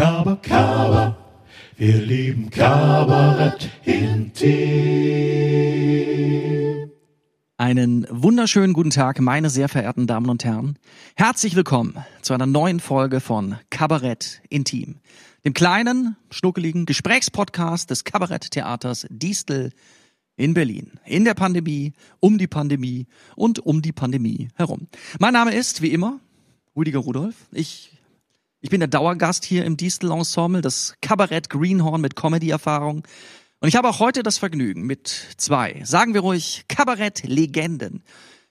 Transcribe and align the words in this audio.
Kaba, 0.00 0.36
Kaba, 0.36 1.14
wir 1.76 1.98
lieben 1.98 2.48
Kabarett 2.48 3.68
intim. 3.84 4.40
Einen 7.58 8.06
wunderschönen 8.08 8.72
guten 8.72 8.88
Tag, 8.88 9.20
meine 9.20 9.50
sehr 9.50 9.68
verehrten 9.68 10.06
Damen 10.06 10.30
und 10.30 10.42
Herren. 10.42 10.78
Herzlich 11.16 11.54
willkommen 11.54 12.02
zu 12.22 12.32
einer 12.32 12.46
neuen 12.46 12.80
Folge 12.80 13.20
von 13.20 13.56
Kabarett 13.68 14.40
Intim, 14.48 15.00
dem 15.44 15.52
kleinen, 15.52 16.16
schnuckeligen 16.30 16.86
Gesprächspodcast 16.86 17.90
des 17.90 18.04
Kabaretttheaters 18.04 19.06
Distel 19.10 19.70
in 20.34 20.54
Berlin. 20.54 20.92
In 21.04 21.26
der 21.26 21.34
Pandemie, 21.34 21.92
um 22.20 22.38
die 22.38 22.46
Pandemie 22.46 23.06
und 23.36 23.58
um 23.58 23.82
die 23.82 23.92
Pandemie 23.92 24.48
herum. 24.54 24.88
Mein 25.18 25.34
Name 25.34 25.54
ist, 25.54 25.82
wie 25.82 25.92
immer, 25.92 26.20
Rüdiger 26.74 27.00
Rudolf. 27.00 27.34
Ich 27.52 27.99
ich 28.60 28.70
bin 28.70 28.80
der 28.80 28.88
Dauergast 28.88 29.44
hier 29.44 29.64
im 29.64 29.76
Distel-Ensemble, 29.76 30.60
das 30.60 30.94
Kabarett 31.00 31.48
Greenhorn 31.48 32.00
mit 32.00 32.14
Comedy-Erfahrung. 32.14 33.06
Und 33.60 33.68
ich 33.68 33.76
habe 33.76 33.88
auch 33.88 34.00
heute 34.00 34.22
das 34.22 34.38
Vergnügen 34.38 34.82
mit 34.82 35.08
zwei, 35.36 35.82
sagen 35.84 36.12
wir 36.12 36.20
ruhig, 36.20 36.64
Kabarett-Legenden. 36.68 38.02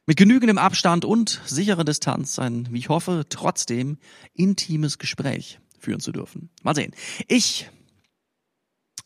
Mit 0.08 0.18
genügendem 0.18 0.58
Abstand 0.58 1.06
und 1.06 1.40
sicherer 1.46 1.84
Distanz 1.84 2.40
ein, 2.40 2.68
wie 2.72 2.80
ich 2.80 2.90
hoffe, 2.90 3.26
trotzdem 3.30 4.00
intimes 4.34 4.98
Gespräch 4.98 5.60
führen 5.78 6.00
zu 6.00 6.12
dürfen. 6.12 6.50
Mal 6.64 6.74
sehen. 6.74 6.96
Ich 7.28 7.70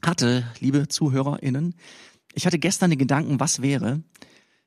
hatte, 0.01 0.45
liebe 0.61 0.87
ZuhörerInnen, 0.87 1.75
ich 2.33 2.45
hatte 2.45 2.59
gestern 2.59 2.89
den 2.89 2.99
Gedanken, 2.99 3.41
was 3.41 3.61
wäre, 3.61 4.01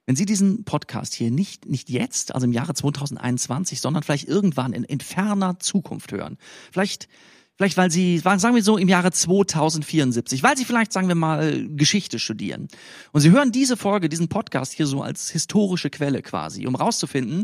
wenn 0.06 0.16
Sie 0.16 0.24
diesen 0.24 0.64
Podcast 0.64 1.14
hier 1.14 1.30
nicht, 1.30 1.66
nicht 1.66 1.90
jetzt, 1.90 2.34
also 2.34 2.46
im 2.46 2.52
Jahre 2.52 2.74
2021, 2.74 3.80
sondern 3.80 4.04
vielleicht 4.04 4.28
irgendwann 4.28 4.72
in, 4.72 4.84
in 4.84 5.00
ferner 5.00 5.58
Zukunft 5.58 6.12
hören, 6.12 6.38
vielleicht, 6.72 7.08
vielleicht 7.56 7.76
weil 7.76 7.90
Sie, 7.90 8.18
sagen 8.18 8.54
wir 8.54 8.62
so, 8.62 8.78
im 8.78 8.88
Jahre 8.88 9.10
2074, 9.10 10.44
weil 10.44 10.56
Sie 10.56 10.64
vielleicht, 10.64 10.92
sagen 10.92 11.08
wir 11.08 11.16
mal, 11.16 11.66
Geschichte 11.70 12.20
studieren. 12.20 12.68
Und 13.12 13.20
Sie 13.20 13.32
hören 13.32 13.50
diese 13.50 13.76
Folge, 13.76 14.08
diesen 14.08 14.28
Podcast 14.28 14.72
hier 14.72 14.86
so 14.86 15.02
als 15.02 15.28
historische 15.30 15.90
Quelle 15.90 16.22
quasi, 16.22 16.66
um 16.66 16.76
rauszufinden, 16.76 17.42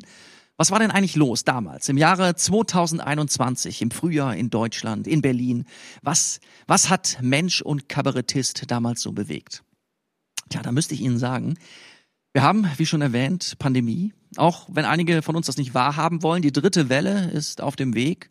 was 0.56 0.70
war 0.70 0.79
denn 0.79 0.92
eigentlich 0.92 1.17
los 1.17 1.42
damals, 1.42 1.89
im 1.89 1.97
Jahre 1.97 2.36
2021, 2.36 3.83
im 3.83 3.91
Frühjahr 3.91 4.36
in 4.36 4.51
Deutschland, 4.51 5.08
in 5.08 5.20
Berlin? 5.20 5.64
Was, 6.03 6.39
was 6.69 6.89
hat 6.91 7.19
Mensch 7.20 7.62
und 7.62 7.89
Kabarettist 7.89 8.70
damals 8.70 9.03
so 9.03 9.11
bewegt? 9.11 9.64
Tja, 10.51 10.62
da 10.62 10.70
müsste 10.70 10.95
ich 10.95 11.01
Ihnen 11.01 11.19
sagen, 11.19 11.56
wir 12.33 12.42
haben, 12.42 12.66
wie 12.77 12.86
schon 12.86 13.02
erwähnt, 13.02 13.55
Pandemie. 13.58 14.12
Auch 14.36 14.66
wenn 14.70 14.86
einige 14.86 15.22
von 15.22 15.36
uns 15.36 15.47
das 15.47 15.58
nicht 15.58 15.75
wahrhaben 15.75 16.22
wollen, 16.22 16.42
die 16.42 16.52
dritte 16.52 16.89
Welle 16.89 17.30
ist 17.30 17.61
auf 17.61 17.77
dem 17.77 17.94
Weg. 17.94 18.30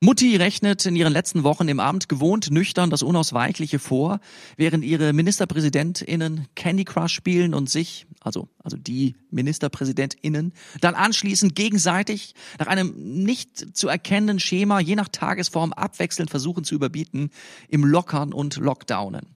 Mutti 0.00 0.36
rechnet 0.36 0.86
in 0.86 0.94
ihren 0.94 1.12
letzten 1.12 1.42
Wochen 1.42 1.66
im 1.66 1.80
Amt 1.80 2.08
gewohnt 2.08 2.52
nüchtern 2.52 2.88
das 2.88 3.02
Unausweichliche 3.02 3.80
vor, 3.80 4.20
während 4.56 4.84
ihre 4.84 5.12
MinisterpräsidentInnen 5.12 6.46
Candy 6.54 6.84
Crush 6.84 7.12
spielen 7.12 7.52
und 7.52 7.68
sich, 7.68 8.06
also, 8.20 8.48
also 8.62 8.76
die 8.76 9.16
MinisterpräsidentInnen, 9.32 10.52
dann 10.80 10.94
anschließend 10.94 11.56
gegenseitig 11.56 12.34
nach 12.60 12.68
einem 12.68 12.94
nicht 13.24 13.76
zu 13.76 13.88
erkennenden 13.88 14.38
Schema 14.38 14.78
je 14.78 14.94
nach 14.94 15.08
Tagesform 15.08 15.72
abwechselnd 15.72 16.30
versuchen 16.30 16.62
zu 16.62 16.76
überbieten 16.76 17.30
im 17.68 17.84
Lockern 17.84 18.32
und 18.32 18.56
Lockdownen. 18.56 19.26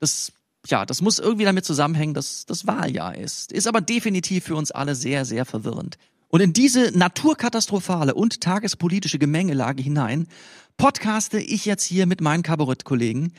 Das 0.00 0.32
ja, 0.70 0.86
das 0.86 1.00
muss 1.02 1.18
irgendwie 1.18 1.44
damit 1.44 1.64
zusammenhängen, 1.64 2.14
dass 2.14 2.46
das 2.46 2.66
Wahljahr 2.66 3.16
ist. 3.16 3.52
Ist 3.52 3.66
aber 3.66 3.80
definitiv 3.80 4.44
für 4.44 4.56
uns 4.56 4.70
alle 4.70 4.94
sehr, 4.94 5.24
sehr 5.24 5.44
verwirrend. 5.44 5.98
Und 6.28 6.40
in 6.40 6.52
diese 6.52 6.96
naturkatastrophale 6.96 8.14
und 8.14 8.40
tagespolitische 8.40 9.18
Gemengelage 9.18 9.82
hinein 9.82 10.28
podcaste 10.76 11.40
ich 11.40 11.64
jetzt 11.64 11.84
hier 11.84 12.06
mit 12.06 12.20
meinen 12.20 12.42
Kabarettkollegen, 12.42 13.32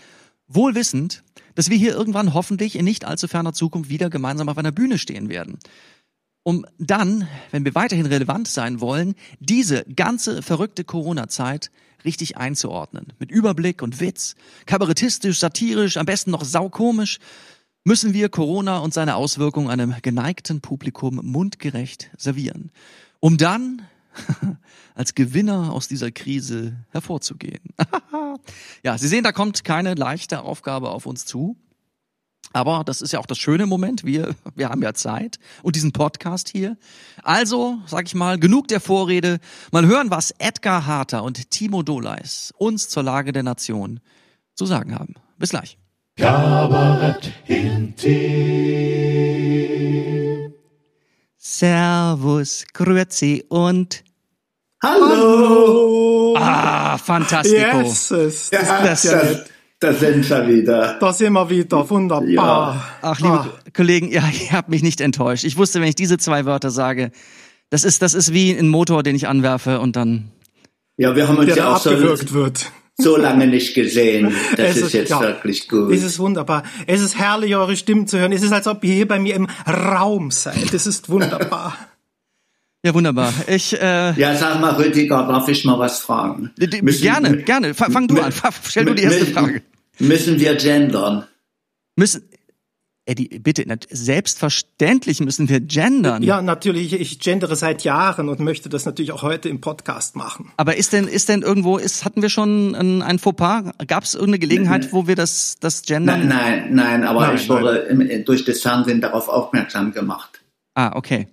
wohl 0.48 0.76
wissend, 0.76 1.24
dass 1.56 1.70
wir 1.70 1.78
hier 1.78 1.94
irgendwann 1.94 2.34
hoffentlich 2.34 2.76
in 2.76 2.86
nicht 2.86 3.06
allzu 3.06 3.28
ferner 3.28 3.54
Zukunft 3.54 3.90
wieder 3.90 4.10
gemeinsam 4.10 4.50
auf 4.50 4.58
einer 4.58 4.72
Bühne 4.72 4.98
stehen 4.98 5.30
werden. 5.30 5.60
Um 6.44 6.66
dann, 6.80 7.28
wenn 7.52 7.66
wir 7.66 7.76
weiterhin 7.76 8.08
relevant 8.08 8.48
sein 8.48 8.82
wollen, 8.82 9.14
diese 9.40 9.84
ganze 9.96 10.42
verrückte 10.42 10.84
Corona-Zeit 10.84 11.70
richtig 12.06 12.38
einzuordnen. 12.38 13.14
Mit 13.20 13.32
Überblick 13.32 13.82
und 13.82 14.00
Witz, 14.00 14.36
kabarettistisch, 14.66 15.40
satirisch, 15.40 15.98
am 15.98 16.06
besten 16.06 16.32
noch 16.32 16.44
saukomisch, 16.44 17.20
müssen 17.84 18.14
wir 18.14 18.30
Corona 18.30 18.80
und 18.80 18.94
seine 18.94 19.16
Auswirkungen 19.16 19.70
einem 19.70 19.96
geneigten 20.02 20.62
Publikum 20.62 21.20
mundgerecht 21.24 22.12
servieren, 22.18 22.72
um 23.20 23.38
dann 23.38 23.84
als 24.96 25.16
Gewinner 25.16 25.72
aus 25.72 25.88
dieser 25.88 26.12
Krise 26.12 26.86
hervorzugehen. 26.90 27.62
ja, 28.84 28.98
Sie 28.98 29.08
sehen, 29.08 29.24
da 29.24 29.32
kommt 29.32 29.64
keine 29.64 29.94
leichte 29.96 30.42
Aufgabe 30.42 30.90
auf 30.90 31.06
uns 31.06 31.26
zu. 31.26 31.58
Aber 32.52 32.84
das 32.84 33.02
ist 33.02 33.14
ja 33.14 33.20
auch 33.20 33.26
das 33.26 33.38
schöne 33.38 33.66
Moment. 33.66 34.04
Wir, 34.04 34.36
wir 34.56 34.70
haben 34.70 34.82
ja 34.82 34.94
Zeit 34.94 35.40
und 35.62 35.76
diesen 35.76 35.92
Podcast 35.92 36.50
hier. 36.50 36.78
Also, 37.24 37.78
sag 37.86 38.08
ich 38.08 38.16
mal, 38.16 38.40
genug 38.40 38.68
der 38.68 38.80
Vorrede. 38.80 39.40
Mal 39.72 39.86
hören, 39.86 40.10
was 40.10 40.32
Edgar 40.38 40.86
Harter 40.86 41.24
und 41.24 41.52
Timo 41.52 41.84
Doleis 41.84 42.54
uns 42.58 42.90
zur 42.90 43.04
Lage 43.04 43.32
der 43.32 43.44
Nation 43.44 44.00
zu 44.56 44.66
sagen 44.66 44.96
haben. 44.96 45.16
Bis 45.38 45.52
gleich. 45.52 45.78
Kabarett. 46.18 47.32
Servus, 51.38 52.66
Grüezi 52.74 53.46
und 53.48 54.04
Hallo! 54.82 56.36
Ah, 56.38 56.98
fantastico. 56.98 57.82
Yes, 57.82 58.50
Ja, 58.52 58.82
das, 58.82 59.02
das, 59.02 59.24
nett. 59.24 59.52
Da 59.80 59.94
sind 59.94 60.30
wir 60.30 60.48
wieder. 60.48 60.98
da 61.00 61.14
sind 61.14 61.34
wir 61.34 61.50
wieder, 61.50 61.90
wunderbar. 61.90 62.28
Ja. 62.28 62.86
Ach, 63.02 63.20
liebe 63.20 63.32
Ah. 63.34 63.48
Kollegen, 63.74 64.12
ja, 64.12 64.24
ihr 64.44 64.52
habt 64.52 64.70
mich 64.70 64.84
nicht 64.84 65.02
enttäuscht. 65.02 65.44
Ich 65.46 65.58
wusste, 65.58 65.80
wenn 65.82 65.88
ich 65.88 65.96
diese 65.96 66.18
zwei 66.18 66.46
Wörter 66.46 66.70
sage, 66.72 67.12
das 67.70 67.84
ist, 67.84 68.02
das 68.02 68.14
ist 68.14 68.34
wie 68.34 68.52
ein 68.52 68.68
Motor, 68.68 69.04
den 69.04 69.16
ich 69.16 69.28
anwerfe 69.28 69.80
und 69.80 69.96
dann 69.96 70.32
Ja, 70.98 71.16
wir 71.16 71.28
haben 71.28 71.38
uns 71.38 71.56
ja 71.56 71.74
auch 71.74 71.78
so, 71.78 71.92
wird. 71.92 72.72
so 72.98 73.16
lange 73.16 73.48
nicht 73.48 73.74
gesehen. 73.76 74.34
Das 74.58 74.76
Es 74.76 74.82
ist 74.84 74.94
jetzt 74.94 75.10
ja, 75.12 75.22
wirklich 75.22 75.68
gut. 75.70 75.92
Es 75.94 76.04
ist 76.04 76.20
wunderbar. 76.20 76.64
Es 76.88 77.00
ist 77.02 77.18
herrlich, 77.18 77.56
eure 77.56 77.78
Stimmen 77.78 78.08
zu 78.08 78.18
hören. 78.20 78.32
Es 78.34 78.42
ist, 78.44 78.52
als 78.52 78.68
ob 78.68 78.84
ihr 78.84 78.94
hier 78.96 79.08
bei 79.08 79.20
mir 79.20 79.36
im 79.36 79.48
Raum 79.68 80.32
seid. 80.32 80.74
Es 80.74 80.88
ist 80.88 81.10
wunderbar. 81.10 81.76
Ja, 82.82 82.94
wunderbar. 82.94 83.34
Ich, 83.48 83.74
äh, 83.78 84.14
ja, 84.14 84.36
sag 84.38 84.62
mal, 84.62 84.74
Rüdiger, 84.76 85.28
darf 85.28 85.50
ich 85.50 85.66
mal 85.66 85.78
was 85.78 86.00
fragen? 86.00 86.52
Müssen- 86.82 87.02
gerne, 87.02 87.36
gerne. 87.44 87.74
Fang, 87.74 88.08
du 88.08 88.18
an. 88.22 88.32
Stell 88.66 88.86
du 88.86 88.96
die 88.96 89.04
erste 89.04 89.26
Frage. 89.26 89.62
Müssen 90.00 90.40
wir 90.40 90.56
gendern? 90.56 91.26
Müssen, 91.96 92.24
Eddie, 93.10 93.40
bitte, 93.40 93.66
selbstverständlich 93.90 95.20
müssen 95.20 95.50
wir 95.50 95.60
gendern. 95.60 96.22
Ja, 96.22 96.44
natürlich, 96.44 96.94
ich 96.94 97.20
gendere 97.20 97.56
seit 97.56 97.84
Jahren 97.84 98.30
und 98.30 98.40
möchte 98.40 98.70
das 98.70 98.86
natürlich 98.86 99.12
auch 99.12 99.24
heute 99.24 99.50
im 99.50 99.62
Podcast 99.62 100.16
machen. 100.16 100.52
Aber 100.58 100.78
ist 100.78 100.94
denn, 100.94 101.08
ist 101.08 101.28
denn 101.28 101.42
irgendwo, 101.42 101.78
ist, 101.78 102.06
hatten 102.06 102.22
wir 102.22 102.30
schon 102.30 102.76
ein, 102.76 103.02
ein 103.02 103.18
Fauxpas? 103.18 103.72
Gab 103.88 104.04
es 104.04 104.14
irgendeine 104.14 104.40
Gelegenheit, 104.40 104.94
wo 104.94 105.08
wir 105.08 105.16
das, 105.16 105.58
das 105.60 105.82
gendern? 105.82 106.28
Nein, 106.28 106.28
nein, 106.28 106.76
nein, 106.76 107.04
aber 107.04 107.22
Nein, 107.22 107.36
ich 107.38 107.50
wurde 107.50 107.78
im, 107.78 108.26
durch 108.26 108.46
das 108.46 108.62
Fernsehen 108.62 109.02
darauf 109.02 109.28
aufmerksam 109.28 109.92
gemacht. 109.92 110.42
Ah, 110.76 110.96
okay. 110.96 111.28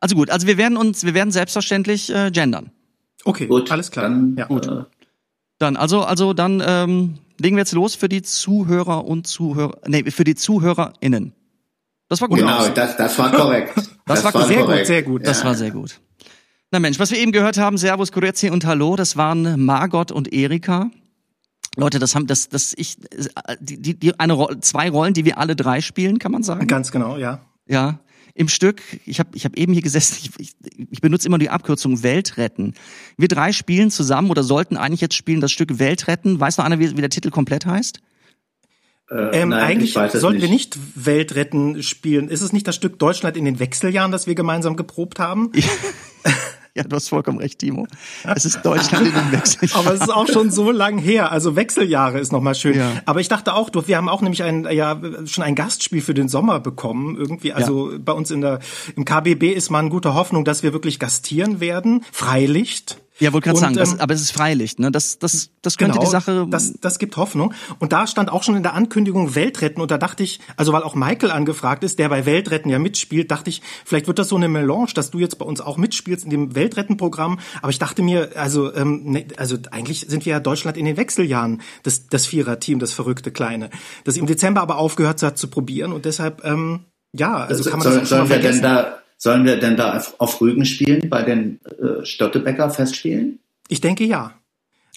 Also 0.00 0.16
gut, 0.16 0.30
also 0.30 0.46
wir 0.46 0.56
werden 0.56 0.78
uns, 0.78 1.04
wir 1.04 1.12
werden 1.12 1.30
selbstverständlich 1.30 2.08
äh, 2.08 2.30
gendern. 2.30 2.70
Okay, 3.24 3.46
Gut, 3.46 3.70
alles 3.70 3.90
klar. 3.90 4.04
Dann, 4.04 4.34
ja. 4.38 4.48
Äh, 4.48 4.84
Dann, 5.58 5.76
also, 5.76 6.04
also 6.04 6.32
dann 6.32 6.62
ähm, 6.66 7.18
legen 7.40 7.56
wir 7.56 7.62
jetzt 7.62 7.72
los 7.72 7.94
für 7.94 8.08
die 8.08 8.22
Zuhörer 8.22 9.04
und 9.04 9.26
Zuhörer, 9.26 9.78
nee, 9.86 10.10
für 10.10 10.24
die 10.24 10.34
ZuhörerInnen. 10.34 11.32
Das 12.08 12.20
war 12.20 12.28
gut. 12.28 12.38
genau, 12.38 12.68
das, 12.68 12.96
das 12.96 13.18
war 13.18 13.30
korrekt. 13.32 13.74
Das 14.06 14.24
war 14.24 14.32
Sehr 14.46 14.62
korrekt. 14.62 14.78
gut, 14.78 14.86
sehr 14.86 15.02
gut. 15.02 15.26
Das 15.26 15.44
war 15.44 15.54
sehr 15.54 15.70
gut. 15.70 16.00
Na 16.70 16.78
Mensch, 16.78 16.98
was 16.98 17.10
wir 17.10 17.18
eben 17.18 17.30
gehört 17.30 17.58
haben, 17.58 17.76
Servus, 17.76 18.10
Grüezi 18.10 18.48
und 18.48 18.64
Hallo, 18.64 18.96
das 18.96 19.18
waren 19.18 19.62
Margot 19.62 20.10
und 20.10 20.32
Erika. 20.32 20.90
Leute, 21.76 21.98
das 21.98 22.14
haben, 22.14 22.26
das, 22.26 22.48
das 22.48 22.72
ich, 22.76 22.96
äh, 23.12 23.56
die, 23.60 23.98
die, 23.98 24.18
eine 24.18 24.60
zwei 24.60 24.88
Rollen, 24.88 25.12
die 25.12 25.26
wir 25.26 25.36
alle 25.36 25.56
drei 25.56 25.82
spielen, 25.82 26.18
kann 26.18 26.32
man 26.32 26.42
sagen. 26.42 26.66
Ganz 26.66 26.90
genau, 26.90 27.18
ja. 27.18 27.42
Ja, 27.66 28.00
im 28.34 28.48
Stück. 28.48 28.82
Ich 29.06 29.18
habe, 29.20 29.30
ich 29.34 29.44
hab 29.44 29.56
eben 29.56 29.72
hier 29.72 29.82
gesessen. 29.82 30.16
Ich, 30.20 30.30
ich, 30.38 30.56
ich 30.90 31.00
benutze 31.00 31.26
immer 31.28 31.38
die 31.38 31.50
Abkürzung 31.50 32.02
Weltretten. 32.02 32.74
Wir 33.16 33.28
drei 33.28 33.52
spielen 33.52 33.90
zusammen 33.90 34.30
oder 34.30 34.42
sollten 34.42 34.76
eigentlich 34.76 35.00
jetzt 35.00 35.14
spielen 35.14 35.40
das 35.40 35.52
Stück 35.52 35.78
Weltretten. 35.78 36.40
Weiß 36.40 36.58
noch 36.58 36.64
einer, 36.64 36.78
wie, 36.78 36.96
wie 36.96 37.00
der 37.00 37.10
Titel 37.10 37.30
komplett 37.30 37.66
heißt? 37.66 38.00
Äh, 39.10 39.40
Ähm, 39.40 39.50
nein, 39.50 39.60
eigentlich 39.60 39.94
sollten 39.94 40.34
nicht. 40.34 40.42
wir 40.42 40.48
nicht 40.48 40.78
Weltretten 40.94 41.82
spielen. 41.82 42.28
Ist 42.28 42.42
es 42.42 42.52
nicht 42.52 42.66
das 42.66 42.76
Stück 42.76 42.98
Deutschland 42.98 43.36
in 43.36 43.44
den 43.44 43.58
Wechseljahren, 43.58 44.12
das 44.12 44.26
wir 44.26 44.34
gemeinsam 44.34 44.76
geprobt 44.76 45.18
haben? 45.18 45.52
Ja, 46.78 46.84
du 46.84 46.94
hast 46.94 47.08
vollkommen 47.08 47.38
recht, 47.38 47.58
Timo. 47.58 47.88
Es 48.36 48.44
ist 48.44 48.62
Deutschland 48.62 49.08
in 49.08 49.12
den 49.12 49.32
Wechsel. 49.32 49.68
Aber 49.74 49.92
es 49.94 50.02
ist 50.02 50.14
auch 50.14 50.28
schon 50.28 50.52
so 50.52 50.70
lang 50.70 50.96
her. 50.98 51.32
Also 51.32 51.56
Wechseljahre 51.56 52.20
ist 52.20 52.30
nochmal 52.30 52.54
schön. 52.54 52.78
Ja. 52.78 52.92
Aber 53.04 53.18
ich 53.18 53.26
dachte 53.26 53.54
auch, 53.54 53.68
wir 53.86 53.96
haben 53.96 54.08
auch 54.08 54.22
nämlich 54.22 54.44
ein, 54.44 54.64
ja, 54.70 54.96
schon 55.26 55.42
ein 55.42 55.56
Gastspiel 55.56 56.02
für 56.02 56.14
den 56.14 56.28
Sommer 56.28 56.60
bekommen. 56.60 57.16
Irgendwie, 57.16 57.52
also 57.52 57.90
bei 57.98 58.12
uns 58.12 58.30
in 58.30 58.42
der, 58.42 58.60
im 58.94 59.04
KBB 59.04 59.52
ist 59.52 59.70
man 59.70 59.90
guter 59.90 60.14
Hoffnung, 60.14 60.44
dass 60.44 60.62
wir 60.62 60.72
wirklich 60.72 61.00
gastieren 61.00 61.58
werden. 61.58 62.04
Freilicht. 62.12 62.98
Ja, 63.20 63.32
wollte 63.32 63.46
gerade 63.46 63.58
sagen, 63.58 63.74
das, 63.74 63.94
ähm, 63.94 64.00
aber 64.00 64.14
es 64.14 64.20
ist 64.20 64.30
Freilicht, 64.30 64.78
ne? 64.78 64.92
Das, 64.92 65.18
das, 65.18 65.50
das 65.62 65.76
könnte 65.76 65.94
Genau, 65.94 66.04
die 66.04 66.10
Sache. 66.10 66.46
Das, 66.48 66.74
das 66.80 66.98
gibt 66.98 67.16
Hoffnung. 67.16 67.52
Und 67.80 67.92
da 67.92 68.06
stand 68.06 68.30
auch 68.30 68.42
schon 68.42 68.56
in 68.56 68.62
der 68.62 68.74
Ankündigung 68.74 69.34
Weltretten. 69.34 69.82
Und 69.82 69.90
da 69.90 69.98
dachte 69.98 70.22
ich, 70.22 70.40
also 70.56 70.72
weil 70.72 70.82
auch 70.82 70.94
Michael 70.94 71.32
angefragt 71.32 71.82
ist, 71.82 71.98
der 71.98 72.08
bei 72.08 72.26
Weltretten 72.26 72.70
ja 72.70 72.78
mitspielt, 72.78 73.30
dachte 73.30 73.50
ich, 73.50 73.62
vielleicht 73.84 74.06
wird 74.06 74.18
das 74.18 74.28
so 74.28 74.36
eine 74.36 74.48
Melange, 74.48 74.92
dass 74.94 75.10
du 75.10 75.18
jetzt 75.18 75.38
bei 75.38 75.44
uns 75.44 75.60
auch 75.60 75.76
mitspielst 75.76 76.24
in 76.24 76.30
dem 76.30 76.54
Weltrettenprogramm. 76.54 77.40
Aber 77.60 77.70
ich 77.70 77.78
dachte 77.78 78.02
mir, 78.02 78.30
also, 78.36 78.72
ähm, 78.74 79.02
ne, 79.04 79.26
also 79.36 79.56
eigentlich 79.70 80.06
sind 80.08 80.24
wir 80.24 80.32
ja 80.32 80.40
Deutschland 80.40 80.76
in 80.76 80.84
den 80.84 80.96
Wechseljahren, 80.96 81.60
das, 81.82 82.06
das 82.06 82.26
Vierer-Team, 82.26 82.78
das 82.78 82.92
verrückte 82.92 83.32
Kleine, 83.32 83.70
das 84.04 84.16
im 84.16 84.26
Dezember 84.26 84.60
aber 84.60 84.78
aufgehört 84.78 85.22
hat 85.22 85.38
zu 85.38 85.48
probieren. 85.48 85.92
Und 85.92 86.04
deshalb, 86.04 86.44
ähm, 86.44 86.84
ja, 87.12 87.34
also 87.36 87.68
kann 87.68 87.80
man 87.80 87.82
Soll, 87.82 88.00
das 88.00 88.02
auch 88.02 88.06
schon 88.06 88.06
sollen 88.06 88.22
mal 88.22 88.28
wir 88.28 88.36
denn 88.36 88.60
vergessen. 88.60 88.62
da, 88.62 88.98
sollen 89.18 89.44
wir 89.44 89.56
denn 89.58 89.76
da 89.76 89.96
auf, 90.18 90.40
Rügen 90.40 90.64
spielen 90.64 91.10
bei 91.10 91.22
den 91.22 91.60
äh, 91.64 92.04
Störtebecker 92.06 92.70
Festspielen? 92.70 93.40
Ich 93.68 93.80
denke 93.80 94.04
ja. 94.04 94.32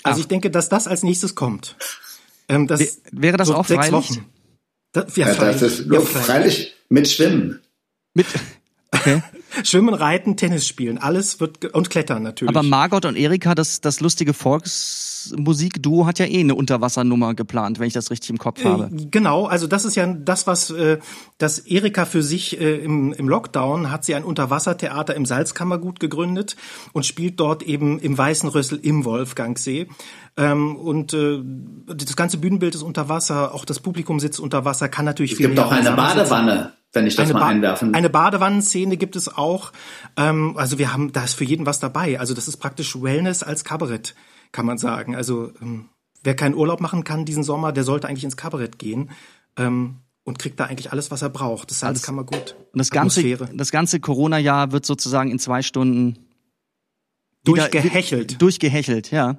Also 0.03 0.17
Ach. 0.17 0.21
ich 0.21 0.27
denke, 0.27 0.49
dass 0.49 0.69
das 0.69 0.87
als 0.87 1.03
nächstes 1.03 1.35
kommt. 1.35 1.75
Ähm, 2.47 2.67
das, 2.67 2.79
W- 2.79 2.89
wäre 3.11 3.37
das 3.37 3.49
auch 3.49 3.65
sechs 3.65 3.87
Freilicht? 3.87 4.11
Wochen. 4.11 4.25
Das, 4.93 5.15
ja, 5.15 5.27
Ja, 5.27 5.33
das 5.33 5.37
freilich. 5.37 5.61
ist 5.79 5.85
nur 5.87 5.99
Ja, 5.99 6.05
freilich. 6.05 6.25
freilich 6.25 6.75
mit 6.89 7.07
Schwimmen. 7.09 7.59
Mit, 8.13 8.25
okay. 8.91 9.21
Schwimmen, 9.63 9.93
Reiten, 9.93 10.37
Tennis 10.37 10.67
spielen, 10.67 10.97
alles 10.97 11.39
wird 11.39 11.61
ge- 11.61 11.71
und 11.71 11.89
Klettern 11.89 12.23
natürlich. 12.23 12.55
Aber 12.55 12.63
Margot 12.63 13.05
und 13.05 13.15
Erika, 13.15 13.55
das, 13.55 13.81
das 13.81 13.99
lustige 13.99 14.33
Volksmusikduo, 14.33 16.05
hat 16.05 16.19
ja 16.19 16.25
eh 16.25 16.39
eine 16.39 16.55
Unterwassernummer 16.55 17.33
geplant, 17.33 17.79
wenn 17.79 17.87
ich 17.87 17.93
das 17.93 18.11
richtig 18.11 18.29
im 18.29 18.37
Kopf 18.37 18.63
habe. 18.63 18.85
Äh, 18.85 19.07
Genau, 19.11 19.45
also 19.45 19.67
das 19.67 19.85
ist 19.85 19.95
ja 19.95 20.05
das, 20.07 20.47
was 20.47 20.69
äh, 20.69 20.99
das 21.37 21.59
Erika 21.59 22.05
für 22.05 22.23
sich 22.23 22.59
äh, 22.59 22.77
im, 22.77 23.13
im 23.13 23.27
Lockdown 23.27 23.91
hat 23.91 24.05
sie 24.05 24.15
ein 24.15 24.23
Unterwassertheater 24.23 25.15
im 25.15 25.25
Salzkammergut 25.25 25.99
gegründet 25.99 26.55
und 26.93 27.05
spielt 27.05 27.39
dort 27.39 27.63
eben 27.63 27.99
im 27.99 28.17
Weißen 28.17 28.49
Rössel 28.49 28.79
im 28.81 29.05
Wolfgangsee. 29.05 29.87
Ähm, 30.37 30.75
und 30.77 31.13
äh, 31.13 31.39
das 31.87 32.15
ganze 32.15 32.37
Bühnenbild 32.37 32.75
ist 32.75 32.83
unter 32.83 33.09
Wasser, 33.09 33.53
auch 33.53 33.65
das 33.65 33.79
Publikum 33.79 34.19
sitzt 34.19 34.39
unter 34.39 34.63
Wasser, 34.65 34.87
kann 34.87 35.05
natürlich 35.05 35.33
Es 35.33 35.37
viel 35.37 35.47
gibt 35.47 35.57
näher 35.57 35.67
auch 35.67 35.71
eine. 35.71 35.91
Badewanne, 35.91 36.73
wenn 36.93 37.07
ich 37.07 37.15
das 37.15 37.25
eine, 37.29 37.33
mal 37.33 37.39
ba 37.39 37.47
einwerfen 37.47 37.93
eine 37.95 38.09
Badewannenszene 38.09 38.97
gibt 38.97 39.15
es 39.15 39.27
auch. 39.29 39.71
Ähm, 40.17 40.57
also 40.57 40.77
wir 40.77 40.91
haben, 40.93 41.11
da 41.13 41.23
ist 41.23 41.35
für 41.35 41.45
jeden 41.45 41.65
was 41.65 41.79
dabei. 41.79 42.19
Also 42.19 42.33
das 42.33 42.47
ist 42.47 42.57
praktisch 42.57 43.01
Wellness 43.01 43.43
als 43.43 43.63
Kabarett, 43.63 44.15
kann 44.51 44.65
man 44.65 44.77
sagen. 44.77 45.15
Also 45.15 45.51
ähm, 45.61 45.89
wer 46.23 46.35
keinen 46.35 46.55
Urlaub 46.55 46.81
machen 46.81 47.03
kann 47.03 47.25
diesen 47.25 47.43
Sommer, 47.43 47.71
der 47.71 47.83
sollte 47.83 48.07
eigentlich 48.07 48.23
ins 48.25 48.37
Kabarett 48.37 48.77
gehen 48.77 49.11
ähm, 49.57 49.97
und 50.23 50.37
kriegt 50.37 50.59
da 50.59 50.65
eigentlich 50.65 50.91
alles, 50.91 51.11
was 51.11 51.21
er 51.21 51.29
braucht. 51.29 51.71
Das 51.71 51.83
alles 51.83 52.03
kann 52.03 52.15
man 52.15 52.25
gut. 52.25 52.55
Und 52.73 52.79
das 52.79 52.89
ganze, 52.89 53.21
Atmosphäre. 53.21 53.49
das 53.55 53.71
ganze 53.71 53.99
Corona-Jahr 53.99 54.71
wird 54.71 54.85
sozusagen 54.85 55.31
in 55.31 55.39
zwei 55.39 55.61
Stunden 55.61 56.17
wieder- 57.45 57.69
Durchgehechelt. 57.69 58.41
Durchgehechelt, 58.41 59.11
ja. 59.11 59.37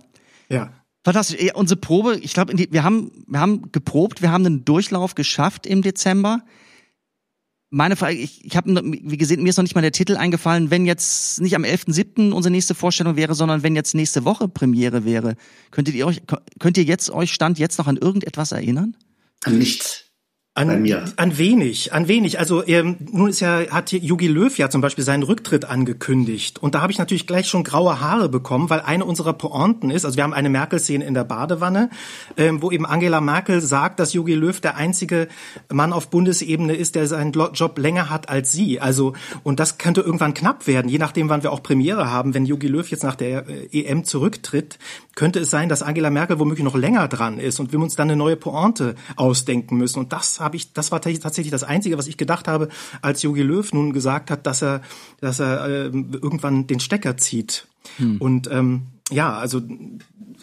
Ja. 0.48 0.72
Fantastisch. 1.04 1.52
Unsere 1.54 1.80
Probe, 1.80 2.16
ich 2.16 2.32
glaube, 2.32 2.54
wir 2.56 2.82
haben, 2.84 3.24
wir 3.26 3.40
haben 3.40 3.72
geprobt, 3.72 4.22
wir 4.22 4.30
haben 4.30 4.46
einen 4.46 4.64
Durchlauf 4.64 5.14
geschafft 5.14 5.66
im 5.66 5.82
Dezember. 5.82 6.40
Meine 7.74 7.96
Frage, 7.96 8.18
ich, 8.18 8.44
ich 8.44 8.54
habe, 8.54 8.82
wie 8.84 9.16
gesehen, 9.16 9.42
mir 9.42 9.48
ist 9.48 9.56
noch 9.56 9.62
nicht 9.62 9.74
mal 9.74 9.80
der 9.80 9.92
Titel 9.92 10.18
eingefallen, 10.18 10.70
wenn 10.70 10.84
jetzt 10.84 11.40
nicht 11.40 11.56
am 11.56 11.64
11.7. 11.64 12.30
unsere 12.30 12.52
nächste 12.52 12.74
Vorstellung 12.74 13.16
wäre, 13.16 13.34
sondern 13.34 13.62
wenn 13.62 13.74
jetzt 13.74 13.94
nächste 13.94 14.26
Woche 14.26 14.46
Premiere 14.46 15.06
wäre, 15.06 15.36
könntet 15.70 15.94
ihr 15.94 16.06
euch, 16.06 16.20
könnt 16.58 16.76
ihr 16.76 16.84
jetzt 16.84 17.08
euch 17.08 17.32
Stand 17.32 17.58
jetzt 17.58 17.78
noch 17.78 17.86
an 17.86 17.96
irgendetwas 17.96 18.52
erinnern? 18.52 18.94
An 19.44 19.56
nichts. 19.56 20.11
An, 20.54 20.68
Bei 20.68 20.76
mir. 20.76 21.06
an 21.16 21.38
wenig, 21.38 21.94
an 21.94 22.08
wenig. 22.08 22.38
Also 22.38 22.62
ähm, 22.66 22.96
nun 23.10 23.30
ist 23.30 23.40
ja 23.40 23.70
hat 23.70 23.90
Jogi 23.90 24.28
Löw 24.28 24.54
ja 24.58 24.68
zum 24.68 24.82
Beispiel 24.82 25.02
seinen 25.02 25.22
Rücktritt 25.22 25.64
angekündigt 25.64 26.58
und 26.58 26.74
da 26.74 26.82
habe 26.82 26.92
ich 26.92 26.98
natürlich 26.98 27.26
gleich 27.26 27.48
schon 27.48 27.64
graue 27.64 28.02
Haare 28.02 28.28
bekommen, 28.28 28.68
weil 28.68 28.80
eine 28.80 29.06
unserer 29.06 29.32
Pointen 29.32 29.90
ist, 29.90 30.04
also 30.04 30.18
wir 30.18 30.24
haben 30.24 30.34
eine 30.34 30.50
Merkel-Szene 30.50 31.06
in 31.06 31.14
der 31.14 31.24
Badewanne, 31.24 31.88
ähm, 32.36 32.60
wo 32.60 32.70
eben 32.70 32.84
Angela 32.84 33.22
Merkel 33.22 33.62
sagt, 33.62 33.98
dass 33.98 34.12
Jogi 34.12 34.34
Löw 34.34 34.60
der 34.60 34.76
einzige 34.76 35.28
Mann 35.72 35.94
auf 35.94 36.10
Bundesebene 36.10 36.74
ist, 36.74 36.96
der 36.96 37.06
seinen 37.06 37.32
Job 37.32 37.78
länger 37.78 38.10
hat 38.10 38.28
als 38.28 38.52
sie. 38.52 38.78
Also 38.78 39.14
und 39.44 39.58
das 39.58 39.78
könnte 39.78 40.02
irgendwann 40.02 40.34
knapp 40.34 40.66
werden, 40.66 40.90
je 40.90 40.98
nachdem, 40.98 41.30
wann 41.30 41.42
wir 41.42 41.50
auch 41.50 41.62
Premiere 41.62 42.10
haben. 42.10 42.34
Wenn 42.34 42.44
Jogi 42.44 42.66
Löw 42.66 42.86
jetzt 42.86 43.04
nach 43.04 43.16
der 43.16 43.48
äh, 43.48 43.84
EM 43.84 44.04
zurücktritt, 44.04 44.78
könnte 45.14 45.40
es 45.40 45.48
sein, 45.50 45.70
dass 45.70 45.82
Angela 45.82 46.10
Merkel 46.10 46.38
womöglich 46.38 46.64
noch 46.64 46.76
länger 46.76 47.08
dran 47.08 47.38
ist 47.38 47.58
und 47.58 47.72
wir 47.72 47.80
uns 47.80 47.96
dann 47.96 48.10
eine 48.10 48.16
neue 48.16 48.36
Pointe 48.36 48.96
ausdenken 49.16 49.78
müssen. 49.78 49.98
Und 49.98 50.12
das 50.12 50.41
habe 50.42 50.56
ich, 50.56 50.72
das 50.72 50.92
war 50.92 51.00
tatsächlich 51.00 51.50
das 51.50 51.64
Einzige, 51.64 51.96
was 51.98 52.06
ich 52.06 52.16
gedacht 52.16 52.48
habe, 52.48 52.68
als 53.00 53.22
Jogi 53.22 53.42
Löw 53.42 53.72
nun 53.72 53.92
gesagt 53.92 54.30
hat, 54.30 54.46
dass 54.46 54.62
er, 54.62 54.82
dass 55.20 55.40
er 55.40 55.66
äh, 55.66 55.84
irgendwann 55.86 56.66
den 56.66 56.80
Stecker 56.80 57.16
zieht. 57.16 57.66
Und 58.18 58.50
ähm, 58.50 58.82
ja, 59.10 59.32
also 59.36 59.60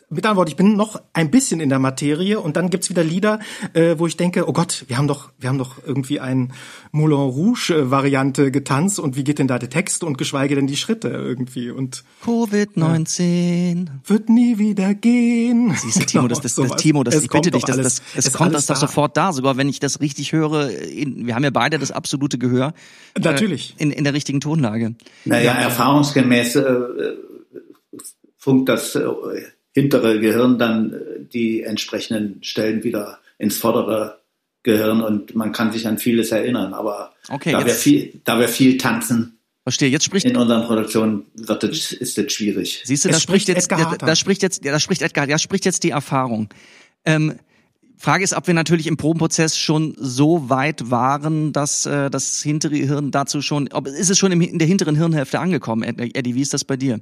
mit 0.09 0.25
anderen 0.25 0.37
Worten, 0.37 0.51
ich 0.51 0.55
bin 0.55 0.75
noch 0.75 1.01
ein 1.13 1.29
bisschen 1.29 1.59
in 1.59 1.69
der 1.69 1.79
Materie 1.79 2.39
und 2.39 2.57
dann 2.57 2.69
gibt's 2.69 2.89
wieder 2.89 3.03
Lieder, 3.03 3.39
äh, 3.73 3.95
wo 3.97 4.07
ich 4.07 4.17
denke, 4.17 4.47
oh 4.47 4.53
Gott, 4.53 4.85
wir 4.87 4.97
haben 4.97 5.07
doch, 5.07 5.29
wir 5.37 5.49
haben 5.49 5.57
doch 5.59 5.75
irgendwie 5.85 6.19
ein 6.19 6.51
Moulin 6.91 7.17
Rouge 7.17 7.69
äh, 7.75 7.91
Variante 7.91 8.51
getanzt 8.51 8.99
und 8.99 9.15
wie 9.15 9.23
geht 9.23 9.39
denn 9.39 9.47
da 9.47 9.59
der 9.59 9.69
Text 9.69 10.03
und 10.03 10.17
geschweige 10.17 10.55
denn 10.55 10.67
die 10.67 10.77
Schritte 10.77 11.09
irgendwie 11.09 11.69
und 11.69 12.03
Covid-19. 12.25 13.87
wird 14.05 14.29
nie 14.29 14.57
wieder 14.57 14.95
gehen. 14.95 15.75
Siehst 15.75 16.01
du, 16.01 16.05
Timo, 16.05 16.27
das, 16.27 16.41
das, 16.41 16.55
das. 16.55 16.75
Timo, 16.77 17.03
das, 17.03 17.15
Es 17.15 17.23
ich 17.23 17.29
bitte 17.29 17.51
kommt 17.51 17.55
dich, 17.55 17.63
das, 17.65 17.77
das, 17.77 18.01
es 18.15 18.27
ist 18.27 18.33
kommt 18.33 18.55
das 18.55 18.65
doch 18.65 18.75
da. 18.75 18.79
sofort 18.79 19.15
da, 19.15 19.31
sogar 19.31 19.57
wenn 19.57 19.69
ich 19.69 19.79
das 19.79 20.01
richtig 20.01 20.31
höre. 20.31 20.69
In, 20.71 21.27
wir 21.27 21.35
haben 21.35 21.43
ja 21.43 21.51
beide 21.51 21.77
das 21.77 21.91
absolute 21.91 22.37
Gehör. 22.37 22.73
äh, 23.13 23.19
Natürlich. 23.19 23.75
In, 23.77 23.91
in 23.91 24.03
der 24.03 24.13
richtigen 24.13 24.41
Tonlage. 24.41 24.95
Naja, 25.25 25.53
erfahrungsgemäß 25.53 26.55
äh, 26.55 26.61
äh, 26.61 27.17
funkt 28.37 28.69
das 28.69 28.95
äh, 28.95 29.05
hintere 29.73 30.19
Gehirn 30.19 30.57
dann 30.59 30.93
äh, 30.93 30.97
die 31.21 31.63
entsprechenden 31.63 32.43
Stellen 32.43 32.83
wieder 32.83 33.19
ins 33.37 33.57
vordere 33.57 34.19
Gehirn 34.63 35.01
und 35.01 35.35
man 35.35 35.51
kann 35.51 35.71
sich 35.71 35.87
an 35.87 35.97
vieles 35.97 36.31
erinnern. 36.31 36.73
Aber 36.73 37.13
Okay, 37.29 37.51
da 37.51 37.65
wir 37.65 37.73
viel, 37.73 38.21
da 38.25 38.39
wir 38.39 38.47
viel 38.49 38.77
tanzen 38.77 39.35
Verstehe. 39.63 39.89
Jetzt 39.89 40.05
spricht 40.05 40.25
in 40.25 40.35
unseren 40.35 40.65
Produktionen, 40.65 41.25
wird 41.35 41.63
es, 41.63 41.91
ist 41.91 42.17
es 42.17 42.33
schwierig. 42.33 42.81
Siehst 42.85 43.05
du, 43.05 43.09
da 43.09 43.19
spricht 43.19 43.43
spricht 43.43 43.47
jetzt, 43.49 43.71
Edgar 43.71 43.97
da, 43.97 44.15
spricht 44.15 44.41
jetzt, 44.41 44.65
da 44.65 44.79
spricht 44.79 45.01
Edgar, 45.03 45.27
da 45.27 45.37
spricht 45.37 45.65
jetzt 45.65 45.83
die 45.83 45.91
Erfahrung. 45.91 46.49
Ähm, 47.05 47.35
Frage 47.95 48.23
ist, 48.23 48.33
ob 48.33 48.47
wir 48.47 48.53
natürlich 48.53 48.87
im 48.87 48.97
Probenprozess 48.97 49.57
schon 49.57 49.93
so 49.97 50.49
weit 50.49 50.89
waren, 50.89 51.51
dass 51.53 51.85
äh, 51.85 52.09
das 52.09 52.41
hintere 52.41 52.77
Hirn 52.77 53.11
dazu 53.11 53.41
schon, 53.41 53.69
ob 53.73 53.87
ist 53.87 54.09
es 54.09 54.17
schon 54.17 54.31
im, 54.31 54.41
in 54.41 54.57
der 54.57 54.67
hinteren 54.67 54.95
Hirnhälfte 54.95 55.39
angekommen, 55.39 55.83
Ed- 55.83 56.15
Eddie? 56.17 56.33
Wie 56.33 56.41
ist 56.41 56.53
das 56.53 56.63
bei 56.63 56.77
dir? 56.77 57.01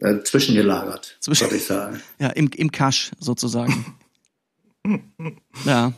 Äh, 0.00 0.22
zwischengelagert, 0.22 1.16
Zwischen- 1.20 1.44
würde 1.46 1.56
ich 1.56 1.64
sagen. 1.64 2.00
Ja, 2.18 2.28
im, 2.28 2.50
im 2.54 2.70
Cache 2.72 3.12
sozusagen. 3.18 3.96
ja. 5.64 5.92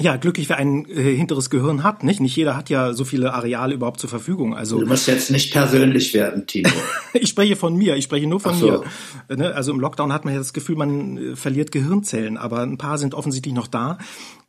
Ja, 0.00 0.16
glücklich, 0.16 0.48
wer 0.48 0.58
ein 0.58 0.88
äh, 0.88 1.16
hinteres 1.16 1.50
Gehirn 1.50 1.82
hat, 1.82 2.04
nicht? 2.04 2.20
Nicht 2.20 2.36
jeder 2.36 2.56
hat 2.56 2.70
ja 2.70 2.92
so 2.94 3.04
viele 3.04 3.34
Areale 3.34 3.74
überhaupt 3.74 3.98
zur 3.98 4.08
Verfügung. 4.08 4.54
Also 4.54 4.78
Du 4.78 4.86
musst 4.86 5.08
jetzt 5.08 5.32
nicht 5.32 5.52
persönlich 5.52 6.14
werden, 6.14 6.46
Timo. 6.46 6.68
ich 7.14 7.28
spreche 7.28 7.56
von 7.56 7.74
mir, 7.74 7.96
ich 7.96 8.04
spreche 8.04 8.28
nur 8.28 8.38
von 8.38 8.54
so. 8.54 8.84
mir. 9.28 9.36
Ne? 9.36 9.52
Also 9.54 9.72
im 9.72 9.80
Lockdown 9.80 10.12
hat 10.12 10.24
man 10.24 10.34
ja 10.34 10.38
das 10.38 10.52
Gefühl, 10.52 10.76
man 10.76 11.16
äh, 11.32 11.36
verliert 11.36 11.72
Gehirnzellen, 11.72 12.36
aber 12.36 12.60
ein 12.60 12.78
paar 12.78 12.96
sind 12.96 13.12
offensichtlich 13.12 13.54
noch 13.54 13.66
da. 13.66 13.98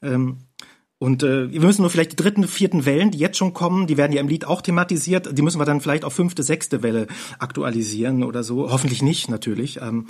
Ähm, 0.03 0.37
und 0.99 1.23
äh, 1.23 1.51
wir 1.51 1.61
müssen 1.61 1.81
nur 1.81 1.89
vielleicht 1.89 2.11
die 2.11 2.15
dritten, 2.17 2.45
vierten 2.45 2.85
Wellen, 2.85 3.11
die 3.11 3.17
jetzt 3.17 3.37
schon 3.37 3.53
kommen, 3.53 3.87
die 3.87 3.95
werden 3.95 4.11
ja 4.11 4.19
im 4.19 4.27
Lied 4.27 4.45
auch 4.45 4.61
thematisiert, 4.61 5.37
die 5.37 5.41
müssen 5.41 5.59
wir 5.59 5.65
dann 5.65 5.79
vielleicht 5.79 6.03
auf 6.03 6.13
fünfte, 6.13 6.43
sechste 6.43 6.83
Welle 6.83 7.07
aktualisieren 7.39 8.23
oder 8.23 8.43
so. 8.43 8.69
Hoffentlich 8.69 9.01
nicht, 9.01 9.29
natürlich. 9.29 9.79
Ähm, 9.81 10.07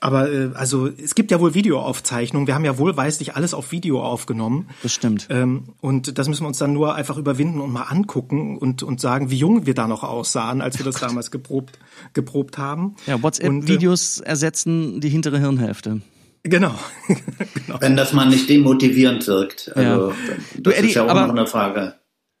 aber 0.00 0.30
äh, 0.30 0.50
also 0.54 0.88
es 0.88 1.14
gibt 1.14 1.30
ja 1.30 1.40
wohl 1.40 1.54
Videoaufzeichnungen. 1.54 2.48
Wir 2.48 2.54
haben 2.56 2.64
ja 2.64 2.76
wohlweislich 2.76 3.36
alles 3.36 3.54
auf 3.54 3.70
Video 3.70 4.02
aufgenommen. 4.02 4.68
Das 4.82 4.92
stimmt. 4.92 5.28
Ähm, 5.30 5.68
und 5.80 6.18
das 6.18 6.28
müssen 6.28 6.42
wir 6.42 6.48
uns 6.48 6.58
dann 6.58 6.72
nur 6.72 6.96
einfach 6.96 7.16
überwinden 7.16 7.60
und 7.60 7.72
mal 7.72 7.84
angucken 7.84 8.58
und, 8.58 8.82
und 8.82 9.00
sagen, 9.00 9.30
wie 9.30 9.36
jung 9.36 9.64
wir 9.64 9.74
da 9.74 9.86
noch 9.86 10.02
aussahen, 10.02 10.60
als 10.60 10.76
wir 10.78 10.84
das 10.84 10.96
damals 10.96 11.30
geprobt, 11.30 11.78
geprobt 12.12 12.58
haben. 12.58 12.96
Ja, 13.06 13.14
Und, 13.14 13.20
äh, 13.20 13.22
WhatsApp-Videos 13.22 14.20
ersetzen 14.20 15.00
die 15.00 15.08
hintere 15.08 15.38
Hirnhälfte. 15.38 16.00
Genau. 16.48 16.74
genau. 17.54 17.80
Wenn 17.80 17.96
das 17.96 18.12
mal 18.12 18.26
nicht 18.28 18.48
demotivierend 18.48 19.26
wirkt. 19.26 19.72
Also, 19.74 20.10
Ja. 20.10 20.16
das 20.26 20.62
Du, 20.62 20.70
Eddie, 20.70 20.88
ist 20.88 20.94
ja 20.94 21.04
auch 21.04 21.08
aber- 21.08 21.26
noch 21.26 21.34
eine 21.36 21.46
Frage. 21.46 21.94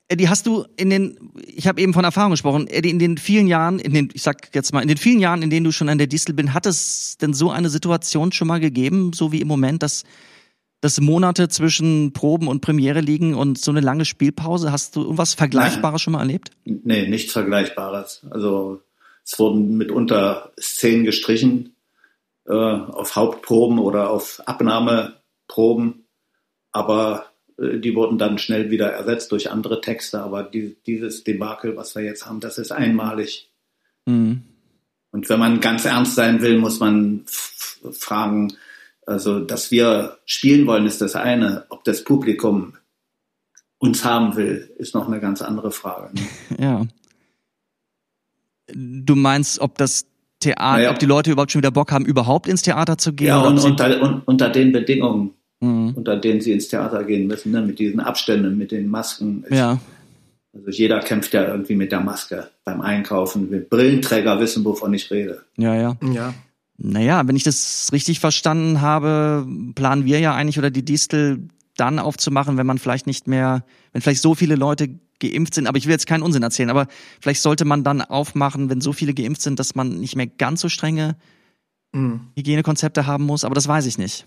Eddie, 0.08 0.28
hast 0.28 0.46
du 0.46 0.64
in 0.76 0.88
den, 0.88 1.18
ich 1.44 1.66
habe 1.66 1.80
eben 1.80 1.92
von 1.92 2.04
Erfahrung 2.04 2.30
gesprochen, 2.30 2.68
Eddie, 2.68 2.90
in 2.90 3.00
den 3.00 3.18
vielen 3.18 3.48
Jahren, 3.48 3.80
in 3.80 3.92
den, 3.92 4.08
ich 4.14 4.22
sag 4.22 4.54
jetzt 4.54 4.72
mal, 4.72 4.80
in 4.80 4.86
den 4.86 4.98
vielen 4.98 5.18
Jahren, 5.18 5.42
in 5.42 5.50
denen 5.50 5.64
du 5.64 5.72
schon 5.72 5.88
an 5.88 5.98
der 5.98 6.06
Distel 6.06 6.32
bist, 6.32 6.54
hat 6.54 6.64
es 6.64 7.16
denn 7.20 7.34
so 7.34 7.50
eine 7.50 7.68
Situation 7.70 8.30
schon 8.30 8.46
mal 8.46 8.60
gegeben, 8.60 9.12
so 9.12 9.32
wie 9.32 9.40
im 9.40 9.48
Moment, 9.48 9.82
dass, 9.82 10.04
dass 10.80 11.00
Monate 11.00 11.48
zwischen 11.48 12.12
Proben 12.12 12.46
und 12.46 12.60
Premiere 12.60 13.00
liegen 13.00 13.34
und 13.34 13.58
so 13.58 13.72
eine 13.72 13.80
lange 13.80 14.04
Spielpause? 14.04 14.70
Hast 14.70 14.94
du 14.94 15.02
irgendwas 15.02 15.34
Vergleichbares 15.34 16.00
schon 16.02 16.12
mal 16.12 16.20
erlebt? 16.20 16.50
Nee, 16.64 17.08
nichts 17.08 17.32
Vergleichbares. 17.32 18.24
Also 18.30 18.82
es 19.24 19.36
wurden 19.40 19.76
mitunter 19.76 20.52
Szenen 20.60 21.02
gestrichen 21.04 21.74
äh, 22.46 22.52
auf 22.52 23.16
Hauptproben 23.16 23.78
oder 23.78 24.10
auf 24.10 24.42
Abnahmeproben, 24.46 26.06
aber 26.72 27.26
äh, 27.58 27.78
die 27.78 27.94
wurden 27.94 28.18
dann 28.18 28.38
schnell 28.38 28.70
wieder 28.70 28.92
ersetzt 28.92 29.32
durch 29.32 29.50
andere 29.50 29.80
Texte. 29.80 30.20
Aber 30.20 30.42
die, 30.42 30.76
dieses 30.86 31.24
Debakel, 31.24 31.76
was 31.76 31.94
wir 31.94 32.02
jetzt 32.02 32.26
haben, 32.26 32.40
das 32.40 32.58
ist 32.58 32.72
einmalig. 32.72 33.50
Mhm. 34.06 34.42
Und 35.10 35.28
wenn 35.28 35.38
man 35.38 35.60
ganz 35.60 35.84
ernst 35.84 36.14
sein 36.14 36.42
will, 36.42 36.58
muss 36.58 36.80
man 36.80 37.24
fragen, 37.26 38.56
also, 39.06 39.38
dass 39.38 39.70
wir 39.70 40.18
spielen 40.26 40.66
wollen, 40.66 40.84
ist 40.84 41.00
das 41.00 41.14
eine. 41.14 41.64
Ob 41.68 41.84
das 41.84 42.02
Publikum 42.02 42.76
uns 43.78 44.04
haben 44.04 44.34
will, 44.36 44.74
ist 44.78 44.94
noch 44.94 45.06
eine 45.06 45.20
ganz 45.20 45.42
andere 45.42 45.70
Frage. 45.70 46.14
Ne? 46.14 46.26
Ja. 46.58 46.86
Du 48.68 49.14
meinst, 49.14 49.60
ob 49.60 49.78
das 49.78 50.06
Theater, 50.46 50.76
naja. 50.78 50.90
ob 50.90 50.98
die 50.98 51.06
Leute 51.06 51.30
überhaupt 51.32 51.52
schon 51.52 51.60
wieder 51.60 51.70
Bock 51.70 51.92
haben, 51.92 52.04
überhaupt 52.04 52.48
ins 52.48 52.62
Theater 52.62 52.98
zu 52.98 53.12
gehen? 53.12 53.28
Ja, 53.28 53.40
und 53.40 53.58
unter, 53.58 54.02
un, 54.02 54.22
unter 54.24 54.48
den 54.48 54.72
Bedingungen, 54.72 55.30
mhm. 55.60 55.94
unter 55.94 56.16
denen 56.16 56.40
sie 56.40 56.52
ins 56.52 56.68
Theater 56.68 57.04
gehen 57.04 57.26
müssen, 57.26 57.52
ne? 57.52 57.62
mit 57.62 57.78
diesen 57.78 58.00
Abständen, 58.00 58.56
mit 58.56 58.72
den 58.72 58.88
Masken. 58.88 59.44
Ja. 59.50 59.78
Also 60.54 60.70
jeder 60.70 61.00
kämpft 61.00 61.34
ja 61.34 61.46
irgendwie 61.46 61.74
mit 61.74 61.92
der 61.92 62.00
Maske 62.00 62.48
beim 62.64 62.80
Einkaufen. 62.80 63.66
Brillenträger 63.68 64.40
wissen, 64.40 64.64
wovon 64.64 64.94
ich 64.94 65.10
rede. 65.10 65.42
Ja, 65.56 65.74
ja. 65.74 65.96
Ja. 66.12 66.34
Naja, 66.78 67.26
wenn 67.26 67.36
ich 67.36 67.44
das 67.44 67.90
richtig 67.92 68.20
verstanden 68.20 68.80
habe, 68.80 69.46
planen 69.74 70.04
wir 70.04 70.20
ja 70.20 70.34
eigentlich 70.34 70.58
oder 70.58 70.70
die 70.70 70.84
Distel 70.84 71.48
dann 71.76 71.98
aufzumachen, 71.98 72.56
wenn 72.56 72.66
man 72.66 72.78
vielleicht 72.78 73.06
nicht 73.06 73.26
mehr, 73.26 73.64
wenn 73.92 74.02
vielleicht 74.02 74.22
so 74.22 74.34
viele 74.34 74.56
Leute 74.56 74.88
geimpft 75.20 75.54
sind, 75.54 75.66
aber 75.66 75.78
ich 75.78 75.86
will 75.86 75.92
jetzt 75.92 76.06
keinen 76.06 76.22
Unsinn 76.22 76.42
erzählen, 76.42 76.70
aber 76.70 76.86
vielleicht 77.20 77.42
sollte 77.42 77.64
man 77.64 77.84
dann 77.84 78.02
aufmachen, 78.02 78.70
wenn 78.70 78.80
so 78.80 78.92
viele 78.92 79.14
geimpft 79.14 79.42
sind, 79.42 79.58
dass 79.58 79.74
man 79.74 80.00
nicht 80.00 80.16
mehr 80.16 80.26
ganz 80.26 80.60
so 80.60 80.68
strenge 80.68 81.16
mhm. 81.92 82.28
Hygienekonzepte 82.36 83.06
haben 83.06 83.24
muss, 83.24 83.44
aber 83.44 83.54
das 83.54 83.68
weiß 83.68 83.86
ich 83.86 83.98
nicht. 83.98 84.26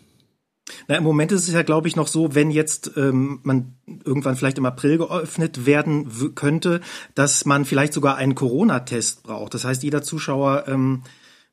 Na, 0.88 0.96
im 0.96 1.04
Moment 1.04 1.32
ist 1.32 1.48
es 1.48 1.54
ja, 1.54 1.64
glaube 1.64 1.88
ich, 1.88 1.96
noch 1.96 2.08
so, 2.08 2.36
wenn 2.36 2.52
jetzt 2.52 2.92
ähm, 2.96 3.40
man 3.44 3.76
irgendwann 4.06 4.36
vielleicht 4.36 4.58
im 4.58 4.66
April 4.66 4.98
geöffnet 5.00 5.66
werden 5.66 6.36
könnte, 6.36 6.82
dass 7.16 7.46
man 7.46 7.66
vielleicht 7.66 7.94
sogar 7.94 8.18
einen 8.18 8.36
Corona-Test 8.36 9.24
braucht. 9.24 9.54
Das 9.54 9.66
heißt, 9.66 9.84
jeder 9.84 10.04
Zuschauer 10.04 10.66
ähm, 10.68 11.04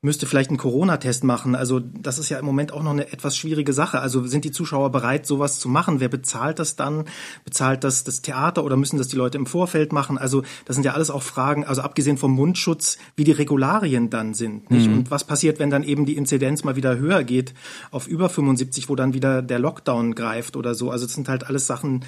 müsste 0.06 0.24
vielleicht 0.24 0.48
einen 0.48 0.56
Corona-Test 0.56 1.24
machen. 1.24 1.54
Also 1.54 1.80
das 1.80 2.18
ist 2.18 2.30
ja 2.30 2.38
im 2.38 2.46
Moment 2.46 2.72
auch 2.72 2.82
noch 2.82 2.92
eine 2.92 3.12
etwas 3.12 3.36
schwierige 3.36 3.74
Sache. 3.74 4.00
Also 4.00 4.24
sind 4.26 4.44
die 4.44 4.52
Zuschauer 4.52 4.90
bereit, 4.90 5.26
sowas 5.26 5.58
zu 5.58 5.68
machen? 5.68 6.00
Wer 6.00 6.08
bezahlt 6.08 6.58
das 6.58 6.76
dann? 6.76 7.04
Bezahlt 7.44 7.84
das 7.84 8.04
das 8.04 8.22
Theater 8.22 8.64
oder 8.64 8.76
müssen 8.76 8.96
das 8.96 9.08
die 9.08 9.16
Leute 9.16 9.36
im 9.36 9.46
Vorfeld 9.46 9.92
machen? 9.92 10.16
Also 10.16 10.42
das 10.64 10.76
sind 10.76 10.84
ja 10.84 10.94
alles 10.94 11.10
auch 11.10 11.22
Fragen, 11.22 11.64
also 11.64 11.82
abgesehen 11.82 12.16
vom 12.16 12.32
Mundschutz, 12.32 12.96
wie 13.16 13.24
die 13.24 13.32
Regularien 13.32 14.08
dann 14.08 14.32
sind. 14.32 14.70
Nicht? 14.70 14.88
Mhm. 14.88 14.98
Und 14.98 15.10
was 15.10 15.24
passiert, 15.24 15.58
wenn 15.58 15.70
dann 15.70 15.82
eben 15.82 16.06
die 16.06 16.16
Inzidenz 16.16 16.64
mal 16.64 16.76
wieder 16.76 16.96
höher 16.96 17.24
geht 17.24 17.52
auf 17.90 18.06
über 18.06 18.28
75, 18.28 18.88
wo 18.88 18.94
dann 18.94 19.12
wieder 19.12 19.42
der 19.42 19.58
Lockdown 19.58 20.14
greift 20.14 20.56
oder 20.56 20.74
so? 20.74 20.90
Also 20.90 21.04
das 21.04 21.14
sind 21.14 21.28
halt 21.28 21.44
alles 21.44 21.66
Sachen, 21.66 22.04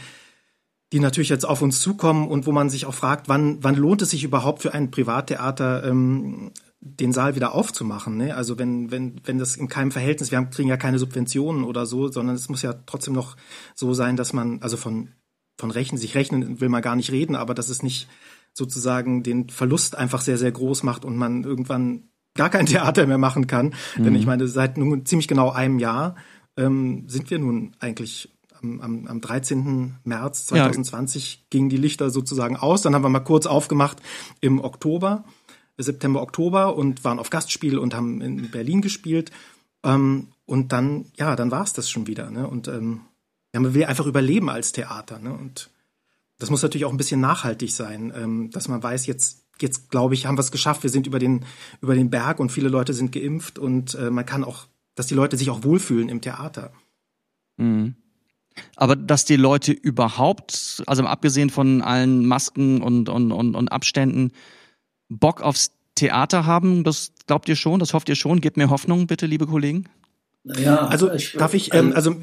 die 0.92 1.00
natürlich 1.00 1.28
jetzt 1.28 1.46
auf 1.46 1.60
uns 1.60 1.80
zukommen 1.80 2.28
und 2.28 2.46
wo 2.46 2.52
man 2.52 2.70
sich 2.70 2.86
auch 2.86 2.94
fragt, 2.94 3.28
wann, 3.28 3.58
wann 3.62 3.74
lohnt 3.74 4.02
es 4.02 4.10
sich 4.10 4.24
überhaupt 4.24 4.62
für 4.62 4.72
ein 4.72 4.90
Privattheater 4.90 5.84
ähm, 5.84 6.52
den 6.80 7.12
Saal 7.12 7.34
wieder 7.34 7.54
aufzumachen. 7.54 8.16
Ne? 8.16 8.36
Also 8.36 8.58
wenn, 8.58 8.90
wenn, 8.90 9.20
wenn 9.24 9.38
das 9.38 9.56
in 9.56 9.68
keinem 9.68 9.90
Verhältnis, 9.90 10.30
wir 10.30 10.38
haben, 10.38 10.50
kriegen 10.50 10.68
ja 10.68 10.76
keine 10.76 10.98
Subventionen 10.98 11.64
oder 11.64 11.86
so, 11.86 12.08
sondern 12.08 12.36
es 12.36 12.48
muss 12.48 12.62
ja 12.62 12.74
trotzdem 12.86 13.14
noch 13.14 13.36
so 13.74 13.94
sein, 13.94 14.16
dass 14.16 14.32
man, 14.32 14.62
also 14.62 14.76
von, 14.76 15.10
von 15.56 15.70
Rechnen, 15.70 15.98
sich 15.98 16.14
rechnen 16.14 16.60
will 16.60 16.68
man 16.68 16.82
gar 16.82 16.94
nicht 16.94 17.10
reden, 17.10 17.34
aber 17.34 17.54
dass 17.54 17.68
es 17.68 17.82
nicht 17.82 18.08
sozusagen 18.52 19.22
den 19.22 19.48
Verlust 19.48 19.96
einfach 19.96 20.20
sehr, 20.20 20.38
sehr 20.38 20.52
groß 20.52 20.84
macht 20.84 21.04
und 21.04 21.16
man 21.16 21.42
irgendwann 21.44 22.10
gar 22.34 22.50
kein 22.50 22.66
Theater 22.66 23.06
mehr 23.06 23.18
machen 23.18 23.48
kann. 23.48 23.74
Mhm. 23.96 24.04
Denn 24.04 24.14
ich 24.14 24.26
meine, 24.26 24.46
seit 24.46 24.78
nun 24.78 25.04
ziemlich 25.04 25.28
genau 25.28 25.50
einem 25.50 25.80
Jahr 25.80 26.14
ähm, 26.56 27.08
sind 27.08 27.30
wir 27.30 27.38
nun 27.40 27.74
eigentlich 27.80 28.30
am, 28.62 28.80
am, 28.80 29.06
am 29.06 29.20
13. 29.20 29.96
März 30.04 30.46
2020 30.46 31.34
ja. 31.34 31.40
gingen 31.50 31.68
die 31.68 31.76
Lichter 31.76 32.10
sozusagen 32.10 32.56
aus. 32.56 32.82
Dann 32.82 32.94
haben 32.94 33.02
wir 33.02 33.08
mal 33.08 33.20
kurz 33.20 33.46
aufgemacht 33.46 33.98
im 34.40 34.60
Oktober. 34.60 35.24
September, 35.78 36.22
Oktober 36.22 36.76
und 36.76 37.04
waren 37.04 37.18
auf 37.18 37.30
Gastspiel 37.30 37.78
und 37.78 37.94
haben 37.94 38.20
in 38.20 38.50
Berlin 38.50 38.82
gespielt. 38.82 39.30
Ähm, 39.84 40.28
und 40.44 40.72
dann, 40.72 41.06
ja, 41.16 41.36
dann 41.36 41.50
war 41.50 41.62
es 41.62 41.72
das 41.72 41.90
schon 41.90 42.06
wieder. 42.06 42.30
Ne? 42.30 42.46
Und 42.46 42.68
ähm, 42.68 43.02
ja, 43.54 43.60
einfach 43.88 44.06
überleben 44.06 44.50
als 44.50 44.72
Theater. 44.72 45.18
Ne? 45.18 45.32
Und 45.32 45.70
das 46.38 46.50
muss 46.50 46.62
natürlich 46.62 46.84
auch 46.84 46.90
ein 46.90 46.96
bisschen 46.96 47.20
nachhaltig 47.20 47.70
sein, 47.70 48.12
ähm, 48.16 48.50
dass 48.50 48.68
man 48.68 48.82
weiß, 48.82 49.06
jetzt, 49.06 49.44
jetzt 49.60 49.90
glaube 49.90 50.14
ich, 50.14 50.26
haben 50.26 50.36
wir 50.36 50.42
es 50.42 50.52
geschafft. 50.52 50.82
Wir 50.82 50.90
sind 50.90 51.06
über 51.06 51.18
den, 51.18 51.44
über 51.80 51.94
den 51.94 52.10
Berg 52.10 52.40
und 52.40 52.50
viele 52.50 52.68
Leute 52.68 52.94
sind 52.94 53.12
geimpft 53.12 53.58
und 53.58 53.94
äh, 53.94 54.10
man 54.10 54.26
kann 54.26 54.44
auch, 54.44 54.66
dass 54.94 55.06
die 55.06 55.14
Leute 55.14 55.36
sich 55.36 55.50
auch 55.50 55.64
wohlfühlen 55.64 56.08
im 56.08 56.20
Theater. 56.20 56.72
Mhm. 57.56 57.94
Aber 58.76 58.96
dass 58.96 59.24
die 59.24 59.36
Leute 59.36 59.72
überhaupt, 59.72 60.82
also 60.86 61.04
abgesehen 61.04 61.50
von 61.50 61.82
allen 61.82 62.26
Masken 62.26 62.82
und, 62.82 63.08
und, 63.08 63.30
und, 63.30 63.54
und 63.54 63.68
Abständen, 63.68 64.32
Bock 65.08 65.40
aufs 65.42 65.72
Theater 65.94 66.46
haben, 66.46 66.84
das 66.84 67.12
glaubt 67.26 67.48
ihr 67.48 67.56
schon, 67.56 67.80
das 67.80 67.92
hofft 67.92 68.08
ihr 68.08 68.16
schon? 68.16 68.40
Gebt 68.40 68.56
mir 68.56 68.70
Hoffnung, 68.70 69.06
bitte, 69.06 69.26
liebe 69.26 69.46
Kollegen. 69.46 69.88
Ja, 70.44 70.86
also 70.86 71.12
ich, 71.12 71.32
darf 71.32 71.52
ich, 71.52 71.74
ähm, 71.74 71.92
also 71.94 72.14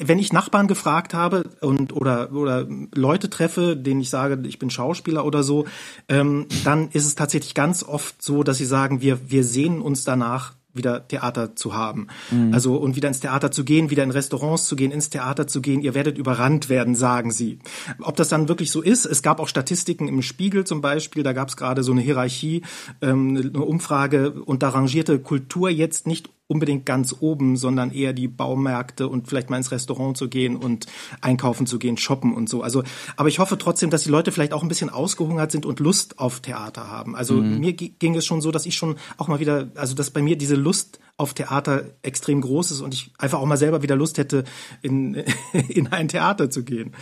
wenn 0.00 0.18
ich 0.18 0.32
Nachbarn 0.32 0.66
gefragt 0.66 1.14
habe 1.14 1.44
und 1.60 1.94
oder 1.94 2.32
oder 2.32 2.66
Leute 2.94 3.30
treffe, 3.30 3.76
denen 3.76 4.00
ich 4.00 4.10
sage, 4.10 4.38
ich 4.46 4.58
bin 4.58 4.70
Schauspieler 4.70 5.24
oder 5.24 5.42
so, 5.42 5.66
ähm, 6.08 6.46
dann 6.64 6.90
ist 6.90 7.06
es 7.06 7.14
tatsächlich 7.14 7.54
ganz 7.54 7.82
oft 7.82 8.20
so, 8.22 8.42
dass 8.42 8.58
sie 8.58 8.66
sagen, 8.66 9.00
wir 9.00 9.30
wir 9.30 9.44
sehen 9.44 9.80
uns 9.80 10.04
danach 10.04 10.54
wieder 10.72 11.06
Theater 11.06 11.56
zu 11.56 11.74
haben. 11.74 12.08
Mhm. 12.30 12.54
Also 12.54 12.76
und 12.76 12.96
wieder 12.96 13.08
ins 13.08 13.20
Theater 13.20 13.50
zu 13.50 13.64
gehen, 13.64 13.90
wieder 13.90 14.04
in 14.04 14.10
Restaurants 14.10 14.66
zu 14.66 14.76
gehen, 14.76 14.90
ins 14.90 15.10
Theater 15.10 15.46
zu 15.46 15.60
gehen. 15.60 15.80
Ihr 15.80 15.94
werdet 15.94 16.18
überrannt 16.18 16.68
werden, 16.68 16.94
sagen 16.94 17.30
sie. 17.30 17.58
Ob 18.00 18.16
das 18.16 18.28
dann 18.28 18.48
wirklich 18.48 18.70
so 18.70 18.82
ist, 18.82 19.04
es 19.04 19.22
gab 19.22 19.40
auch 19.40 19.48
Statistiken 19.48 20.08
im 20.08 20.22
Spiegel 20.22 20.64
zum 20.64 20.80
Beispiel, 20.80 21.22
da 21.22 21.32
gab 21.32 21.48
es 21.48 21.56
gerade 21.56 21.82
so 21.82 21.92
eine 21.92 22.00
Hierarchie, 22.00 22.62
ähm, 23.02 23.36
eine 23.36 23.64
Umfrage 23.64 24.32
und 24.32 24.62
da 24.62 24.70
rangierte 24.70 25.18
Kultur 25.18 25.70
jetzt 25.70 26.06
nicht 26.06 26.30
unbedingt 26.50 26.84
ganz 26.84 27.14
oben, 27.20 27.56
sondern 27.56 27.92
eher 27.92 28.12
die 28.12 28.26
Baumärkte 28.26 29.06
und 29.06 29.28
vielleicht 29.28 29.50
mal 29.50 29.56
ins 29.56 29.70
Restaurant 29.70 30.16
zu 30.16 30.28
gehen 30.28 30.56
und 30.56 30.86
einkaufen 31.20 31.64
zu 31.64 31.78
gehen, 31.78 31.96
shoppen 31.96 32.34
und 32.34 32.48
so. 32.48 32.62
Also, 32.62 32.82
aber 33.16 33.28
ich 33.28 33.38
hoffe 33.38 33.56
trotzdem, 33.56 33.88
dass 33.88 34.02
die 34.02 34.10
Leute 34.10 34.32
vielleicht 34.32 34.52
auch 34.52 34.62
ein 34.62 34.68
bisschen 34.68 34.90
ausgehungert 34.90 35.52
sind 35.52 35.64
und 35.64 35.78
Lust 35.78 36.18
auf 36.18 36.40
Theater 36.40 36.90
haben. 36.90 37.14
Also 37.14 37.34
mhm. 37.34 37.60
mir 37.60 37.72
ging 37.72 38.16
es 38.16 38.26
schon 38.26 38.40
so, 38.40 38.50
dass 38.50 38.66
ich 38.66 38.74
schon 38.74 38.96
auch 39.16 39.28
mal 39.28 39.38
wieder, 39.38 39.70
also 39.76 39.94
dass 39.94 40.10
bei 40.10 40.22
mir 40.22 40.36
diese 40.36 40.56
Lust 40.56 40.98
auf 41.16 41.34
Theater 41.34 41.84
extrem 42.02 42.40
groß 42.40 42.72
ist 42.72 42.80
und 42.80 42.94
ich 42.94 43.12
einfach 43.16 43.38
auch 43.38 43.46
mal 43.46 43.56
selber 43.56 43.82
wieder 43.82 43.94
Lust 43.94 44.18
hätte, 44.18 44.42
in, 44.82 45.14
in 45.68 45.86
ein 45.86 46.08
Theater 46.08 46.50
zu 46.50 46.64
gehen. 46.64 46.96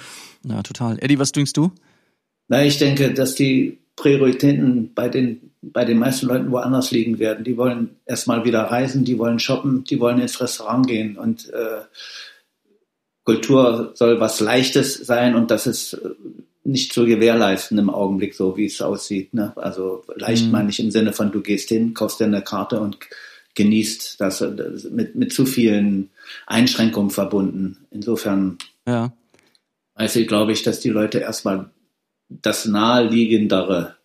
Ja, 0.44 0.62
total. 0.62 0.98
Eddie, 1.02 1.18
was 1.18 1.32
denkst 1.32 1.54
du? 1.54 1.72
Na, 2.48 2.62
ich 2.64 2.76
denke, 2.76 3.14
dass 3.14 3.34
die 3.34 3.78
Prioritäten 3.98 4.94
bei 4.94 5.08
den, 5.08 5.50
bei 5.60 5.84
den 5.84 5.98
meisten 5.98 6.26
Leuten 6.26 6.50
woanders 6.50 6.90
liegen 6.90 7.18
werden. 7.18 7.44
Die 7.44 7.56
wollen 7.56 7.96
erstmal 8.06 8.44
wieder 8.44 8.62
reisen, 8.62 9.04
die 9.04 9.18
wollen 9.18 9.38
shoppen, 9.38 9.84
die 9.84 10.00
wollen 10.00 10.20
ins 10.20 10.40
Restaurant 10.40 10.86
gehen 10.86 11.16
und 11.16 11.50
äh, 11.50 11.82
Kultur 13.24 13.92
soll 13.94 14.20
was 14.20 14.40
Leichtes 14.40 14.94
sein 14.94 15.34
und 15.34 15.50
das 15.50 15.66
ist 15.66 15.92
äh, 15.94 16.08
nicht 16.64 16.92
zu 16.92 17.04
gewährleisten 17.04 17.76
im 17.78 17.90
Augenblick, 17.90 18.34
so 18.34 18.56
wie 18.56 18.66
es 18.66 18.80
aussieht. 18.80 19.34
Ne? 19.34 19.52
Also 19.56 20.04
leicht 20.14 20.46
mhm. 20.46 20.52
meine 20.52 20.70
ich 20.70 20.80
im 20.80 20.90
Sinne 20.90 21.12
von, 21.12 21.32
du 21.32 21.40
gehst 21.40 21.68
hin, 21.68 21.94
kaufst 21.94 22.20
dir 22.20 22.24
eine 22.24 22.42
Karte 22.42 22.80
und 22.80 22.98
genießt 23.54 24.20
das, 24.20 24.38
das 24.38 24.84
mit, 24.84 25.14
mit 25.14 25.32
zu 25.32 25.44
vielen 25.44 26.10
Einschränkungen 26.46 27.10
verbunden. 27.10 27.78
Insofern 27.90 28.58
ja. 28.86 29.12
also 29.94 30.24
glaube 30.24 30.52
ich, 30.52 30.62
dass 30.62 30.80
die 30.80 30.90
Leute 30.90 31.18
erstmal 31.18 31.70
das 32.28 32.66
Naheliegendere 32.66 33.96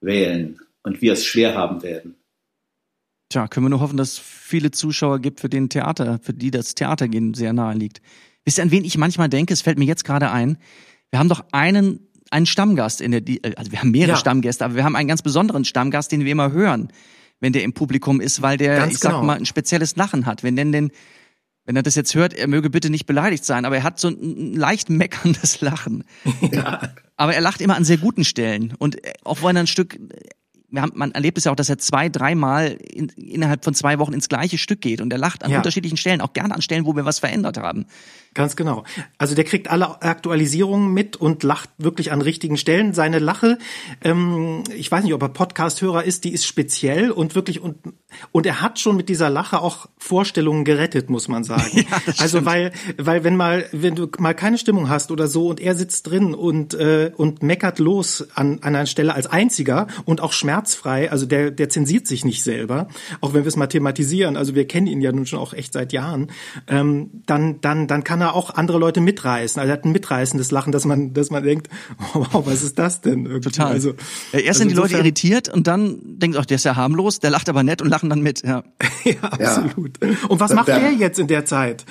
wählen 0.00 0.60
und 0.82 1.02
wir 1.02 1.12
es 1.12 1.24
schwer 1.24 1.54
haben 1.54 1.82
werden. 1.82 2.16
Tja, 3.28 3.48
können 3.48 3.66
wir 3.66 3.70
nur 3.70 3.80
hoffen, 3.80 3.96
dass 3.96 4.12
es 4.12 4.18
viele 4.18 4.70
Zuschauer 4.70 5.18
gibt, 5.18 5.40
für 5.40 5.48
den 5.48 5.68
Theater, 5.68 6.20
für 6.22 6.32
die 6.32 6.50
das 6.50 6.74
Theatergehen 6.74 7.34
sehr 7.34 7.52
nahe 7.52 7.74
liegt. 7.74 8.00
Wisst 8.44 8.58
ihr, 8.58 8.62
an 8.62 8.70
wen 8.70 8.84
ich 8.84 8.96
manchmal 8.96 9.28
denke? 9.28 9.52
Es 9.52 9.62
fällt 9.62 9.78
mir 9.78 9.84
jetzt 9.84 10.04
gerade 10.04 10.30
ein. 10.30 10.58
Wir 11.10 11.18
haben 11.18 11.28
doch 11.28 11.44
einen, 11.50 12.08
einen 12.30 12.46
Stammgast 12.46 13.00
in 13.00 13.10
der, 13.10 13.22
also 13.56 13.72
wir 13.72 13.80
haben 13.80 13.90
mehrere 13.90 14.12
ja. 14.12 14.16
Stammgäste, 14.16 14.64
aber 14.64 14.76
wir 14.76 14.84
haben 14.84 14.94
einen 14.94 15.08
ganz 15.08 15.22
besonderen 15.22 15.64
Stammgast, 15.64 16.12
den 16.12 16.24
wir 16.24 16.32
immer 16.32 16.52
hören, 16.52 16.92
wenn 17.40 17.52
der 17.52 17.64
im 17.64 17.72
Publikum 17.72 18.20
ist, 18.20 18.42
weil 18.42 18.56
der, 18.56 18.78
ganz 18.78 18.94
ich 18.94 18.98
sag 19.00 19.10
genau. 19.10 19.24
mal, 19.24 19.36
ein 19.36 19.46
spezielles 19.46 19.96
Lachen 19.96 20.24
hat. 20.24 20.44
Wir 20.44 20.52
nennen 20.52 20.72
den 20.72 20.92
wenn 21.66 21.76
er 21.76 21.82
das 21.82 21.96
jetzt 21.96 22.14
hört, 22.14 22.32
er 22.32 22.46
möge 22.46 22.70
bitte 22.70 22.90
nicht 22.90 23.06
beleidigt 23.06 23.44
sein, 23.44 23.64
aber 23.64 23.76
er 23.76 23.82
hat 23.82 24.00
so 24.00 24.08
ein 24.08 24.54
leicht 24.54 24.88
meckerndes 24.88 25.60
Lachen. 25.60 26.04
Ja. 26.52 26.80
Aber 27.16 27.34
er 27.34 27.40
lacht 27.40 27.60
immer 27.60 27.76
an 27.76 27.84
sehr 27.84 27.96
guten 27.96 28.24
Stellen. 28.24 28.74
Und 28.78 28.98
auch 29.24 29.42
wenn 29.42 29.56
er 29.56 29.62
ein 29.62 29.66
Stück, 29.66 29.98
haben, 30.74 30.92
man 30.94 31.12
erlebt 31.12 31.38
es 31.38 31.44
ja 31.44 31.52
auch, 31.52 31.56
dass 31.56 31.68
er 31.68 31.78
zwei, 31.78 32.08
dreimal 32.08 32.76
in, 32.92 33.08
innerhalb 33.08 33.64
von 33.64 33.74
zwei 33.74 33.98
Wochen 33.98 34.12
ins 34.12 34.28
gleiche 34.28 34.58
Stück 34.58 34.80
geht 34.80 35.00
und 35.00 35.12
er 35.12 35.18
lacht 35.18 35.44
an 35.44 35.50
ja. 35.50 35.58
unterschiedlichen 35.58 35.96
Stellen, 35.96 36.20
auch 36.20 36.32
gerne 36.32 36.54
an 36.54 36.62
Stellen, 36.62 36.86
wo 36.86 36.94
wir 36.96 37.04
was 37.04 37.18
verändert 37.18 37.58
haben. 37.58 37.86
Ganz 38.34 38.56
genau. 38.56 38.84
Also 39.18 39.34
der 39.34 39.44
kriegt 39.44 39.68
alle 39.68 40.02
Aktualisierungen 40.02 40.92
mit 40.92 41.16
und 41.16 41.42
lacht 41.42 41.70
wirklich 41.78 42.12
an 42.12 42.20
richtigen 42.20 42.56
Stellen. 42.56 42.92
Seine 42.92 43.18
Lache, 43.18 43.58
ähm, 44.02 44.64
ich 44.74 44.90
weiß 44.90 45.04
nicht, 45.04 45.14
ob 45.14 45.22
er 45.22 45.28
Podcast-Hörer 45.28 46.04
ist, 46.04 46.24
die 46.24 46.32
ist 46.32 46.46
speziell 46.46 47.10
und 47.10 47.34
wirklich 47.34 47.60
und 47.60 47.78
und 48.32 48.46
er 48.46 48.62
hat 48.62 48.78
schon 48.78 48.96
mit 48.96 49.08
dieser 49.08 49.30
Lache 49.30 49.60
auch 49.60 49.88
Vorstellungen 49.98 50.64
gerettet, 50.64 51.10
muss 51.10 51.28
man 51.28 51.44
sagen. 51.44 51.64
Ja, 51.76 52.00
also 52.18 52.44
weil, 52.46 52.72
weil 52.96 53.22
wenn 53.22 53.36
mal, 53.36 53.66
wenn 53.70 53.94
du 53.94 54.08
mal 54.18 54.34
keine 54.34 54.56
Stimmung 54.56 54.88
hast 54.88 55.10
oder 55.10 55.26
so 55.26 55.48
und 55.48 55.60
er 55.60 55.74
sitzt 55.74 56.08
drin 56.08 56.34
und 56.34 56.74
äh, 56.74 57.12
und 57.16 57.42
meckert 57.42 57.78
los 57.78 58.26
an, 58.34 58.60
an 58.62 58.74
einer 58.74 58.86
Stelle 58.86 59.14
als 59.14 59.26
einziger 59.26 59.88
und 60.04 60.20
auch 60.20 60.32
schmerzfrei, 60.32 61.10
also 61.10 61.26
der 61.26 61.50
der 61.50 61.68
zensiert 61.68 62.06
sich 62.06 62.24
nicht 62.24 62.42
selber, 62.42 62.88
auch 63.20 63.34
wenn 63.34 63.44
wir 63.44 63.48
es 63.48 63.56
mal 63.56 63.66
thematisieren. 63.66 64.36
Also 64.36 64.54
wir 64.54 64.66
kennen 64.66 64.86
ihn 64.86 65.00
ja 65.00 65.12
nun 65.12 65.26
schon 65.26 65.38
auch 65.38 65.52
echt 65.52 65.74
seit 65.74 65.92
Jahren. 65.92 66.28
Ähm, 66.66 67.10
dann 67.26 67.60
dann 67.60 67.86
dann 67.86 68.04
kann 68.04 68.20
er 68.20 68.34
auch 68.34 68.54
andere 68.54 68.78
Leute 68.78 69.00
mitreißen. 69.00 69.60
Also 69.60 69.70
er 69.70 69.74
hat 69.74 69.84
ein 69.84 69.92
mitreißendes 69.92 70.50
Lachen, 70.50 70.72
dass 70.72 70.84
man 70.84 71.12
dass 71.12 71.30
man 71.30 71.42
denkt, 71.42 71.68
wow, 72.14 72.46
was 72.46 72.62
ist 72.62 72.78
das 72.78 73.00
denn? 73.00 73.26
Irgendwie? 73.26 73.50
Total. 73.50 73.72
Also 73.72 73.94
erst 74.32 74.46
also 74.46 74.58
sind 74.60 74.70
die 74.70 74.76
Leute 74.76 74.96
irritiert 74.96 75.48
und 75.52 75.66
dann 75.66 75.98
denkt 76.02 76.36
auch, 76.36 76.46
der 76.46 76.56
ist 76.56 76.64
ja 76.64 76.74
harmlos, 76.76 77.20
der 77.20 77.30
lacht 77.30 77.48
aber 77.48 77.62
nett 77.62 77.82
und 77.82 77.90
lachen 77.96 78.10
dann 78.10 78.20
mit. 78.20 78.42
Ja, 78.42 78.62
ja 79.04 79.22
absolut. 79.22 79.98
Und 80.28 80.40
was 80.40 80.52
macht 80.52 80.68
er 80.68 80.92
jetzt 80.92 81.18
in 81.18 81.28
der 81.28 81.46
Zeit? 81.46 81.86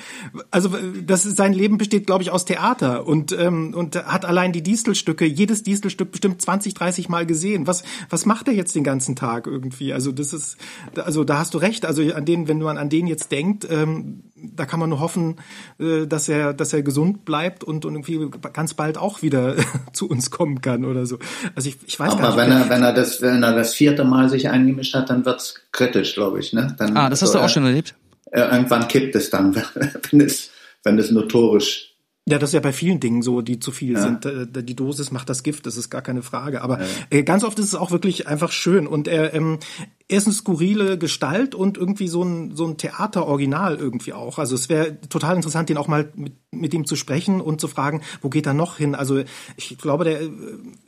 Also 0.50 0.70
das 1.04 1.26
ist, 1.26 1.36
sein 1.36 1.52
Leben 1.52 1.78
besteht, 1.78 2.06
glaube 2.06 2.22
ich, 2.22 2.30
aus 2.30 2.44
Theater 2.44 3.06
und 3.06 3.32
ähm, 3.32 3.74
und 3.74 3.96
hat 3.96 4.24
allein 4.24 4.52
die 4.52 4.62
Distelstücke, 4.62 5.24
jedes 5.24 5.62
Distelstück 5.64 6.12
bestimmt 6.12 6.40
20, 6.40 6.74
30 6.74 7.08
Mal 7.08 7.26
gesehen. 7.26 7.66
Was 7.66 7.82
was 8.08 8.24
macht 8.24 8.46
er 8.46 8.54
jetzt 8.54 8.74
den 8.76 8.84
ganzen 8.84 9.16
Tag 9.16 9.46
irgendwie? 9.46 9.92
Also 9.92 10.12
das 10.12 10.32
ist, 10.32 10.56
also 10.94 11.24
da 11.24 11.38
hast 11.38 11.54
du 11.54 11.58
recht. 11.58 11.84
Also 11.84 12.02
an 12.14 12.24
den, 12.24 12.46
wenn 12.46 12.60
man 12.60 12.78
an 12.78 12.88
den 12.88 13.06
jetzt 13.06 13.32
denkt, 13.32 13.66
ähm, 13.68 14.22
da 14.36 14.66
kann 14.66 14.80
man 14.80 14.90
nur 14.90 15.00
hoffen, 15.00 15.36
äh, 15.78 16.06
dass 16.06 16.28
er 16.28 16.52
dass 16.52 16.72
er 16.72 16.82
gesund 16.82 17.24
bleibt 17.24 17.64
und, 17.64 17.84
und 17.84 17.94
irgendwie 17.94 18.30
ganz 18.52 18.74
bald 18.74 18.98
auch 18.98 19.22
wieder 19.22 19.56
zu 19.92 20.08
uns 20.08 20.30
kommen 20.30 20.60
kann 20.60 20.84
oder 20.84 21.06
so. 21.06 21.18
Also 21.54 21.68
ich, 21.68 21.78
ich 21.86 21.98
weiß 21.98 22.12
Aber 22.12 22.22
gar 22.22 22.28
nicht. 22.30 22.38
wenn 22.38 22.52
er 22.52 22.68
wenn 22.68 22.82
er 22.82 22.92
das 22.92 23.22
wenn 23.22 23.42
er 23.42 23.54
das 23.54 23.74
vierte 23.74 24.04
Mal 24.04 24.28
sich 24.28 24.48
eingemischt 24.48 24.94
hat, 24.94 25.10
dann 25.10 25.24
wird's 25.24 25.62
kritisch, 25.72 26.14
glaube 26.14 26.40
ich. 26.40 26.52
Ne? 26.52 26.74
Dann, 26.78 26.96
ah, 26.96 27.10
das 27.10 27.22
hast 27.22 27.32
so, 27.32 27.38
du 27.38 27.44
auch 27.44 27.48
schon 27.48 27.64
erlebt? 27.64 27.94
Irgendwann 28.32 28.88
kippt 28.88 29.14
es 29.14 29.30
dann, 29.30 29.54
wenn 30.10 30.20
es, 30.20 30.50
wenn 30.82 30.98
es 30.98 31.10
notorisch 31.10 31.95
ja, 32.28 32.38
das 32.40 32.50
ist 32.50 32.54
ja 32.54 32.60
bei 32.60 32.72
vielen 32.72 32.98
Dingen 32.98 33.22
so, 33.22 33.40
die 33.40 33.60
zu 33.60 33.70
viel 33.70 33.92
ja. 33.92 34.02
sind. 34.02 34.26
Äh, 34.26 34.64
die 34.64 34.74
Dosis 34.74 35.12
macht 35.12 35.30
das 35.30 35.44
Gift, 35.44 35.64
das 35.64 35.76
ist 35.76 35.90
gar 35.90 36.02
keine 36.02 36.22
Frage. 36.22 36.60
Aber 36.60 36.80
ja. 36.80 36.86
Äh, 37.10 37.22
ganz 37.22 37.44
oft 37.44 37.56
ist 37.60 37.66
es 37.66 37.76
auch 37.76 37.92
wirklich 37.92 38.26
einfach 38.26 38.50
schön. 38.50 38.88
Und 38.88 39.06
er, 39.06 39.32
ähm, 39.32 39.60
er 40.08 40.18
ist 40.18 40.26
eine 40.26 40.34
skurrile 40.34 40.98
Gestalt 40.98 41.54
und 41.54 41.78
irgendwie 41.78 42.08
so 42.08 42.24
ein, 42.24 42.56
so 42.56 42.66
ein 42.66 42.78
Theateroriginal 42.78 43.76
irgendwie 43.76 44.12
auch. 44.12 44.40
Also 44.40 44.56
es 44.56 44.68
wäre 44.68 44.98
total 45.08 45.36
interessant, 45.36 45.68
den 45.68 45.76
auch 45.76 45.86
mal 45.86 46.10
mit, 46.16 46.32
mit 46.50 46.74
ihm 46.74 46.84
zu 46.84 46.96
sprechen 46.96 47.40
und 47.40 47.60
zu 47.60 47.68
fragen, 47.68 48.02
wo 48.22 48.28
geht 48.28 48.46
er 48.46 48.54
noch 48.54 48.76
hin? 48.76 48.96
Also 48.96 49.22
ich 49.56 49.78
glaube, 49.78 50.02
der, 50.02 50.22
äh, 50.22 50.30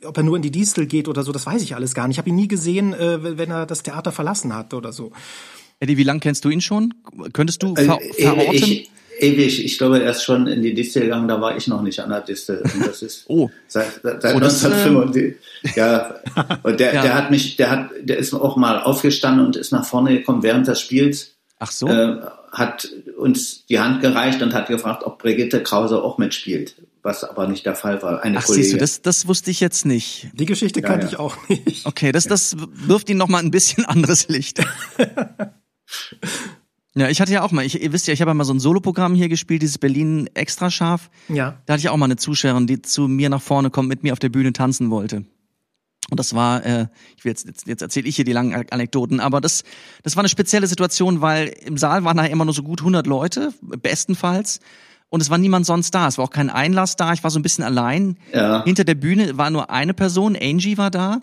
ob 0.03 0.17
er 0.17 0.23
nur 0.23 0.35
in 0.35 0.41
die 0.41 0.51
Distel 0.51 0.87
geht 0.87 1.07
oder 1.07 1.23
so, 1.23 1.31
das 1.31 1.45
weiß 1.45 1.61
ich 1.61 1.73
alles 1.73 1.93
gar 1.93 2.09
nicht. 2.09 2.15
Ich 2.15 2.19
habe 2.19 2.29
ihn 2.29 2.35
nie 2.35 2.49
gesehen, 2.49 2.93
wenn 2.99 3.49
er 3.49 3.65
das 3.65 3.83
Theater 3.83 4.11
verlassen 4.11 4.53
hat 4.53 4.73
oder 4.73 4.91
so. 4.91 5.13
Eddie, 5.79 5.95
wie 5.95 6.03
lange 6.03 6.19
kennst 6.19 6.43
du 6.43 6.49
ihn 6.49 6.59
schon? 6.59 6.93
Könntest 7.31 7.63
du 7.63 7.75
ver 7.75 7.99
verorten? 8.17 8.53
Ich, 8.53 8.91
ewig, 9.21 9.63
ich 9.63 9.77
glaube, 9.77 10.01
er 10.01 10.11
ist 10.11 10.23
schon 10.23 10.47
in 10.47 10.61
die 10.61 10.73
Distel 10.73 11.03
gegangen, 11.03 11.27
da 11.27 11.39
war 11.41 11.55
ich 11.55 11.67
noch 11.67 11.81
nicht 11.81 11.99
an 11.99 12.09
der 12.09 12.21
Distel. 12.21 12.61
Und 12.61 12.85
das 12.85 13.01
ist 13.01 13.25
oh. 13.27 13.49
seit, 13.67 14.01
seit 14.03 14.23
oh, 14.23 14.37
1975. 14.37 15.23
Äh... 15.23 15.35
Ja, 15.75 16.15
und 16.63 16.79
der, 16.79 16.93
ja. 16.93 17.01
der 17.01 17.13
hat 17.15 17.31
mich, 17.31 17.57
der 17.57 17.69
hat, 17.69 17.89
der 18.01 18.17
ist 18.17 18.33
auch 18.33 18.55
mal 18.57 18.81
aufgestanden 18.81 19.45
und 19.45 19.55
ist 19.55 19.71
nach 19.71 19.85
vorne 19.85 20.17
gekommen 20.17 20.43
während 20.43 20.67
des 20.67 20.79
Spiels. 20.79 21.35
Ach 21.59 21.71
so. 21.71 21.87
Äh, 21.87 22.21
hat 22.51 22.89
uns 23.17 23.65
die 23.67 23.79
Hand 23.79 24.01
gereicht 24.01 24.41
und 24.41 24.53
hat 24.53 24.67
gefragt, 24.67 25.03
ob 25.03 25.19
Brigitte 25.19 25.61
Krause 25.61 26.01
auch 26.01 26.17
mitspielt, 26.17 26.75
was 27.03 27.23
aber 27.23 27.47
nicht 27.47 27.65
der 27.65 27.75
Fall 27.75 28.01
war. 28.01 28.23
Eine 28.23 28.39
Ach, 28.39 28.45
Kollegin. 28.45 28.63
siehst 28.63 28.73
du, 28.73 28.79
das, 28.79 29.01
das 29.01 29.27
wusste 29.27 29.51
ich 29.51 29.59
jetzt 29.59 29.85
nicht. 29.85 30.29
Die 30.33 30.45
Geschichte 30.45 30.81
kannte 30.81 31.05
ja. 31.05 31.11
ich 31.11 31.19
auch 31.19 31.37
nicht. 31.47 31.85
Okay, 31.85 32.11
das, 32.11 32.25
das 32.25 32.55
wirft 32.57 33.09
ihn 33.09 33.17
noch 33.17 33.27
mal 33.27 33.39
ein 33.39 33.51
bisschen 33.51 33.85
anderes 33.87 34.27
Licht. 34.29 34.61
Ja, 36.95 37.07
ich 37.07 37.21
hatte 37.21 37.31
ja 37.31 37.43
auch 37.43 37.51
mal, 37.51 37.63
ich, 37.63 37.81
ihr 37.81 37.93
wisst 37.93 38.07
ja, 38.07 38.13
ich 38.13 38.21
habe 38.21 38.31
ja 38.31 38.33
mal 38.33 38.43
so 38.43 38.53
ein 38.53 38.59
Soloprogramm 38.59 39.13
hier 39.13 39.29
gespielt, 39.29 39.61
dieses 39.61 39.77
Berlin 39.77 40.29
extra 40.33 40.71
scharf. 40.71 41.09
Ja. 41.27 41.61
Da 41.65 41.73
hatte 41.73 41.81
ich 41.81 41.89
auch 41.89 41.97
mal 41.97 42.05
eine 42.05 42.15
Zuschauerin, 42.15 42.67
die 42.67 42.81
zu 42.81 43.07
mir 43.07 43.29
nach 43.29 43.41
vorne 43.41 43.69
kommt, 43.69 43.89
mit 43.89 44.03
mir 44.03 44.13
auf 44.13 44.19
der 44.19 44.29
Bühne 44.29 44.53
tanzen 44.53 44.89
wollte. 44.89 45.25
Und 46.09 46.19
das 46.19 46.33
war, 46.33 46.65
äh, 46.65 46.87
ich 47.17 47.23
will 47.23 47.29
jetzt, 47.31 47.45
jetzt, 47.45 47.67
jetzt 47.67 47.81
erzähle 47.83 48.07
ich 48.07 48.15
hier 48.15 48.25
die 48.25 48.33
langen 48.33 48.65
Anekdoten, 48.71 49.19
aber 49.19 49.41
das, 49.41 49.63
das 50.01 50.15
war 50.15 50.21
eine 50.21 50.29
spezielle 50.29 50.65
Situation, 50.65 51.21
weil 51.21 51.49
im 51.63 51.77
Saal 51.77 52.03
waren 52.03 52.17
da 52.17 52.25
immer 52.25 52.45
nur 52.45 52.55
so 52.55 52.63
gut 52.63 52.81
100 52.81 53.05
Leute, 53.05 53.53
bestenfalls. 53.61 54.59
Und 55.09 55.21
es 55.21 55.29
war 55.29 55.37
niemand 55.37 55.65
sonst 55.65 55.93
da. 55.93 56.07
Es 56.07 56.17
war 56.17 56.25
auch 56.25 56.31
kein 56.31 56.49
Einlass 56.51 56.95
da. 56.95 57.13
Ich 57.13 57.23
war 57.23 57.31
so 57.31 57.39
ein 57.39 57.41
bisschen 57.41 57.63
allein. 57.63 58.17
Ja. 58.33 58.63
Hinter 58.63 58.83
der 58.83 58.95
Bühne 58.95 59.37
war 59.37 59.49
nur 59.49 59.71
eine 59.71 59.95
Person, 59.95 60.37
Angie 60.39 60.77
war 60.77 60.91
da 60.91 61.19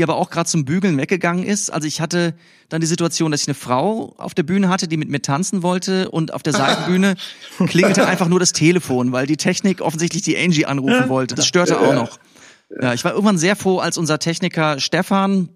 die 0.00 0.04
aber 0.04 0.16
auch 0.16 0.30
gerade 0.30 0.48
zum 0.48 0.64
Bügeln 0.64 0.96
weggegangen 0.96 1.44
ist. 1.44 1.68
Also 1.68 1.86
ich 1.86 2.00
hatte 2.00 2.32
dann 2.70 2.80
die 2.80 2.86
Situation, 2.86 3.30
dass 3.30 3.42
ich 3.42 3.48
eine 3.48 3.54
Frau 3.54 4.14
auf 4.16 4.32
der 4.32 4.44
Bühne 4.44 4.70
hatte, 4.70 4.88
die 4.88 4.96
mit 4.96 5.10
mir 5.10 5.20
tanzen 5.20 5.62
wollte 5.62 6.10
und 6.10 6.32
auf 6.32 6.42
der 6.42 6.54
Seitenbühne 6.54 7.16
klingelte 7.66 8.06
einfach 8.06 8.26
nur 8.26 8.40
das 8.40 8.52
Telefon, 8.52 9.12
weil 9.12 9.26
die 9.26 9.36
Technik 9.36 9.82
offensichtlich 9.82 10.22
die 10.22 10.38
Angie 10.38 10.64
anrufen 10.64 11.10
wollte. 11.10 11.34
Das 11.34 11.46
störte 11.46 11.78
auch 11.78 11.92
noch. 11.92 12.18
Ja, 12.80 12.94
ich 12.94 13.04
war 13.04 13.12
irgendwann 13.12 13.36
sehr 13.36 13.56
froh, 13.56 13.78
als 13.78 13.98
unser 13.98 14.18
Techniker 14.18 14.80
Stefan, 14.80 15.50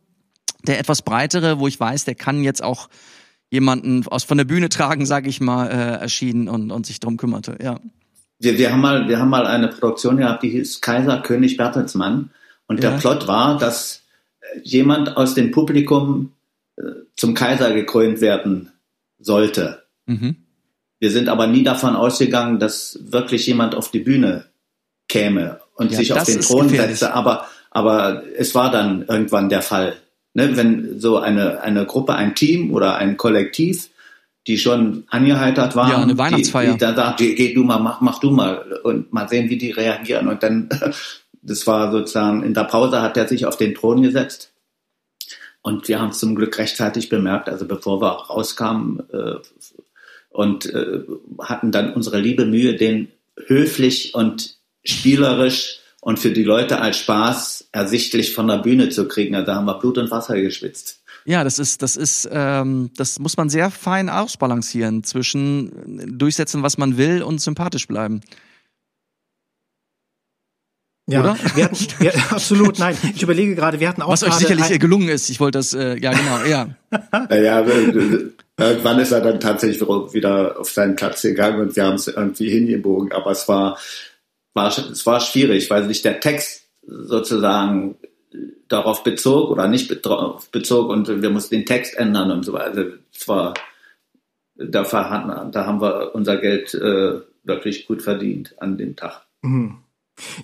der 0.66 0.78
etwas 0.78 1.00
breitere, 1.00 1.58
wo 1.58 1.66
ich 1.66 1.80
weiß, 1.80 2.04
der 2.04 2.14
kann 2.14 2.44
jetzt 2.44 2.62
auch 2.62 2.90
jemanden 3.48 4.06
aus 4.08 4.24
von 4.24 4.36
der 4.36 4.44
Bühne 4.44 4.68
tragen, 4.68 5.06
sage 5.06 5.30
ich 5.30 5.40
mal, 5.40 5.68
äh, 5.68 6.00
erschienen 6.02 6.50
und, 6.50 6.70
und 6.70 6.84
sich 6.84 7.00
drum 7.00 7.16
kümmerte. 7.16 7.56
Ja. 7.62 7.80
Wir, 8.40 8.58
wir 8.58 8.72
haben 8.72 8.80
mal, 8.82 9.08
wir 9.08 9.18
haben 9.18 9.30
mal 9.30 9.46
eine 9.46 9.68
Produktion 9.68 10.18
gehabt, 10.18 10.42
die 10.42 10.50
hieß 10.50 10.82
Kaiser 10.82 11.22
König 11.22 11.56
Bertelsmann. 11.56 12.30
Und 12.66 12.82
der 12.82 12.90
ja. 12.92 12.96
Plot 12.98 13.26
war, 13.26 13.56
dass 13.56 14.03
jemand 14.62 15.16
aus 15.16 15.34
dem 15.34 15.50
Publikum 15.50 16.32
äh, 16.76 16.82
zum 17.16 17.34
Kaiser 17.34 17.72
gekrönt 17.72 18.20
werden 18.20 18.72
sollte. 19.18 19.82
Mhm. 20.06 20.36
Wir 20.98 21.10
sind 21.10 21.28
aber 21.28 21.46
nie 21.46 21.62
davon 21.62 21.96
ausgegangen, 21.96 22.58
dass 22.58 22.98
wirklich 23.02 23.46
jemand 23.46 23.74
auf 23.74 23.90
die 23.90 23.98
Bühne 24.00 24.46
käme 25.08 25.60
und 25.74 25.90
ja, 25.90 25.98
sich 25.98 26.12
auf 26.12 26.24
den 26.24 26.40
Thron 26.40 26.68
setzte. 26.68 27.14
Aber, 27.14 27.46
aber 27.70 28.22
es 28.36 28.54
war 28.54 28.70
dann 28.70 29.04
irgendwann 29.06 29.48
der 29.48 29.62
Fall. 29.62 29.96
Ne, 30.32 30.56
wenn 30.56 30.98
so 30.98 31.18
eine, 31.18 31.60
eine 31.60 31.86
Gruppe, 31.86 32.14
ein 32.14 32.34
Team 32.34 32.72
oder 32.72 32.96
ein 32.96 33.16
Kollektiv, 33.16 33.90
die 34.46 34.58
schon 34.58 35.04
angeheitert 35.08 35.76
waren, 35.76 35.90
ja, 35.90 36.02
eine 36.02 36.18
Weihnachtsfeier. 36.18 36.72
Die, 36.72 36.78
die 36.78 36.78
da 36.78 36.94
sagt, 36.94 37.18
geh, 37.18 37.34
geh 37.34 37.54
du 37.54 37.64
mal, 37.64 37.78
mach, 37.78 38.00
mach 38.00 38.18
du 38.18 38.30
mal 38.30 38.80
und 38.82 39.12
mal 39.12 39.28
sehen, 39.28 39.48
wie 39.48 39.56
die 39.56 39.70
reagieren. 39.70 40.28
Und 40.28 40.42
dann 40.42 40.68
das 41.44 41.66
war 41.66 41.92
sozusagen, 41.92 42.42
in 42.42 42.54
der 42.54 42.64
Pause 42.64 43.02
hat 43.02 43.16
er 43.16 43.28
sich 43.28 43.46
auf 43.46 43.56
den 43.56 43.74
Thron 43.74 44.02
gesetzt. 44.02 44.52
Und 45.62 45.88
wir 45.88 46.00
haben 46.00 46.10
es 46.10 46.18
zum 46.18 46.34
Glück 46.34 46.58
rechtzeitig 46.58 47.08
bemerkt, 47.08 47.48
also 47.48 47.66
bevor 47.66 48.00
wir 48.00 48.26
rauskamen 48.26 49.02
äh, 49.12 49.36
und 50.28 50.66
äh, 50.66 51.00
hatten 51.40 51.72
dann 51.72 51.94
unsere 51.94 52.20
liebe 52.20 52.44
Mühe, 52.44 52.76
den 52.76 53.08
höflich 53.46 54.14
und 54.14 54.56
spielerisch 54.84 55.80
und 56.00 56.18
für 56.18 56.32
die 56.32 56.44
Leute 56.44 56.80
als 56.80 56.98
Spaß 56.98 57.68
ersichtlich 57.72 58.34
von 58.34 58.46
der 58.46 58.58
Bühne 58.58 58.90
zu 58.90 59.08
kriegen. 59.08 59.34
Also 59.34 59.46
da 59.46 59.54
haben 59.54 59.64
wir 59.64 59.78
Blut 59.78 59.96
und 59.96 60.10
Wasser 60.10 60.38
geschwitzt. 60.40 61.00
Ja, 61.24 61.42
das 61.42 61.58
ist, 61.58 61.80
das 61.80 61.96
ist, 61.96 62.28
ähm, 62.30 62.90
das 62.96 63.18
muss 63.18 63.38
man 63.38 63.48
sehr 63.48 63.70
fein 63.70 64.10
ausbalancieren 64.10 65.02
zwischen 65.02 66.18
durchsetzen, 66.18 66.62
was 66.62 66.76
man 66.76 66.98
will 66.98 67.22
und 67.22 67.40
sympathisch 67.40 67.88
bleiben. 67.88 68.20
Ja, 71.06 71.20
Oder? 71.20 71.36
Wir 71.54 71.64
hatten, 71.64 71.76
wir, 71.98 72.12
absolut, 72.30 72.78
nein. 72.78 72.96
Ich 73.14 73.22
überlege 73.22 73.54
gerade, 73.54 73.78
wir 73.78 73.88
hatten 73.88 74.02
auch. 74.02 74.08
Was 74.08 74.22
euch 74.22 74.32
sicherlich 74.34 74.70
ein, 74.70 74.78
gelungen 74.78 75.08
ist. 75.08 75.28
Ich 75.28 75.38
wollte 75.38 75.58
das, 75.58 75.74
äh, 75.74 75.98
ja 75.98 76.12
genau, 76.12 76.44
ja. 76.48 76.68
naja, 77.28 77.60
irgendwann 78.56 78.98
ist 79.00 79.12
er 79.12 79.20
dann 79.20 79.40
tatsächlich 79.40 79.82
wieder 79.82 80.58
auf 80.58 80.70
seinen 80.70 80.96
Platz 80.96 81.22
gegangen 81.22 81.60
und 81.60 81.76
wir 81.76 81.84
haben 81.84 81.96
es 81.96 82.08
irgendwie 82.08 82.48
hingebogen, 82.48 83.12
aber 83.12 83.32
es 83.32 83.46
war, 83.48 83.78
war, 84.54 84.68
es 84.68 85.04
war 85.04 85.20
schwierig, 85.20 85.68
weil 85.68 85.86
sich 85.86 86.00
der 86.00 86.20
Text 86.20 86.64
sozusagen 86.86 87.96
darauf 88.68 89.04
bezog 89.04 89.50
oder 89.50 89.68
nicht 89.68 89.88
bezog 89.88 90.88
und 90.88 91.22
wir 91.22 91.30
mussten 91.30 91.56
den 91.56 91.66
Text 91.66 91.96
ändern 91.96 92.30
und 92.30 92.44
so 92.44 92.52
weiter. 92.54 92.66
Also 92.66 92.82
es 93.12 93.28
war, 93.28 93.54
da, 94.56 94.82
da 94.82 95.66
haben 95.66 95.80
wir 95.80 96.14
unser 96.14 96.38
Geld 96.38 96.72
äh, 96.74 97.20
wirklich 97.44 97.86
gut 97.86 98.00
verdient 98.00 98.54
an 98.58 98.78
dem 98.78 98.96
Tag. 98.96 99.26
Mhm. 99.42 99.83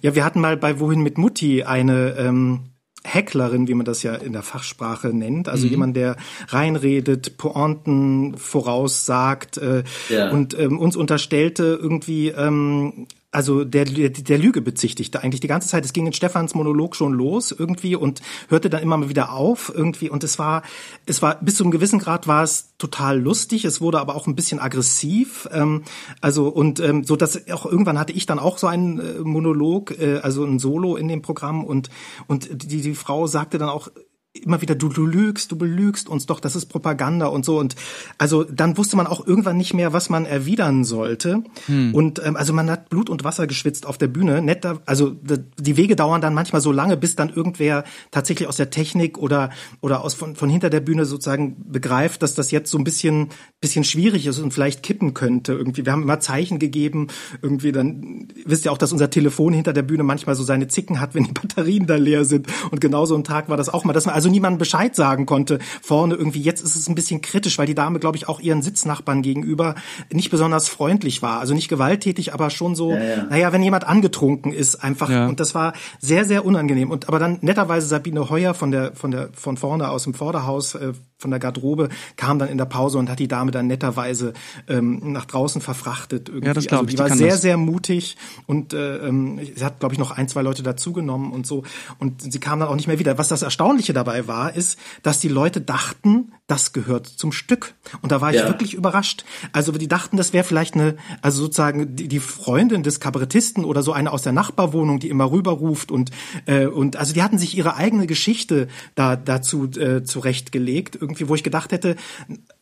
Ja, 0.03 0.15
wir 0.15 0.25
hatten 0.25 0.41
mal 0.41 0.57
bei 0.57 0.81
Wohin 0.81 1.03
mit 1.03 1.19
Mutti 1.19 1.63
eine 1.63 2.17
ähm, 2.19 2.71
Hecklerin, 3.05 3.67
wie 3.67 3.75
man 3.75 3.87
das 3.87 4.03
ja 4.03 4.15
in 4.15 4.33
der 4.33 4.43
Fachsprache 4.43 5.09
nennt, 5.09 5.49
also 5.49 5.65
mhm. 5.65 5.71
jemand, 5.71 5.97
der 5.97 6.17
reinredet, 6.49 7.39
Pointen 7.39 8.37
voraussagt 8.37 9.57
äh, 9.59 9.85
ja. 10.09 10.31
und 10.31 10.59
ähm, 10.59 10.79
uns 10.79 10.97
unterstellte 10.97 11.79
irgendwie 11.81 12.29
ähm, 12.29 13.07
also 13.33 13.65
der, 13.65 13.85
der, 13.85 14.11
der 14.11 14.39
Lüge 14.39 14.61
bezichtigte 14.61 15.23
eigentlich 15.23 15.41
die 15.41 15.47
ganze 15.47 15.69
Zeit. 15.69 15.85
Es 15.85 15.93
ging 15.93 16.07
in 16.07 16.13
Stefans 16.13 16.55
Monolog 16.55 16.97
schon 16.97 17.13
los 17.13 17.53
irgendwie 17.53 17.95
und 17.95 18.21
hörte 18.49 18.71
dann 18.71 18.83
immer 18.83 18.97
mal 18.97 19.09
wieder 19.09 19.33
auf 19.33 19.73
irgendwie 19.75 20.11
und 20.11 20.25
es 20.25 20.39
war, 20.39 20.63
es 21.07 21.23
war 21.23 21.37
bis 21.41 21.57
zu 21.57 21.65
einem 21.65 21.71
gewissen 21.71 22.01
Grad 22.01 22.27
war 22.27 22.43
es 22.43 22.77
total 22.79 23.21
lustig. 23.21 23.65
Es 23.65 23.81
wurde 23.81 24.01
aber 24.01 24.17
auch 24.17 24.27
ein 24.27 24.35
bisschen 24.35 24.59
aggressiv. 24.59 25.49
Ähm, 25.53 25.85
also 26.21 26.49
und 26.49 26.81
ähm, 26.81 27.05
so 27.05 27.15
dass 27.15 27.49
auch 27.51 27.67
irgendwann 27.67 27.99
hatte 27.99 28.13
ich 28.13 28.27
dann 28.27 28.41
auch 28.41 28.59
so 28.59 28.67
einen 28.67 28.99
äh, 28.99 29.21
Monolog, 29.21 29.97
äh, 29.99 30.19
also 30.23 30.45
ein 30.45 30.59
Solo 30.59 30.97
in 30.97 31.07
dem 31.07 31.23
Programm 31.23 31.65
und 31.65 31.89
und 32.27 32.49
die 32.51 32.81
die 32.81 32.95
Frau 32.95 33.29
sagte 33.29 33.59
dann 33.59 33.69
auch 33.69 33.91
immer 34.33 34.63
wieder, 34.63 34.77
du, 34.77 34.89
du 34.89 35.07
lügst, 35.07 35.51
du 35.51 35.57
belügst 35.57 36.09
uns 36.09 36.27
doch, 36.27 36.39
das 36.39 36.55
ist 36.55 36.67
Propaganda 36.67 37.27
und 37.27 37.45
so. 37.45 37.59
Und 37.59 37.75
also 38.17 38.45
dann 38.45 38.77
wusste 38.79 38.97
man 38.97 39.09
auch 39.09 39.27
irgendwann 39.27 39.57
nicht 39.57 39.75
mehr, 39.75 39.93
was 39.93 40.09
man 40.09 40.25
erwidern 40.25 40.85
sollte. 40.85 41.43
Hm. 41.67 41.95
Und 41.95 42.23
ähm, 42.25 42.37
also 42.37 42.53
man 42.53 42.71
hat 42.71 42.91
Blut 42.91 43.11
und 43.11 43.25
Wasser 43.25 43.49
geschwitzt 43.49 43.87
auf 43.87 43.99
der 43.99 44.07
Bühne. 44.07 44.41
Netter, 44.41 44.81
also 44.87 45.11
die 45.11 45.77
Wege 45.77 45.97
dauern 45.97 46.21
dann 46.21 46.33
manchmal 46.33 46.61
so 46.61 46.71
lange, 46.71 46.97
bis 46.97 47.17
dann 47.17 47.29
irgendwer 47.29 47.83
tatsächlich 48.13 48.49
aus 48.49 48.57
der 48.57 48.71
Technik 48.71 49.19
oder 49.19 49.51
oder 49.81 50.05
aus 50.05 50.15
von, 50.15 50.37
von 50.37 50.49
hinter 50.49 50.71
der 50.71 50.81
Bühne 50.81 51.07
sozusagen 51.07 51.57
begreift, 51.69 52.23
dass 52.23 52.35
das 52.35 52.53
jetzt 52.53 52.71
so 52.71 52.79
ein 52.79 52.85
bisschen 52.85 53.31
bisschen 53.61 53.83
schwierig 53.83 54.27
ist 54.27 54.39
und 54.39 54.55
vielleicht 54.55 54.85
kippen 54.85 55.13
könnte. 55.13 55.53
Irgendwie, 55.53 55.85
wir 55.85 55.93
haben 55.93 56.03
immer 56.03 56.21
Zeichen 56.21 56.61
gegeben. 56.61 57.09
Irgendwie 57.43 57.73
dann 57.73 58.29
wisst 58.45 58.65
ihr 58.65 58.73
auch, 58.73 58.79
dass 58.79 58.93
unser 58.93 59.11
Telefon 59.11 59.53
hinter 59.53 59.73
der 59.73 59.83
Bühne 59.83 60.05
manchmal 60.05 60.37
so 60.37 60.45
seine 60.45 60.69
Zicken 60.69 61.01
hat, 61.01 61.15
wenn 61.17 61.25
die 61.25 61.33
Batterien 61.33 61.87
da 61.87 61.97
leer 61.97 62.25
sind. 62.25 62.47
Und 62.71 62.81
genau 62.81 63.07
so 63.07 63.17
ein 63.17 63.25
Tag 63.25 63.49
war 63.49 63.57
das 63.57 63.69
auch 63.69 63.85
mal, 63.85 63.93
dass 63.93 64.07
man 64.07 64.20
also 64.21 64.29
niemand 64.29 64.59
Bescheid 64.59 64.95
sagen 64.95 65.25
konnte. 65.25 65.59
Vorne 65.81 66.15
irgendwie, 66.15 66.43
jetzt 66.43 66.63
ist 66.63 66.77
es 66.77 66.91
ein 66.91 66.95
bisschen 66.95 67.23
kritisch, 67.23 67.57
weil 67.57 67.65
die 67.65 67.75
Dame, 67.75 67.99
glaube 68.01 68.19
ich, 68.19 68.29
auch 68.29 68.39
ihren 68.39 68.61
Sitznachbarn 68.61 69.23
gegenüber 69.23 69.77
nicht 70.13 70.31
besonders 70.31 70.69
freundlich 70.69 71.23
war. 71.23 71.41
Also 71.41 71.55
nicht 71.55 71.69
gewalttätig, 71.69 72.35
aber 72.35 72.51
schon 72.51 72.75
so, 72.75 72.93
ja, 72.93 73.03
ja. 73.03 73.25
naja, 73.25 73.53
wenn 73.55 73.63
jemand 73.63 73.85
angetrunken 73.85 74.53
ist, 74.53 74.77
einfach. 74.85 75.09
Ja. 75.09 75.27
Und 75.27 75.41
das 75.41 75.55
war 75.55 75.73
sehr, 76.01 76.27
sehr 76.27 76.45
unangenehm. 76.45 76.91
Und 76.91 77.09
aber 77.09 77.19
dann 77.19 77.39
netterweise 77.41 77.87
Sabine 77.87 78.29
Heuer 78.29 78.53
von 78.53 78.71
der, 78.71 78.95
von 78.95 79.11
der, 79.11 79.31
von 79.33 79.57
vorne 79.57 79.89
aus 79.89 80.05
dem 80.05 80.13
Vorderhaus, 80.13 80.75
äh, 80.75 80.93
von 81.21 81.31
der 81.31 81.39
Garderobe, 81.39 81.89
kam 82.17 82.39
dann 82.39 82.49
in 82.49 82.59
der 82.59 82.65
Pause 82.65 82.99
und 82.99 83.11
hat 83.11 83.19
die 83.19 83.29
Dame 83.29 83.51
dann 83.51 83.67
netterweise 83.67 84.33
ähm, 84.69 85.13
nach 85.13 85.27
draußen 85.27 85.61
verfrachtet. 85.61 86.29
Irgendwie. 86.29 86.47
Ja, 86.47 86.55
das 86.55 86.67
also 86.69 86.85
die 86.85 86.91
ich, 86.91 86.97
die 86.97 86.99
war 86.99 87.17
sehr, 87.17 87.31
das. 87.31 87.43
sehr 87.43 87.57
mutig 87.57 88.17
und 88.47 88.73
äh, 88.73 88.97
ähm, 88.99 89.39
sie 89.55 89.65
hat, 89.65 89.81
glaube 89.81 89.95
ich, 89.95 89.99
noch 89.99 90.11
ein, 90.11 90.29
zwei 90.29 90.43
Leute 90.43 90.63
dazugenommen 90.63 91.33
und 91.33 91.47
so. 91.47 91.63
Und 91.99 92.33
sie 92.33 92.41
kam 92.41 92.59
dann 92.61 92.69
auch 92.69 92.75
nicht 92.75 92.87
mehr 92.87 92.99
wieder. 92.99 93.19
Was 93.19 93.29
das 93.29 93.43
Erstaunliche 93.43 93.93
dabei 93.93 94.27
war, 94.27 94.55
ist, 94.55 94.79
dass 95.03 95.21
die 95.21 95.29
Leute 95.29 95.61
dachten, 95.61 96.33
das 96.47 96.73
gehört 96.73 97.07
zum 97.07 97.33
Stück. 97.33 97.75
Und 98.03 98.11
da 98.13 98.21
war 98.21 98.31
ich 98.31 98.41
ja. 98.41 98.49
wirklich 98.49 98.75
überrascht. 98.75 99.25
Also 99.53 99.73
die 99.73 99.89
dachten, 99.89 100.17
das 100.17 100.33
wäre 100.33 100.45
vielleicht 100.45 100.75
eine, 100.75 100.97
also 101.23 101.43
sozusagen 101.43 101.95
die, 101.95 102.09
die 102.09 102.19
Freundin 102.19 102.83
des 102.83 102.99
Kabarettisten 102.99 103.65
oder 103.65 103.83
so 103.83 103.93
eine 103.93 104.13
aus 104.13 104.23
der 104.23 104.33
Nachbarwohnung, 104.33 104.99
die 104.99 105.09
immer 105.09 105.31
rüberruft 105.31 105.93
und 105.93 106.11
äh, 106.47 106.67
und 106.67 106.97
also 106.97 107.13
die 107.13 107.23
hatten 107.23 107.39
sich 107.39 107.57
ihre 107.57 107.77
eigene 107.77 108.07
Geschichte 108.07 108.69
da 108.95 109.17
dazu 109.17 109.71
äh, 109.73 110.03
zurechtgelegt, 110.03 110.97
irgendwie, 111.11 111.29
wo 111.29 111.35
ich 111.35 111.43
gedacht 111.43 111.73
hätte, 111.73 111.97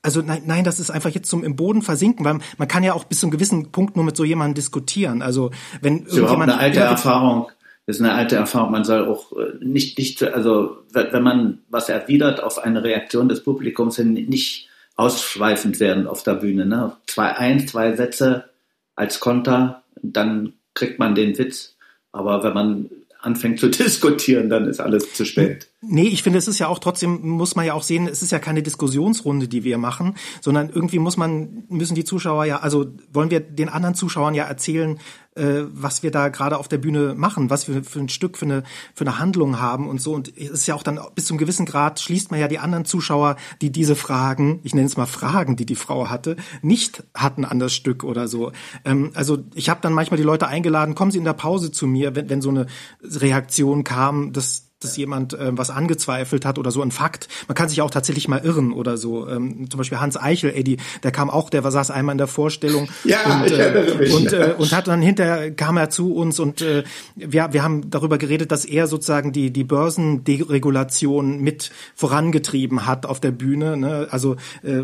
also 0.02 0.22
nein, 0.22 0.42
nein, 0.46 0.64
das 0.64 0.80
ist 0.80 0.90
einfach 0.90 1.10
jetzt 1.10 1.28
zum 1.28 1.44
im 1.44 1.56
Boden 1.56 1.82
versinken, 1.82 2.24
weil 2.24 2.38
man 2.56 2.68
kann 2.68 2.82
ja 2.82 2.94
auch 2.94 3.04
bis 3.04 3.20
zu 3.20 3.26
einem 3.26 3.32
gewissen 3.32 3.70
Punkt 3.72 3.96
nur 3.96 4.04
mit 4.04 4.16
so 4.16 4.24
jemandem 4.24 4.54
diskutieren. 4.54 5.22
Also 5.22 5.50
wenn 5.80 6.04
das 6.04 6.12
ist 6.12 6.18
irgendjemand 6.18 6.52
eine 6.52 6.60
alte 6.60 6.80
Erfahrung 6.80 7.48
das 7.88 7.96
ist 7.96 8.02
eine 8.02 8.12
alte 8.12 8.36
Erfahrung. 8.36 8.70
Man 8.70 8.84
soll 8.84 9.08
auch 9.08 9.32
äh, 9.32 9.64
nicht, 9.64 9.96
nicht, 9.96 10.22
also 10.22 10.76
wenn 10.92 11.22
man 11.22 11.60
was 11.70 11.88
erwidert 11.88 12.42
auf 12.42 12.58
eine 12.58 12.84
Reaktion 12.84 13.30
des 13.30 13.42
Publikums 13.42 13.96
hin, 13.96 14.12
nicht 14.12 14.68
ausschweifend 14.96 15.80
werden 15.80 16.06
auf 16.06 16.22
der 16.22 16.34
Bühne. 16.34 16.66
Ne? 16.66 16.92
Zwei, 17.06 17.34
ein, 17.34 17.66
zwei 17.66 17.96
Sätze 17.96 18.50
als 18.94 19.20
Konter, 19.20 19.84
dann 20.02 20.52
kriegt 20.74 20.98
man 20.98 21.14
den 21.14 21.38
Witz. 21.38 21.76
Aber 22.12 22.42
wenn 22.42 22.52
man 22.52 22.90
anfängt 23.28 23.60
zu 23.60 23.68
diskutieren, 23.70 24.48
dann 24.48 24.66
ist 24.66 24.80
alles 24.80 25.12
zu 25.12 25.24
spät. 25.24 25.68
Nee, 25.80 26.08
ich 26.08 26.22
finde, 26.22 26.38
es 26.38 26.48
ist 26.48 26.58
ja 26.58 26.66
auch 26.66 26.80
trotzdem, 26.80 27.20
muss 27.28 27.54
man 27.54 27.64
ja 27.64 27.74
auch 27.74 27.82
sehen, 27.82 28.08
es 28.08 28.22
ist 28.22 28.32
ja 28.32 28.38
keine 28.38 28.62
Diskussionsrunde, 28.62 29.46
die 29.46 29.62
wir 29.62 29.78
machen, 29.78 30.16
sondern 30.40 30.70
irgendwie 30.70 30.98
muss 30.98 31.16
man, 31.16 31.64
müssen 31.68 31.94
die 31.94 32.04
Zuschauer 32.04 32.46
ja, 32.46 32.60
also 32.60 32.86
wollen 33.12 33.30
wir 33.30 33.40
den 33.40 33.68
anderen 33.68 33.94
Zuschauern 33.94 34.34
ja 34.34 34.44
erzählen, 34.44 34.98
äh, 35.38 35.64
was 35.72 36.02
wir 36.02 36.10
da 36.10 36.28
gerade 36.28 36.58
auf 36.58 36.68
der 36.68 36.78
Bühne 36.78 37.14
machen, 37.14 37.50
was 37.50 37.68
wir 37.68 37.84
für 37.84 38.00
ein 38.00 38.08
Stück, 38.08 38.36
für 38.36 38.44
eine, 38.44 38.62
für 38.94 39.04
eine 39.04 39.18
Handlung 39.18 39.60
haben 39.60 39.88
und 39.88 40.00
so. 40.00 40.14
Und 40.14 40.36
es 40.36 40.50
ist 40.50 40.66
ja 40.66 40.74
auch 40.74 40.82
dann 40.82 41.00
bis 41.14 41.26
zum 41.26 41.38
gewissen 41.38 41.66
Grad 41.66 42.00
schließt 42.00 42.30
man 42.30 42.40
ja 42.40 42.48
die 42.48 42.58
anderen 42.58 42.84
Zuschauer, 42.84 43.36
die 43.62 43.70
diese 43.70 43.96
Fragen, 43.96 44.60
ich 44.62 44.74
nenne 44.74 44.86
es 44.86 44.96
mal 44.96 45.06
Fragen, 45.06 45.56
die 45.56 45.66
die 45.66 45.76
Frau 45.76 46.08
hatte, 46.08 46.36
nicht 46.62 47.04
hatten 47.14 47.44
an 47.44 47.58
das 47.58 47.74
Stück 47.74 48.04
oder 48.04 48.28
so. 48.28 48.52
Ähm, 48.84 49.10
also 49.14 49.38
ich 49.54 49.68
habe 49.68 49.80
dann 49.80 49.92
manchmal 49.92 50.18
die 50.18 50.24
Leute 50.24 50.48
eingeladen, 50.48 50.94
kommen 50.94 51.10
Sie 51.10 51.18
in 51.18 51.24
der 51.24 51.32
Pause 51.32 51.70
zu 51.70 51.86
mir, 51.86 52.14
wenn, 52.14 52.28
wenn 52.28 52.42
so 52.42 52.50
eine 52.50 52.66
Reaktion 53.02 53.84
kam, 53.84 54.32
dass 54.32 54.67
dass 54.80 54.96
jemand 54.96 55.32
äh, 55.32 55.50
was 55.56 55.70
angezweifelt 55.70 56.44
hat 56.44 56.58
oder 56.58 56.70
so 56.70 56.82
ein 56.82 56.92
Fakt. 56.92 57.28
Man 57.48 57.56
kann 57.56 57.68
sich 57.68 57.82
auch 57.82 57.90
tatsächlich 57.90 58.28
mal 58.28 58.38
irren 58.38 58.72
oder 58.72 58.96
so. 58.96 59.28
Ähm, 59.28 59.68
zum 59.70 59.78
Beispiel 59.78 59.98
Hans 59.98 60.16
Eichel, 60.16 60.52
Eddie, 60.54 60.76
der 61.02 61.10
kam 61.10 61.30
auch, 61.30 61.50
der 61.50 61.64
war, 61.64 61.72
saß 61.72 61.90
einmal 61.90 62.12
in 62.12 62.18
der 62.18 62.28
Vorstellung 62.28 62.88
ja, 63.04 63.40
und, 63.40 63.50
äh, 63.50 64.10
und, 64.14 64.32
äh, 64.32 64.54
und 64.58 64.72
hat 64.72 64.86
dann 64.86 65.02
hinterher 65.02 65.50
kam 65.50 65.76
er 65.76 65.90
zu 65.90 66.14
uns 66.14 66.38
und 66.38 66.62
äh, 66.62 66.84
wir, 67.16 67.52
wir 67.52 67.62
haben 67.64 67.90
darüber 67.90 68.18
geredet, 68.18 68.52
dass 68.52 68.64
er 68.64 68.86
sozusagen 68.86 69.32
die, 69.32 69.52
die 69.52 69.64
Börsenderegulation 69.64 71.40
mit 71.40 71.72
vorangetrieben 71.96 72.86
hat 72.86 73.04
auf 73.04 73.18
der 73.18 73.32
Bühne. 73.32 73.76
Ne? 73.76 74.06
Also 74.10 74.36
äh, 74.62 74.82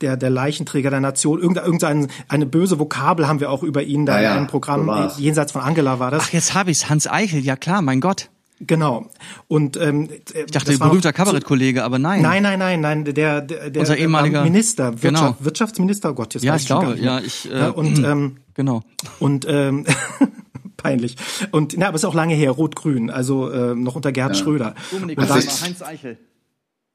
der, 0.00 0.16
der 0.16 0.30
Leichenträger 0.30 0.88
der 0.88 1.00
Nation, 1.00 1.38
irgendeine, 1.38 1.66
irgendeine 1.66 2.08
eine 2.28 2.46
böse 2.46 2.78
Vokabel 2.78 3.28
haben 3.28 3.40
wir 3.40 3.50
auch 3.50 3.62
über 3.62 3.82
ihn 3.82 4.06
da 4.06 4.20
ja, 4.20 4.32
in 4.32 4.38
einem 4.38 4.46
Programm, 4.46 5.10
jenseits 5.18 5.52
von 5.52 5.60
Angela 5.60 5.98
war 5.98 6.10
das. 6.10 6.24
Ach, 6.26 6.32
jetzt 6.32 6.54
habe 6.54 6.70
ich's, 6.70 6.88
Hans 6.88 7.06
Eichel, 7.06 7.40
ja 7.40 7.56
klar, 7.56 7.82
mein 7.82 8.00
Gott. 8.00 8.30
Genau. 8.66 9.10
Und 9.48 9.76
ähm, 9.76 10.08
ich 10.34 10.50
dachte, 10.50 10.76
berühmter 10.78 11.12
Kabarettkollege, 11.12 11.84
aber 11.84 11.98
nein. 11.98 12.22
Nein, 12.22 12.42
nein, 12.42 12.58
nein, 12.58 12.80
nein. 12.80 13.04
Der, 13.04 13.40
der, 13.40 13.70
der 13.70 13.80
unser 13.80 13.96
ehemaliger 13.96 14.42
Minister, 14.44 15.02
Wirtschaft, 15.02 15.14
genau. 15.14 15.36
Wirtschaftsminister, 15.40 16.10
oh 16.10 16.14
Gott, 16.14 16.34
jetzt 16.34 16.44
ja, 16.44 16.56
ich 16.56 16.66
glaube, 16.66 16.96
ja, 17.00 17.20
ich 17.20 17.50
äh, 17.50 17.68
und 17.68 17.98
ähm, 18.04 18.36
genau 18.54 18.82
und 19.18 19.46
ähm, 19.48 19.84
peinlich. 20.76 21.16
Und 21.50 21.76
na, 21.76 21.88
aber 21.88 21.96
es 21.96 22.02
ist 22.02 22.08
auch 22.08 22.14
lange 22.14 22.34
her, 22.34 22.50
Rot-Grün, 22.50 23.10
also 23.10 23.50
äh, 23.50 23.74
noch 23.74 23.96
unter 23.96 24.12
Gerd 24.12 24.36
ja. 24.36 24.42
Schröder. 24.42 24.74
Dominik, 24.90 25.18
und 25.18 25.30
Heinz 25.30 25.82
Eichel. 25.82 26.18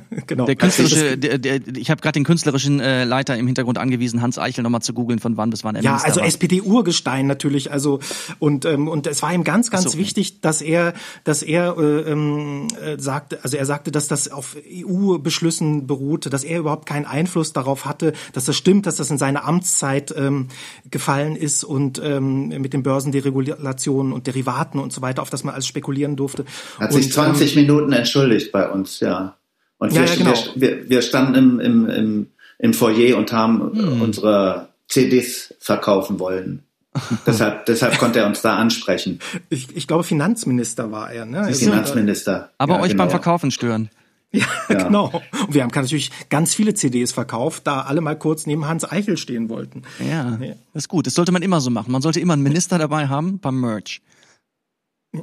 genau. 0.26 0.46
Der 0.46 0.56
künstlerische, 0.56 1.18
der, 1.18 1.38
der, 1.38 1.60
ich 1.76 1.90
habe 1.90 2.00
gerade 2.00 2.14
den 2.14 2.24
künstlerischen 2.24 2.80
äh, 2.80 3.04
Leiter 3.04 3.36
im 3.36 3.46
Hintergrund 3.46 3.78
angewiesen, 3.78 4.22
Hans 4.22 4.38
Eichel 4.38 4.62
nochmal 4.62 4.82
zu 4.82 4.94
googeln, 4.94 5.18
von 5.18 5.36
wann 5.36 5.50
bis 5.50 5.64
wann 5.64 5.74
er 5.74 5.82
Ja, 5.82 5.96
also 5.96 6.20
SPD-Urgestein 6.20 7.26
natürlich, 7.26 7.70
also 7.70 8.00
und 8.38 8.64
ähm, 8.64 8.88
und 8.88 9.06
es 9.06 9.22
war 9.22 9.32
ihm 9.32 9.44
ganz, 9.44 9.70
ganz 9.70 9.92
so. 9.92 9.98
wichtig, 9.98 10.40
dass 10.40 10.62
er, 10.62 10.94
dass 11.24 11.42
er 11.42 11.76
äh, 11.78 12.10
ähm, 12.10 12.68
äh, 12.82 12.98
sagte, 12.98 13.40
also 13.42 13.56
er 13.56 13.66
sagte, 13.66 13.90
dass 13.90 14.08
das 14.08 14.30
auf 14.30 14.56
EU-Beschlüssen 14.66 15.86
beruhte, 15.86 16.30
dass 16.30 16.44
er 16.44 16.60
überhaupt 16.60 16.86
keinen 16.86 17.06
Einfluss 17.06 17.52
darauf 17.52 17.84
hatte, 17.84 18.12
dass 18.32 18.46
das 18.46 18.56
stimmt, 18.56 18.86
dass 18.86 18.96
das 18.96 19.10
in 19.10 19.18
seine 19.18 19.44
Amtszeit 19.44 20.14
ähm, 20.16 20.48
gefallen 20.90 21.36
ist 21.36 21.64
und 21.64 22.00
ähm, 22.02 22.48
mit 22.48 22.72
den 22.72 22.82
Börsenderegulationen 22.82 24.12
und 24.12 24.26
Derivaten 24.26 24.78
und 24.78 24.92
so 24.92 25.02
weiter, 25.02 25.22
auf 25.22 25.30
das 25.30 25.44
man 25.44 25.54
alles 25.54 25.66
spekulieren 25.66 26.16
durfte. 26.16 26.44
Hat 26.78 26.92
sich 26.92 27.12
20 27.12 27.56
ähm, 27.56 27.62
Minuten 27.62 27.92
entschuldigt 27.92 28.52
bei 28.52 28.68
uns, 28.68 29.00
ja. 29.00 29.36
Und 29.82 29.92
wir, 29.96 30.04
ja, 30.04 30.14
genau. 30.14 30.34
wir, 30.54 30.88
wir, 30.88 31.02
standen 31.02 31.34
im, 31.34 31.58
im, 31.58 31.88
im, 31.90 32.26
im 32.60 32.72
Foyer 32.72 33.18
und 33.18 33.32
haben 33.32 33.72
hm. 33.74 34.00
unsere 34.00 34.68
CDs 34.86 35.54
verkaufen 35.58 36.20
wollen. 36.20 36.62
deshalb, 37.26 37.66
deshalb 37.66 37.98
konnte 37.98 38.20
er 38.20 38.28
uns 38.28 38.42
da 38.42 38.54
ansprechen. 38.54 39.18
Ich, 39.48 39.76
ich 39.76 39.88
glaube, 39.88 40.04
Finanzminister 40.04 40.92
war 40.92 41.10
er, 41.10 41.26
ne? 41.26 41.40
Also, 41.40 41.64
Finanzminister. 41.64 42.52
Aber 42.58 42.74
ja, 42.74 42.80
euch 42.82 42.90
genau. 42.90 43.02
beim 43.02 43.10
Verkaufen 43.10 43.50
stören. 43.50 43.90
Ja, 44.34 44.46
ja, 44.70 44.84
genau. 44.84 45.20
Und 45.46 45.52
wir 45.52 45.62
haben 45.62 45.72
natürlich 45.74 46.10
ganz 46.30 46.54
viele 46.54 46.72
CDs 46.72 47.12
verkauft, 47.12 47.66
da 47.66 47.82
alle 47.82 48.00
mal 48.00 48.16
kurz 48.16 48.46
neben 48.46 48.66
Hans 48.66 48.90
Eichel 48.90 49.18
stehen 49.18 49.50
wollten. 49.50 49.82
Ja, 50.00 50.38
ja, 50.40 50.54
das 50.72 50.84
ist 50.84 50.88
gut. 50.88 51.06
Das 51.06 51.12
sollte 51.12 51.32
man 51.32 51.42
immer 51.42 51.60
so 51.60 51.68
machen. 51.68 51.92
Man 51.92 52.00
sollte 52.00 52.18
immer 52.18 52.32
einen 52.32 52.42
Minister 52.42 52.78
dabei 52.78 53.08
haben 53.08 53.40
beim 53.40 53.60
Merch. 53.60 54.00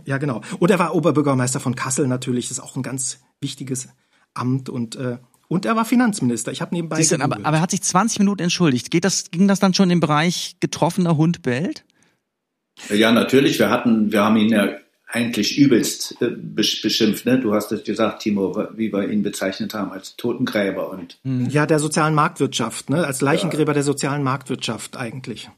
Ja, 0.06 0.20
genau. 0.20 0.42
Und 0.60 0.70
er 0.70 0.78
war 0.78 0.94
Oberbürgermeister 0.94 1.60
von 1.60 1.74
Kassel 1.74 2.08
natürlich. 2.08 2.50
Das 2.50 2.60
ist 2.60 2.64
auch 2.64 2.76
ein 2.76 2.84
ganz 2.84 3.18
wichtiges 3.42 3.88
Amt 4.40 4.70
und 4.70 4.96
äh, 4.96 5.18
und 5.50 5.66
er 5.66 5.76
war 5.76 5.84
Finanzminister. 5.84 6.52
Ich 6.52 6.62
habe 6.62 6.76
nebenbei. 6.76 6.98
Siehst 6.98 7.12
du, 7.12 7.20
aber, 7.20 7.38
aber 7.38 7.58
er 7.58 7.62
hat 7.62 7.72
sich 7.72 7.82
20 7.82 8.20
Minuten 8.20 8.44
entschuldigt. 8.44 8.92
Geht 8.92 9.04
das, 9.04 9.32
ging 9.32 9.48
das 9.48 9.60
dann 9.60 9.74
schon 9.74 9.90
im 9.90 10.00
Bereich 10.00 10.58
getroffener 10.60 11.18
Hund 11.18 11.42
bellt? 11.42 11.86
Ja, 12.90 13.12
natürlich. 13.12 13.58
Wir 13.58 13.72
hatten, 13.72 14.12
wir 14.12 14.24
haben 14.24 14.38
ihn 14.38 14.50
ja 14.50 14.70
eigentlich 15.08 15.58
übelst 15.58 16.22
äh, 16.22 16.30
beschimpft. 16.30 17.26
Ne? 17.26 17.40
Du 17.40 17.54
hast 17.54 17.72
es 17.72 17.84
gesagt, 17.84 18.22
Timo, 18.22 18.56
wie 18.76 18.94
wir 18.94 19.10
ihn 19.10 19.24
bezeichnet 19.24 19.74
haben 19.74 19.92
als 19.92 20.16
Totengräber 20.16 20.92
und 20.92 21.18
hm. 21.24 21.50
ja 21.50 21.66
der 21.66 21.80
sozialen 21.80 22.14
Marktwirtschaft, 22.14 22.92
ne? 22.92 23.06
als 23.06 23.22
Leichengräber 23.22 23.72
ja. 23.72 23.76
der 23.76 23.84
sozialen 23.84 24.22
Marktwirtschaft 24.22 24.98
eigentlich. 24.98 25.50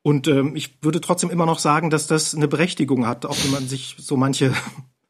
Und 0.00 0.26
ähm, 0.26 0.56
ich 0.56 0.82
würde 0.82 1.02
trotzdem 1.02 1.28
immer 1.28 1.44
noch 1.44 1.58
sagen, 1.58 1.90
dass 1.90 2.06
das 2.06 2.34
eine 2.34 2.48
Berechtigung 2.48 3.06
hat, 3.06 3.26
auch 3.26 3.36
wenn 3.44 3.50
man 3.50 3.68
sich 3.68 3.96
so 3.98 4.16
manche 4.16 4.54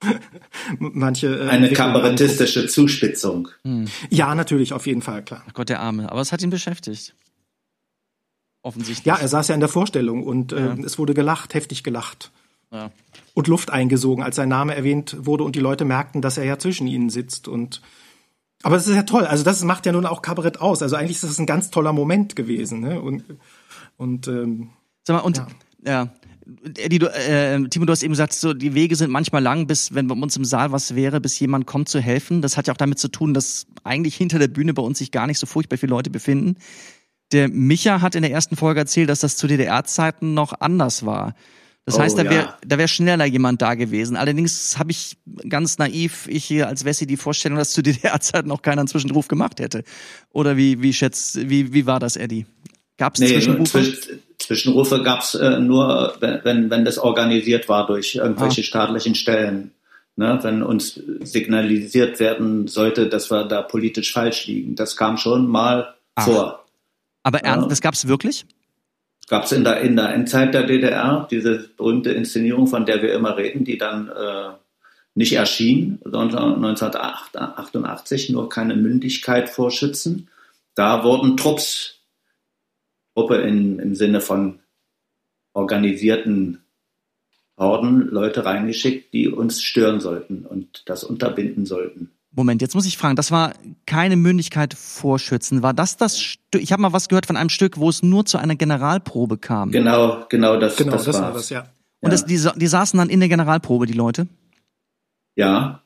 manche. 0.79 1.27
Äh, 1.27 1.49
Eine 1.49 1.73
kabarettistische 1.73 2.67
Zuspitzung. 2.67 3.49
Hm. 3.65 3.87
Ja, 4.11 4.35
natürlich, 4.35 4.73
auf 4.73 4.87
jeden 4.87 5.03
Fall, 5.03 5.25
klar. 5.25 5.45
Ach 5.49 5.55
Gott, 5.55 5.69
der 5.69 5.81
Arme. 5.81 6.11
Aber 6.11 6.21
es 6.21 6.33
hat 6.33 6.43
ihn 6.43 6.51
beschäftigt. 6.51 7.15
Offensichtlich. 8.63 9.07
Ja, 9.07 9.17
er 9.17 9.29
saß 9.29 9.49
ja 9.49 9.55
in 9.55 9.61
der 9.61 9.69
Vorstellung 9.69 10.25
und 10.25 10.53
äh, 10.53 10.67
ja. 10.67 10.77
es 10.85 10.99
wurde 10.99 11.15
gelacht, 11.15 11.55
heftig 11.55 11.85
gelacht. 11.85 12.31
Ja. 12.71 12.91
Und 13.35 13.49
Luft 13.49 13.71
eingesogen, 13.71 14.23
als 14.23 14.37
sein 14.37 14.49
Name 14.49 14.75
erwähnt 14.75 15.17
wurde 15.21 15.45
und 15.45 15.57
die 15.57 15.61
Leute 15.61 15.85
merkten, 15.85 16.21
dass 16.21 16.39
er 16.39 16.45
ja 16.45 16.59
zwischen 16.59 16.87
ihnen 16.87 17.09
sitzt 17.09 17.49
und 17.49 17.81
aber 18.65 18.75
das 18.75 18.89
ist 18.89 18.97
ja 18.97 19.05
toll. 19.05 19.25
Also 19.25 19.45
das 19.45 19.63
macht 19.63 19.87
ja 19.87 19.93
nun 19.93 20.05
auch 20.05 20.21
Kabarett 20.21 20.61
aus. 20.61 20.83
Also 20.83 20.97
eigentlich 20.97 21.19
ist 21.19 21.25
das 21.25 21.39
ein 21.39 21.47
ganz 21.47 21.71
toller 21.71 21.93
Moment 21.93 22.35
gewesen. 22.35 22.81
Ne? 22.81 23.01
Und 23.01 23.23
und 23.97 24.27
ähm, 24.27 24.71
Sag 25.05 25.19
mal, 25.19 25.21
und 25.21 25.37
ja. 25.39 25.47
ja 25.85 26.13
Eddie, 26.79 27.05
äh, 27.05 27.69
Timo, 27.69 27.85
du 27.85 27.93
hast 27.93 28.03
eben 28.03 28.13
gesagt, 28.13 28.33
so 28.33 28.55
die 28.55 28.75
Wege 28.75 28.97
sind 28.97 29.11
manchmal 29.11 29.43
lang, 29.43 29.67
bis 29.67 29.95
wenn 29.95 30.07
bei 30.07 30.15
uns 30.15 30.37
im 30.37 30.45
Saal 30.45 30.73
was 30.73 30.95
wäre, 30.95 31.21
bis 31.21 31.39
jemand 31.39 31.67
kommt 31.67 31.89
zu 31.89 32.01
helfen. 32.01 32.41
Das 32.41 32.57
hat 32.57 32.67
ja 32.67 32.73
auch 32.73 32.79
damit 32.79 32.99
zu 32.99 33.09
tun, 33.09 33.35
dass 33.35 33.67
eigentlich 33.85 34.17
hinter 34.17 34.39
der 34.39 34.49
Bühne 34.49 34.73
bei 34.73 34.83
uns 34.83 34.99
sich 34.99 35.11
gar 35.11 35.27
nicht 35.27 35.39
so 35.39 35.47
furchtbar 35.47 35.77
viele 35.77 35.91
Leute 35.91 36.11
befinden. 36.11 36.57
Der 37.33 37.49
Micha 37.49 38.01
hat 38.01 38.15
in 38.15 38.23
der 38.23 38.31
ersten 38.31 38.57
Folge 38.57 38.81
erzählt, 38.81 39.11
dass 39.11 39.21
das 39.21 39.37
zu 39.37 39.47
DDR-Zeiten 39.47 40.33
noch 40.33 40.55
anders 40.61 41.05
war. 41.05 41.35
Das 41.85 41.97
Oh, 41.97 42.01
heißt, 42.01 42.19
da 42.19 42.25
wäre 42.25 42.35
ja. 42.35 42.59
da 42.67 42.77
wär 42.77 42.89
schneller 42.89 43.25
jemand 43.25 43.63
da 43.63 43.75
gewesen. 43.75 44.17
Allerdings 44.17 44.79
habe 44.79 44.91
ich 44.91 45.17
ganz 45.49 45.79
naiv, 45.79 46.27
ich 46.29 46.45
hier 46.45 46.69
als 46.69 46.85
Wessi, 46.85 47.07
die 47.07 47.17
Vorstellung, 47.17 47.59
dass 47.59 47.73
zu 47.73 47.83
DDR-Zeiten 47.83 48.49
noch 48.49 48.63
keiner 48.63 48.81
einen 48.81 48.89
Zwischenruf 48.89 49.29
gemacht 49.29 49.61
hätte. 49.61 49.85
Oder 50.31 50.57
wie, 50.57 50.83
wie 50.83 50.93
schätzt, 50.93 51.49
wie, 51.49 51.73
wie 51.73 51.87
war 51.87 52.01
das, 52.01 52.17
Eddie? 52.17 52.47
Gab 52.99 53.15
es 53.15 53.21
Nee, 53.21 53.29
Zwischenrufe? 53.29 53.71
Zwisch 53.71 54.09
Zwischenrufe 54.39 55.03
gab's 55.03 55.35
äh, 55.35 55.59
nur, 55.61 56.17
wenn, 56.21 56.71
wenn, 56.71 56.85
das 56.85 56.99
organisiert 56.99 57.69
war 57.69 57.87
durch 57.87 58.15
irgendwelche 58.17 58.61
Ah. 58.61 58.65
staatlichen 58.65 59.15
Stellen. 59.15 59.73
Ne, 60.17 60.37
wenn 60.43 60.65
uns 60.65 61.01
signalisiert 61.21 62.19
werden 62.19 62.67
sollte, 62.67 63.09
dass 63.09 63.31
wir 63.31 63.45
da 63.45 63.63
politisch 63.63 64.13
falsch 64.13 64.47
liegen. 64.49 64.75
Das 64.75 64.97
kam 64.97 65.17
schon 65.17 65.47
mal 65.47 65.95
Ach. 66.17 66.25
vor. 66.25 66.65
Aber 67.23 67.39
ernst, 67.45 67.65
Ja. 67.67 67.69
das 67.69 67.81
gab's 67.81 68.09
wirklich? 68.09 68.45
Gab 69.29 69.45
es 69.45 69.53
in 69.53 69.63
der, 69.63 69.81
in 69.83 69.95
der 69.95 70.13
Endzeit 70.13 70.55
der 70.55 70.65
DDR 70.65 71.29
diese 71.31 71.69
berühmte 71.77 72.11
Inszenierung, 72.11 72.67
von 72.67 72.85
der 72.85 73.01
wir 73.03 73.13
immer 73.13 73.37
reden, 73.37 73.65
die 73.65 73.79
dann 73.79 74.09
äh, 74.09 74.49
nicht 75.15 75.35
erschien, 75.35 76.01
sondern 76.05 76.65
1988, 76.65 78.31
nur 78.31 78.49
keine 78.49 78.75
Mündigkeit 78.75 79.49
vor 79.51 79.71
Schützen. 79.71 80.29
Da 80.75 81.05
wurden 81.05 81.37
Trupps, 81.37 81.98
Truppe 83.19 83.39
in, 83.39 83.81
im 83.81 83.97
Sinne 83.97 84.21
von 84.21 84.61
organisierten 85.53 86.61
Horden, 87.59 88.07
Leute 88.13 88.45
reingeschickt, 88.45 89.13
die 89.13 89.27
uns 89.27 89.61
stören 89.61 89.99
sollten 89.99 90.47
und 90.47 90.85
das 90.87 91.03
unterbinden 91.03 91.67
sollten. 91.67 92.13
Moment, 92.31 92.63
jetzt 92.63 92.77
muss 92.77 92.87
ich 92.87 92.97
fragen, 92.97 93.17
das 93.17 93.33
war 93.33 93.55
keine 93.87 94.15
Mündigkeit 94.15 94.73
vor 94.75 95.19
Schützen. 95.19 95.65
War 95.65 95.75
das 95.75 95.97
das 95.97 96.21
Stück? 96.21 96.63
Ich 96.63 96.71
habe 96.71 96.81
mal 96.81 96.93
was 96.93 97.09
gehört 97.09 97.27
von 97.27 97.37
einem 97.37 97.49
Stück, 97.49 97.79
wo 97.79 97.89
es 97.89 98.05
nur 98.05 98.25
zu 98.25 98.39
einer 98.39 98.55
Generalprobe 98.55 99.39
kam. 99.39 99.73
Genau, 99.73 100.25
genau 100.29 100.61
das, 100.61 100.77
Genau, 100.77 100.93
das, 100.93 101.07
das, 101.07 101.21
war 101.21 101.33
das, 101.33 101.51
ja. 101.51 101.67
Und 102.01 102.13
das, 102.13 102.25
die, 102.25 102.41
die 102.55 102.67
saßen 102.69 102.97
dann 102.97 103.09
in 103.09 103.19
der 103.19 103.29
Generalprobe, 103.29 103.87
die 103.87 103.95
Leute? 103.95 104.29
Ja, 105.35 105.83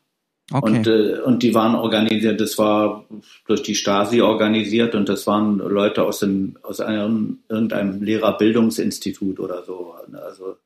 Okay. 0.52 0.78
Und, 0.78 0.86
äh, 0.86 1.20
und 1.20 1.42
die 1.42 1.54
waren 1.54 1.74
organisiert, 1.74 2.40
das 2.40 2.58
war 2.58 3.04
durch 3.46 3.62
die 3.62 3.74
Stasi 3.74 4.20
organisiert 4.20 4.94
und 4.94 5.08
das 5.08 5.26
waren 5.26 5.58
Leute 5.58 6.02
aus 6.02 6.18
dem, 6.20 6.56
aus 6.62 6.80
einem, 6.80 7.40
irgendeinem 7.48 8.02
Lehrerbildungsinstitut 8.02 9.40
oder 9.40 9.64
so. 9.64 9.94
Also, 10.12 10.56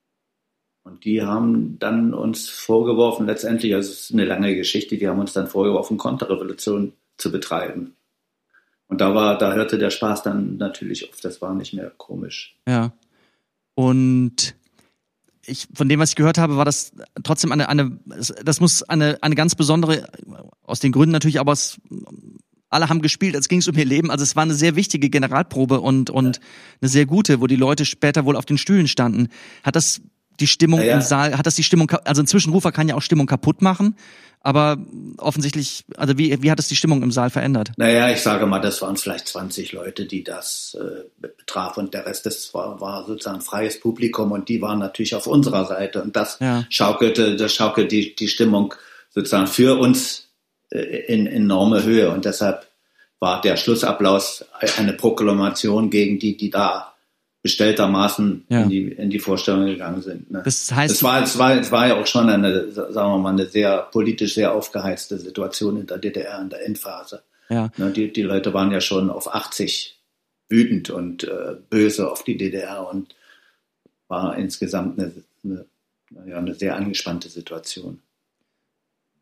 und 0.82 1.04
die 1.04 1.22
haben 1.22 1.78
dann 1.78 2.14
uns 2.14 2.48
vorgeworfen, 2.48 3.26
letztendlich, 3.26 3.74
also 3.74 3.90
es 3.90 4.02
ist 4.02 4.12
eine 4.12 4.24
lange 4.24 4.54
Geschichte, 4.54 4.96
die 4.96 5.08
haben 5.08 5.20
uns 5.20 5.32
dann 5.32 5.46
vorgeworfen, 5.46 5.98
Konterrevolution 5.98 6.92
zu 7.16 7.32
betreiben. 7.32 7.96
Und 8.88 9.00
da 9.00 9.14
war, 9.14 9.36
da 9.36 9.52
hörte 9.52 9.78
der 9.78 9.90
Spaß 9.90 10.22
dann 10.22 10.58
natürlich 10.58 11.08
auf, 11.10 11.20
das 11.20 11.42
war 11.42 11.54
nicht 11.54 11.74
mehr 11.74 11.90
komisch. 11.96 12.56
Ja. 12.68 12.92
Und 13.74 14.54
ich, 15.46 15.68
von 15.72 15.88
dem, 15.88 16.00
was 16.00 16.10
ich 16.10 16.16
gehört 16.16 16.38
habe, 16.38 16.56
war 16.56 16.64
das 16.64 16.92
trotzdem 17.22 17.52
eine, 17.52 17.68
eine, 17.68 17.98
das 18.44 18.60
muss 18.60 18.82
eine, 18.82 19.18
eine 19.22 19.34
ganz 19.34 19.54
besondere, 19.54 20.08
aus 20.62 20.80
den 20.80 20.92
Gründen 20.92 21.12
natürlich, 21.12 21.40
aber 21.40 21.52
es, 21.52 21.80
alle 22.68 22.88
haben 22.88 23.02
gespielt, 23.02 23.36
als 23.36 23.48
ging 23.48 23.60
es 23.60 23.68
um 23.68 23.76
ihr 23.76 23.84
Leben. 23.84 24.10
Also 24.10 24.22
es 24.22 24.36
war 24.36 24.42
eine 24.42 24.54
sehr 24.54 24.76
wichtige 24.76 25.08
Generalprobe 25.08 25.80
und, 25.80 26.10
und 26.10 26.40
eine 26.80 26.88
sehr 26.88 27.06
gute, 27.06 27.40
wo 27.40 27.46
die 27.46 27.56
Leute 27.56 27.84
später 27.84 28.24
wohl 28.24 28.36
auf 28.36 28.46
den 28.46 28.58
Stühlen 28.58 28.88
standen. 28.88 29.28
Hat 29.62 29.76
das 29.76 30.00
die 30.40 30.46
Stimmung 30.46 30.80
Ja, 30.80 30.86
ja. 30.86 30.94
im 30.96 31.00
Saal, 31.02 31.36
hat 31.36 31.46
das 31.46 31.54
die 31.54 31.62
Stimmung, 31.64 31.90
also 32.04 32.22
ein 32.22 32.26
Zwischenrufer 32.26 32.72
kann 32.72 32.88
ja 32.88 32.94
auch 32.94 33.02
Stimmung 33.02 33.26
kaputt 33.26 33.62
machen, 33.62 33.96
aber 34.40 34.76
offensichtlich, 35.18 35.84
also 35.96 36.18
wie, 36.18 36.40
wie 36.42 36.50
hat 36.50 36.58
es 36.60 36.68
die 36.68 36.76
Stimmung 36.76 37.02
im 37.02 37.10
Saal 37.10 37.30
verändert? 37.30 37.72
Naja, 37.78 38.10
ich 38.10 38.20
sage 38.20 38.46
mal, 38.46 38.60
das 38.60 38.80
waren 38.80 38.96
vielleicht 38.96 39.26
20 39.28 39.72
Leute, 39.72 40.06
die 40.06 40.22
das 40.22 40.76
äh, 40.80 41.02
betraf 41.20 41.76
und 41.78 41.94
der 41.94 42.06
Rest 42.06 42.26
das 42.26 42.54
war, 42.54 42.80
war 42.80 43.04
sozusagen 43.06 43.40
freies 43.40 43.80
Publikum 43.80 44.30
und 44.32 44.48
die 44.48 44.62
waren 44.62 44.78
natürlich 44.78 45.14
auf 45.16 45.26
unserer 45.26 45.64
Seite 45.64 46.02
und 46.02 46.14
das 46.14 46.38
Ja. 46.40 46.64
schaukelte, 46.70 47.34
das 47.36 47.54
schaukelt 47.54 47.90
die, 47.90 48.14
die 48.14 48.28
Stimmung 48.28 48.74
sozusagen 49.10 49.46
für 49.48 49.78
uns 49.78 50.28
äh, 50.70 50.78
in 50.78 51.26
enorme 51.26 51.82
Höhe 51.82 52.10
und 52.10 52.24
deshalb 52.24 52.66
war 53.18 53.40
der 53.40 53.56
Schlussapplaus 53.56 54.44
eine 54.76 54.92
Proklamation 54.92 55.88
gegen 55.90 56.18
die, 56.18 56.36
die 56.36 56.50
da 56.50 56.92
bestelltermaßen 57.46 58.44
Ja. 58.48 58.62
in, 58.62 58.68
die, 58.68 58.82
in 58.92 59.08
die 59.10 59.20
Vorstellung 59.20 59.66
gegangen 59.66 60.02
sind. 60.02 60.30
Ne? 60.32 60.42
Das 60.44 60.72
heißt, 60.72 60.94
Es 60.96 61.02
war, 61.02 61.22
es, 61.22 61.38
war, 61.38 61.54
es 61.56 61.70
war 61.70 61.86
ja 61.86 61.94
auch 62.00 62.06
schon 62.06 62.28
eine, 62.28 62.72
sagen 62.72 62.94
wir 62.94 63.18
mal, 63.18 63.30
eine 63.30 63.46
sehr 63.46 63.82
politisch 63.92 64.34
sehr 64.34 64.52
aufgeheizte 64.52 65.18
Situation 65.18 65.76
in 65.80 65.86
der 65.86 65.98
DDR 65.98 66.40
in 66.40 66.50
der 66.50 66.64
Endphase. 66.66 67.22
ja. 67.48 67.70
Ne, 67.76 67.90
die, 67.92 68.12
die 68.12 68.22
Leute 68.22 68.52
waren 68.52 68.72
ja 68.72 68.80
schon 68.80 69.10
auf 69.10 69.32
80 69.32 69.96
wütend 70.48 70.90
und 70.90 71.22
äh, 71.24 71.54
böse 71.70 72.10
auf 72.10 72.24
die 72.24 72.36
DDR 72.36 72.88
und 72.92 73.14
war 74.08 74.36
insgesamt 74.36 74.98
eine, 74.98 75.12
eine, 75.44 75.64
ja, 76.26 76.38
eine 76.38 76.54
sehr 76.54 76.76
angespannte 76.76 77.28
Situation. 77.28 78.00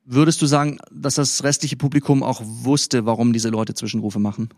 Würdest 0.06 0.40
du 0.42 0.46
sagen, 0.46 0.78
dass 0.90 1.14
das 1.14 1.44
restliche 1.44 1.76
Publikum 1.76 2.22
auch 2.22 2.40
wusste, 2.44 3.04
warum 3.06 3.32
diese 3.32 3.48
Leute 3.48 3.72
Zwischenrufe 3.74 4.18
machen? 4.18 4.48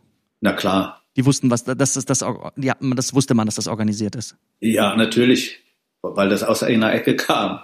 Na 0.41 0.53
klar, 0.53 1.03
Die 1.17 1.25
wussten, 1.25 1.51
was 1.51 1.65
das 1.65 1.95
das, 1.95 2.05
das, 2.05 2.21
ja, 2.57 2.77
das 2.81 3.15
wusste 3.15 3.35
man, 3.35 3.47
dass 3.47 3.55
das 3.57 3.67
organisiert 3.69 4.15
ist. 4.17 4.37
ja, 4.61 4.95
natürlich, 4.97 5.59
weil 6.03 6.29
das 6.29 6.43
aus 6.43 6.63
einer 6.63 6.93
Ecke 6.93 7.17
kam. 7.17 7.61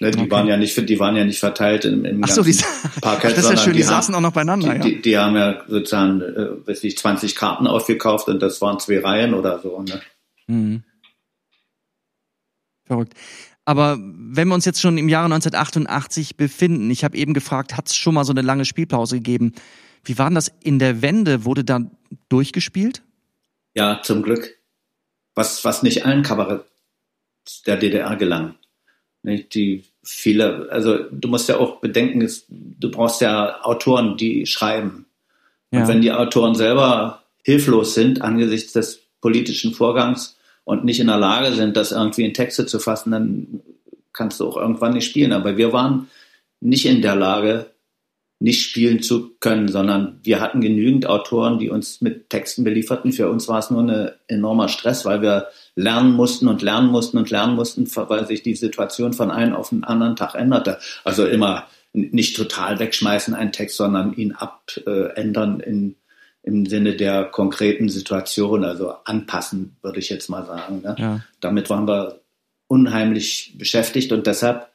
Ne, 0.00 0.10
die 0.10 0.20
Okay. 0.20 0.30
waren 0.30 0.46
ja 0.48 0.56
nicht, 0.56 0.88
die 0.88 0.98
waren 0.98 1.16
ja 1.16 1.24
nicht 1.26 1.38
verteilt 1.38 1.84
im, 1.84 2.04
im 2.06 2.24
Ach 2.24 2.28
so, 2.28 2.42
die, 2.42 2.56
Parkett, 3.02 3.36
das 3.36 3.44
ist 3.44 3.50
ja 3.50 3.56
schön, 3.58 3.74
die, 3.74 3.82
haben- 3.84 3.88
saßen 3.90 4.14
auch 4.14 4.20
noch 4.22 4.32
beieinander. 4.32 4.70
Die, 4.70 4.76
ja. 4.78 4.82
die, 4.82 5.02
die 5.02 5.18
haben 5.18 5.36
ja 5.36 5.62
sozusagen, 5.68 6.22
äh, 6.22 6.66
weiß 6.66 6.82
ich, 6.84 6.96
20 6.96 7.34
Karten 7.36 7.66
aufgekauft 7.66 8.28
und 8.28 8.40
das 8.40 8.60
waren 8.62 8.78
zwei 8.80 9.00
Reihen 9.00 9.34
oder 9.34 9.58
so. 9.60 9.82
Ne? 9.82 10.00
Mhm. 10.46 10.82
Verrückt. 12.86 13.14
Aber 13.64 13.98
wenn 14.00 14.48
wir 14.48 14.54
uns 14.54 14.64
jetzt 14.64 14.80
schon 14.80 14.96
im 14.96 15.08
Jahre 15.08 15.26
1988 15.26 16.36
befinden, 16.36 16.90
ich 16.90 17.02
habe 17.04 17.16
eben 17.16 17.34
gefragt, 17.34 17.76
hat 17.76 17.88
es 17.88 17.96
schon 17.96 18.14
mal 18.14 18.24
so 18.24 18.32
eine 18.32 18.42
lange 18.42 18.64
Spielpause 18.64 19.16
gegeben? 19.16 19.52
Wie 20.06 20.18
war 20.18 20.30
denn 20.30 20.36
das 20.36 20.52
in 20.62 20.78
der 20.78 21.02
Wende? 21.02 21.44
Wurde 21.44 21.64
da 21.64 21.80
durchgespielt? 22.28 23.02
Ja, 23.74 24.00
zum 24.02 24.22
Glück. 24.22 24.56
Was, 25.34 25.64
was 25.64 25.82
nicht 25.82 26.06
allen 26.06 26.22
Kabarett 26.22 26.64
der 27.66 27.76
DDR 27.76 28.16
gelang. 28.16 28.54
Nicht? 29.22 29.54
Die 29.54 29.84
viele, 30.02 30.68
also 30.70 30.98
du 31.10 31.28
musst 31.28 31.48
ja 31.48 31.58
auch 31.58 31.80
bedenken, 31.80 32.26
du 32.48 32.90
brauchst 32.90 33.20
ja 33.20 33.62
Autoren, 33.62 34.16
die 34.16 34.46
schreiben. 34.46 35.06
Ja. 35.72 35.80
Und 35.80 35.88
wenn 35.88 36.00
die 36.00 36.12
Autoren 36.12 36.54
selber 36.54 37.22
hilflos 37.44 37.94
sind 37.94 38.22
angesichts 38.22 38.72
des 38.72 39.00
politischen 39.20 39.74
Vorgangs 39.74 40.36
und 40.64 40.84
nicht 40.84 41.00
in 41.00 41.08
der 41.08 41.18
Lage 41.18 41.52
sind, 41.52 41.76
das 41.76 41.92
irgendwie 41.92 42.24
in 42.24 42.34
Texte 42.34 42.66
zu 42.66 42.78
fassen, 42.78 43.10
dann 43.10 43.60
kannst 44.12 44.40
du 44.40 44.48
auch 44.48 44.56
irgendwann 44.56 44.94
nicht 44.94 45.06
spielen. 45.06 45.32
Aber 45.32 45.56
wir 45.56 45.72
waren 45.72 46.08
nicht 46.60 46.86
in 46.86 47.02
der 47.02 47.16
Lage, 47.16 47.70
nicht 48.38 48.62
spielen 48.62 49.02
zu 49.02 49.34
können, 49.40 49.68
sondern 49.68 50.20
wir 50.22 50.40
hatten 50.40 50.60
genügend 50.60 51.06
Autoren, 51.06 51.58
die 51.58 51.70
uns 51.70 52.02
mit 52.02 52.28
Texten 52.28 52.64
belieferten. 52.64 53.12
Für 53.12 53.30
uns 53.30 53.48
war 53.48 53.58
es 53.58 53.70
nur 53.70 53.82
ein 53.82 54.10
enormer 54.28 54.68
Stress, 54.68 55.06
weil 55.06 55.22
wir 55.22 55.48
lernen 55.74 56.12
mussten 56.12 56.46
und 56.46 56.60
lernen 56.60 56.88
mussten 56.88 57.16
und 57.16 57.30
lernen 57.30 57.54
mussten, 57.54 57.88
weil 57.94 58.26
sich 58.26 58.42
die 58.42 58.54
Situation 58.54 59.14
von 59.14 59.30
einem 59.30 59.54
auf 59.54 59.70
den 59.70 59.84
anderen 59.84 60.16
Tag 60.16 60.34
änderte. 60.34 60.78
Also 61.02 61.24
immer 61.24 61.66
nicht 61.92 62.36
total 62.36 62.78
wegschmeißen 62.78 63.34
einen 63.34 63.52
Text, 63.52 63.78
sondern 63.78 64.12
ihn 64.12 64.32
abändern 64.32 65.60
in, 65.60 65.96
im 66.42 66.66
Sinne 66.66 66.94
der 66.94 67.24
konkreten 67.24 67.88
Situation, 67.88 68.64
also 68.64 68.92
anpassen, 69.04 69.76
würde 69.80 69.98
ich 69.98 70.10
jetzt 70.10 70.28
mal 70.28 70.44
sagen. 70.44 70.82
Ne? 70.82 70.94
Ja. 70.98 71.20
Damit 71.40 71.70
waren 71.70 71.88
wir 71.88 72.20
unheimlich 72.68 73.54
beschäftigt 73.56 74.12
und 74.12 74.26
deshalb 74.26 74.68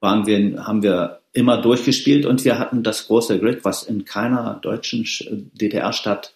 waren 0.00 0.26
wir, 0.26 0.66
haben 0.66 0.82
wir 0.82 1.22
immer 1.36 1.60
durchgespielt 1.60 2.24
und 2.24 2.44
wir 2.44 2.58
hatten 2.58 2.82
das 2.82 3.06
große 3.06 3.38
Glück, 3.38 3.64
was 3.64 3.82
in 3.82 4.04
keiner 4.04 4.58
deutschen 4.62 5.06
DDR-Stadt 5.52 6.34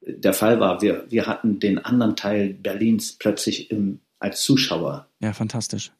der 0.00 0.32
Fall 0.32 0.60
war. 0.60 0.82
Wir, 0.82 1.06
wir 1.08 1.26
hatten 1.26 1.60
den 1.60 1.78
anderen 1.78 2.16
Teil 2.16 2.54
Berlins 2.54 3.12
plötzlich 3.12 3.70
im, 3.70 4.00
als 4.18 4.42
Zuschauer. 4.42 5.08
Ja, 5.20 5.32
fantastisch. 5.32 5.92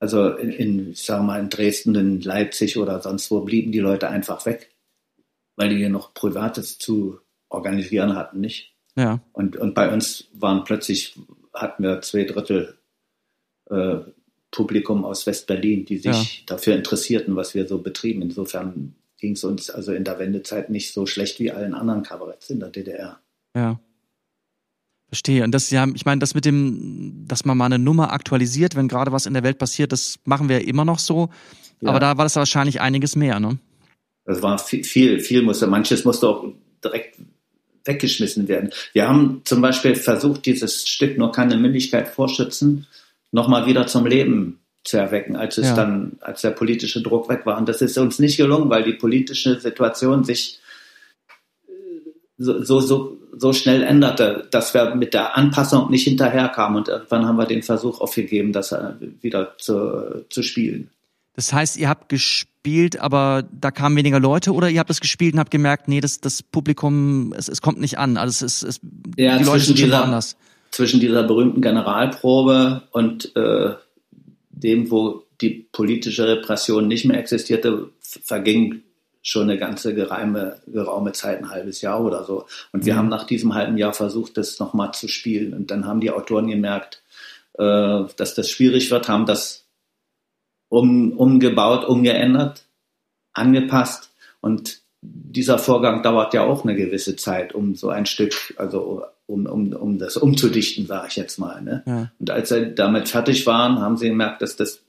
Also 0.00 0.30
in, 0.34 0.50
in, 0.50 0.90
ich 0.92 1.02
sage 1.02 1.22
mal, 1.22 1.40
in 1.40 1.48
Dresden, 1.48 1.94
in 1.94 2.20
Leipzig 2.20 2.76
oder 2.76 3.00
sonst 3.00 3.30
wo 3.30 3.40
blieben 3.40 3.72
die 3.72 3.78
Leute 3.78 4.08
einfach 4.08 4.44
weg, 4.46 4.74
weil 5.56 5.70
die 5.70 5.76
hier 5.76 5.90
noch 5.90 6.12
Privates 6.12 6.78
zu 6.78 7.20
organisieren 7.48 8.16
hatten, 8.16 8.40
nicht? 8.40 8.74
Ja. 8.96 9.20
Und, 9.32 9.56
und 9.56 9.74
bei 9.74 9.92
uns 9.92 10.28
waren 10.34 10.64
plötzlich, 10.64 11.18
hatten 11.54 11.82
wir 11.82 12.02
zwei 12.02 12.24
Drittel 12.24 12.76
äh, 13.70 13.98
Publikum 14.52 15.04
aus 15.04 15.26
West-Berlin, 15.26 15.84
die 15.84 15.98
sich 15.98 16.38
Ja. 16.38 16.42
dafür 16.46 16.76
interessierten, 16.76 17.34
was 17.34 17.54
wir 17.54 17.66
so 17.66 17.78
betrieben. 17.78 18.22
Insofern 18.22 18.94
ging 19.18 19.32
es 19.32 19.42
uns 19.42 19.70
also 19.70 19.92
in 19.92 20.04
der 20.04 20.18
Wendezeit 20.20 20.70
nicht 20.70 20.92
so 20.92 21.06
schlecht 21.06 21.40
wie 21.40 21.50
allen 21.50 21.74
anderen 21.74 22.04
Kabaretts 22.04 22.50
in 22.50 22.60
der 22.60 22.68
DDR. 22.68 23.18
Ja. 23.56 23.80
Verstehe. 25.08 25.44
Und 25.44 25.52
das 25.52 25.70
ja, 25.70 25.86
ich 25.94 26.04
meine, 26.04 26.20
das 26.20 26.34
mit 26.34 26.44
dem, 26.44 27.24
dass 27.26 27.44
man 27.44 27.58
mal 27.58 27.66
eine 27.66 27.78
Nummer 27.78 28.12
aktualisiert, 28.12 28.76
wenn 28.76 28.88
gerade 28.88 29.12
was 29.12 29.26
in 29.26 29.34
der 29.34 29.42
Welt 29.42 29.58
passiert, 29.58 29.92
das 29.92 30.18
machen 30.24 30.48
wir 30.48 30.66
immer 30.66 30.84
noch 30.84 30.98
so. 30.98 31.28
Ja. 31.80 31.90
Aber 31.90 32.00
da 32.00 32.16
war 32.16 32.24
das 32.24 32.36
wahrscheinlich 32.36 32.80
einiges 32.80 33.16
mehr, 33.16 33.40
ne? 33.40 33.58
Das 34.24 34.40
war 34.40 34.58
viel, 34.58 34.84
viel, 34.84 35.18
viel 35.20 35.42
musste, 35.42 35.66
manches 35.66 36.04
musste 36.04 36.28
auch 36.28 36.44
direkt 36.82 37.18
weggeschmissen 37.84 38.48
werden. 38.48 38.70
Wir 38.92 39.08
haben 39.08 39.42
zum 39.44 39.60
Beispiel 39.60 39.96
versucht, 39.96 40.46
dieses 40.46 40.88
Stück 40.88 41.18
nur 41.18 41.32
keine 41.32 41.56
Mündigkeit 41.56 42.08
vorschützen, 42.08 42.86
nochmal 43.32 43.66
wieder 43.66 43.86
zum 43.86 44.06
Leben 44.06 44.60
zu 44.84 44.96
erwecken, 44.98 45.36
als 45.36 45.58
es 45.58 45.68
ja. 45.68 45.74
dann, 45.74 46.18
als 46.20 46.42
der 46.42 46.50
politische 46.50 47.02
Druck 47.02 47.28
weg 47.28 47.46
war. 47.46 47.58
Und 47.58 47.68
das 47.68 47.82
ist 47.82 47.98
uns 47.98 48.18
nicht 48.18 48.36
gelungen, 48.36 48.70
weil 48.70 48.84
die 48.84 48.94
politische 48.94 49.58
Situation 49.58 50.24
sich 50.24 50.60
so, 52.38 52.80
so, 52.80 53.18
so 53.36 53.52
schnell 53.52 53.82
änderte, 53.82 54.48
dass 54.50 54.74
wir 54.74 54.94
mit 54.94 55.14
der 55.14 55.36
Anpassung 55.36 55.90
nicht 55.90 56.04
hinterherkamen. 56.04 56.76
Und 56.76 56.88
irgendwann 56.88 57.26
haben 57.26 57.36
wir 57.36 57.46
den 57.46 57.62
Versuch 57.62 58.00
aufgegeben, 58.00 58.52
das 58.52 58.72
äh, 58.72 58.94
wieder 59.20 59.56
zu, 59.58 60.24
zu 60.28 60.42
spielen. 60.42 60.90
Das 61.34 61.52
heißt, 61.52 61.78
ihr 61.78 61.88
habt 61.88 62.08
gespielt, 62.08 62.98
aber 63.00 63.44
da 63.52 63.70
kamen 63.70 63.96
weniger 63.96 64.20
Leute 64.20 64.52
oder 64.52 64.68
ihr 64.68 64.80
habt 64.80 64.90
es 64.90 65.00
gespielt 65.00 65.32
und 65.34 65.40
habt 65.40 65.50
gemerkt, 65.50 65.88
nee, 65.88 66.00
das, 66.00 66.20
das 66.20 66.42
Publikum, 66.42 67.32
es, 67.32 67.48
es 67.48 67.62
kommt 67.62 67.80
nicht 67.80 67.98
an. 67.98 68.16
Also 68.16 68.44
es 68.44 68.62
ist, 68.62 68.62
es, 68.62 68.80
ja, 69.16 69.38
die 69.38 69.44
Leute 69.44 69.64
sind 69.64 69.78
schon 69.78 69.86
dieser, 69.86 70.04
anders. 70.04 70.36
Zwischen 70.72 70.98
dieser 70.98 71.22
berühmten 71.22 71.60
Generalprobe 71.60 72.82
und 72.90 73.36
äh, 73.36 73.74
dem, 74.50 74.90
wo 74.90 75.22
die 75.40 75.68
politische 75.70 76.26
Repression 76.26 76.88
nicht 76.88 77.04
mehr 77.04 77.18
existierte, 77.18 77.90
verging 78.00 78.82
schon 79.22 79.44
eine 79.44 79.58
ganze 79.58 79.94
gereime, 79.94 80.60
geraume 80.66 81.12
Zeit, 81.12 81.38
ein 81.38 81.50
halbes 81.50 81.80
Jahr 81.80 82.04
oder 82.04 82.24
so. 82.24 82.46
Und 82.72 82.84
wir 82.84 82.94
mhm. 82.94 82.98
haben 82.98 83.08
nach 83.08 83.24
diesem 83.24 83.54
halben 83.54 83.78
Jahr 83.78 83.92
versucht, 83.92 84.36
das 84.36 84.58
nochmal 84.58 84.92
zu 84.92 85.08
spielen. 85.08 85.54
Und 85.54 85.70
dann 85.70 85.86
haben 85.86 86.00
die 86.00 86.10
Autoren 86.10 86.48
gemerkt, 86.48 87.02
äh, 87.54 88.04
dass 88.16 88.34
das 88.34 88.50
schwierig 88.50 88.90
wird, 88.90 89.08
haben 89.08 89.26
das 89.26 89.64
um, 90.68 91.12
umgebaut, 91.12 91.84
umgeändert, 91.84 92.64
angepasst. 93.32 94.10
Und 94.40 94.81
dieser 95.32 95.58
Vorgang 95.58 96.02
dauert 96.02 96.34
ja 96.34 96.42
auch 96.42 96.64
eine 96.64 96.76
gewisse 96.76 97.16
Zeit, 97.16 97.54
um 97.54 97.74
so 97.74 97.88
ein 97.88 98.06
Stück, 98.06 98.54
also 98.56 99.04
um, 99.26 99.46
um, 99.46 99.72
um 99.72 99.98
das 99.98 100.16
umzudichten, 100.16 100.86
sage 100.86 101.08
ich 101.08 101.16
jetzt 101.16 101.38
mal. 101.38 101.62
Ne? 101.62 101.82
Ja. 101.86 102.12
Und 102.18 102.30
als 102.30 102.50
sie 102.50 102.74
damit 102.74 103.08
fertig 103.08 103.46
waren, 103.46 103.80
haben 103.80 103.96
sie 103.96 104.08
gemerkt, 104.08 104.42
dass 104.42 104.56
das 104.56 104.82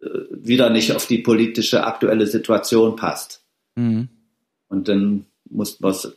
äh, 0.00 0.08
wieder 0.30 0.70
nicht 0.70 0.92
auf 0.92 1.06
die 1.06 1.18
politische 1.18 1.84
aktuelle 1.84 2.26
Situation 2.26 2.96
passt. 2.96 3.44
Mhm. 3.76 4.08
Und 4.68 4.88
dann 4.88 5.26
mussten 5.48 5.84
wir 5.84 5.90
es 5.90 6.04
äh, 6.04 6.12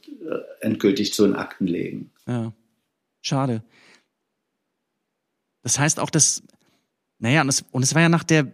endgültig 0.61 1.13
zu 1.13 1.25
den 1.25 1.35
Akten 1.35 1.67
legen. 1.67 2.11
Ja. 2.27 2.53
Schade. 3.21 3.63
Das 5.61 5.77
heißt 5.77 5.99
auch, 5.99 6.09
dass, 6.09 6.41
naja, 7.19 7.41
und 7.41 7.49
es, 7.49 7.65
und 7.71 7.83
es 7.83 7.93
war 7.93 8.01
ja 8.01 8.09
nach 8.09 8.23
der, 8.23 8.51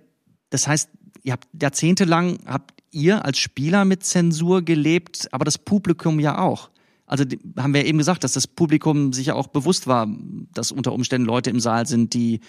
das 0.49 0.67
heißt, 0.67 0.89
ihr 1.23 1.33
habt 1.33 1.47
jahrzehntelang, 1.61 2.39
habt 2.45 2.74
ihr 2.95 3.25
als 3.25 3.37
Spieler 3.37 3.85
mit 3.85 4.03
Zensur 4.03 4.61
gelebt, 4.63 5.27
aber 5.31 5.45
das 5.45 5.57
Publikum 5.57 6.19
ja 6.19 6.39
auch. 6.39 6.69
Also 7.05 7.23
haben 7.57 7.73
wir 7.73 7.85
eben 7.85 7.99
gesagt, 7.99 8.23
dass 8.23 8.33
das 8.33 8.47
Publikum 8.47 9.13
sich 9.13 9.27
ja 9.27 9.35
auch 9.35 9.47
bewusst 9.47 9.85
war, 9.85 10.07
dass 10.53 10.71
unter 10.71 10.93
Umständen 10.93 11.27
Leute 11.27 11.51
im 11.51 11.59
Saal 11.59 11.85
sind, 11.85 12.13
die 12.15 12.39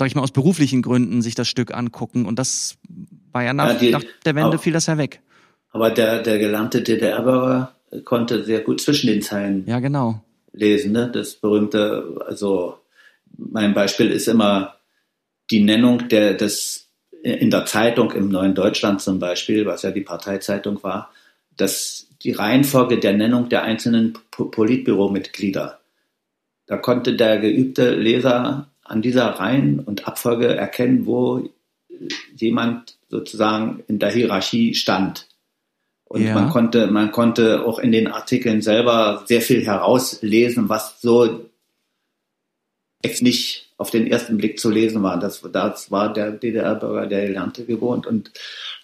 sag 0.00 0.06
ich 0.06 0.14
mal, 0.14 0.22
aus 0.22 0.32
beruflichen 0.32 0.80
Gründen 0.80 1.20
sich 1.20 1.34
das 1.34 1.46
Stück 1.46 1.74
angucken. 1.74 2.24
Und 2.24 2.38
das 2.38 2.78
war 3.32 3.44
ja 3.44 3.52
nach, 3.52 3.74
ja, 3.74 3.78
die, 3.78 3.90
nach 3.90 4.02
der 4.24 4.34
Wende 4.34 4.48
aber, 4.48 4.58
fiel 4.58 4.72
das 4.72 4.86
ja 4.86 4.96
weg. 4.96 5.20
Aber 5.72 5.90
der, 5.90 6.22
der 6.22 6.38
gelernte 6.38 6.82
DDR-Bürger 6.82 7.74
konnte 8.04 8.44
sehr 8.44 8.60
gut 8.60 8.80
zwischen 8.80 9.08
den 9.08 9.20
Zeilen 9.20 9.66
ja, 9.66 9.78
genau. 9.78 10.24
lesen. 10.52 10.92
Ne? 10.92 11.10
Das 11.12 11.34
berühmte, 11.34 12.18
also 12.26 12.78
mein 13.36 13.74
Beispiel 13.74 14.10
ist 14.10 14.26
immer 14.26 14.76
die 15.50 15.62
Nennung 15.62 16.08
der, 16.08 16.32
des, 16.32 16.89
in 17.22 17.50
der 17.50 17.66
Zeitung 17.66 18.12
im 18.12 18.28
Neuen 18.28 18.54
Deutschland 18.54 19.00
zum 19.00 19.18
Beispiel, 19.18 19.66
was 19.66 19.82
ja 19.82 19.90
die 19.90 20.00
Parteizeitung 20.00 20.82
war, 20.82 21.12
dass 21.56 22.08
die 22.22 22.32
Reihenfolge 22.32 22.98
der 22.98 23.12
Nennung 23.12 23.48
der 23.48 23.62
einzelnen 23.62 24.14
Politbüromitglieder. 24.30 25.80
Da 26.66 26.76
konnte 26.76 27.16
der 27.16 27.38
geübte 27.38 27.94
Leser 27.94 28.68
an 28.84 29.02
dieser 29.02 29.26
Reihen- 29.26 29.80
und 29.80 30.06
Abfolge 30.06 30.54
erkennen, 30.54 31.06
wo 31.06 31.48
jemand 32.36 32.96
sozusagen 33.08 33.82
in 33.88 33.98
der 33.98 34.10
Hierarchie 34.10 34.74
stand. 34.74 35.26
Und 36.04 36.24
ja. 36.24 36.34
man 36.34 36.50
konnte, 36.50 36.88
man 36.88 37.12
konnte 37.12 37.64
auch 37.64 37.78
in 37.78 37.92
den 37.92 38.08
Artikeln 38.08 38.62
selber 38.62 39.24
sehr 39.26 39.40
viel 39.40 39.64
herauslesen, 39.64 40.68
was 40.68 41.00
so 41.00 41.48
jetzt 43.04 43.22
nicht 43.22 43.69
auf 43.80 43.90
den 43.90 44.06
ersten 44.06 44.36
Blick 44.36 44.60
zu 44.60 44.68
lesen 44.68 45.02
war. 45.02 45.18
Das, 45.18 45.40
das 45.40 45.90
war 45.90 46.12
der 46.12 46.32
DDR-Bürger, 46.32 47.06
der 47.06 47.26
Gelernte 47.26 47.64
gewohnt. 47.64 48.06
Und 48.06 48.30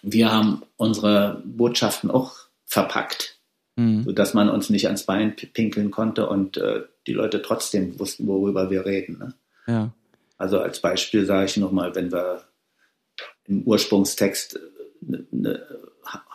wir 0.01 0.31
haben 0.31 0.63
unsere 0.75 1.43
Botschaften 1.45 2.09
auch 2.09 2.35
verpackt, 2.65 3.37
mhm. 3.75 4.05
sodass 4.05 4.33
man 4.33 4.49
uns 4.49 4.71
nicht 4.71 4.87
ans 4.87 5.03
Bein 5.03 5.35
pinkeln 5.35 5.91
konnte 5.91 6.27
und 6.27 6.57
äh, 6.57 6.81
die 7.05 7.13
Leute 7.13 7.43
trotzdem 7.43 7.99
wussten, 7.99 8.25
worüber 8.25 8.71
wir 8.71 8.87
reden. 8.87 9.19
Ne? 9.19 9.33
Ja. 9.67 9.93
Also 10.39 10.59
als 10.59 10.79
Beispiel 10.79 11.27
sage 11.27 11.45
ich 11.45 11.57
nochmal, 11.57 11.93
wenn 11.93 12.11
wir 12.11 12.45
im 13.45 13.61
Ursprungstext 13.61 14.59
eine, 15.07 15.27
eine, 15.31 15.67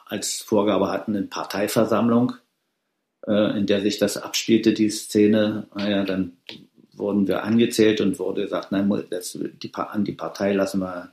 als 0.06 0.40
Vorgabe 0.40 0.88
hatten, 0.88 1.16
eine 1.16 1.26
Parteiversammlung, 1.26 2.34
äh, 3.26 3.58
in 3.58 3.66
der 3.66 3.80
sich 3.80 3.98
das 3.98 4.18
abspielte, 4.18 4.72
die 4.72 4.90
Szene, 4.90 5.66
naja, 5.74 6.04
dann 6.04 6.36
wurden 7.02 7.28
wir 7.28 7.42
angezählt 7.42 8.00
und 8.00 8.18
wurde 8.18 8.42
gesagt, 8.42 8.72
nein, 8.72 8.90
das, 9.10 9.38
die, 9.62 9.74
an 9.74 10.04
die 10.04 10.12
Partei 10.12 10.52
lassen 10.52 10.80
wir 10.80 11.12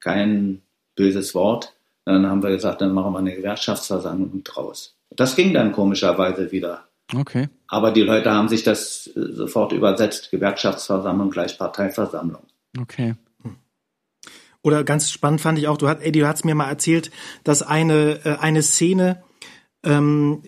kein 0.00 0.62
böses 0.96 1.34
Wort. 1.34 1.74
Dann 2.04 2.26
haben 2.26 2.42
wir 2.42 2.50
gesagt, 2.50 2.80
dann 2.80 2.92
machen 2.92 3.12
wir 3.12 3.18
eine 3.18 3.34
Gewerkschaftsversammlung 3.34 4.42
draus. 4.44 4.96
Das 5.10 5.36
ging 5.36 5.54
dann 5.54 5.72
komischerweise 5.72 6.52
wieder. 6.52 6.84
Okay. 7.14 7.48
Aber 7.68 7.90
die 7.92 8.02
Leute 8.02 8.30
haben 8.30 8.48
sich 8.48 8.64
das 8.64 9.06
äh, 9.08 9.32
sofort 9.32 9.72
übersetzt. 9.72 10.30
Gewerkschaftsversammlung 10.30 11.30
gleich 11.30 11.56
Parteiversammlung. 11.58 12.42
Okay. 12.78 13.14
Oder 14.62 14.84
ganz 14.84 15.10
spannend 15.10 15.40
fand 15.40 15.58
ich 15.58 15.68
auch, 15.68 15.78
du 15.78 15.88
hast, 15.88 16.02
Eddie, 16.02 16.20
du 16.20 16.26
hast 16.26 16.44
mir 16.44 16.54
mal 16.54 16.68
erzählt, 16.68 17.10
dass 17.44 17.62
eine, 17.62 18.20
äh, 18.24 18.36
eine 18.38 18.62
Szene 18.62 19.22
ähm, 19.84 20.42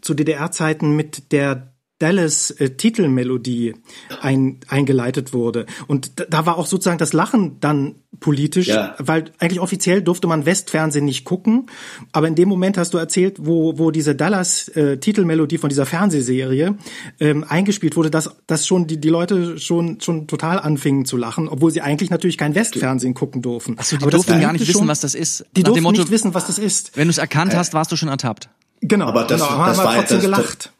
zu 0.00 0.14
DDR-Zeiten 0.14 0.94
mit 0.94 1.32
der 1.32 1.67
Dallas 1.98 2.52
äh, 2.52 2.70
Titelmelodie 2.70 3.74
ein, 4.20 4.60
eingeleitet 4.68 5.32
wurde. 5.32 5.66
Und 5.88 6.20
da, 6.20 6.24
da 6.30 6.46
war 6.46 6.56
auch 6.56 6.66
sozusagen 6.66 6.98
das 6.98 7.12
Lachen 7.12 7.58
dann 7.60 7.96
politisch, 8.20 8.68
ja. 8.68 8.94
weil 8.98 9.26
eigentlich 9.38 9.60
offiziell 9.60 10.02
durfte 10.02 10.28
man 10.28 10.46
Westfernsehen 10.46 11.04
nicht 11.04 11.24
gucken. 11.24 11.66
Aber 12.12 12.28
in 12.28 12.36
dem 12.36 12.48
Moment 12.48 12.78
hast 12.78 12.94
du 12.94 12.98
erzählt, 12.98 13.38
wo, 13.40 13.78
wo 13.78 13.90
diese 13.90 14.14
Dallas 14.14 14.68
äh, 14.68 14.98
Titelmelodie 14.98 15.58
von 15.58 15.68
dieser 15.68 15.86
Fernsehserie 15.86 16.76
ähm, 17.18 17.44
eingespielt 17.48 17.96
wurde, 17.96 18.10
dass, 18.10 18.30
dass 18.46 18.66
schon 18.66 18.86
die, 18.86 19.00
die 19.00 19.08
Leute 19.08 19.58
schon, 19.58 20.00
schon 20.00 20.28
total 20.28 20.60
anfingen 20.60 21.04
zu 21.04 21.16
lachen, 21.16 21.48
obwohl 21.48 21.72
sie 21.72 21.80
eigentlich 21.80 22.10
natürlich 22.10 22.38
kein 22.38 22.54
Westfernsehen 22.54 23.14
gucken 23.14 23.42
durften. 23.42 23.76
Achso, 23.76 23.96
die 23.96 24.02
Aber 24.02 24.12
durften 24.12 24.40
gar 24.40 24.52
nicht 24.52 24.62
wissen, 24.62 24.80
schon, 24.80 24.88
was 24.88 25.00
das 25.00 25.14
ist. 25.16 25.46
Die 25.56 25.64
durften 25.64 25.82
Motto, 25.82 26.00
nicht 26.00 26.10
wissen, 26.10 26.32
was 26.34 26.46
das 26.46 26.58
ist. 26.58 26.96
Wenn 26.96 27.08
du 27.08 27.10
es 27.10 27.18
erkannt 27.18 27.56
hast, 27.56 27.74
warst 27.74 27.90
du 27.90 27.96
schon 27.96 28.08
ertappt. 28.08 28.48
Genau, 28.80 29.06
aber 29.06 29.24
das, 29.24 29.40
genau, 29.40 29.58
das, 29.58 29.76
das 29.76 29.84
war 29.84 29.94
trotzdem 29.96 30.16
das, 30.18 30.24
gelacht 30.24 30.66
das 30.66 30.77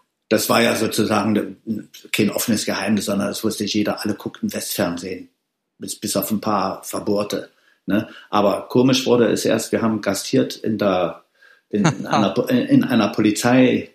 war 0.48 0.62
ja 0.62 0.74
sozusagen 0.74 1.90
kein 2.12 2.30
offenes 2.30 2.66
Geheimnis, 2.66 3.06
sondern 3.06 3.28
das 3.28 3.42
wusste 3.44 3.64
jeder. 3.64 4.04
Alle 4.04 4.14
guckten 4.14 4.52
Westfernsehen, 4.52 5.30
bis, 5.78 5.96
bis 5.96 6.16
auf 6.16 6.30
ein 6.30 6.40
paar 6.40 6.82
Verbohrte. 6.84 7.50
Ne? 7.86 8.08
Aber 8.28 8.68
komisch 8.68 9.06
wurde 9.06 9.28
es 9.28 9.44
erst, 9.46 9.72
wir 9.72 9.80
haben 9.80 10.02
gastiert 10.02 10.56
in, 10.56 10.76
der, 10.76 11.24
in, 11.70 11.86
in, 11.86 12.06
einer, 12.06 12.50
in 12.50 12.84
einer 12.84 13.08
Polizeischule, 13.08 13.90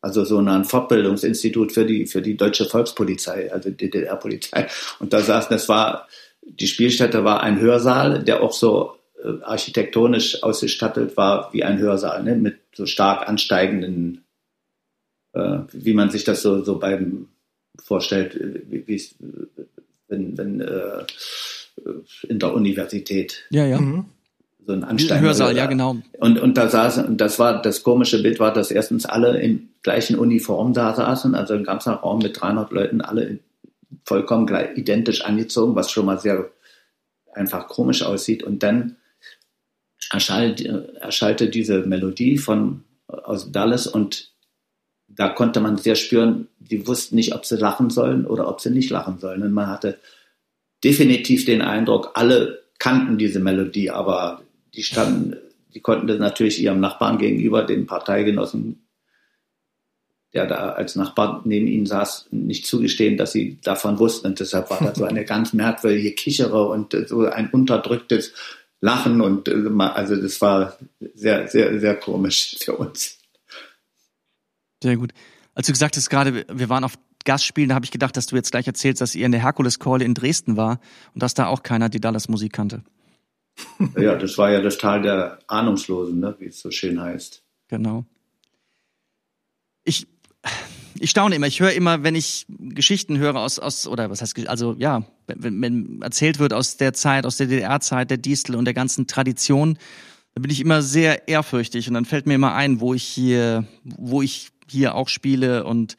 also 0.00 0.24
so 0.24 0.38
ein 0.38 0.64
Fortbildungsinstitut 0.64 1.72
für 1.72 1.84
die, 1.84 2.06
für 2.06 2.22
die 2.22 2.36
deutsche 2.36 2.66
Volkspolizei, 2.66 3.52
also 3.52 3.70
DDR-Polizei. 3.70 4.68
Und 5.00 5.12
da 5.12 5.20
saßen, 5.20 5.50
das 5.50 5.68
war, 5.68 6.06
die 6.42 6.68
Spielstätte 6.68 7.24
war 7.24 7.42
ein 7.42 7.58
Hörsaal, 7.58 8.22
der 8.22 8.42
auch 8.42 8.52
so 8.52 8.96
äh, 9.24 9.42
architektonisch 9.42 10.42
ausgestattet 10.44 11.16
war 11.16 11.52
wie 11.52 11.64
ein 11.64 11.78
Hörsaal, 11.78 12.22
ne? 12.22 12.36
mit 12.36 12.58
so 12.74 12.86
stark 12.86 13.28
ansteigenden 13.28 14.23
äh, 15.34 15.58
wie 15.72 15.94
man 15.94 16.10
sich 16.10 16.24
das 16.24 16.42
so, 16.42 16.62
so 16.64 16.78
beim 16.78 17.28
vorstellt, 17.82 18.38
wie, 18.68 18.86
wie 18.86 19.02
wenn, 20.08 20.38
wenn 20.38 20.60
äh, 20.60 21.04
in 22.28 22.38
der 22.38 22.54
Universität. 22.54 23.44
Ja, 23.50 23.66
ja. 23.66 23.80
Mhm. 23.80 24.06
So 24.66 24.72
ein 24.72 24.84
Ansteigen. 24.84 25.22
Hörsaal, 25.22 25.56
ja, 25.56 25.66
genau. 25.66 25.96
Und, 26.18 26.40
und 26.40 26.56
da 26.56 26.68
saßen, 26.68 27.18
das 27.18 27.38
war, 27.38 27.60
das 27.60 27.82
komische 27.82 28.22
Bild 28.22 28.40
war, 28.40 28.52
dass 28.52 28.70
erstens 28.70 29.04
alle 29.04 29.38
in 29.40 29.68
gleichen 29.82 30.18
Uniformen 30.18 30.72
da 30.72 30.94
saßen, 30.94 31.34
also 31.34 31.54
ein 31.54 31.64
ganzer 31.64 31.92
Raum 31.94 32.20
mit 32.20 32.40
300 32.40 32.72
Leuten, 32.72 33.00
alle 33.02 33.40
vollkommen 34.04 34.46
gleich, 34.46 34.76
identisch 34.78 35.22
angezogen, 35.22 35.74
was 35.74 35.90
schon 35.90 36.06
mal 36.06 36.18
sehr 36.18 36.50
einfach 37.34 37.68
komisch 37.68 38.02
aussieht. 38.02 38.42
Und 38.42 38.62
dann 38.62 38.96
erschallte, 40.10 40.94
erschallte 41.00 41.50
diese 41.50 41.80
Melodie 41.80 42.38
von, 42.38 42.84
aus 43.06 43.52
Dallas 43.52 43.86
und 43.86 44.33
da 45.16 45.28
konnte 45.28 45.60
man 45.60 45.76
sehr 45.76 45.94
spüren, 45.94 46.48
die 46.58 46.86
wussten 46.86 47.16
nicht, 47.16 47.34
ob 47.34 47.44
sie 47.44 47.56
lachen 47.56 47.90
sollen 47.90 48.26
oder 48.26 48.48
ob 48.48 48.60
sie 48.60 48.70
nicht 48.70 48.90
lachen 48.90 49.18
sollen. 49.18 49.42
Und 49.42 49.52
man 49.52 49.68
hatte 49.68 49.98
definitiv 50.82 51.44
den 51.44 51.62
Eindruck, 51.62 52.12
alle 52.14 52.62
kannten 52.78 53.18
diese 53.18 53.40
Melodie, 53.40 53.90
aber 53.90 54.42
die 54.74 54.82
standen, 54.82 55.36
die 55.74 55.80
konnten 55.80 56.06
das 56.06 56.18
natürlich 56.18 56.60
ihrem 56.60 56.80
Nachbarn 56.80 57.18
gegenüber, 57.18 57.62
den 57.62 57.86
Parteigenossen, 57.86 58.86
der 60.32 60.46
da 60.46 60.70
als 60.70 60.96
Nachbar 60.96 61.42
neben 61.44 61.68
ihnen 61.68 61.86
saß, 61.86 62.28
nicht 62.32 62.66
zugestehen, 62.66 63.16
dass 63.16 63.32
sie 63.32 63.58
davon 63.62 63.98
wussten. 63.98 64.28
Und 64.28 64.40
deshalb 64.40 64.70
war 64.70 64.80
das 64.80 64.98
so 64.98 65.04
eine 65.04 65.24
ganz 65.24 65.52
merkwürdige 65.52 66.12
Kichere 66.12 66.68
und 66.68 66.96
so 67.06 67.26
ein 67.26 67.50
unterdrücktes 67.50 68.32
Lachen. 68.80 69.20
Und 69.20 69.48
also 69.48 70.16
das 70.16 70.40
war 70.40 70.76
sehr, 71.14 71.46
sehr, 71.46 71.78
sehr 71.78 71.94
komisch 71.94 72.56
für 72.58 72.76
uns. 72.76 73.18
Sehr 74.84 74.98
gut. 74.98 75.14
Als 75.54 75.66
du 75.66 75.72
gesagt 75.72 75.96
hast 75.96 76.10
gerade, 76.10 76.44
wir 76.46 76.68
waren 76.68 76.84
auf 76.84 76.98
Gastspielen, 77.24 77.70
da 77.70 77.74
habe 77.74 77.86
ich 77.86 77.90
gedacht, 77.90 78.18
dass 78.18 78.26
du 78.26 78.36
jetzt 78.36 78.50
gleich 78.50 78.66
erzählst, 78.66 79.00
dass 79.00 79.14
ihr 79.14 79.24
in 79.24 79.32
der 79.32 79.40
Herkules 79.40 79.78
Call 79.78 80.02
in 80.02 80.12
Dresden 80.12 80.58
war 80.58 80.78
und 81.14 81.22
dass 81.22 81.32
da 81.32 81.46
auch 81.46 81.62
keiner 81.62 81.88
die 81.88 82.00
Dallas 82.00 82.28
Musik 82.28 82.52
kannte. 82.52 82.82
Ja, 83.98 84.16
das 84.16 84.36
war 84.36 84.50
ja 84.50 84.60
das 84.60 84.76
Tal 84.76 85.00
der 85.00 85.38
Ahnungslosen, 85.46 86.20
ne? 86.20 86.36
wie 86.38 86.46
es 86.46 86.60
so 86.60 86.70
schön 86.70 87.00
heißt. 87.00 87.42
Genau. 87.68 88.04
Ich, 89.84 90.06
ich 90.98 91.08
staune 91.08 91.36
immer. 91.36 91.46
Ich 91.46 91.60
höre 91.60 91.72
immer, 91.72 92.02
wenn 92.02 92.16
ich 92.16 92.44
Geschichten 92.48 93.16
höre 93.16 93.36
aus, 93.36 93.58
aus 93.58 93.86
oder 93.86 94.10
was 94.10 94.20
heißt, 94.20 94.46
also 94.48 94.74
ja, 94.78 95.04
wenn, 95.28 95.62
wenn 95.62 96.02
erzählt 96.02 96.38
wird 96.38 96.52
aus 96.52 96.76
der 96.76 96.92
Zeit, 96.92 97.24
aus 97.24 97.38
der 97.38 97.46
DDR-Zeit, 97.46 98.10
der 98.10 98.18
Distel 98.18 98.54
und 98.54 98.66
der 98.66 98.74
ganzen 98.74 99.06
Tradition, 99.06 99.78
dann 100.34 100.42
bin 100.42 100.50
ich 100.50 100.60
immer 100.60 100.82
sehr 100.82 101.28
ehrfürchtig 101.28 101.86
und 101.86 101.94
dann 101.94 102.04
fällt 102.04 102.26
mir 102.26 102.34
immer 102.34 102.54
ein, 102.54 102.80
wo 102.80 102.92
ich 102.92 103.04
hier, 103.04 103.66
wo 103.84 104.20
ich 104.20 104.50
hier 104.68 104.94
auch 104.94 105.08
spiele 105.08 105.64
und 105.64 105.96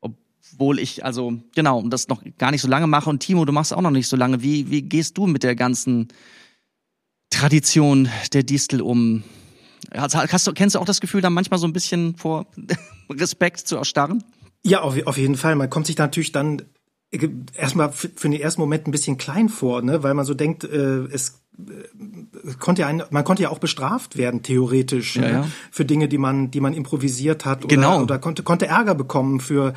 obwohl 0.00 0.78
ich, 0.78 1.04
also 1.04 1.34
genau, 1.54 1.82
das 1.88 2.08
noch 2.08 2.22
gar 2.38 2.50
nicht 2.50 2.62
so 2.62 2.68
lange 2.68 2.86
mache 2.86 3.08
und 3.08 3.20
Timo, 3.20 3.44
du 3.44 3.52
machst 3.52 3.72
auch 3.72 3.80
noch 3.80 3.90
nicht 3.90 4.08
so 4.08 4.16
lange. 4.16 4.42
Wie, 4.42 4.70
wie 4.70 4.82
gehst 4.82 5.16
du 5.16 5.26
mit 5.26 5.42
der 5.42 5.56
ganzen 5.56 6.08
Tradition 7.30 8.08
der 8.32 8.42
Distel 8.42 8.82
um? 8.82 9.22
Hast 9.94 10.46
du, 10.46 10.52
kennst 10.52 10.74
du 10.74 10.78
auch 10.78 10.84
das 10.84 11.00
Gefühl, 11.00 11.20
da 11.20 11.30
manchmal 11.30 11.58
so 11.58 11.66
ein 11.66 11.72
bisschen 11.72 12.16
vor 12.16 12.46
Respekt 13.10 13.60
zu 13.60 13.76
erstarren? 13.76 14.22
Ja, 14.64 14.82
auf, 14.82 14.96
auf 15.06 15.18
jeden 15.18 15.36
Fall. 15.36 15.56
Man 15.56 15.70
kommt 15.70 15.86
sich 15.86 15.96
da 15.96 16.04
natürlich 16.04 16.32
dann 16.32 16.62
erstmal 17.54 17.92
für 17.92 18.28
den 18.28 18.40
ersten 18.40 18.60
Moment 18.60 18.86
ein 18.86 18.92
bisschen 18.92 19.18
klein 19.18 19.48
vor, 19.48 19.82
ne? 19.82 20.02
weil 20.02 20.14
man 20.14 20.24
so 20.24 20.34
denkt, 20.34 20.64
äh, 20.64 21.04
es 21.06 21.42
äh, 21.58 22.21
konnte 22.58 22.82
ja 22.82 22.88
ein, 22.88 23.02
man 23.10 23.24
konnte 23.24 23.42
ja 23.42 23.50
auch 23.50 23.58
bestraft 23.58 24.16
werden 24.16 24.42
theoretisch 24.42 25.16
ja, 25.16 25.22
ne? 25.22 25.30
ja. 25.30 25.46
für 25.70 25.84
Dinge, 25.84 26.08
die 26.08 26.18
man 26.18 26.50
die 26.50 26.60
man 26.60 26.74
improvisiert 26.74 27.44
hat 27.44 27.64
oder, 27.64 27.74
genau. 27.74 28.02
oder 28.02 28.18
konnte 28.18 28.42
konnte 28.42 28.66
Ärger 28.66 28.94
bekommen 28.94 29.40
für 29.40 29.74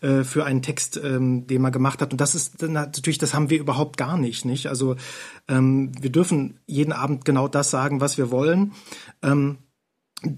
äh, 0.00 0.24
für 0.24 0.44
einen 0.44 0.62
Text, 0.62 1.00
ähm, 1.02 1.46
den 1.46 1.62
man 1.62 1.72
gemacht 1.72 2.02
hat 2.02 2.12
und 2.12 2.20
das 2.20 2.34
ist 2.34 2.62
natürlich 2.62 3.18
das 3.18 3.34
haben 3.34 3.50
wir 3.50 3.58
überhaupt 3.58 3.96
gar 3.96 4.16
nicht, 4.18 4.44
nicht? 4.44 4.66
Also 4.66 4.96
ähm, 5.48 5.92
wir 6.00 6.10
dürfen 6.10 6.58
jeden 6.66 6.92
Abend 6.92 7.24
genau 7.24 7.48
das 7.48 7.70
sagen, 7.70 8.00
was 8.00 8.18
wir 8.18 8.30
wollen. 8.30 8.72
Ähm, 9.22 9.58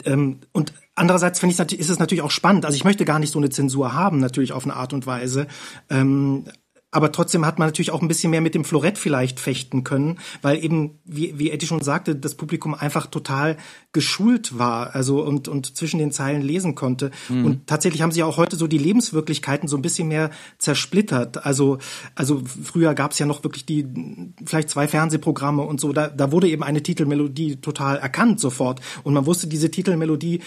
ähm, 0.04 0.40
und 0.52 0.74
andererseits 0.94 1.40
finde 1.40 1.54
ich 1.54 1.78
ist 1.78 1.90
es 1.90 1.98
natürlich 1.98 2.22
auch 2.22 2.30
spannend. 2.30 2.66
Also 2.66 2.76
ich 2.76 2.84
möchte 2.84 3.04
gar 3.04 3.18
nicht 3.18 3.32
so 3.32 3.38
eine 3.38 3.50
Zensur 3.50 3.94
haben, 3.94 4.18
natürlich 4.18 4.52
auf 4.52 4.64
eine 4.64 4.74
Art 4.76 4.92
und 4.92 5.06
Weise. 5.06 5.46
Ähm, 5.88 6.44
aber 6.90 7.12
trotzdem 7.12 7.46
hat 7.46 7.58
man 7.58 7.68
natürlich 7.68 7.92
auch 7.92 8.02
ein 8.02 8.08
bisschen 8.08 8.30
mehr 8.30 8.40
mit 8.40 8.54
dem 8.54 8.64
Florett 8.64 8.98
vielleicht 8.98 9.38
fechten 9.38 9.84
können, 9.84 10.18
weil 10.42 10.62
eben, 10.62 10.98
wie, 11.04 11.38
wie 11.38 11.50
Eddie 11.50 11.66
schon 11.66 11.82
sagte, 11.82 12.16
das 12.16 12.34
Publikum 12.34 12.74
einfach 12.74 13.06
total 13.06 13.56
geschult 13.92 14.58
war, 14.58 14.94
also 14.94 15.22
und, 15.22 15.46
und 15.46 15.76
zwischen 15.76 15.98
den 15.98 16.10
Zeilen 16.10 16.42
lesen 16.42 16.74
konnte. 16.74 17.10
Mhm. 17.28 17.44
Und 17.44 17.66
tatsächlich 17.66 18.02
haben 18.02 18.12
sie 18.12 18.22
auch 18.22 18.36
heute 18.36 18.56
so 18.56 18.66
die 18.66 18.78
Lebenswirklichkeiten 18.78 19.68
so 19.68 19.76
ein 19.76 19.82
bisschen 19.82 20.08
mehr 20.08 20.30
zersplittert. 20.58 21.44
Also, 21.44 21.78
also 22.14 22.42
früher 22.62 22.94
gab 22.94 23.12
es 23.12 23.18
ja 23.18 23.26
noch 23.26 23.44
wirklich 23.44 23.66
die, 23.66 23.86
vielleicht 24.44 24.70
zwei 24.70 24.88
Fernsehprogramme 24.88 25.62
und 25.62 25.80
so, 25.80 25.92
da, 25.92 26.08
da 26.08 26.32
wurde 26.32 26.48
eben 26.48 26.64
eine 26.64 26.82
Titelmelodie 26.82 27.56
total 27.56 27.98
erkannt 27.98 28.40
sofort. 28.40 28.80
Und 29.04 29.14
man 29.14 29.26
wusste, 29.26 29.46
diese 29.46 29.70
Titelmelodie 29.70 30.40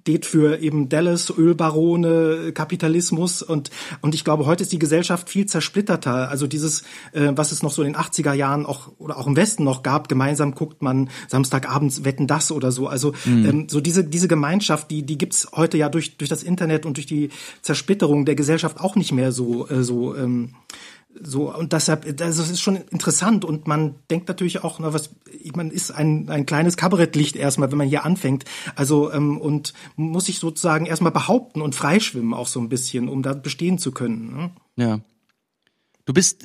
steht 0.00 0.24
für 0.24 0.60
eben 0.60 0.88
Dallas, 0.88 1.30
Ölbarone, 1.30 2.52
Kapitalismus 2.52 3.42
und, 3.42 3.70
und 4.00 4.14
ich 4.14 4.24
glaube, 4.24 4.46
heute 4.46 4.62
ist 4.62 4.72
die 4.72 4.78
Gesellschaft 4.78 5.28
viel 5.28 5.46
zersplitterter. 5.46 6.30
Also 6.30 6.46
dieses, 6.46 6.82
äh, 7.12 7.32
was 7.34 7.52
es 7.52 7.62
noch 7.62 7.70
so 7.70 7.82
in 7.82 7.92
den 7.92 8.00
80er 8.00 8.32
Jahren 8.32 8.64
auch 8.64 8.92
oder 8.98 9.18
auch 9.18 9.26
im 9.26 9.36
Westen 9.36 9.64
noch 9.64 9.82
gab, 9.82 10.08
gemeinsam 10.08 10.54
guckt 10.54 10.82
man 10.82 11.10
Samstagabends 11.28 12.04
Wetten 12.04 12.26
das 12.26 12.50
oder 12.50 12.72
so. 12.72 12.88
Also 12.88 13.12
mhm. 13.24 13.46
ähm, 13.46 13.66
so 13.68 13.80
diese, 13.80 14.04
diese 14.04 14.28
Gemeinschaft, 14.28 14.90
die, 14.90 15.02
die 15.02 15.18
gibt's 15.18 15.48
heute 15.54 15.76
ja 15.76 15.88
durch, 15.88 16.16
durch 16.16 16.30
das 16.30 16.42
Internet 16.42 16.86
und 16.86 16.96
durch 16.96 17.06
die 17.06 17.28
Zersplitterung 17.60 18.24
der 18.24 18.34
Gesellschaft 18.34 18.80
auch 18.80 18.96
nicht 18.96 19.12
mehr 19.12 19.32
so, 19.32 19.68
äh, 19.68 19.82
so 19.82 20.16
ähm, 20.16 20.54
so, 21.22 21.54
und 21.54 21.72
deshalb, 21.72 22.16
das 22.16 22.38
ist 22.38 22.60
schon 22.60 22.76
interessant 22.76 23.44
und 23.44 23.66
man 23.66 23.96
denkt 24.10 24.28
natürlich 24.28 24.62
auch, 24.62 24.78
na, 24.78 24.92
was, 24.92 25.10
man 25.54 25.70
ist 25.70 25.90
ein, 25.90 26.28
ein 26.28 26.46
kleines 26.46 26.76
Kabarettlicht 26.76 27.36
erstmal, 27.36 27.70
wenn 27.70 27.78
man 27.78 27.88
hier 27.88 28.04
anfängt. 28.04 28.44
Also, 28.76 29.12
ähm, 29.12 29.38
und 29.38 29.74
muss 29.96 30.26
sich 30.26 30.38
sozusagen 30.38 30.86
erstmal 30.86 31.12
behaupten 31.12 31.62
und 31.62 31.74
freischwimmen 31.74 32.32
auch 32.32 32.46
so 32.46 32.60
ein 32.60 32.68
bisschen, 32.68 33.08
um 33.08 33.22
da 33.22 33.34
bestehen 33.34 33.78
zu 33.78 33.92
können. 33.92 34.34
Ne? 34.34 34.50
Ja. 34.76 35.00
Du 36.06 36.14
bist 36.14 36.44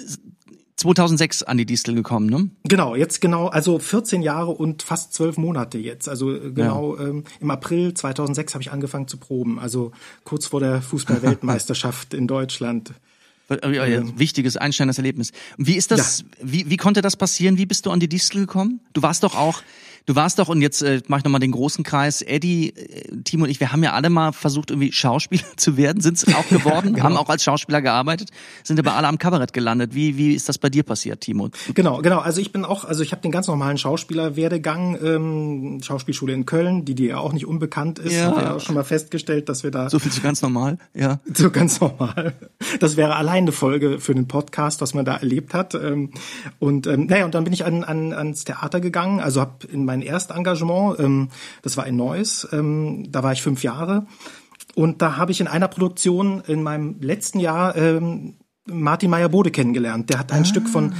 2006 0.77 1.43
an 1.43 1.57
die 1.57 1.65
Distel 1.65 1.95
gekommen, 1.95 2.27
ne? 2.27 2.49
Genau, 2.63 2.95
jetzt 2.95 3.21
genau, 3.21 3.47
also 3.47 3.79
14 3.79 4.21
Jahre 4.21 4.51
und 4.51 4.83
fast 4.83 5.13
zwölf 5.13 5.37
Monate 5.37 5.77
jetzt. 5.77 6.09
Also 6.09 6.35
äh, 6.35 6.51
genau 6.51 6.97
ja. 6.97 7.07
ähm, 7.07 7.23
im 7.39 7.51
April 7.51 7.93
2006 7.93 8.53
habe 8.53 8.61
ich 8.61 8.71
angefangen 8.71 9.07
zu 9.07 9.17
proben, 9.17 9.57
also 9.57 9.91
kurz 10.25 10.47
vor 10.47 10.59
der 10.59 10.81
Fußball-Weltmeisterschaft 10.81 12.13
in 12.13 12.27
Deutschland. 12.27 12.93
Ähm, 13.49 14.17
Wichtiges, 14.17 14.57
einschneidendes 14.57 14.97
Erlebnis. 14.97 15.31
Wie 15.57 15.75
ist 15.75 15.91
das, 15.91 16.21
ja. 16.21 16.25
wie, 16.41 16.69
wie 16.69 16.77
konnte 16.77 17.01
das 17.01 17.15
passieren? 17.15 17.57
Wie 17.57 17.65
bist 17.65 17.85
du 17.85 17.91
an 17.91 17.99
die 17.99 18.09
Distel 18.09 18.41
gekommen? 18.41 18.79
Du 18.93 19.01
warst 19.01 19.23
doch 19.23 19.35
auch 19.35 19.61
Du 20.05 20.15
warst 20.15 20.37
doch, 20.37 20.49
und 20.49 20.61
jetzt 20.61 20.83
äh, 20.83 21.01
mache 21.07 21.19
ich 21.19 21.23
nochmal 21.23 21.39
den 21.39 21.51
großen 21.51 21.83
Kreis, 21.83 22.21
Eddie, 22.21 22.69
äh, 22.69 23.21
Timo 23.23 23.45
und 23.45 23.49
ich, 23.49 23.59
wir 23.59 23.71
haben 23.71 23.83
ja 23.83 23.93
alle 23.93 24.11
mal 24.11 24.33
versucht, 24.33 24.69
irgendwie 24.69 24.91
Schauspieler 24.91 25.43
zu 25.57 25.77
werden, 25.77 26.01
sind 26.01 26.17
es 26.17 26.33
auch 26.33 26.47
geworden, 26.47 26.93
genau. 26.93 27.05
haben 27.05 27.17
auch 27.17 27.29
als 27.29 27.43
Schauspieler 27.43 27.81
gearbeitet, 27.81 28.29
sind 28.63 28.79
aber 28.79 28.93
alle 28.93 29.07
am 29.07 29.17
Kabarett 29.17 29.53
gelandet. 29.53 29.95
Wie, 29.95 30.17
wie 30.17 30.33
ist 30.33 30.47
das 30.47 30.59
bei 30.59 30.69
dir 30.69 30.83
passiert, 30.83 31.21
Timo? 31.21 31.49
Genau, 31.73 32.01
genau. 32.01 32.19
Also 32.19 32.39
ich 32.39 32.51
bin 32.51 32.65
auch, 32.65 32.85
also 32.85 33.01
ich 33.01 33.11
habe 33.13 33.23
den 33.23 33.31
ganz 33.31 33.47
normalen 33.47 33.79
Schauspielerwerdegang, 33.79 34.99
ähm, 35.03 35.79
Schauspielschule 35.81 36.33
in 36.33 36.45
Köln, 36.45 36.85
die 36.85 36.93
dir 36.93 37.09
ja 37.09 37.17
auch 37.17 37.33
nicht 37.33 37.47
unbekannt 37.47 37.97
ist. 37.97 38.13
Ja. 38.13 38.25
Haben 38.25 38.35
wir 38.35 38.43
ja 38.43 38.55
auch 38.55 38.61
schon 38.61 38.75
mal 38.75 38.83
festgestellt, 38.83 39.49
dass 39.49 39.63
wir 39.63 39.71
da. 39.71 39.89
So 39.89 39.97
viel 39.97 40.11
zu 40.11 40.21
ganz 40.21 40.41
normal, 40.41 40.77
ja. 40.93 41.19
So 41.33 41.49
ganz 41.49 41.81
normal. 41.81 42.33
Das 42.79 42.95
wäre 42.95 43.15
allein 43.15 43.43
eine 43.43 43.51
Folge 43.51 43.99
für 43.99 44.13
den 44.13 44.27
Podcast, 44.27 44.81
was 44.81 44.93
man 44.93 45.03
da 45.03 45.15
erlebt 45.15 45.53
hat. 45.53 45.73
Ähm, 45.73 46.11
und 46.59 46.85
ähm, 46.87 47.07
naja, 47.07 47.25
und 47.25 47.33
dann 47.33 47.43
bin 47.43 47.53
ich 47.53 47.65
an, 47.65 47.83
an, 47.83 48.13
ans 48.13 48.43
Theater 48.43 48.79
gegangen, 48.79 49.19
also 49.19 49.41
habe 49.41 49.67
in 49.71 49.83
mein 49.95 50.01
Erstengagement. 50.01 50.99
Ähm, 50.99 51.29
das 51.61 51.77
war 51.77 51.87
in 51.87 51.95
Neuss. 51.95 52.47
Ähm, 52.51 53.11
da 53.11 53.23
war 53.23 53.33
ich 53.33 53.41
fünf 53.41 53.63
Jahre. 53.63 54.05
Und 54.75 55.01
da 55.01 55.17
habe 55.17 55.31
ich 55.31 55.39
in 55.39 55.47
einer 55.47 55.67
Produktion 55.67 56.41
in 56.47 56.61
meinem 56.61 56.97
letzten 56.99 57.39
Jahr 57.39 57.75
ähm, 57.75 58.35
Martin 58.65 59.09
Meyer-Bode 59.09 59.51
kennengelernt. 59.51 60.09
Der 60.09 60.19
hat 60.19 60.31
ein 60.31 60.41
ah. 60.41 60.45
Stück 60.45 60.67
von 60.67 60.93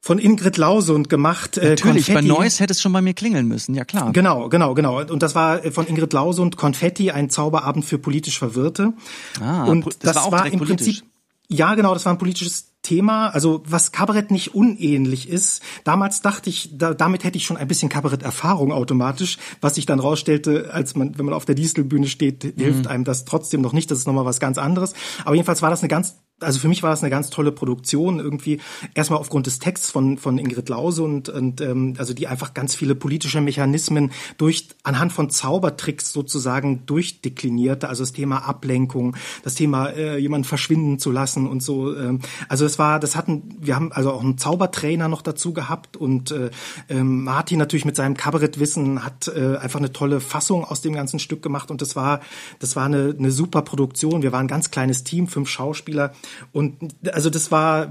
von 0.00 0.20
Ingrid 0.20 0.56
Lausund 0.56 1.08
gemacht. 1.08 1.58
Äh, 1.58 1.70
Natürlich, 1.70 2.06
Konfetti. 2.06 2.28
bei 2.28 2.34
Neuss 2.34 2.60
hätte 2.60 2.72
es 2.72 2.80
schon 2.80 2.92
bei 2.92 3.02
mir 3.02 3.12
klingeln 3.12 3.48
müssen, 3.48 3.74
ja 3.74 3.84
klar. 3.84 4.12
Genau, 4.12 4.48
genau, 4.48 4.72
genau. 4.72 5.00
Und 5.00 5.20
das 5.20 5.34
war 5.34 5.64
äh, 5.64 5.72
von 5.72 5.88
Ingrid 5.88 6.12
Lausund 6.12 6.56
Konfetti, 6.56 7.10
ein 7.10 7.28
Zauberabend 7.28 7.84
für 7.84 7.98
politisch 7.98 8.38
Verwirrte. 8.38 8.92
Ah, 9.40 9.64
und 9.64 9.84
das, 9.84 9.96
das 9.98 10.16
war, 10.16 10.30
war 10.30 10.46
im 10.46 10.58
politisch. 10.60 10.98
Prinzip 11.00 11.04
ja, 11.48 11.74
genau, 11.74 11.94
das 11.94 12.04
war 12.04 12.12
ein 12.12 12.18
politisches 12.18 12.72
Thema, 12.86 13.28
also 13.30 13.62
was 13.66 13.90
Kabarett 13.90 14.30
nicht 14.30 14.54
unähnlich 14.54 15.28
ist. 15.28 15.60
Damals 15.82 16.22
dachte 16.22 16.48
ich, 16.50 16.70
da, 16.72 16.94
damit 16.94 17.24
hätte 17.24 17.36
ich 17.36 17.44
schon 17.44 17.56
ein 17.56 17.66
bisschen 17.66 17.88
Kabarett-Erfahrung 17.88 18.70
automatisch, 18.70 19.38
was 19.60 19.74
sich 19.74 19.86
dann 19.86 19.98
rausstellte, 19.98 20.72
als 20.72 20.94
man, 20.94 21.18
wenn 21.18 21.24
man 21.24 21.34
auf 21.34 21.44
der 21.44 21.56
Distelbühne 21.56 22.06
steht, 22.06 22.44
hilft 22.56 22.84
mhm. 22.84 22.86
einem 22.86 23.04
das 23.04 23.24
trotzdem 23.24 23.60
noch 23.60 23.72
nicht. 23.72 23.90
Das 23.90 23.98
ist 23.98 24.06
nochmal 24.06 24.24
was 24.24 24.38
ganz 24.38 24.56
anderes. 24.56 24.94
Aber 25.24 25.34
jedenfalls 25.34 25.62
war 25.62 25.70
das 25.70 25.80
eine 25.80 25.88
ganz 25.88 26.14
also 26.40 26.58
für 26.58 26.68
mich 26.68 26.82
war 26.82 26.90
das 26.90 27.02
eine 27.02 27.10
ganz 27.10 27.30
tolle 27.30 27.50
Produktion 27.50 28.18
irgendwie. 28.18 28.60
Erstmal 28.94 29.18
aufgrund 29.18 29.46
des 29.46 29.58
Texts 29.58 29.90
von 29.90 30.18
von 30.18 30.38
Ingrid 30.38 30.68
Lause 30.68 31.02
und 31.02 31.30
und 31.30 31.62
ähm, 31.62 31.94
also 31.96 32.12
die 32.12 32.26
einfach 32.26 32.52
ganz 32.52 32.74
viele 32.74 32.94
politische 32.94 33.40
Mechanismen 33.40 34.12
durch 34.36 34.68
anhand 34.82 35.12
von 35.12 35.30
Zaubertricks 35.30 36.12
sozusagen 36.12 36.84
durchdeklinierte. 36.84 37.88
Also 37.88 38.02
das 38.02 38.12
Thema 38.12 38.46
Ablenkung 38.46 39.16
das 39.44 39.54
Thema 39.54 39.88
äh, 39.88 40.18
jemanden 40.18 40.44
verschwinden 40.44 40.98
zu 40.98 41.10
lassen 41.10 41.46
und 41.46 41.62
so 41.62 41.96
ähm, 41.96 42.20
also 42.48 42.66
es 42.66 42.78
war 42.78 43.00
das 43.00 43.16
hatten 43.16 43.56
wir 43.58 43.74
haben 43.74 43.90
also 43.92 44.12
auch 44.12 44.22
einen 44.22 44.36
Zaubertrainer 44.36 45.08
noch 45.08 45.22
dazu 45.22 45.54
gehabt 45.54 45.96
und 45.96 46.32
äh, 46.32 46.50
äh, 46.88 47.02
Martin 47.02 47.58
natürlich 47.58 47.86
mit 47.86 47.96
seinem 47.96 48.14
Kabarettwissen 48.14 49.04
hat 49.04 49.28
äh, 49.28 49.56
einfach 49.56 49.78
eine 49.78 49.92
tolle 49.92 50.20
Fassung 50.20 50.66
aus 50.66 50.82
dem 50.82 50.92
ganzen 50.92 51.18
Stück 51.18 51.42
gemacht 51.42 51.70
und 51.70 51.80
das 51.80 51.96
war 51.96 52.20
das 52.58 52.76
war 52.76 52.84
eine 52.84 53.14
eine 53.18 53.30
super 53.30 53.62
Produktion. 53.62 54.22
Wir 54.22 54.32
waren 54.32 54.44
ein 54.44 54.48
ganz 54.48 54.70
kleines 54.70 55.02
Team 55.02 55.28
fünf 55.28 55.48
Schauspieler 55.48 56.12
und 56.52 56.94
also 57.12 57.30
das 57.30 57.50
war 57.50 57.90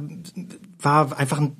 war 0.79 1.17
einfach 1.17 1.39
eine 1.39 1.51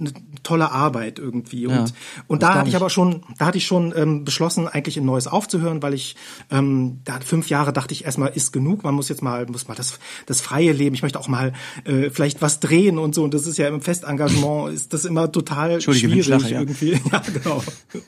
tolle 0.45 0.71
Arbeit 0.71 1.19
irgendwie. 1.19 1.67
Und, 1.67 1.73
ja, 1.73 1.85
und 2.27 2.43
da 2.43 2.53
hatte 2.53 2.69
ich 2.69 2.75
aber 2.75 2.89
schon, 2.89 3.23
da 3.37 3.47
hatte 3.47 3.57
ich 3.57 3.65
schon 3.65 3.93
ähm, 3.95 4.23
beschlossen, 4.23 4.67
eigentlich 4.67 4.97
ein 4.97 5.05
neues 5.05 5.27
aufzuhören, 5.27 5.81
weil 5.81 5.93
ich 5.93 6.15
ähm, 6.51 7.01
da 7.03 7.19
fünf 7.19 7.49
Jahre 7.49 7.73
dachte 7.73 7.93
ich 7.93 8.05
erstmal, 8.05 8.29
ist 8.29 8.53
genug, 8.53 8.83
man 8.83 8.93
muss 8.93 9.09
jetzt 9.09 9.21
mal, 9.21 9.45
muss 9.47 9.67
mal 9.67 9.75
das, 9.75 9.99
das 10.25 10.41
freie 10.41 10.71
Leben, 10.71 10.95
ich 10.95 11.01
möchte 11.01 11.19
auch 11.19 11.27
mal 11.27 11.53
äh, 11.83 12.09
vielleicht 12.09 12.41
was 12.41 12.59
drehen 12.59 12.97
und 12.97 13.15
so. 13.15 13.23
Und 13.23 13.33
das 13.33 13.47
ist 13.47 13.57
ja 13.57 13.67
im 13.67 13.81
Festengagement, 13.81 14.73
ist 14.73 14.93
das 14.93 15.03
immer 15.05 15.31
total 15.31 15.81
schwierig 15.81 16.27
lache, 16.27 16.49
ja. 16.49 16.59
irgendwie. 16.59 16.99
Ja, 17.11 17.21
genau. 17.21 17.63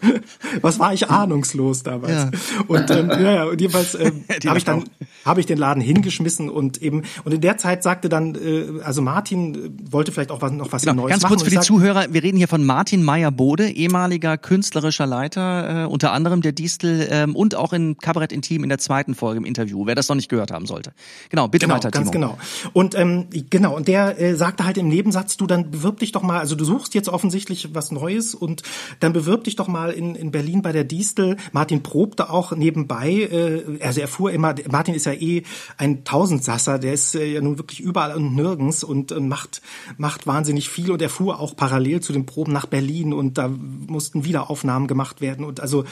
was 0.61 0.79
war 0.79 0.93
ich 0.93 1.09
ahnungslos 1.09 1.83
damals? 1.83 2.11
Ja. 2.11 2.31
Und 2.67 2.89
ähm, 2.89 3.09
ja, 3.09 3.31
ja, 3.31 3.43
und 3.45 3.61
jedenfalls 3.61 3.95
ähm, 3.95 4.25
habe 4.45 4.57
ich 4.57 4.65
dann 4.65 4.85
habe 5.23 5.39
ich 5.39 5.45
den 5.45 5.57
Laden 5.57 5.81
hingeschmissen 5.81 6.49
und 6.49 6.81
eben 6.81 7.03
und 7.23 7.33
in 7.33 7.41
der 7.41 7.57
Zeit 7.57 7.83
sagte 7.83 8.09
dann 8.09 8.35
äh, 8.35 8.81
also 8.83 9.01
Martin 9.01 9.55
äh, 9.55 9.91
wollte 9.91 10.11
vielleicht 10.11 10.31
auch 10.31 10.41
was, 10.41 10.51
noch 10.51 10.71
was 10.71 10.81
genau, 10.81 11.03
Neues 11.03 11.11
ganz 11.11 11.23
machen. 11.23 11.31
Ganz 11.33 11.41
kurz 11.41 11.43
für 11.43 11.49
die 11.49 11.55
sag, 11.57 11.65
Zuhörer, 11.65 12.05
wir 12.09 12.23
reden 12.28 12.38
hier 12.38 12.49
von 12.49 12.65
Martin 12.65 13.03
Meyer-Bode, 13.03 13.69
ehemaliger 13.69 14.38
künstlerischer 14.38 15.05
Leiter, 15.05 15.84
äh, 15.84 15.88
unter 15.88 16.11
anderem 16.11 16.41
der 16.41 16.51
Distel 16.51 17.07
ähm, 17.09 17.38
und 17.38 17.55
auch 17.55 17.71
in 17.71 17.97
Kabarett 17.99 18.34
Intim 18.34 18.63
in 18.63 18.69
der 18.69 18.80
zweiten 18.80 19.15
Folge 19.15 19.38
im 19.38 19.45
Interview, 19.45 19.86
wer 19.86 19.95
das 19.95 20.09
noch 20.09 20.17
nicht 20.17 20.28
gehört 20.28 20.51
haben 20.51 20.65
sollte. 20.65 20.91
Genau, 21.30 21.47
bitte 21.47 21.67
genau, 21.67 21.75
weiter, 21.75 21.89
ganz 21.89 22.11
genau. 22.11 22.38
Und 22.73 22.95
ähm, 22.95 23.28
genau, 23.49 23.78
und 23.78 23.88
der 23.88 24.19
äh, 24.19 24.36
sagte 24.36 24.65
halt 24.65 24.78
im 24.78 24.89
Nebensatz, 24.89 25.38
du 25.38 25.47
dann 25.47 25.71
bewirb 25.71 25.99
dich 25.99 26.11
doch 26.11 26.21
mal, 26.21 26.39
also 26.39 26.55
du 26.55 26.65
suchst 26.65 26.95
jetzt 26.95 27.07
offensichtlich 27.07 27.73
was 27.73 27.91
Neues 27.91 28.36
und 28.36 28.61
dann 28.99 29.13
bewirb 29.13 29.45
dich 29.45 29.55
doch 29.55 29.69
mal 29.69 29.91
in, 29.91 30.15
in 30.15 30.32
Berlin 30.32 30.61
bei 30.61 30.73
der 30.73 30.84
Distel. 30.84 31.38
Martin 31.53 31.82
probte 31.82 32.30
auch 32.30 32.51
nebenbei, 32.51 33.09
äh, 33.09 33.82
also 33.82 34.01
er 34.01 34.09
fuhr 34.09 34.34
immer, 34.34 34.53
Martin 34.69 34.95
ist 34.95 35.05
ja 35.05 35.13
eh 35.13 35.43
ein 35.78 36.03
Tausendsasser, 36.03 36.78
der 36.78 36.91
ist 36.91 37.15
äh, 37.15 37.25
ja 37.25 37.39
nun 37.39 37.57
wirklich 37.57 37.80
überall 37.80 38.13
und 38.17 38.36
nirgends 38.36 38.84
und 38.84 39.13
äh, 39.13 39.21
macht, 39.21 39.61
macht 39.97 40.28
wahnsinnig 40.28 40.67
viel 40.67 40.91
und 40.91 41.01
er 41.01 41.09
fuhr 41.09 41.39
auch 41.39 41.55
parallel 41.55 42.01
zu 42.01 42.16
den 42.18 42.26
Proben 42.26 42.53
nach 42.53 42.65
Berlin 42.65 43.13
und 43.13 43.38
da 43.38 43.47
mussten 43.47 44.26
wieder 44.26 44.49
Aufnahmen 44.49 44.88
gemacht 44.88 45.22
werden 45.22 45.45
und 45.45 45.59
also 45.59 45.86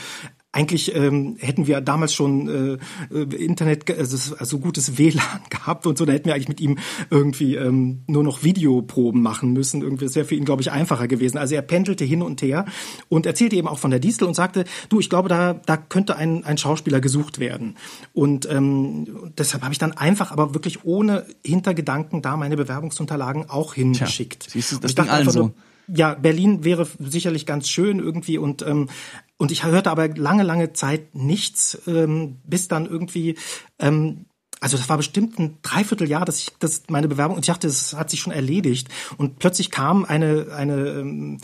eigentlich 0.56 0.96
ähm, 0.96 1.36
hätten 1.38 1.68
wir 1.68 1.82
damals 1.82 2.14
schon 2.14 2.80
äh, 3.12 3.14
äh 3.14 3.36
Internet, 3.36 3.92
also, 3.92 4.36
also 4.38 4.60
gutes 4.60 4.98
WLAN 4.98 5.22
gehabt 5.50 5.86
und 5.86 5.98
so, 5.98 6.06
da 6.06 6.14
hätten 6.14 6.28
wir 6.28 6.34
eigentlich 6.34 6.48
mit 6.48 6.62
ihm 6.62 6.78
irgendwie 7.10 7.56
ähm, 7.56 8.04
nur 8.08 8.24
noch 8.24 8.44
Videoproben 8.44 9.22
machen 9.22 9.52
müssen. 9.52 9.82
Irgendwie 9.82 10.06
das 10.06 10.16
wäre 10.16 10.26
für 10.26 10.36
ihn, 10.36 10.46
glaube 10.46 10.62
ich, 10.62 10.72
einfacher 10.72 11.10
gewesen. 11.10 11.38
Also 11.38 11.56
er 11.56 11.62
pendelte 11.62 12.06
hin 12.06 12.22
und 12.22 12.42
her 12.42 12.66
und 13.10 13.26
erzählte 13.26 13.58
eben 13.58 13.68
auch 13.68 13.80
von 13.80 13.92
der 13.92 14.00
Distel 14.00 14.28
und 14.30 14.34
sagte, 14.34 14.64
du, 14.88 15.02
ich 15.02 15.10
glaube, 15.10 15.28
da, 15.28 15.56
da 15.66 15.76
könnte 15.76 16.16
ein, 16.16 16.46
ein 16.46 16.58
Schauspieler 16.58 17.02
gesucht 17.02 17.40
werden. 17.40 17.76
Und 18.14 18.50
ähm, 18.50 19.34
deshalb 19.38 19.62
habe 19.64 19.74
ich 19.74 19.80
dann 19.80 19.92
einfach, 19.92 20.32
aber 20.32 20.54
wirklich 20.54 20.86
ohne 20.86 21.26
Hintergedanken 21.46 22.22
da 22.22 22.38
meine 22.38 22.56
Bewerbungsunterlagen 22.56 23.50
auch 23.50 23.74
hingeschickt. 23.74 24.44
Tja, 24.44 24.52
siehst 24.54 24.72
du, 24.72 24.78
das 24.78 24.96
ging 24.96 25.10
allen 25.10 25.30
so 25.30 25.52
ja, 25.88 26.14
Berlin 26.14 26.64
wäre 26.64 26.88
sicherlich 27.00 27.46
ganz 27.46 27.70
schön 27.70 28.00
irgendwie 28.00 28.38
und 28.38 28.62
ähm, 28.62 28.90
und 29.38 29.52
ich 29.52 29.66
hörte 29.66 29.92
aber 29.92 30.08
lange, 30.08 30.44
lange 30.44 30.72
Zeit 30.74 31.14
nichts, 31.14 31.82
ähm, 31.88 32.38
bis 32.46 32.68
dann 32.68 32.86
irgendwie 32.86 33.36
ähm, 33.80 34.26
also 34.62 34.78
das 34.78 34.88
war 34.90 34.98
bestimmt 34.98 35.38
ein 35.38 35.58
Dreivierteljahr, 35.62 36.26
dass 36.26 36.40
ich 36.40 36.52
das 36.60 36.84
meine 36.90 37.08
Bewerbung 37.08 37.36
und 37.36 37.46
ich 37.46 37.52
dachte, 37.52 37.68
das 37.68 37.94
hat 37.94 38.10
sich 38.10 38.22
schon 38.22 38.34
erledigt. 38.34 38.88
Und 39.18 39.38
plötzlich 39.40 39.70
kam 39.70 40.06
eine 40.06 40.48
eine 40.56 40.88
ähm, 40.88 41.40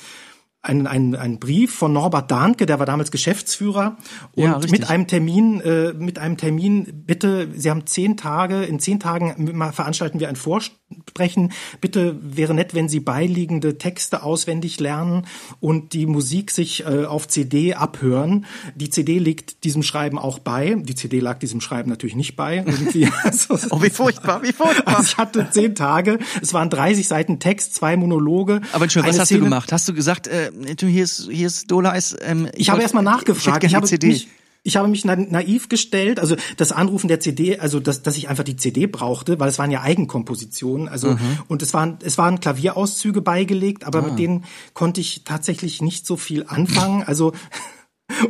ein, 0.63 0.85
ein, 0.85 1.15
ein 1.15 1.39
Brief 1.39 1.73
von 1.73 1.91
Norbert 1.91 2.29
Dahnke, 2.29 2.65
der 2.65 2.79
war 2.79 2.85
damals 2.85 3.09
Geschäftsführer 3.11 3.97
und 4.35 4.43
ja, 4.43 4.59
mit 4.69 4.89
einem 4.89 5.07
Termin, 5.07 5.59
äh, 5.61 5.93
mit 5.93 6.19
einem 6.19 6.37
Termin, 6.37 7.03
bitte, 7.05 7.49
Sie 7.55 7.69
haben 7.69 7.87
zehn 7.87 8.15
Tage, 8.15 8.63
in 8.63 8.79
zehn 8.79 8.99
Tagen 8.99 9.57
veranstalten 9.73 10.19
wir 10.19 10.29
ein 10.29 10.35
Vorsprechen. 11.11 11.51
Bitte 11.79 12.17
wäre 12.21 12.53
nett, 12.53 12.73
wenn 12.73 12.89
Sie 12.89 12.99
beiliegende 12.99 13.77
Texte 13.77 14.23
auswendig 14.23 14.79
lernen 14.79 15.25
und 15.59 15.93
die 15.93 16.05
Musik 16.05 16.51
sich 16.51 16.85
äh, 16.85 17.05
auf 17.05 17.27
CD 17.27 17.73
abhören. 17.73 18.45
Die 18.75 18.89
CD 18.89 19.19
liegt 19.19 19.63
diesem 19.63 19.83
Schreiben 19.83 20.17
auch 20.17 20.39
bei. 20.39 20.75
Die 20.75 20.95
CD 20.95 21.19
lag 21.19 21.39
diesem 21.39 21.61
Schreiben 21.61 21.89
natürlich 21.89 22.15
nicht 22.15 22.35
bei. 22.35 22.65
Also, 23.23 23.57
oh, 23.69 23.81
wie 23.81 23.89
furchtbar, 23.89 24.41
wie 24.41 24.51
furchtbar. 24.51 24.97
Also 24.97 25.03
ich 25.03 25.17
hatte 25.17 25.47
zehn 25.51 25.75
Tage, 25.75 26.19
es 26.41 26.53
waren 26.53 26.69
30 26.69 27.07
Seiten 27.07 27.39
Text, 27.39 27.75
zwei 27.75 27.95
Monologe. 27.95 28.61
Aber 28.73 28.89
schön, 28.89 29.03
was 29.05 29.19
hast 29.19 29.27
Szene. 29.27 29.39
du 29.39 29.45
gemacht? 29.45 29.71
Hast 29.71 29.87
du 29.87 29.93
gesagt, 29.93 30.27
äh, 30.27 30.51
hier 30.79 31.03
ist, 31.03 31.29
hier 31.31 31.47
ist 31.47 31.69
Dola 31.69 31.91
ist. 31.91 32.17
Ähm, 32.21 32.47
ich, 32.53 32.61
ich 32.61 32.69
habe 32.69 32.81
erstmal 32.81 33.03
nachgefragt. 33.03 33.63
Ich, 33.63 33.71
ich 33.71 33.75
habe 33.75 33.87
CD. 33.87 34.07
Mich, 34.07 34.27
ich 34.64 34.78
habe 34.78 34.88
mich 34.88 35.05
naiv 35.05 35.70
gestellt, 35.70 36.20
also 36.20 36.36
das 36.57 36.72
Anrufen 36.72 37.07
der 37.07 37.20
CD, 37.20 37.57
also 37.57 37.80
dass, 37.80 38.03
dass 38.03 38.16
ich 38.18 38.30
einfach 38.30 38.43
die 38.43 38.57
CD 38.57 38.86
brauchte, 38.86 39.39
weil 39.39 39.49
es 39.49 39.57
waren 39.57 39.72
ja 39.72 39.82
Eigenkompositionen, 39.82 40.88
also 40.88 41.12
mhm. 41.12 41.39
und 41.47 41.64
es 41.64 41.74
waren 41.74 41.97
es 42.03 42.18
waren 42.18 42.39
Klavierauszüge 42.39 43.22
beigelegt, 43.22 43.86
aber 43.86 43.99
ah. 43.99 44.07
mit 44.09 44.20
denen 44.20 44.45
konnte 44.74 45.01
ich 45.01 45.24
tatsächlich 45.24 45.82
nicht 45.82 46.05
so 46.05 46.16
viel 46.16 46.45
anfangen. 46.47 47.03
Also 47.03 47.34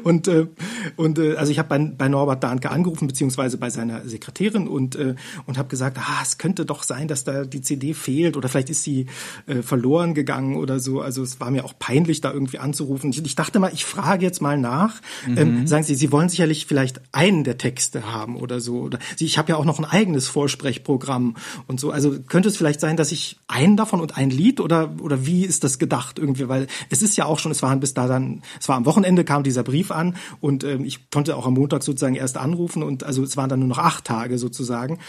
und 0.04 0.28
äh, 0.28 0.48
und 0.96 1.20
äh, 1.20 1.36
also 1.36 1.52
ich 1.52 1.60
habe 1.60 1.70
bei, 1.70 1.80
bei 1.80 2.10
Norbert 2.10 2.44
Dahnke 2.44 2.72
angerufen 2.72 3.08
beziehungsweise 3.08 3.58
bei 3.58 3.70
seiner 3.70 4.08
Sekretärin 4.08 4.68
und 4.68 4.96
äh, 4.96 5.16
und 5.46 5.58
habe 5.58 5.70
gesagt, 5.70 5.98
ah, 6.00 6.20
es 6.22 6.38
könnte 6.38 6.66
doch 6.66 6.84
sein, 6.84 7.08
dass 7.08 7.24
da 7.24 7.46
die 7.46 7.62
CD 7.62 7.94
fehlt 7.94 8.38
oder 8.38 8.50
vielleicht 8.50 8.70
ist 8.70 8.84
sie 8.84 9.08
äh, 9.48 9.62
verloren 9.62 10.14
gegangen 10.14 10.56
oder 10.56 10.80
so. 10.80 11.02
Also 11.02 11.24
es 11.24 11.40
war 11.40 11.52
mir 11.52 11.66
auch 11.66 11.78
peinlich, 11.78 12.22
da 12.22 12.32
irgendwie 12.32 12.60
anzurufen. 12.60 13.10
Ich, 13.12 13.24
ich 13.24 13.36
dachte 13.36 13.60
mal, 13.60 13.72
ich 13.74 13.86
frage 13.86 14.26
jetzt 14.26 14.42
mal 14.42 14.58
nach. 14.58 15.02
Mhm. 15.28 15.38
Ähm, 15.38 15.68
sagen 15.68 15.84
Sie, 15.84 15.96
Sie 15.96 16.12
wollen 16.12 16.30
sicherlich 16.30 16.66
vielleicht 16.66 17.02
einen 17.12 17.44
der 17.44 17.58
Texte 17.58 18.12
haben 18.12 18.36
oder 18.36 18.60
so. 18.60 18.80
Oder 18.82 19.00
ich 19.20 19.38
habe 19.38 19.50
ja 19.50 19.56
auch 19.58 19.66
noch 19.66 19.80
ein 19.80 19.86
eigenes 19.86 20.28
Vorsprechprogramm 20.28 21.36
und 21.68 21.80
so. 21.80 21.92
Also 21.92 22.20
könnte 22.28 22.50
es 22.50 22.58
vielleicht 22.58 22.80
sein, 22.80 22.98
dass 22.98 23.12
ich 23.12 23.38
einen 23.48 23.78
davon 23.78 24.02
und 24.02 24.18
ein 24.18 24.30
Lied 24.30 24.60
oder 24.60 24.92
oder 25.00 25.26
wie 25.26 25.46
ist 25.46 25.64
das 25.64 25.80
gedacht 25.80 26.20
irgendwie? 26.20 26.48
Weil 26.48 26.68
es 26.90 27.02
ist 27.02 27.18
ja 27.18 27.26
auch 27.26 27.40
schon, 27.40 27.52
es 27.52 27.62
waren 27.62 27.80
bis 27.80 27.94
da 27.94 28.08
dann, 28.08 28.42
es 28.60 28.70
war 28.70 28.76
am 28.76 28.86
Wochenende 28.86 29.24
kam 29.24 29.44
dieser 29.44 29.64
Brief 29.72 29.92
an 29.92 30.16
und 30.42 30.64
ähm, 30.64 30.84
ich 30.84 31.10
konnte 31.10 31.36
auch 31.38 31.48
am 31.48 31.54
Montag 31.54 31.84
sozusagen 31.84 32.16
erst 32.16 32.38
anrufen 32.38 32.84
und 32.84 33.04
also 33.04 33.24
es 33.24 33.38
waren 33.38 33.50
dann 33.50 33.60
nur 33.60 33.70
noch 33.70 33.78
acht 33.78 34.06
Tage 34.06 34.38
sozusagen. 34.38 35.00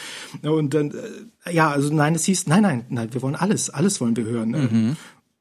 Und 0.42 0.74
dann, 0.74 0.92
äh, 1.44 1.52
ja, 1.52 1.70
also 1.70 1.92
nein, 1.92 2.14
es 2.14 2.24
hieß, 2.24 2.46
nein, 2.46 2.62
nein, 2.62 2.84
nein, 2.88 3.12
wir 3.12 3.22
wollen 3.22 3.34
alles, 3.34 3.70
alles 3.70 4.00
wollen 4.00 4.16
wir 4.16 4.24
hören. 4.24 4.50
Mhm. 4.50 4.96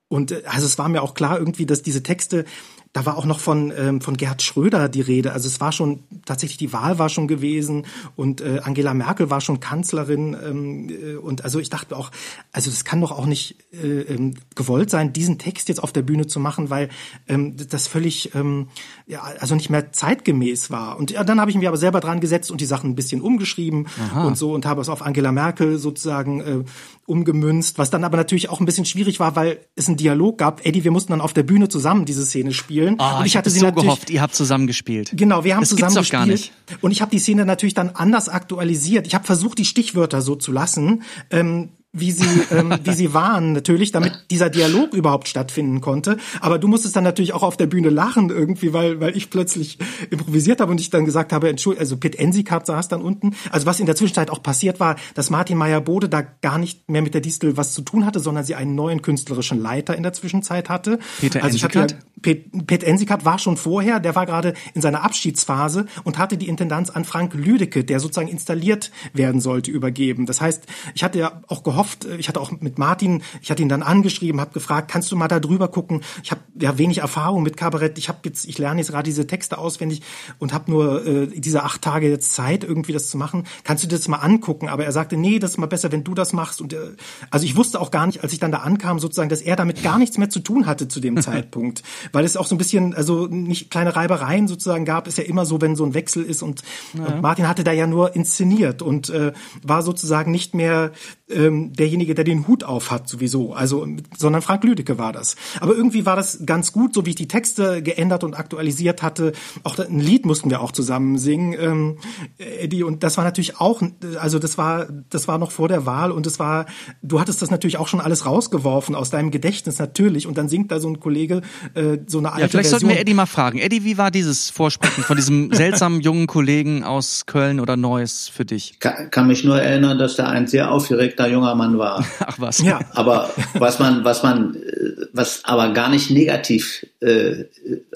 Und 0.08 0.32
äh, 0.32 0.42
also 0.46 0.66
es 0.66 0.78
war 0.78 0.90
mir 0.90 1.04
auch 1.04 1.14
klar 1.14 1.38
irgendwie, 1.38 1.66
dass 1.66 1.84
diese 1.84 2.04
Texte 2.04 2.46
da 2.94 3.06
war 3.06 3.18
auch 3.18 3.26
noch 3.26 3.40
von, 3.40 3.72
ähm, 3.78 4.02
von 4.02 4.18
Gerhard 4.18 4.42
Schröder 4.42 4.90
die 4.90 5.02
Rede. 5.02 5.32
Also 5.32 5.48
es 5.48 5.62
war 5.62 5.72
schon, 5.72 6.04
tatsächlich 6.26 6.58
die 6.58 6.74
Wahl 6.74 7.00
war 7.00 7.08
schon 7.08 7.28
gewesen 7.28 7.86
und 8.18 8.42
äh, 8.42 8.60
Angela 8.64 8.94
Merkel 8.94 9.30
war 9.30 9.40
schon 9.40 9.62
Kanzlerin. 9.62 10.36
Ähm, 10.44 10.90
äh, 10.90 11.16
und 11.16 11.46
also 11.46 11.60
ich 11.60 11.70
dachte 11.70 11.96
auch, 11.96 12.12
also 12.52 12.70
das 12.70 12.84
kann 12.84 13.00
doch 13.00 13.12
auch 13.12 13.26
nicht 13.26 13.56
äh, 13.72 14.02
ähm, 14.02 14.36
gewollt 14.56 14.90
sein, 14.90 15.14
diesen 15.14 15.38
Text 15.38 15.70
jetzt 15.70 15.82
auf 15.82 15.94
der 15.94 16.02
Bühne 16.02 16.28
zu 16.28 16.42
machen, 16.42 16.70
weil 16.70 16.90
ähm, 17.30 17.56
das 17.56 17.88
völlig, 17.88 18.36
ähm, 18.36 18.68
ja, 19.08 19.22
also 19.40 19.56
nicht 19.56 19.70
mehr 19.70 19.94
zeitgemäß 19.94 20.70
war. 20.70 20.98
Und 20.98 21.12
ja, 21.12 21.24
dann 21.24 21.40
habe 21.40 21.50
ich 21.50 21.58
mich 21.58 21.70
aber 21.70 21.78
selber 21.78 22.02
dran 22.02 22.20
gesetzt 22.20 22.52
und 22.52 22.60
die 22.60 22.66
Sachen 22.66 22.90
ein 22.90 22.96
bisschen 22.96 23.22
umgeschrieben 23.22 23.88
Aha. 24.12 24.26
und 24.26 24.38
so 24.38 24.54
und 24.54 24.66
habe 24.66 24.82
es 24.82 24.90
auf 24.90 25.02
Angela 25.02 25.32
Merkel 25.32 25.78
sozusagen 25.78 26.42
äh, 26.42 26.64
umgemünzt, 27.06 27.78
was 27.78 27.90
dann 27.90 28.04
aber 28.04 28.18
natürlich 28.18 28.50
auch 28.50 28.60
ein 28.60 28.66
bisschen 28.66 28.86
schwierig 28.86 29.22
war, 29.22 29.38
weil 29.38 29.60
es 29.76 29.88
einen 29.88 29.98
Dialog 29.98 30.38
gab. 30.38 30.66
Eddie, 30.66 30.84
wir 30.84 30.92
mussten 30.92 31.14
dann 31.14 31.22
auf 31.22 31.34
der 31.34 31.44
Bühne 31.44 31.70
zusammen 31.70 32.06
diese 32.06 32.26
Szene 32.26 32.52
spielen. 32.52 32.81
Oh, 33.00 33.18
und 33.18 33.22
ich, 33.22 33.28
ich 33.28 33.38
hatte 33.38 33.50
sie 33.50 33.60
so 33.60 33.72
gehofft, 33.72 34.10
ihr 34.10 34.22
habt 34.22 34.36
zusammen 34.36 34.68
gespielt. 34.68 35.12
Genau, 35.14 35.44
wir 35.44 35.56
haben 35.56 35.62
das 35.62 35.70
zusammen 35.70 35.96
gespielt. 35.96 36.12
Gar 36.12 36.26
nicht. 36.26 36.52
Und 36.82 36.92
ich 36.92 37.02
habe 37.02 37.12
die 37.12 37.20
Szene 37.20 37.46
natürlich 37.46 37.74
dann 37.74 37.90
anders 37.90 38.30
aktualisiert. 38.30 39.08
Ich 39.08 39.16
habe 39.16 39.26
versucht, 39.26 39.58
die 39.58 39.66
Stichwörter 39.66 40.22
so 40.22 40.36
zu 40.36 40.52
lassen. 40.52 41.04
Ähm, 41.30 41.70
wie 41.94 42.12
sie, 42.12 42.42
ähm, 42.52 42.74
wie 42.84 42.94
sie 42.94 43.14
waren, 43.14 43.54
natürlich, 43.54 43.92
damit 43.92 44.14
dieser 44.32 44.50
Dialog 44.50 44.94
überhaupt 44.94 45.28
stattfinden 45.28 45.82
konnte. 45.82 46.18
Aber 46.40 46.58
du 46.58 46.68
musstest 46.68 46.96
dann 46.96 47.04
natürlich 47.04 47.34
auch 47.34 47.44
auf 47.44 47.58
der 47.58 47.68
Bühne 47.68 47.90
lachen 47.90 48.30
irgendwie, 48.30 48.74
weil, 48.74 49.00
weil 49.00 49.16
ich 49.18 49.30
plötzlich 49.30 49.78
improvisiert 50.10 50.62
habe 50.62 50.72
und 50.72 50.80
ich 50.80 50.90
dann 50.90 51.06
gesagt 51.06 51.34
habe, 51.34 51.50
Entschuldigung, 51.50 51.82
also 51.82 51.98
Pitt 51.98 52.16
Ensikat 52.16 52.66
saß 52.66 52.88
dann 52.88 53.02
unten. 53.02 53.36
Also 53.52 53.66
was 53.66 53.80
in 53.80 53.86
der 53.86 53.96
Zwischenzeit 53.96 54.30
auch 54.30 54.42
passiert 54.42 54.80
war, 54.80 54.96
dass 55.16 55.30
Martin 55.30 55.58
Meyer-Bode 55.58 56.08
da 56.08 56.22
gar 56.22 56.58
nicht 56.58 56.90
mehr 56.90 57.02
mit 57.02 57.14
der 57.14 57.22
Distel 57.22 57.58
was 57.58 57.74
zu 57.74 57.82
tun 57.82 58.06
hatte, 58.06 58.20
sondern 58.20 58.46
sie 58.46 58.56
einen 58.56 58.76
neuen 58.76 59.02
künstlerischen 59.02 59.60
Leiter 59.60 59.96
in 59.96 60.04
der 60.04 60.14
Zwischenzeit 60.14 60.70
hatte. 60.70 61.00
Peter 61.20 61.44
also 61.44 61.56
Ensikat? 61.56 61.98
Pet, 62.22 62.68
Pet 62.68 62.84
Ensikat 62.84 63.26
war 63.26 63.40
schon 63.40 63.58
vorher, 63.58 64.00
der 64.00 64.16
war 64.16 64.26
gerade 64.26 64.54
in 64.74 64.82
seiner 64.82 65.04
Abschiedsphase 65.04 65.88
und 66.04 66.18
hatte 66.18 66.38
die 66.38 66.48
Intendanz 66.48 66.90
an 66.90 67.04
Frank 67.04 67.34
Lüdecke, 67.34 67.84
der 67.84 68.00
sozusagen 68.00 68.28
installiert 68.28 68.92
werden 69.14 69.42
sollte, 69.42 69.72
übergeben. 69.72 70.26
Das 70.26 70.40
heißt, 70.40 70.66
ich 70.94 71.04
hatte 71.04 71.20
ja 71.20 71.42
auch 71.48 71.64
gehofft, 71.64 71.81
ich 72.18 72.28
hatte 72.28 72.40
auch 72.40 72.52
mit 72.60 72.78
Martin, 72.78 73.24
ich 73.42 73.52
hatte 73.52 73.62
ihn 73.62 73.70
dann 73.70 73.84
angeschrieben, 73.84 74.42
habe 74.42 74.52
gefragt, 74.52 74.92
kannst 74.92 75.12
du 75.12 75.16
mal 75.16 75.28
da 75.28 75.40
drüber 75.40 75.68
gucken? 75.68 76.02
Ich 76.24 76.32
habe 76.32 76.42
ja 76.60 76.78
wenig 76.78 77.00
Erfahrung 77.00 77.44
mit 77.44 77.58
Kabarett, 77.58 77.98
ich 77.98 78.10
habe 78.10 78.20
jetzt, 78.26 78.46
ich 78.46 78.58
lerne 78.58 78.80
jetzt 78.80 78.92
gerade 78.92 79.04
diese 79.04 79.28
Texte 79.28 79.58
auswendig 79.58 80.02
und 80.40 80.54
habe 80.54 80.72
nur 80.72 81.06
äh, 81.06 81.28
diese 81.28 81.64
acht 81.64 81.82
Tage 81.82 82.10
jetzt 82.10 82.34
Zeit, 82.34 82.64
irgendwie 82.64 82.94
das 82.94 83.10
zu 83.10 83.18
machen. 83.18 83.46
Kannst 83.64 83.84
du 83.84 83.88
dir 83.88 83.96
das 83.96 84.08
mal 84.08 84.18
angucken? 84.18 84.70
Aber 84.70 84.86
er 84.86 84.92
sagte, 84.92 85.18
nee, 85.18 85.40
das 85.40 85.52
ist 85.52 85.58
mal 85.58 85.68
besser, 85.68 85.92
wenn 85.92 86.04
du 86.04 86.14
das 86.14 86.34
machst. 86.34 86.62
Und 86.62 86.74
äh, 86.74 86.96
also 87.30 87.46
ich 87.46 87.56
wusste 87.56 87.80
auch 87.80 87.92
gar 87.92 88.06
nicht, 88.06 88.24
als 88.24 88.34
ich 88.34 88.40
dann 88.40 88.52
da 88.52 88.60
ankam, 88.60 89.00
sozusagen, 89.00 89.30
dass 89.30 89.42
er 89.42 89.56
damit 89.56 89.84
gar 89.84 89.98
nichts 89.98 90.18
mehr 90.18 90.30
zu 90.30 90.40
tun 90.40 90.66
hatte 90.66 90.88
zu 90.88 91.00
dem 91.00 91.18
Zeitpunkt 91.22 91.84
weil 92.12 92.26
es 92.26 92.38
auch 92.38 92.46
so 92.46 92.56
ein 92.56 92.58
bisschen, 92.58 92.94
also 92.94 93.28
nicht 93.28 93.70
kleine 93.70 93.96
Reibereien 93.96 94.48
sozusagen 94.48 94.86
gab, 94.86 95.08
ist 95.08 95.18
ja 95.18 95.24
immer 95.24 95.46
so, 95.46 95.62
wenn 95.62 95.76
so 95.76 95.86
ein 95.86 95.94
Wechsel 95.94 96.24
ist 96.24 96.42
und, 96.42 96.62
ja. 96.94 97.06
und 97.06 97.22
Martin 97.22 97.48
hatte 97.48 97.64
da 97.64 97.72
ja 97.72 97.88
nur 97.88 98.16
inszeniert 98.16 98.82
und 98.82 99.10
äh, 99.10 99.34
war 99.64 99.84
sozusagen 99.84 100.32
nicht 100.32 100.54
mehr 100.54 100.92
ähm, 101.30 101.71
derjenige, 101.78 102.16
der 102.16 102.24
den 102.24 102.48
Hut 102.48 102.64
auf 102.64 102.92
hat, 102.92 103.08
sowieso. 103.08 103.54
Also, 103.54 103.88
sondern 104.18 104.42
Frank 104.42 104.64
Lüdecke 104.64 104.98
war 104.98 105.14
das. 105.14 105.36
Aber 105.60 105.76
irgendwie 105.76 106.06
war 106.06 106.16
das 106.16 106.46
ganz 106.46 106.72
gut, 106.72 106.94
so 106.94 107.06
wie 107.06 107.12
ich 107.12 107.16
die 107.16 107.28
Texte 107.28 107.82
geändert 107.82 108.24
und 108.24 108.38
aktualisiert 108.38 109.02
hatte. 109.02 109.34
Auch 109.64 109.78
ein 109.80 110.00
Lied 110.00 110.26
mussten 110.26 110.50
wir 110.50 110.62
auch 110.62 110.72
zusammen 110.72 111.18
singen, 111.18 111.56
ähm, 111.60 111.98
Eddie. 112.38 112.84
Und 112.84 113.04
das 113.04 113.18
war 113.18 113.24
natürlich 113.24 113.60
auch, 113.60 113.82
also 114.20 114.40
das 114.40 114.58
war, 114.58 114.88
das 115.10 115.28
war 115.28 115.38
noch 115.38 115.52
vor 115.52 115.68
der 115.68 115.86
Wahl 115.86 116.12
und 116.12 116.28
es 116.28 116.40
war, 116.40 116.66
du 117.02 117.20
hattest 117.20 117.42
das 117.42 117.52
natürlich 117.52 117.78
auch 117.78 117.88
schon 117.88 118.02
alles 118.02 118.26
rausgeworfen 118.26 118.96
aus 118.96 119.10
deinem 119.10 119.32
Gedächtnis 119.32 119.80
natürlich. 119.80 120.28
Und 120.28 120.38
dann 120.38 120.50
singt 120.50 120.72
da 120.72 120.80
so 120.80 120.90
ein 120.90 121.00
Kollege 121.00 121.42
äh, 121.74 122.00
so 122.08 122.18
eine 122.20 122.32
alte 122.34 122.42
Ja, 122.42 122.48
vielleicht 122.48 122.70
Version. 122.70 122.80
sollten 122.82 122.96
wir 122.96 123.00
Eddie 123.00 123.14
mal 123.14 123.26
fragen. 123.26 123.60
Eddie, 123.60 123.84
wie 123.84 123.98
war 123.98 124.12
dieses 124.12 124.50
Vorsprechen 124.50 125.04
von 125.04 125.16
diesem 125.16 125.52
seltsamen 125.54 126.02
jungen 126.02 126.28
Kollegen 126.28 126.84
aus 126.84 127.26
Köln 127.26 127.60
oder 127.60 127.78
Neuss 127.78 128.28
für 128.28 128.46
dich? 128.46 128.80
Kann, 128.80 129.10
kann 129.12 129.28
mich 129.28 129.44
nur 129.44 129.62
erinnern, 129.62 129.98
dass 130.00 130.16
der 130.16 130.30
ein 130.30 130.48
sehr 130.48 130.72
aufgeregter 130.72 131.28
junger 131.28 131.56
Mann 131.56 131.61
war. 131.78 132.06
Ach 132.20 132.40
was. 132.40 132.62
Ja. 132.62 132.80
Aber 132.94 133.30
was 133.54 133.80
man, 133.80 134.04
was 134.04 134.24
man, 134.24 134.56
äh, 134.56 135.08
was 135.14 135.44
aber 135.46 135.74
gar 135.74 135.90
nicht 135.90 136.10
negativ 136.10 136.86
äh, 137.00 137.46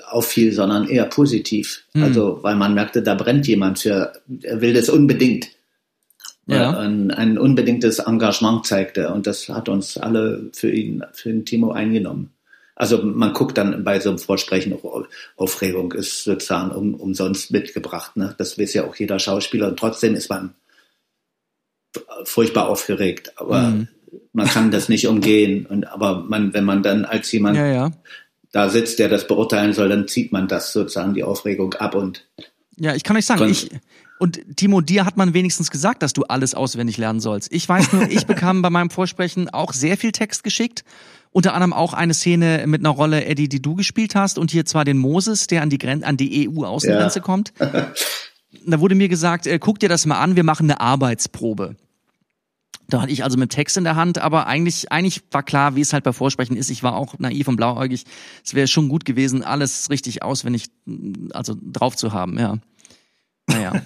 auffiel, 0.09 0.53
sondern 0.53 0.87
eher 0.87 1.05
positiv. 1.05 1.83
Hm. 1.93 2.03
Also, 2.03 2.39
weil 2.41 2.55
man 2.55 2.73
merkte, 2.73 3.01
da 3.01 3.15
brennt 3.15 3.47
jemand 3.47 3.79
für, 3.79 4.13
er 4.41 4.61
will 4.61 4.73
das 4.73 4.89
unbedingt. 4.89 5.47
Ja. 6.47 6.77
Ein, 6.77 7.09
ein 7.09 7.39
unbedingtes 7.39 7.97
Engagement 7.99 8.67
zeigte 8.67 9.11
und 9.11 9.25
das 9.25 9.49
hat 9.49 9.67
uns 9.67 9.97
alle 9.97 10.51
für 10.53 10.69
ihn, 10.69 11.03
für 11.11 11.29
den 11.29 11.43
Timo 11.43 11.71
eingenommen. 11.71 12.35
Also 12.75 13.01
man 13.01 13.33
guckt 13.33 13.57
dann 13.57 13.83
bei 13.83 13.99
so 13.99 14.09
einem 14.09 14.19
Vorsprechen, 14.19 14.73
auch 14.73 15.05
Aufregung 15.37 15.93
ist 15.93 16.25
sozusagen 16.25 16.71
um, 16.71 16.93
umsonst 16.93 17.51
mitgebracht. 17.51 18.17
Ne? 18.17 18.35
Das 18.37 18.59
weiß 18.59 18.73
ja 18.73 18.85
auch 18.85 18.95
jeder 18.95 19.17
Schauspieler 19.17 19.69
und 19.69 19.79
trotzdem 19.79 20.13
ist 20.13 20.29
man 20.29 20.53
furchtbar 22.25 22.69
aufgeregt. 22.69 23.33
Aber 23.37 23.61
Mhm. 23.61 23.87
man 24.33 24.47
kann 24.47 24.71
das 24.71 24.89
nicht 24.89 25.07
umgehen. 25.07 25.65
Und 25.65 25.85
aber 25.87 26.23
man, 26.27 26.53
wenn 26.53 26.63
man 26.65 26.83
dann 26.83 27.05
als 27.05 27.31
jemand 27.31 27.57
Ja, 27.57 27.65
ja. 27.67 27.91
da 28.51 28.69
sitzt, 28.69 28.99
der 28.99 29.09
das 29.09 29.27
beurteilen 29.27 29.73
soll, 29.73 29.89
dann 29.89 30.07
zieht 30.07 30.31
man 30.31 30.47
das 30.47 30.71
sozusagen 30.73 31.13
die 31.13 31.23
Aufregung 31.23 31.73
ab 31.75 31.95
und 31.95 32.25
Ja, 32.77 32.93
ich 32.95 33.03
kann 33.03 33.15
euch 33.17 33.25
sagen, 33.25 33.49
ich 33.49 33.69
und 34.17 34.39
Timo, 34.55 34.79
dir 34.79 35.05
hat 35.05 35.17
man 35.17 35.33
wenigstens 35.33 35.71
gesagt, 35.71 36.01
dass 36.01 36.13
du 36.13 36.23
alles 36.23 36.53
auswendig 36.55 36.97
lernen 36.97 37.19
sollst. 37.19 37.51
Ich 37.51 37.67
weiß 37.67 37.91
nur, 37.93 38.09
ich 38.09 38.25
bekam 38.25 38.61
bei 38.61 38.69
meinem 38.69 38.89
Vorsprechen 38.89 39.49
auch 39.49 39.73
sehr 39.73 39.97
viel 39.97 40.13
Text 40.13 40.43
geschickt. 40.45 40.85
Unter 41.31 41.53
anderem 41.53 41.73
auch 41.73 41.91
eine 41.93 42.13
Szene 42.13 42.63
mit 42.65 42.79
einer 42.79 42.91
Rolle, 42.91 43.25
Eddie, 43.25 43.49
die 43.49 43.61
du 43.61 43.75
gespielt 43.75 44.15
hast, 44.15 44.37
und 44.39 44.51
hier 44.51 44.63
zwar 44.65 44.85
den 44.85 44.97
Moses, 44.97 45.47
der 45.47 45.61
an 45.63 45.69
die, 45.69 45.77
Gren 45.77 46.05
an 46.05 46.15
die 46.15 46.47
EU-Außengrenze 46.49 47.19
Ja. 47.19 47.23
kommt. 47.25 47.51
Da 48.67 48.79
wurde 48.79 48.95
mir 48.95 49.09
gesagt, 49.09 49.45
äh, 49.47 49.59
guck 49.59 49.79
dir 49.79 49.89
das 49.89 50.05
mal 50.05 50.19
an, 50.19 50.35
wir 50.35 50.43
machen 50.43 50.63
eine 50.71 50.79
Arbeitsprobe. 50.79 51.75
Da 52.87 53.01
hatte 53.01 53.11
ich 53.11 53.23
also 53.23 53.37
mit 53.37 53.51
Text 53.51 53.77
in 53.77 53.83
der 53.83 53.95
Hand, 53.95 54.19
aber 54.19 54.47
eigentlich, 54.47 54.91
eigentlich 54.91 55.21
war 55.31 55.43
klar, 55.43 55.75
wie 55.75 55.81
es 55.81 55.93
halt 55.93 56.03
bei 56.03 56.13
Vorsprechen 56.13 56.55
ist. 56.55 56.69
Ich 56.69 56.83
war 56.83 56.95
auch 56.95 57.17
naiv 57.17 57.47
und 57.47 57.55
blauäugig. 57.55 58.05
Es 58.43 58.53
wäre 58.53 58.67
schon 58.67 58.89
gut 58.89 59.05
gewesen, 59.05 59.43
alles 59.43 59.89
richtig 59.89 60.23
auswendig, 60.23 60.67
also 61.33 61.55
drauf 61.61 61.95
zu 61.95 62.13
haben, 62.13 62.37
ja. 62.37 62.57
Naja. 63.47 63.73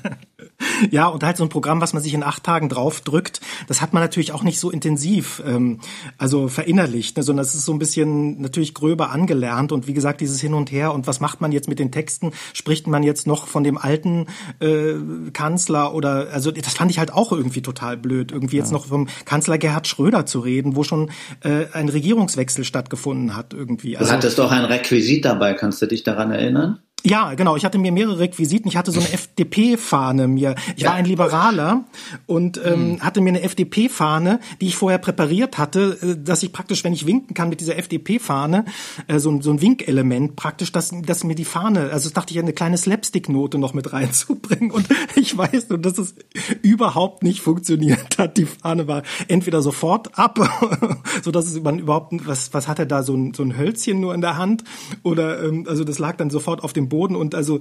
Ja, 0.92 1.08
und 1.08 1.24
halt 1.24 1.38
so 1.38 1.44
ein 1.44 1.50
Programm, 1.50 1.82
was 1.82 1.94
man 1.94 2.02
sich 2.02 2.14
in 2.14 2.24
acht 2.24 2.44
Tagen 2.44 2.70
draufdrückt, 2.70 3.42
das 3.68 3.82
hat 3.82 3.94
man 3.94 4.02
natürlich 4.02 4.32
auch 4.32 4.44
nicht 4.44 4.60
so 4.60 4.70
intensiv, 4.70 5.42
ähm, 5.46 5.80
also 6.18 6.48
verinnerlicht, 6.48 7.18
ne, 7.18 7.24
sondern 7.24 7.46
es 7.46 7.56
ist 7.56 7.66
so 7.66 7.74
ein 7.74 7.80
bisschen 7.80 8.42
natürlich 8.42 8.74
gröber 8.74 9.12
angelernt 9.12 9.72
und 9.72 9.88
wie 9.88 9.94
gesagt, 9.94 10.22
dieses 10.22 10.40
Hin 10.42 10.54
und 10.54 10.72
Her 10.72 10.94
und 10.94 11.08
was 11.08 11.20
macht 11.20 11.42
man 11.42 11.52
jetzt 11.52 11.68
mit 11.68 11.80
den 11.80 11.92
Texten? 11.92 12.32
Spricht 12.54 12.88
man 12.88 13.04
jetzt 13.04 13.28
noch 13.28 13.48
von 13.48 13.64
dem 13.64 13.78
alten 13.78 14.28
äh, 14.60 14.94
Kanzler 15.34 15.94
oder, 15.94 16.28
also 16.32 16.52
das 16.52 16.74
fand 16.74 16.92
ich 16.92 17.00
halt 17.00 17.14
auch 17.14 17.32
irgendwie 17.32 17.62
total 17.62 17.98
blöd, 17.98 18.32
irgendwie 18.32 18.58
jetzt 18.58 18.72
noch 18.72 18.88
vom 18.88 19.08
Kanzler 19.26 19.58
Gerhard 19.58 19.88
Schröder 19.88 20.26
zu 20.26 20.40
reden, 20.40 20.76
wo 20.76 20.84
schon 20.84 21.12
äh, 21.44 21.66
ein 21.74 21.90
Regierungswechsel 21.90 22.64
stattgefunden 22.64 23.36
hat 23.36 23.54
irgendwie. 23.54 23.94
du 23.94 24.00
Also, 24.00 24.12
hattest 24.12 24.40
doch 24.40 24.52
ein 24.52 24.66
Requisit 24.66 25.26
dabei. 25.26 25.54
Kannst 25.54 25.82
du 25.82 25.88
dich 25.88 26.04
daran 26.04 26.32
erinnern? 26.32 26.80
Ja, 27.04 27.34
genau. 27.34 27.56
Ich 27.56 27.64
hatte 27.66 27.78
mir 27.78 27.92
mehrere 27.92 28.20
Requisiten. 28.20 28.68
Ich 28.68 28.76
hatte 28.78 28.92
so 28.92 29.00
eine 29.00 29.10
FDP-Fahne 29.14 30.28
mir. 30.28 30.56
Ich 30.76 30.86
war 30.86 30.94
ein 30.94 31.06
Liberaler 31.06 31.86
und 32.26 32.60
ähm, 32.64 33.02
hatte 33.02 33.22
mir 33.22 33.30
eine 33.30 33.42
FDP-Fahne, 33.42 34.40
die 34.62 34.68
ich 34.68 34.76
vorher 34.76 34.98
präpariert 35.00 35.58
hatte, 35.58 35.98
äh, 36.02 36.16
dass 36.22 36.44
ich 36.44 36.52
praktisch, 36.52 36.84
wenn 36.84 36.94
ich 36.94 37.06
winken 37.06 37.34
kann 37.34 37.50
mit 37.50 37.62
dieser 37.62 37.78
FDP-Fahne, 37.78 38.66
äh, 39.08 39.20
so, 39.20 39.32
ein- 39.32 39.42
so 39.42 39.52
ein 39.52 39.62
Winkelement 39.62 40.36
praktisch, 40.36 40.72
dass, 40.72 40.92
dass 41.04 41.24
mir 41.24 41.36
die 41.36 41.46
Fahne, 41.46 41.90
also 41.92 42.10
dachte 42.10 42.34
ich, 42.34 42.40
eine 42.40 42.54
kleine 42.54 42.78
Slapstick-Note 42.78 43.58
noch 43.58 43.74
mit 43.74 43.94
reinzubringen. 43.94 44.72
Und 44.72 44.88
ich 45.16 45.38
weiß 45.38 45.70
nur, 45.70 45.78
dass 45.80 45.98
es 45.98 46.16
überhaupt 46.62 47.24
nicht 47.24 47.42
funktioniert 47.42 48.18
hat. 48.18 48.38
Die 48.38 48.46
Fahne 48.46 48.88
war 48.88 49.04
entweder 49.28 49.62
sofort 49.62 50.18
ab, 50.18 50.38
so 51.24 51.32
dass 51.32 51.46
es 51.48 51.62
man 51.62 51.80
überhaupt, 51.80 52.14
was, 52.28 52.54
was 52.54 52.68
hat 52.68 52.80
er 52.80 52.86
da, 52.86 53.04
so 53.04 53.14
ein, 53.16 53.34
so 53.34 53.44
ein 53.44 53.58
Hölzchen 53.58 54.00
nur 54.00 54.14
in 54.14 54.22
der 54.22 54.38
Hand? 54.38 54.64
Oder, 55.04 55.44
ähm, 55.44 55.66
also 55.68 55.84
das 55.84 56.00
lag 56.00 56.18
dann 56.18 56.30
sofort 56.30 56.64
auf 56.64 56.74
dem 56.74 56.89
Boden 56.90 57.16
und 57.16 57.36
also 57.36 57.60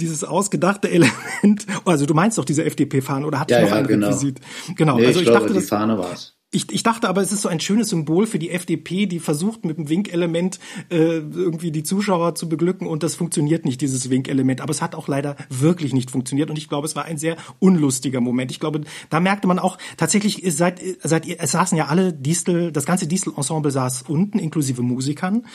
dieses 0.00 0.24
ausgedachte 0.24 0.90
Element, 0.90 1.66
also 1.84 2.06
du 2.06 2.14
meinst 2.14 2.36
doch 2.38 2.44
diese 2.44 2.64
FDP-Fahne 2.64 3.26
oder 3.26 3.40
hatte 3.40 3.54
Ja, 3.54 3.60
ich 3.60 3.64
noch 3.66 3.70
ja, 3.76 3.82
ein 3.82 3.86
genau. 3.86 4.08
Requisit? 4.08 4.40
Genau, 4.76 4.98
Nee, 4.98 5.06
also 5.06 5.20
ich, 5.20 5.26
ich, 5.26 5.30
glaube, 5.30 5.46
dachte, 5.46 5.54
die 5.54 5.60
das, 5.60 5.68
Fahne 5.70 5.96
war's. 5.96 6.36
ich, 6.50 6.70
ich 6.70 6.82
dachte 6.82 7.08
aber, 7.08 7.22
es 7.22 7.32
ist 7.32 7.40
so 7.42 7.48
ein 7.48 7.60
schönes 7.60 7.88
Symbol 7.88 8.26
für 8.26 8.38
die 8.38 8.50
FDP, 8.50 9.06
die 9.06 9.20
versucht 9.20 9.64
mit 9.64 9.78
dem 9.78 9.88
Winkelement 9.88 10.58
äh, 10.90 10.96
irgendwie 10.96 11.70
die 11.70 11.82
Zuschauer 11.82 12.34
zu 12.34 12.46
beglücken 12.48 12.86
und 12.86 13.02
das 13.02 13.14
funktioniert 13.14 13.64
nicht, 13.64 13.80
dieses 13.80 14.10
Winkelement. 14.10 14.60
Aber 14.60 14.70
es 14.70 14.82
hat 14.82 14.94
auch 14.94 15.08
leider 15.08 15.34
wirklich 15.48 15.94
nicht 15.94 16.10
funktioniert 16.10 16.50
und 16.50 16.58
ich 16.58 16.68
glaube, 16.68 16.86
es 16.86 16.94
war 16.94 17.06
ein 17.06 17.16
sehr 17.16 17.36
unlustiger 17.58 18.20
Moment. 18.20 18.50
Ich 18.50 18.60
glaube, 18.60 18.82
da 19.08 19.20
merkte 19.20 19.48
man 19.48 19.58
auch 19.58 19.78
tatsächlich, 19.96 20.42
seit, 20.54 20.78
seit 21.02 21.24
ihr, 21.24 21.36
es 21.40 21.52
saßen 21.52 21.76
ja 21.78 21.86
alle 21.86 22.12
Distel, 22.12 22.70
das 22.70 22.84
ganze 22.84 23.06
Distel-Ensemble 23.06 23.70
saß 23.70 24.04
unten, 24.08 24.38
inklusive 24.38 24.82
Musikern. 24.82 25.46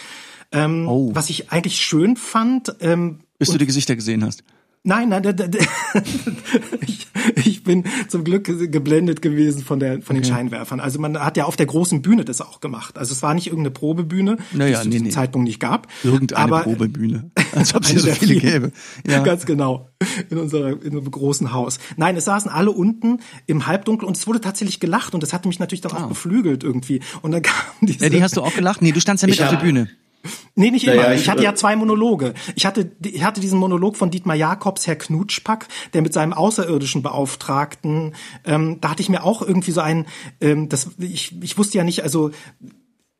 Ähm, 0.51 0.87
Oh. 0.87 1.11
Was 1.13 1.29
ich 1.29 1.51
eigentlich 1.51 1.77
schön 1.77 2.15
fand, 2.17 2.75
ähm, 2.81 3.19
Bis 3.39 3.49
du 3.49 3.57
die 3.57 3.65
Gesichter 3.65 3.95
gesehen 3.95 4.23
hast. 4.23 4.43
Nein, 4.83 5.09
nein, 5.09 5.21
da, 5.21 5.31
da, 5.31 5.47
da, 5.47 5.59
ich, 6.81 7.07
ich 7.45 7.63
bin 7.63 7.83
zum 8.07 8.23
Glück 8.23 8.45
geblendet 8.45 9.21
gewesen 9.21 9.63
von 9.63 9.79
der 9.79 10.01
von 10.01 10.15
den 10.15 10.25
Scheinwerfern. 10.25 10.79
Also 10.79 10.99
man 10.99 11.19
hat 11.19 11.37
ja 11.37 11.45
auf 11.45 11.55
der 11.55 11.67
großen 11.67 12.01
Bühne 12.01 12.25
das 12.25 12.41
auch 12.41 12.61
gemacht. 12.61 12.97
Also 12.97 13.13
es 13.13 13.21
war 13.21 13.35
nicht 13.35 13.45
irgendeine 13.45 13.69
Probebühne, 13.71 14.37
Naja, 14.53 14.65
die 14.65 14.73
es 14.73 14.81
zu 14.81 14.87
nee, 14.87 14.91
diesem 14.93 15.07
nee. 15.07 15.13
Zeitpunkt 15.13 15.47
nicht 15.47 15.59
gab. 15.59 15.87
Irgendeine 16.03 16.41
aber 16.41 16.61
Probebühne. 16.63 17.29
Als 17.55 17.75
ob 17.75 17.83
es 17.83 17.89
hier 17.89 17.99
so 17.99 18.09
viele 18.11 18.35
gäbe. 18.37 18.71
Ja. 19.07 19.19
Ganz 19.23 19.45
genau. 19.45 19.89
In 20.31 20.39
unserer, 20.39 20.69
in 20.83 20.93
einem 20.93 21.11
großen 21.11 21.53
Haus. 21.53 21.77
Nein, 21.97 22.15
es 22.15 22.25
saßen 22.25 22.49
alle 22.49 22.71
unten 22.71 23.19
im 23.45 23.67
Halbdunkel 23.67 24.07
und 24.07 24.17
es 24.17 24.25
wurde 24.25 24.41
tatsächlich 24.41 24.79
gelacht 24.79 25.13
und 25.13 25.21
das 25.21 25.31
hatte 25.31 25.47
mich 25.47 25.59
natürlich 25.59 25.81
dann 25.81 25.91
auch 25.91 26.07
beflügelt 26.07 26.63
irgendwie. 26.63 27.01
Und 27.21 27.33
dann 27.33 27.41
kam 27.43 27.55
diese. 27.81 28.03
Eddie, 28.03 28.23
hast 28.23 28.35
du 28.35 28.41
auch 28.41 28.55
gelacht? 28.55 28.81
Nee, 28.81 28.93
du 28.93 28.99
standst 28.99 29.21
ja 29.21 29.27
mit 29.27 29.35
Ich 29.35 29.43
auf 29.43 29.51
der 29.51 29.57
Bühne. 29.57 29.89
Nee, 30.55 30.71
nicht 30.71 30.85
Naja, 30.85 31.03
immer. 31.05 31.13
ich- 31.15 31.21
Ich 31.21 31.29
hatte 31.29 31.43
ja 31.43 31.55
zwei 31.55 31.75
Monologe. 31.75 32.33
Ich 32.55 32.65
hatte, 32.65 32.91
ich 33.03 33.23
hatte 33.23 33.41
diesen 33.41 33.57
Monolog 33.59 33.95
von 33.97 34.11
Dietmar 34.11 34.35
Jakobs, 34.35 34.85
Herr 34.87 34.95
Knutschpack, 34.95 35.67
der 35.93 36.01
mit 36.01 36.13
seinem 36.13 36.33
außerirdischen 36.33 37.01
Beauftragten, 37.01 38.13
ähm, 38.45 38.77
da 38.81 38.91
hatte 38.91 39.01
ich 39.01 39.09
mir 39.09 39.23
auch 39.23 39.41
irgendwie 39.41 39.71
so 39.71 39.81
ein, 39.81 40.05
ähm, 40.39 40.69
das, 40.69 40.89
ich, 40.99 41.35
ich 41.41 41.57
wusste 41.57 41.77
ja 41.77 41.83
nicht, 41.83 42.03
also 42.03 42.31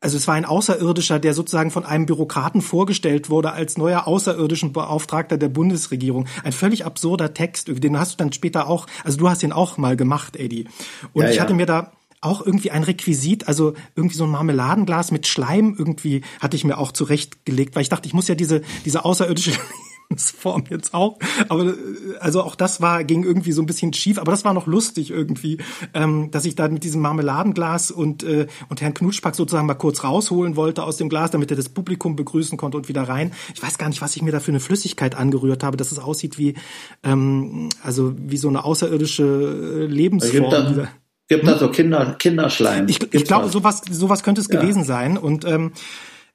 also 0.04 0.18
es 0.18 0.28
war 0.28 0.34
ein 0.34 0.46
Außerirdischer, 0.46 1.20
der 1.20 1.36
sozusagen 1.36 1.70
von 1.70 1.86
einem 1.86 2.08
Bürokraten 2.08 2.64
vorgestellt 2.64 3.30
wurde 3.30 3.52
als 3.52 3.78
neuer 3.78 4.08
außerirdischen 4.08 4.74
Beauftragter 4.74 5.38
der 5.38 5.50
Bundesregierung. 5.50 6.26
Ein 6.44 6.54
völlig 6.54 6.86
absurder 6.88 7.36
Text, 7.36 7.68
den 7.68 8.00
hast 8.00 8.14
du 8.14 8.18
dann 8.18 8.34
später 8.34 8.68
auch, 8.68 8.88
also 9.04 9.20
du 9.20 9.30
hast 9.30 9.44
den 9.44 9.52
auch 9.52 9.78
mal 9.78 9.96
gemacht, 9.96 10.38
Eddie. 10.38 10.66
Und 11.14 11.26
Ja, 11.26 11.30
ich 11.30 11.36
ja. 11.36 11.44
hatte 11.44 11.54
mir 11.54 11.68
da 11.68 11.92
auch 12.22 12.46
irgendwie 12.46 12.72
ein 12.72 12.84
Requisit, 12.84 13.48
also 13.48 13.74
irgendwie 13.96 14.16
so 14.16 14.24
ein 14.26 14.30
Marmeladenglas 14.30 15.12
mit 15.12 15.28
Schleim 15.28 15.76
irgendwie 15.78 16.22
hatte 16.40 16.56
ich 16.56 16.64
mir 16.64 16.78
auch 16.78 16.92
zurechtgelegt, 16.92 17.76
weil 17.76 17.82
ich 17.82 17.90
dachte, 17.90 18.08
ich 18.08 18.14
muss 18.14 18.28
ja 18.28 18.36
diese, 18.36 18.62
diese 18.86 19.04
außerirdische 19.04 19.52
Lebensform 20.12 20.66
jetzt 20.70 20.94
auch. 20.94 21.18
Aber 21.50 21.66
äh, 21.66 21.74
also 22.20 22.44
auch 22.44 22.56
das 22.56 22.82
war, 22.82 23.04
ging 23.04 23.24
irgendwie 23.24 23.52
so 23.52 23.62
ein 23.62 23.66
bisschen 23.66 23.94
schief, 23.94 24.20
aber 24.20 24.32
das 24.32 24.46
war 24.46 24.54
noch 24.54 24.68
lustig 24.68 25.10
irgendwie, 25.10 25.58
ähm, 25.94 26.30
dass 26.32 26.46
ich 26.46 26.56
da 26.56 26.68
mit 26.68 26.84
diesem 26.84 27.02
Marmeladenglas 27.02 27.90
und, 27.90 28.24
äh, 28.24 28.48
und 28.70 28.82
Herrn 28.82 28.94
Knutschpack 28.94 29.36
sozusagen 29.36 29.66
mal 29.66 29.74
kurz 29.74 30.04
rausholen 30.04 30.56
wollte 30.56 30.84
aus 30.84 30.98
dem 30.98 31.10
Glas, 31.10 31.32
damit 31.32 31.50
er 31.50 31.58
das 31.58 31.70
Publikum 31.70 32.16
begrüßen 32.16 32.58
konnte 32.58 32.78
und 32.78 32.88
wieder 32.88 33.04
rein. 33.04 33.32
Ich 33.56 33.64
weiß 33.64 33.78
gar 33.78 33.90
nicht, 33.90 34.02
was 34.02 34.16
ich 34.16 34.22
mir 34.22 34.32
da 34.32 34.40
für 34.40 34.52
eine 34.52 34.60
Flüssigkeit 34.60 35.16
angerührt 35.16 35.64
habe, 35.64 35.78
dass 35.78 35.92
es 35.92 36.00
aussieht 36.00 36.38
wie, 36.38 36.56
ähm, 37.04 37.70
also 37.82 38.14
wie 38.18 38.38
so 38.38 38.50
eine 38.50 38.64
außerirdische 38.64 39.24
äh, 39.24 39.86
Lebensform. 39.86 40.52
da. 40.52 40.90
Gibt 41.32 41.48
da 41.48 41.58
so 41.58 41.70
Kinder, 41.70 42.16
Kinderschleim? 42.20 42.88
Ich, 42.90 43.02
ich 43.14 43.24
glaube, 43.24 43.46
was? 43.46 43.52
sowas, 43.54 43.82
sowas 43.90 44.22
könnte 44.24 44.42
es 44.42 44.48
Ja. 44.52 44.60
gewesen 44.60 44.84
sein. 44.84 45.18
Und 45.18 45.46
ähm, 45.46 45.72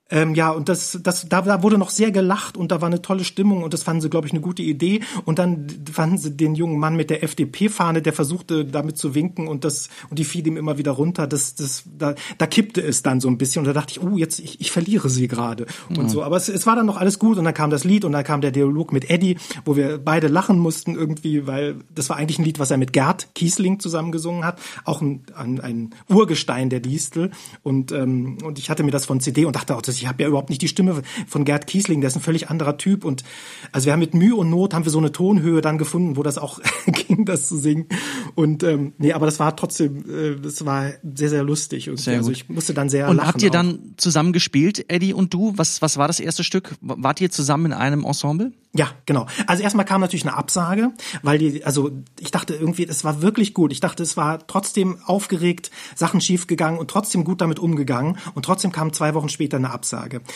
Ähm, 0.09 0.34
ja, 0.34 0.50
und 0.50 0.68
das, 0.68 0.98
das, 1.02 1.28
da, 1.28 1.42
da 1.42 1.62
wurde 1.62 1.78
noch 1.78 1.90
sehr 1.90 2.12
gelacht 2.12 2.57
und 2.57 2.70
da 2.70 2.80
war 2.80 2.86
eine 2.86 3.02
tolle 3.02 3.24
Stimmung 3.24 3.64
und 3.64 3.74
das 3.74 3.82
fanden 3.82 4.02
sie, 4.02 4.11
glaube 4.11 4.26
ich, 4.26 4.32
eine 4.32 4.40
gute 4.40 4.62
Idee. 4.62 5.00
Und 5.24 5.38
dann 5.38 5.66
fanden 5.92 6.18
sie 6.18 6.36
den 6.36 6.54
jungen 6.54 6.78
Mann 6.78 6.94
mit 6.94 7.11
der 7.11 7.24
FDP-Fahne, 7.24 8.02
der 8.02 8.12
versuchte 8.12 8.64
damit 8.64 8.98
zu 8.98 9.14
winken 9.14 9.48
und 9.48 9.64
das 9.64 9.88
und 10.09 10.18
die 10.18 10.24
fiel 10.24 10.46
ihm 10.46 10.57
immer 10.57 10.78
wieder 10.78 10.92
runter. 10.92 11.26
Das, 11.26 11.57
das, 11.57 11.82
da, 11.98 12.14
da 12.38 12.46
kippte 12.46 12.80
es 12.82 13.02
dann 13.02 13.20
so 13.20 13.28
ein 13.28 13.36
bisschen 13.36 13.61
und 13.61 13.66
da 13.66 13.72
dachte 13.72 13.92
ich, 13.92 14.02
oh, 14.02 14.16
jetzt 14.16 14.38
ich, 14.38 14.61
ich 14.61 14.70
verliere 14.70 15.11
sie 15.11 15.26
gerade 15.26 15.66
und 15.88 16.04
mhm. 16.04 16.09
so. 16.09 16.22
Aber 16.22 16.36
es, 16.36 16.48
es 16.48 16.66
war 16.66 16.76
dann 16.76 16.86
noch 16.86 16.98
alles 16.98 17.18
gut 17.18 17.36
und 17.36 17.44
dann 17.44 17.54
kam 17.54 17.70
das 17.70 17.82
Lied 17.82 18.04
und 18.04 18.12
dann 18.12 18.24
kam 18.24 18.40
der 18.40 18.52
Dialog 18.52 18.92
mit 18.92 19.11
Eddie, 19.11 19.38
wo 19.64 19.74
wir 19.74 19.98
beide 19.98 20.28
lachen 20.28 20.59
mussten 20.59 20.94
irgendwie, 20.94 21.48
weil 21.48 21.76
das 21.92 22.09
war 22.11 22.16
eigentlich 22.16 22.38
ein 22.38 22.44
Lied, 22.44 22.61
was 22.61 22.70
er 22.70 22.76
mit 22.76 22.92
Gerd 22.92 23.34
Kiesling 23.34 23.80
zusammen 23.80 24.12
gesungen 24.12 24.44
hat, 24.44 24.61
auch 24.84 25.00
ein, 25.00 25.22
ein, 25.34 25.61
ein 25.61 25.90
Urgestein 26.09 26.70
der 26.70 26.80
Distel. 26.80 27.32
Und 27.64 27.90
ähm, 27.90 28.38
und 28.44 28.59
ich 28.59 28.70
hatte 28.70 28.84
mir 28.84 28.92
das 28.92 29.07
von 29.07 29.20
CD 29.20 29.44
und 29.44 29.57
dachte 29.57 29.74
auch, 29.74 29.82
das 29.82 29.95
ich 29.99 30.07
habe 30.07 30.22
ja 30.22 30.28
überhaupt 30.28 30.51
nicht 30.51 30.62
die 30.62 30.68
Stimme 30.68 31.03
von 31.26 31.44
Gerd 31.44 31.66
Kiesling, 31.66 32.01
der 32.01 32.09
ist 32.09 32.16
ein 32.16 32.22
völlig 32.22 32.51
anderer 32.51 32.76
Typ 32.78 33.05
und 33.05 33.24
also 33.72 33.86
wir 33.86 33.92
haben 33.92 34.01
mit 34.01 34.14
Mühe 34.14 34.34
und 34.36 34.51
Not 34.51 34.74
haben 34.74 34.84
wir 34.84 34.92
so 34.92 34.99
eine 34.99 35.12
Tonhöhe 35.12 35.61
dann 35.61 35.78
gefunden, 35.78 36.16
wo 36.16 36.22
das 36.22 36.38
auch 36.38 36.61
ging, 36.86 37.24
das 37.24 37.49
zu 37.49 37.57
singen 37.57 37.86
und 38.34 38.62
ähm, 38.62 38.92
nee, 38.99 39.12
aber 39.12 39.26
das 39.26 39.38
war 39.38 39.57
trotzdem, 39.57 40.05
äh, 40.09 40.40
das 40.40 40.64
war 40.64 40.90
sehr 41.14 41.28
sehr 41.28 41.44
lustig 41.44 41.90
und 41.90 41.99
sehr 41.99 42.18
also 42.18 42.30
ich 42.30 42.49
musste 42.49 42.74
dann 42.74 42.88
sehr 42.88 43.09
und 43.09 43.16
lachen 43.16 43.28
habt 43.28 43.42
ihr 43.42 43.51
auch. 43.51 43.55
dann 43.55 43.94
zusammen 43.97 44.32
gespielt, 44.32 44.84
Eddie 44.88 45.14
und 45.14 45.32
du? 45.34 45.53
Was 45.57 45.82
was 45.82 45.97
war 45.97 46.07
das 46.07 46.20
erste 46.20 46.44
Stück? 46.44 46.74
Wart 46.80 47.20
ihr 47.20 47.30
zusammen 47.30 47.66
in 47.66 47.72
einem 47.72 48.05
Ensemble? 48.05 48.53
Ja, 48.76 48.90
genau. 49.07 49.26
Also 49.47 49.62
erstmal 49.62 49.86
kam 49.86 50.01
natürlich 50.01 50.26
eine 50.26 50.36
Absage, 50.36 50.92
weil 51.22 51.38
die, 51.38 51.64
also 51.64 51.90
ich 52.20 52.30
dachte 52.30 52.55
irgendwie, 52.55 52.86
es 52.86 53.05
war 53.05 53.22
wirklich 53.22 53.55
gut. 53.55 53.72
Ich 53.72 53.80
dachte, 53.80 54.03
es 54.03 54.16
war 54.16 54.47
trotzdem 54.47 54.99
aufgeregt, 55.07 55.70
Sachen 55.94 56.20
schief 56.20 56.47
gegangen 56.47 56.78
und 56.78 56.90
trotzdem 56.90 57.24
gut 57.24 57.40
damit 57.40 57.59
umgegangen. 57.59 58.18
Und 58.34 58.44
trotzdem 58.44 58.72
kam 58.72 58.92
zwei 58.92 59.14
Wochen 59.14 59.28
später 59.28 59.57
eine 59.57 59.70
Absage. 59.70 59.86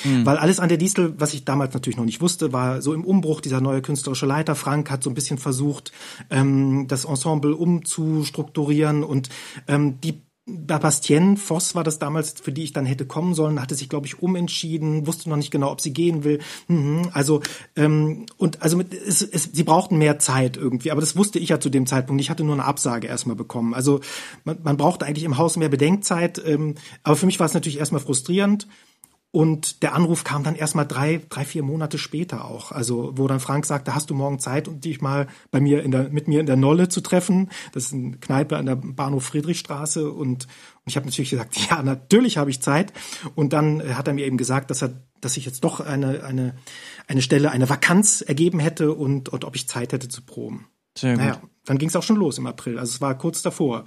Mhm. 0.05 0.27
Weil 0.27 0.37
alles 0.37 0.61
an 0.61 0.69
der 0.69 0.79
Distel, 0.79 1.15
was 1.19 1.35
ich 1.35 1.45
damals 1.45 1.75
natürlich 1.75 1.97
noch 1.97 2.05
nicht 2.05 2.21
wusste, 2.21 2.53
war 2.53 2.83
so 2.83 2.95
im 2.95 3.05
Umbruch 3.05 3.41
dieser 3.41 3.61
neue 3.61 3.83
künstlerische 3.83 4.27
Leiter. 4.27 4.55
Frank 4.55 4.91
hat 4.91 5.03
so 5.03 5.11
ein 5.11 5.15
bisschen 5.15 5.39
versucht, 5.39 5.93
ähm, 6.31 6.87
das 6.89 7.05
Ensemble 7.05 7.55
umzustrukturieren 7.55 9.03
und 9.05 9.29
ähm, 9.69 10.01
die 10.01 10.23
Bastien 10.47 11.37
Voss 11.37 11.75
war 11.75 11.85
das 11.85 11.99
damals, 11.99 12.35
für 12.41 12.53
die 12.53 12.65
ich 12.65 12.73
dann 12.73 12.87
hätte 12.87 13.07
kommen 13.07 13.35
sollen, 13.35 13.61
hatte 13.61 13.75
sich, 13.75 13.89
glaube 13.89 14.07
ich, 14.07 14.23
umentschieden, 14.23 15.07
wusste 15.07 15.29
noch 15.29 15.37
nicht 15.37 15.51
genau, 15.51 15.71
ob 15.71 15.81
sie 15.81 15.93
gehen 15.93 16.25
will. 16.25 16.41
Mhm. 16.69 17.09
Also 17.13 17.41
ähm, 17.77 18.27
und 18.37 18.63
also 18.63 18.77
mit, 18.77 18.93
es, 18.93 19.23
es, 19.23 19.51
sie 19.53 19.63
brauchten 19.63 19.99
mehr 19.99 20.19
Zeit 20.19 20.57
irgendwie, 20.57 20.91
aber 20.91 21.01
das 21.01 21.17
wusste 21.17 21.39
ich 21.39 21.51
ja 21.51 21.61
zu 21.61 21.71
dem 21.71 21.87
Zeitpunkt. 21.87 22.21
Ich 22.21 22.31
hatte 22.31 22.45
nur 22.45 22.55
eine 22.55 22.65
Absage 22.65 23.07
erstmal 23.07 23.37
bekommen. 23.37 23.75
Also 23.75 24.01
man, 24.45 24.59
man 24.63 24.77
brauchte 24.77 25.07
eigentlich 25.07 25.25
im 25.25 25.39
Haus 25.39 25.57
mehr 25.57 25.69
Bedenkzeit, 25.69 26.43
ähm, 26.45 26.75
aber 27.03 27.17
für 27.17 27.27
mich 27.27 27.39
war 27.39 27.47
es 27.47 27.55
natürlich 27.55 27.79
erstmal 27.79 28.01
frustrierend. 28.01 28.67
Und 29.33 29.85
der 29.85 29.95
Anruf 29.95 30.25
kam 30.25 30.43
dann 30.43 30.57
erst 30.57 30.75
mal 30.75 30.85
drei, 30.85 31.23
drei, 31.29 31.45
vier 31.45 31.63
Monate 31.63 31.99
später 31.99 32.45
auch. 32.45 32.73
Also, 32.73 33.13
wo 33.17 33.29
dann 33.29 33.39
Frank 33.39 33.65
sagte, 33.65 33.95
hast 33.95 34.11
du 34.11 34.15
morgen 34.15 34.41
Zeit, 34.41 34.67
um 34.67 34.81
dich 34.81 35.01
mal 35.01 35.29
bei 35.53 35.61
mir 35.61 35.85
in 35.85 35.93
der, 35.93 36.09
mit 36.09 36.27
mir 36.27 36.41
in 36.41 36.47
der 36.47 36.57
Nolle 36.57 36.89
zu 36.89 37.01
treffen? 37.01 37.49
Das 37.73 37.87
ist 37.87 37.93
eine 37.93 38.17
Kneipe 38.17 38.57
an 38.57 38.67
der 38.67 38.75
Bahnhof 38.75 39.25
Friedrichstraße. 39.25 40.11
Und, 40.11 40.47
und 40.47 40.49
ich 40.87 40.97
habe 40.97 41.07
natürlich 41.07 41.31
gesagt, 41.31 41.57
ja, 41.71 41.81
natürlich 41.83 42.39
habe 42.39 42.51
ich 42.51 42.61
Zeit. 42.61 42.93
Und 43.37 43.53
dann 43.53 43.97
hat 43.97 44.09
er 44.09 44.15
mir 44.15 44.27
eben 44.27 44.37
gesagt, 44.37 44.69
dass 44.71 44.83
er, 44.83 45.01
dass 45.21 45.37
ich 45.37 45.47
jetzt 45.47 45.63
doch 45.63 45.79
eine, 45.79 46.25
eine, 46.25 46.57
eine 47.07 47.23
Stelle, 47.23 47.53
eine 47.53 47.69
Vakanz 47.69 48.23
ergeben 48.23 48.59
hätte 48.59 48.93
und, 48.93 49.29
und 49.29 49.45
ob 49.45 49.55
ich 49.55 49.69
Zeit 49.69 49.93
hätte 49.93 50.09
zu 50.09 50.23
proben. 50.23 50.67
Sehr 50.99 51.15
gut. 51.15 51.23
Naja, 51.25 51.41
dann 51.67 51.79
ging 51.79 51.89
es 51.89 51.95
auch 51.95 52.03
schon 52.03 52.17
los 52.17 52.39
im 52.39 52.47
April. 52.47 52.81
Also 52.81 52.95
es 52.95 53.01
war 53.01 53.17
kurz 53.17 53.43
davor 53.43 53.85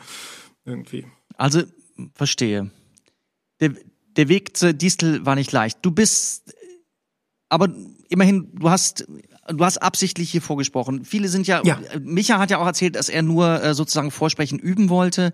irgendwie. 0.63 1.05
Also, 1.35 1.63
verstehe. 2.13 2.71
Der, 3.59 3.73
der 4.17 4.29
Weg 4.29 4.55
zur 4.57 4.73
Distel 4.73 5.25
war 5.25 5.35
nicht 5.35 5.51
leicht. 5.51 5.79
Du 5.81 5.91
bist, 5.91 6.53
aber 7.49 7.69
immerhin, 8.09 8.49
du 8.53 8.69
hast, 8.69 9.05
du 9.47 9.65
hast 9.65 9.77
absichtlich 9.79 10.31
hier 10.31 10.41
vorgesprochen. 10.41 11.05
Viele 11.05 11.27
sind 11.27 11.47
ja, 11.47 11.61
ja. 11.63 11.79
Micha 11.99 12.39
hat 12.39 12.51
ja 12.51 12.59
auch 12.59 12.65
erzählt, 12.65 12.95
dass 12.95 13.09
er 13.09 13.21
nur 13.21 13.63
äh, 13.63 13.73
sozusagen 13.73 14.11
Vorsprechen 14.11 14.59
üben 14.59 14.89
wollte. 14.89 15.33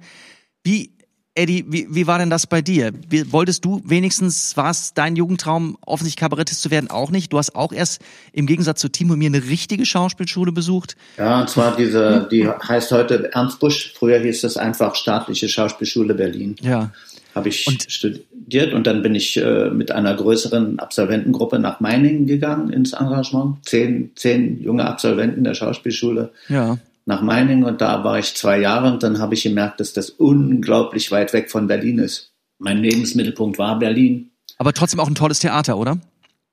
Wie 0.63 0.97
Eddie, 1.35 1.63
wie, 1.69 1.87
wie 1.89 2.05
war 2.05 2.17
denn 2.17 2.29
das 2.29 2.47
bei 2.47 2.61
dir? 2.61 2.91
Wie, 3.07 3.31
wolltest 3.31 3.63
du 3.63 3.81
wenigstens, 3.85 4.57
war 4.57 4.71
es 4.71 4.93
dein 4.93 5.15
Jugendtraum, 5.15 5.77
offensichtlich 5.85 6.19
Kabarettist 6.19 6.61
zu 6.61 6.69
werden, 6.69 6.89
auch 6.89 7.11
nicht? 7.11 7.31
Du 7.31 7.37
hast 7.37 7.55
auch 7.55 7.71
erst 7.71 8.01
im 8.33 8.45
Gegensatz 8.45 8.81
zu 8.81 8.89
Timo 8.89 9.15
mir 9.15 9.27
eine 9.27 9.43
richtige 9.45 9.85
Schauspielschule 9.85 10.51
besucht. 10.51 10.97
Ja, 11.17 11.39
und 11.39 11.49
zwar 11.49 11.77
diese, 11.77 12.27
die 12.29 12.45
heißt 12.47 12.91
heute 12.91 13.31
Ernst 13.33 13.59
Busch. 13.59 13.93
Früher 13.97 14.19
hieß 14.19 14.43
es 14.43 14.57
einfach 14.57 14.95
Staatliche 14.95 15.47
Schauspielschule 15.47 16.13
Berlin. 16.13 16.57
Ja. 16.61 16.91
Habe 17.35 17.49
ich 17.49 17.67
und, 17.67 17.85
studiert 17.89 18.73
und 18.73 18.87
dann 18.87 19.01
bin 19.01 19.15
ich 19.15 19.37
äh, 19.37 19.69
mit 19.69 19.91
einer 19.91 20.15
größeren 20.15 20.79
Absolventengruppe 20.79 21.59
nach 21.59 21.79
Meiningen 21.79 22.25
gegangen 22.25 22.71
ins 22.71 22.93
Engagement. 22.93 23.57
Zehn, 23.65 24.11
zehn 24.15 24.61
junge 24.61 24.85
Absolventen 24.85 25.43
der 25.43 25.53
Schauspielschule. 25.53 26.31
Ja 26.47 26.77
nach 27.09 27.21
Meiningen 27.23 27.63
und 27.65 27.81
da 27.81 28.03
war 28.03 28.19
ich 28.19 28.35
zwei 28.35 28.59
Jahre 28.59 28.93
und 28.93 29.01
dann 29.01 29.17
habe 29.17 29.33
ich 29.33 29.41
gemerkt, 29.41 29.79
dass 29.79 29.93
das 29.93 30.11
unglaublich 30.11 31.11
weit 31.11 31.33
weg 31.33 31.49
von 31.49 31.65
Berlin 31.65 31.97
ist. 31.97 32.31
Mein 32.59 32.77
Lebensmittelpunkt 32.77 33.57
war 33.57 33.79
Berlin. 33.79 34.29
Aber 34.59 34.73
trotzdem 34.73 34.99
auch 34.99 35.07
ein 35.07 35.15
tolles 35.15 35.39
Theater, 35.39 35.77
oder? 35.77 35.99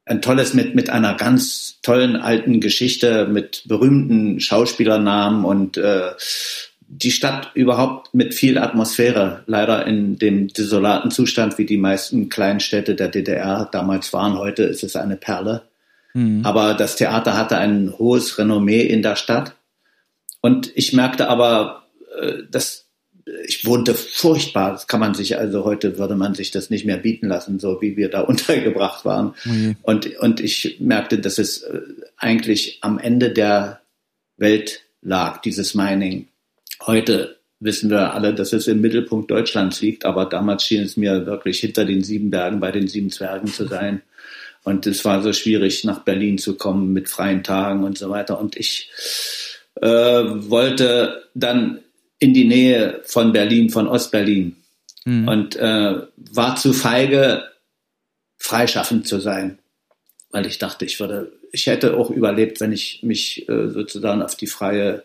Ein 0.06 0.22
tolles 0.22 0.54
mit, 0.54 0.74
mit 0.74 0.88
einer 0.88 1.14
ganz 1.14 1.80
tollen 1.82 2.16
alten 2.16 2.60
Geschichte, 2.60 3.26
mit 3.26 3.64
berühmten 3.66 4.40
Schauspielernamen 4.40 5.44
und 5.44 5.76
äh, 5.76 6.12
die 6.88 7.10
Stadt 7.10 7.50
überhaupt 7.54 8.14
mit 8.14 8.34
viel 8.34 8.58
Atmosphäre. 8.58 9.42
Leider 9.46 9.86
in 9.86 10.18
dem 10.18 10.48
desolaten 10.48 11.10
Zustand, 11.10 11.58
wie 11.58 11.66
die 11.66 11.78
meisten 11.78 12.28
kleinen 12.28 12.60
Städte 12.60 12.94
der 12.94 13.08
DDR 13.08 13.68
damals 13.70 14.12
waren. 14.12 14.38
Heute 14.38 14.62
ist 14.62 14.84
es 14.84 14.96
eine 14.96 15.16
Perle. 15.16 15.62
Mhm. 16.14 16.44
Aber 16.44 16.74
das 16.74 16.96
Theater 16.96 17.36
hatte 17.36 17.58
ein 17.58 17.92
hohes 17.98 18.38
Renommee 18.38 18.82
in 18.82 19.02
der 19.02 19.16
Stadt. 19.16 19.56
Und 20.40 20.70
ich 20.76 20.92
merkte 20.92 21.28
aber, 21.28 21.86
äh, 22.20 22.44
dass 22.50 22.86
ich 23.46 23.66
wohnte 23.66 23.94
furchtbar. 23.94 24.72
Das 24.72 24.86
kann 24.86 25.00
man 25.00 25.14
sich, 25.14 25.38
also 25.38 25.64
heute 25.64 25.98
würde 25.98 26.14
man 26.14 26.34
sich 26.34 26.52
das 26.52 26.70
nicht 26.70 26.86
mehr 26.86 26.98
bieten 26.98 27.26
lassen, 27.26 27.58
so 27.58 27.80
wie 27.80 27.96
wir 27.96 28.08
da 28.08 28.20
untergebracht 28.22 29.04
waren. 29.04 29.34
Mhm. 29.44 29.76
Und, 29.82 30.16
und 30.18 30.40
ich 30.40 30.76
merkte, 30.78 31.18
dass 31.18 31.38
es 31.38 31.62
äh, 31.62 31.80
eigentlich 32.16 32.78
am 32.82 32.98
Ende 32.98 33.30
der 33.30 33.80
Welt 34.36 34.82
lag, 35.02 35.40
dieses 35.40 35.74
Mining. 35.74 36.28
Heute 36.84 37.36
wissen 37.60 37.90
wir 37.90 38.12
alle, 38.12 38.34
dass 38.34 38.52
es 38.52 38.66
im 38.66 38.80
Mittelpunkt 38.80 39.30
Deutschlands 39.30 39.80
liegt, 39.80 40.04
aber 40.04 40.26
damals 40.26 40.64
schien 40.64 40.82
es 40.82 40.96
mir 40.96 41.26
wirklich 41.26 41.60
hinter 41.60 41.84
den 41.84 42.02
sieben 42.02 42.30
Bergen 42.30 42.60
bei 42.60 42.70
den 42.70 42.88
sieben 42.88 43.10
Zwergen 43.10 43.48
zu 43.48 43.66
sein. 43.66 44.02
Und 44.62 44.86
es 44.86 45.04
war 45.04 45.22
so 45.22 45.32
schwierig, 45.32 45.84
nach 45.84 46.00
Berlin 46.00 46.38
zu 46.38 46.56
kommen 46.56 46.92
mit 46.92 47.08
freien 47.08 47.44
Tagen 47.44 47.84
und 47.84 47.96
so 47.96 48.10
weiter. 48.10 48.40
Und 48.40 48.56
ich 48.56 48.90
äh, 49.76 49.86
wollte 49.88 51.22
dann 51.34 51.80
in 52.18 52.34
die 52.34 52.46
Nähe 52.46 53.00
von 53.04 53.32
Berlin, 53.32 53.70
von 53.70 53.86
Ostberlin 53.86 54.56
mhm. 55.04 55.28
und 55.28 55.56
äh, 55.56 55.94
war 56.16 56.56
zu 56.56 56.72
feige, 56.72 57.44
freischaffend 58.38 59.06
zu 59.06 59.20
sein, 59.20 59.58
weil 60.30 60.46
ich 60.46 60.58
dachte, 60.58 60.84
ich 60.84 60.98
würde, 61.00 61.32
ich 61.52 61.66
hätte 61.66 61.96
auch 61.96 62.10
überlebt, 62.10 62.60
wenn 62.60 62.72
ich 62.72 63.02
mich 63.02 63.48
äh, 63.48 63.68
sozusagen 63.68 64.22
auf 64.22 64.34
die 64.34 64.46
freie 64.46 65.04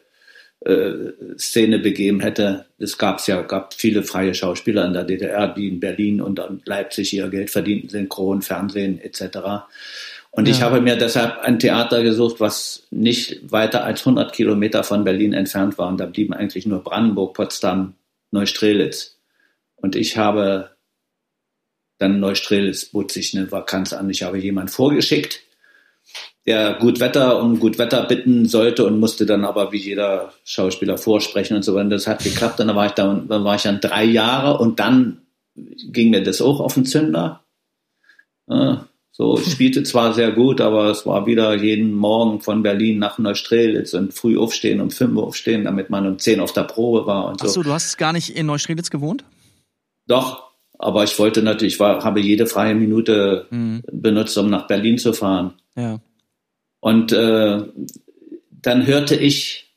Szene 1.38 1.80
begeben 1.80 2.20
hätte. 2.20 2.66
Es 2.78 2.98
gab 3.00 3.26
ja, 3.28 3.42
gab 3.42 3.74
viele 3.74 4.04
freie 4.04 4.36
Schauspieler 4.36 4.86
in 4.86 4.94
der 4.94 5.04
DDR, 5.04 5.48
die 5.48 5.68
in 5.68 5.80
Berlin 5.80 6.22
und 6.22 6.38
in 6.38 6.62
Leipzig 6.66 7.14
ihr 7.14 7.30
Geld 7.30 7.50
verdienten, 7.50 7.90
Synchron, 7.90 8.44
Fernsehen 8.44 9.02
etc. 9.02 9.40
Und 10.30 10.48
ja. 10.48 10.54
ich 10.54 10.62
habe 10.62 10.80
mir 10.80 10.96
deshalb 10.96 11.40
ein 11.40 11.58
Theater 11.58 12.04
gesucht, 12.04 12.40
was 12.40 12.86
nicht 12.92 13.52
weiter 13.52 13.84
als 13.84 14.02
100 14.02 14.34
Kilometer 14.34 14.84
von 14.84 15.04
Berlin 15.04 15.34
entfernt 15.34 15.80
war. 15.80 15.88
Und 15.88 16.00
da 16.00 16.06
blieben 16.06 16.34
eigentlich 16.34 16.68
nur 16.68 16.84
Brandenburg, 16.84 17.34
Potsdam, 17.34 17.96
Neustrelitz. 18.30 19.18
Und 19.78 19.96
ich 19.96 20.18
habe 20.18 20.70
dann 21.98 22.20
Neustrelitz 22.20 22.86
bot 22.86 23.12
sich 23.12 23.36
eine 23.36 23.52
Vakanz 23.52 23.94
an. 23.94 24.10
Ich 24.10 24.24
habe 24.24 24.38
jemand 24.38 24.70
vorgeschickt, 24.72 25.42
der 26.46 26.74
gut 26.74 27.00
Wetter 27.00 27.42
um 27.42 27.60
gut 27.60 27.78
Wetter 27.78 28.04
bitten 28.04 28.46
sollte 28.46 28.86
und 28.86 29.00
musste 29.00 29.26
dann 29.26 29.46
aber 29.46 29.72
wie 29.72 29.78
jeder 29.78 30.34
Schauspieler 30.44 30.98
vorsprechen 30.98 31.56
und 31.56 31.64
so 31.64 31.76
weiter. 31.76 31.90
Das 31.90 32.08
hat 32.08 32.24
geklappt. 32.24 32.60
Und 32.60 32.68
dann 32.68 32.76
war 32.76 32.88
ich 32.88 32.94
da, 32.94 33.14
dann 33.14 33.44
war 33.44 33.56
ich 33.56 33.64
dann 33.64 33.80
drei 33.80 34.04
Jahre 34.04 34.58
und 34.58 34.80
dann 34.80 35.22
ging 35.56 36.10
mir 36.10 36.24
das 36.24 36.42
auch 36.42 36.60
auf 36.60 36.74
den 36.74 36.86
Zünder. 36.86 37.42
So, 39.12 39.38
ich 39.38 39.52
spielte 39.52 39.84
zwar 39.84 40.14
sehr 40.14 40.32
gut, 40.32 40.62
aber 40.62 40.90
es 40.90 41.06
war 41.06 41.26
wieder 41.26 41.54
jeden 41.56 41.94
Morgen 41.94 42.42
von 42.42 42.64
Berlin 42.64 42.98
nach 42.98 43.20
Neustrelitz 43.20 43.94
und 43.94 44.14
früh 44.14 44.38
aufstehen, 44.38 44.82
um 44.82 44.90
fünf 44.90 45.16
Uhr 45.16 45.28
aufstehen, 45.28 45.66
damit 45.66 45.90
man 45.90 46.08
um 46.08 46.18
zehn 46.18 46.40
auf 46.40 46.54
der 46.54 46.64
Probe 46.64 47.06
war 47.06 47.28
und 47.28 47.40
so. 47.40 47.46
Ach 47.46 47.52
so, 47.52 47.64
du 47.64 47.72
hast 47.72 47.98
gar 47.98 48.14
nicht 48.14 48.36
in 48.36 48.48
Neustrelitz 48.48 48.90
gewohnt? 48.90 49.24
Doch, 50.08 50.52
aber 50.80 51.04
ich 51.04 51.20
wollte 51.20 51.44
natürlich, 51.44 51.76
ich 51.76 51.80
war, 51.80 52.04
habe 52.04 52.20
jede 52.20 52.48
freie 52.48 52.74
Minute 52.74 53.46
mhm. 53.52 53.84
benutzt, 53.92 54.38
um 54.38 54.50
nach 54.50 54.66
Berlin 54.68 54.98
zu 54.98 55.14
fahren. 55.14 55.54
Ja. 55.76 56.00
Und 56.82 57.14
äh, 57.14 57.64
dann 58.50 58.86
hörte 58.86 59.16
ich 59.16 59.72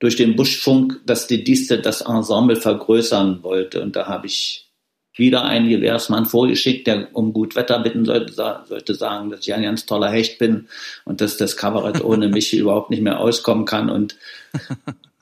durch 0.00 0.16
den 0.16 0.34
Buschfunk, 0.36 1.00
dass 1.06 1.26
die 1.26 1.44
Distel 1.44 1.80
das 1.80 2.00
Ensemble 2.00 2.56
vergrößern 2.56 3.42
wollte. 3.42 3.80
Und 3.82 3.94
da 3.94 4.06
habe 4.06 4.26
ich 4.26 4.68
wieder 5.14 5.44
ein 5.44 5.68
Gewährsmann 5.68 6.26
vorgeschickt, 6.26 6.86
der 6.86 7.08
um 7.14 7.32
gut 7.32 7.56
Wetter 7.56 7.78
bitten 7.78 8.04
sollte, 8.04 8.32
sollte 8.32 8.94
sagen, 8.94 9.30
dass 9.30 9.40
ich 9.40 9.54
ein 9.54 9.62
ganz 9.62 9.86
toller 9.86 10.10
Hecht 10.10 10.38
bin 10.38 10.68
und 11.04 11.20
dass 11.20 11.36
das 11.36 11.56
Kabarett 11.56 12.00
ohne 12.04 12.28
mich 12.28 12.52
überhaupt 12.52 12.90
nicht 12.90 13.02
mehr 13.02 13.20
auskommen 13.20 13.64
kann. 13.64 13.88
Und 13.88 14.16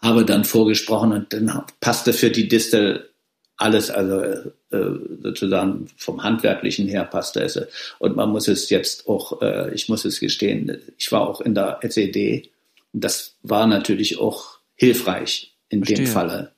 habe 0.02 0.24
dann 0.24 0.44
vorgesprochen 0.44 1.12
und 1.12 1.32
dann 1.32 1.62
passte 1.80 2.12
für 2.12 2.30
die 2.30 2.48
Distel 2.48 3.10
alles, 3.56 3.90
also 3.90 4.20
äh, 4.20 4.80
sozusagen 5.22 5.86
vom 5.96 6.22
Handwerklichen 6.22 6.88
her 6.88 7.04
passte 7.04 7.42
es. 7.42 7.60
Und 7.98 8.16
man 8.16 8.30
muss 8.30 8.48
es 8.48 8.70
jetzt 8.70 9.08
auch, 9.08 9.40
äh, 9.42 9.72
ich 9.74 9.88
muss 9.88 10.04
es 10.04 10.20
gestehen, 10.20 10.80
ich 10.98 11.12
war 11.12 11.28
auch 11.28 11.40
in 11.40 11.54
der 11.54 11.78
SED 11.82 12.50
und 12.92 13.04
das 13.04 13.36
war 13.42 13.66
natürlich 13.66 14.18
auch 14.18 14.58
hilfreich 14.74 15.54
in 15.68 15.84
Verstehe. 15.84 16.06
dem 16.06 16.12
Falle. 16.12 16.52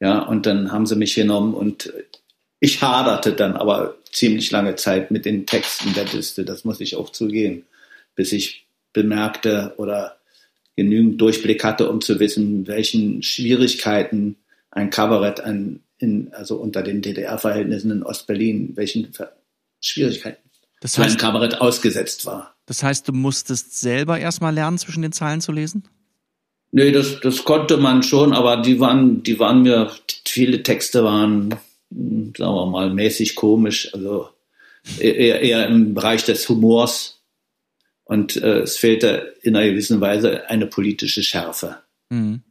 Ja, 0.00 0.20
und 0.20 0.46
dann 0.46 0.72
haben 0.72 0.86
sie 0.86 0.96
mich 0.96 1.14
genommen 1.14 1.52
und 1.52 1.92
ich 2.58 2.82
haderte 2.82 3.32
dann 3.32 3.56
aber 3.56 3.96
ziemlich 4.12 4.50
lange 4.50 4.76
Zeit 4.76 5.10
mit 5.10 5.24
den 5.24 5.46
Texten 5.46 5.92
der 5.94 6.06
Liste, 6.06 6.44
das 6.44 6.64
muss 6.64 6.80
ich 6.80 6.96
auch 6.96 7.10
zugeben, 7.10 7.64
bis 8.14 8.32
ich 8.32 8.66
bemerkte 8.92 9.74
oder 9.76 10.16
genügend 10.76 11.20
Durchblick 11.20 11.62
hatte, 11.64 11.90
um 11.90 12.00
zu 12.00 12.18
wissen, 12.18 12.66
welchen 12.66 13.22
Schwierigkeiten 13.22 14.36
ein 14.70 14.90
Kabarett 14.90 15.40
ein, 15.40 15.80
in, 16.00 16.32
also 16.32 16.56
unter 16.56 16.82
den 16.82 17.02
DDR-Verhältnissen 17.02 17.90
in 17.90 18.02
Ostberlin, 18.02 18.76
welchen 18.76 19.12
Schwierigkeiten 19.80 20.42
das 20.80 20.98
heißt, 20.98 21.16
ein 21.16 21.18
Kabarett 21.18 21.60
ausgesetzt 21.60 22.26
war. 22.26 22.54
Das 22.66 22.82
heißt, 22.82 23.06
du 23.06 23.12
musstest 23.12 23.78
selber 23.78 24.18
erstmal 24.18 24.54
lernen, 24.54 24.78
zwischen 24.78 25.02
den 25.02 25.12
Zeilen 25.12 25.40
zu 25.40 25.52
lesen? 25.52 25.84
Nee, 26.72 26.92
das, 26.92 27.20
das 27.20 27.44
konnte 27.44 27.76
man 27.76 28.02
schon, 28.02 28.32
aber 28.32 28.62
die 28.62 28.80
waren, 28.80 29.22
die 29.22 29.38
waren 29.38 29.62
mir, 29.62 29.90
viele 30.24 30.62
Texte 30.62 31.04
waren 31.04 31.54
sagen 31.90 32.54
wir 32.54 32.66
mal, 32.66 32.90
mäßig 32.90 33.34
komisch, 33.34 33.92
also 33.92 34.28
eher, 34.98 35.40
eher 35.40 35.66
im 35.68 35.94
Bereich 35.94 36.24
des 36.24 36.48
Humors. 36.48 37.22
Und 38.04 38.36
äh, 38.36 38.60
es 38.60 38.76
fehlte 38.76 39.34
in 39.42 39.54
einer 39.54 39.70
gewissen 39.70 40.00
Weise 40.00 40.48
eine 40.48 40.66
politische 40.66 41.22
Schärfe, 41.22 41.78
mhm. 42.08 42.42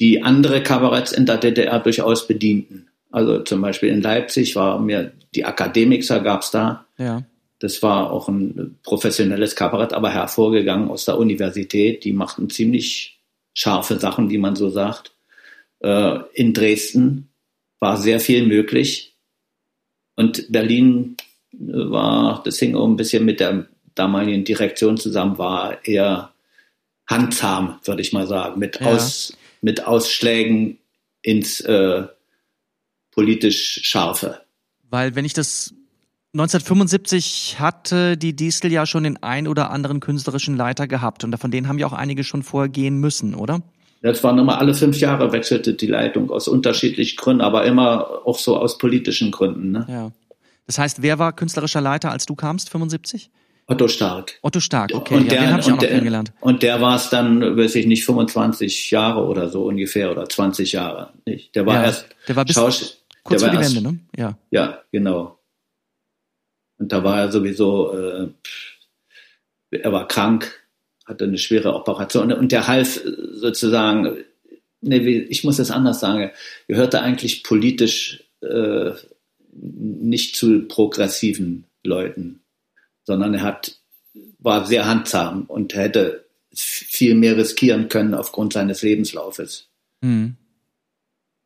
die 0.00 0.22
andere 0.22 0.62
Kabaretts 0.62 1.12
in 1.12 1.26
der 1.26 1.38
DDR 1.38 1.78
durchaus 1.78 2.26
bedienten. 2.26 2.85
Also 3.16 3.38
zum 3.38 3.62
Beispiel 3.62 3.88
in 3.88 4.02
Leipzig 4.02 4.56
war 4.56 4.78
mir 4.78 5.10
die 5.34 5.46
Akademiker 5.46 6.20
gab's 6.20 6.50
da. 6.50 6.84
Ja. 6.98 7.22
Das 7.60 7.82
war 7.82 8.10
auch 8.10 8.28
ein 8.28 8.78
professionelles 8.82 9.56
Kabarett, 9.56 9.94
aber 9.94 10.10
hervorgegangen 10.10 10.90
aus 10.90 11.06
der 11.06 11.16
Universität. 11.16 12.04
Die 12.04 12.12
machten 12.12 12.50
ziemlich 12.50 13.18
scharfe 13.54 13.98
Sachen, 13.98 14.28
wie 14.28 14.36
man 14.36 14.54
so 14.54 14.68
sagt. 14.68 15.12
Äh, 15.80 16.18
in 16.34 16.52
Dresden 16.52 17.30
war 17.80 17.96
sehr 17.96 18.20
viel 18.20 18.46
möglich. 18.46 19.16
Und 20.16 20.52
Berlin 20.52 21.16
äh, 21.54 21.58
war, 21.72 22.42
das 22.44 22.58
hing 22.58 22.76
auch 22.76 22.86
ein 22.86 22.96
bisschen 22.96 23.24
mit 23.24 23.40
der 23.40 23.66
damaligen 23.94 24.44
Direktion 24.44 24.98
zusammen, 24.98 25.38
war 25.38 25.86
eher 25.86 26.34
handzahm, 27.06 27.78
würde 27.82 28.02
ich 28.02 28.12
mal 28.12 28.26
sagen, 28.26 28.58
mit, 28.58 28.78
ja. 28.78 28.88
Aus, 28.88 29.34
mit 29.62 29.86
Ausschlägen 29.86 30.76
ins 31.22 31.60
äh, 31.60 32.08
politisch 33.16 33.80
Scharfe. 33.82 34.42
Weil 34.88 35.16
wenn 35.16 35.24
ich 35.24 35.32
das 35.32 35.74
1975 36.34 37.56
hatte 37.58 38.16
die 38.18 38.36
Distel 38.36 38.70
ja 38.70 38.84
schon 38.84 39.04
den 39.04 39.22
ein 39.22 39.48
oder 39.48 39.70
anderen 39.70 40.00
künstlerischen 40.00 40.54
Leiter 40.54 40.86
gehabt 40.86 41.24
und 41.24 41.36
von 41.38 41.50
denen 41.50 41.66
haben 41.66 41.78
ja 41.78 41.86
auch 41.86 41.94
einige 41.94 42.22
schon 42.24 42.42
vorher 42.42 42.68
gehen 42.68 43.00
müssen, 43.00 43.34
oder? 43.34 43.62
Das 44.02 44.22
waren 44.22 44.38
immer 44.38 44.58
alle 44.58 44.74
fünf 44.74 45.00
Jahre 45.00 45.32
wechselte 45.32 45.72
die 45.72 45.86
Leitung 45.86 46.30
aus 46.30 46.46
unterschiedlichen 46.46 47.16
Gründen, 47.16 47.40
aber 47.40 47.64
immer 47.64 48.26
auch 48.26 48.38
so 48.38 48.56
aus 48.58 48.76
politischen 48.76 49.30
Gründen. 49.30 49.72
Ne? 49.72 49.86
Ja. 49.88 50.12
Das 50.66 50.78
heißt, 50.78 51.00
wer 51.00 51.18
war 51.18 51.32
künstlerischer 51.32 51.80
Leiter, 51.80 52.12
als 52.12 52.26
du 52.26 52.34
kamst, 52.34 52.68
75? 52.68 53.30
Otto 53.68 53.88
Stark. 53.88 54.38
Otto 54.42 54.60
Stark, 54.60 54.92
okay. 54.94 55.14
Und 55.14 55.24
ja, 55.24 55.30
der, 55.30 55.40
den 55.40 55.50
habe 55.50 55.60
ich 55.60 55.66
auch 55.66 55.70
noch 55.70 55.78
der, 55.78 55.88
kennengelernt. 55.88 56.32
Und 56.40 56.62
der 56.62 56.80
war 56.80 56.96
es 56.96 57.08
dann, 57.08 57.56
weiß 57.56 57.74
ich 57.76 57.86
nicht, 57.86 58.04
25 58.04 58.90
Jahre 58.90 59.24
oder 59.24 59.48
so 59.48 59.64
ungefähr 59.64 60.12
oder 60.12 60.28
20 60.28 60.72
Jahre. 60.72 61.10
Nicht? 61.24 61.54
Der 61.56 61.66
war 61.66 61.76
ja, 61.76 61.84
erst 61.84 62.06
der 62.28 62.36
war 62.36 62.44
bis 62.44 62.56
kurz 63.26 63.42
vor 63.42 63.50
die 63.50 63.58
Wende, 63.58 63.82
ne? 63.82 63.98
Ja. 64.16 64.38
Ja, 64.50 64.82
genau. 64.92 65.38
Und 66.78 66.92
da 66.92 67.02
war 67.04 67.20
er 67.20 67.32
sowieso, 67.32 67.92
äh, 67.92 68.28
er 69.70 69.92
war 69.92 70.08
krank 70.08 70.66
hatte 71.06 71.24
eine 71.24 71.38
schwere 71.38 71.74
Operation 71.74 72.32
und 72.32 72.52
der 72.52 72.66
half 72.66 73.00
sozusagen, 73.04 74.24
nee, 74.80 75.18
ich 75.18 75.44
muss 75.44 75.58
es 75.58 75.70
anders 75.70 76.00
sagen, 76.00 76.32
gehörte 76.66 77.00
eigentlich 77.00 77.44
politisch 77.44 78.24
äh, 78.42 78.90
nicht 79.52 80.36
zu 80.36 80.66
progressiven 80.66 81.64
Leuten, 81.84 82.40
sondern 83.04 83.34
er 83.34 83.42
hat, 83.42 83.78
war 84.38 84.66
sehr 84.66 84.86
handsam 84.86 85.44
und 85.44 85.74
hätte 85.74 86.26
viel 86.52 87.14
mehr 87.14 87.36
riskieren 87.36 87.88
können 87.88 88.14
aufgrund 88.14 88.52
seines 88.52 88.82
Lebenslaufes. 88.82 89.68
Mhm. 90.00 90.36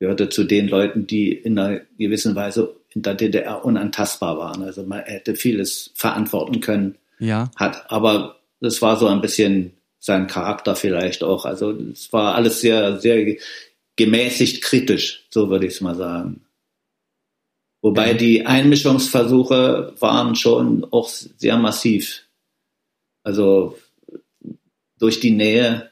Gehörte 0.01 0.31
zu 0.31 0.45
den 0.45 0.67
Leuten, 0.67 1.07
die 1.07 1.33
in 1.33 1.59
einer 1.59 1.81
gewissen 1.99 2.35
Weise 2.35 2.75
in 2.95 3.03
der 3.03 3.15
DDR 3.15 3.65
unantastbar 3.65 4.39
waren. 4.39 4.63
Also 4.65 4.83
man 4.83 5.01
hätte 5.01 5.37
vieles 5.37 5.93
verantworten 5.95 6.61
können. 6.61 6.97
Ja. 7.19 7.51
Hat 7.57 7.91
aber 7.91 8.41
das 8.61 8.83
war 8.83 8.97
so 8.97 9.07
ein 9.07 9.21
bisschen 9.21 9.73
sein 9.99 10.27
Charakter 10.27 10.75
vielleicht 10.75 11.23
auch. 11.23 11.45
Also 11.45 11.71
es 11.71 12.13
war 12.13 12.35
alles 12.35 12.63
sehr, 12.63 12.99
sehr 12.99 13.37
gemäßigt 13.97 14.63
kritisch, 14.63 15.27
so 15.31 15.51
würde 15.51 15.67
ich 15.67 15.75
es 15.75 15.81
mal 15.83 15.95
sagen. 15.95 16.47
Wobei 17.83 18.15
die 18.15 18.47
Einmischungsversuche 18.47 19.95
waren 20.01 20.35
schon 20.35 20.87
auch 20.91 21.09
sehr 21.09 21.57
massiv. 21.57 22.25
Also 23.23 23.79
durch 24.99 25.21
die 25.21 25.31
Nähe 25.31 25.91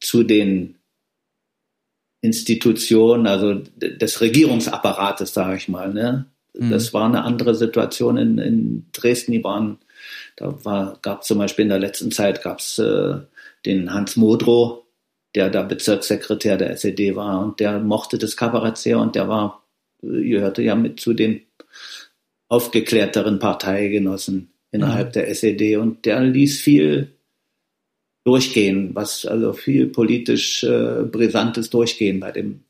zu 0.00 0.22
den 0.22 0.77
Institutionen, 2.20 3.26
also 3.26 3.62
des 3.76 4.20
Regierungsapparates, 4.20 5.32
sage 5.32 5.56
ich 5.56 5.68
mal. 5.68 5.92
Ne? 5.92 6.26
Mhm. 6.54 6.70
Das 6.70 6.92
war 6.92 7.06
eine 7.06 7.24
andere 7.24 7.54
Situation 7.54 8.16
in, 8.16 8.38
in 8.38 8.86
Dresden. 8.92 9.32
Die 9.32 9.44
waren 9.44 9.78
da 10.36 10.64
war, 10.64 10.98
gab 11.02 11.24
zum 11.24 11.38
Beispiel 11.38 11.64
in 11.64 11.70
der 11.70 11.78
letzten 11.78 12.10
Zeit 12.10 12.42
gab's 12.42 12.78
äh, 12.78 13.16
den 13.66 13.92
Hans 13.92 14.16
Modrow, 14.16 14.84
der 15.34 15.50
da 15.50 15.62
Bezirkssekretär 15.62 16.56
der 16.56 16.70
SED 16.70 17.16
war 17.16 17.42
und 17.42 17.60
der 17.60 17.80
mochte 17.80 18.18
das 18.18 18.36
Kabarett 18.36 18.78
sehr 18.78 18.98
und 18.98 19.16
der 19.16 19.28
war, 19.28 19.64
äh, 20.02 20.06
gehörte 20.06 20.62
ja 20.62 20.74
mit 20.74 21.00
zu 21.00 21.12
den 21.12 21.42
aufgeklärteren 22.48 23.38
Parteigenossen 23.38 24.52
innerhalb 24.70 25.08
mhm. 25.08 25.12
der 25.12 25.28
SED 25.28 25.76
und 25.76 26.04
der 26.06 26.20
ließ 26.20 26.60
viel 26.60 27.17
durchgehen, 28.28 28.90
was 28.94 29.24
also 29.24 29.54
viel 29.54 29.86
politisch 29.86 30.62
äh, 30.62 31.04
brisantes 31.04 31.70
durchgehen 31.70 32.20
bei 32.20 32.30
dem 32.30 32.60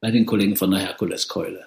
bei 0.00 0.10
den 0.10 0.26
Kollegen 0.26 0.56
von 0.56 0.70
der 0.70 0.80
Herkuleskeule. 0.80 1.66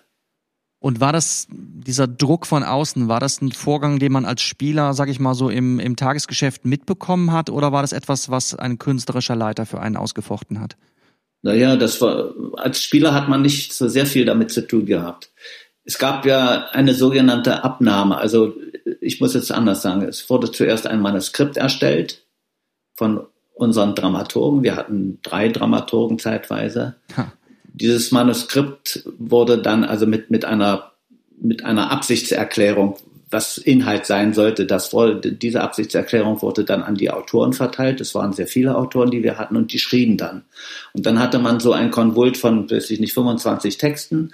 Und 0.79 0.99
war 0.99 1.13
das, 1.13 1.47
dieser 1.49 2.05
Druck 2.05 2.45
von 2.45 2.63
außen, 2.63 3.07
war 3.07 3.19
das 3.19 3.41
ein 3.41 3.51
Vorgang, 3.51 3.97
den 3.97 4.11
man 4.11 4.25
als 4.25 4.41
Spieler, 4.41 4.93
sag 4.93 5.09
ich 5.09 5.19
mal 5.19 5.33
so, 5.33 5.49
im, 5.49 5.79
im 5.79 5.95
Tagesgeschäft 5.95 6.65
mitbekommen 6.65 7.31
hat 7.31 7.49
oder 7.49 7.71
war 7.71 7.81
das 7.81 7.93
etwas, 7.93 8.29
was 8.29 8.53
ein 8.53 8.77
künstlerischer 8.77 9.35
Leiter 9.35 9.65
für 9.65 9.79
einen 9.79 9.97
ausgefochten 9.97 10.59
hat? 10.59 10.75
Naja, 11.41 11.75
das 11.75 12.01
war, 12.01 12.33
als 12.57 12.83
Spieler 12.83 13.13
hat 13.13 13.29
man 13.29 13.41
nicht 13.41 13.73
so 13.73 13.87
sehr 13.87 14.05
viel 14.05 14.25
damit 14.25 14.51
zu 14.51 14.67
tun 14.67 14.85
gehabt. 14.85 15.31
Es 15.85 15.97
gab 15.97 16.25
ja 16.25 16.67
eine 16.71 16.93
sogenannte 16.93 17.63
Abnahme, 17.63 18.17
also 18.17 18.53
ich 18.99 19.21
muss 19.21 19.33
jetzt 19.33 19.51
anders 19.51 19.81
sagen, 19.81 20.01
es 20.03 20.29
wurde 20.29 20.51
zuerst 20.51 20.87
ein 20.87 20.99
Manuskript 20.99 21.57
erstellt 21.57 22.24
von 22.95 23.21
unseren 23.53 23.95
Dramaturgen. 23.95 24.63
Wir 24.63 24.75
hatten 24.75 25.19
drei 25.21 25.49
Dramaturgen 25.49 26.19
zeitweise. 26.19 26.95
Ha. 27.15 27.31
Dieses 27.73 28.11
Manuskript 28.11 29.03
wurde 29.17 29.57
dann 29.57 29.83
also 29.83 30.07
mit, 30.07 30.31
mit 30.31 30.45
einer, 30.45 30.91
mit 31.39 31.63
einer 31.63 31.91
Absichtserklärung, 31.91 32.97
was 33.29 33.57
Inhalt 33.57 34.05
sein 34.05 34.33
sollte, 34.33 34.65
das 34.65 34.93
wurde, 34.93 35.33
diese 35.33 35.61
Absichtserklärung 35.61 36.41
wurde 36.41 36.63
dann 36.63 36.83
an 36.83 36.95
die 36.95 37.09
Autoren 37.09 37.53
verteilt. 37.53 37.99
Es 37.99 38.15
waren 38.15 38.33
sehr 38.33 38.47
viele 38.47 38.77
Autoren, 38.77 39.11
die 39.11 39.23
wir 39.23 39.37
hatten 39.37 39.57
und 39.57 39.73
die 39.73 39.79
schrieben 39.79 40.15
dann. 40.15 40.43
Und 40.93 41.05
dann 41.05 41.19
hatte 41.19 41.39
man 41.39 41.59
so 41.59 41.73
ein 41.73 41.91
Konvult 41.91 42.37
von, 42.37 42.69
weiß 42.69 42.91
ich 42.91 42.99
nicht, 42.99 43.13
25 43.13 43.77
Texten. 43.77 44.33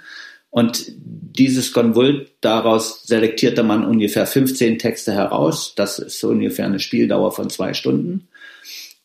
Und 0.50 0.92
dieses 0.98 1.72
Konvult, 1.72 2.30
daraus 2.42 3.04
selektierte 3.04 3.62
man 3.62 3.84
ungefähr 3.84 4.26
15 4.26 4.78
Texte 4.78 5.12
heraus. 5.12 5.74
Das 5.74 5.98
ist 5.98 6.20
so 6.20 6.28
ungefähr 6.28 6.66
eine 6.66 6.78
Spieldauer 6.78 7.32
von 7.32 7.48
zwei 7.48 7.72
Stunden. 7.72 8.28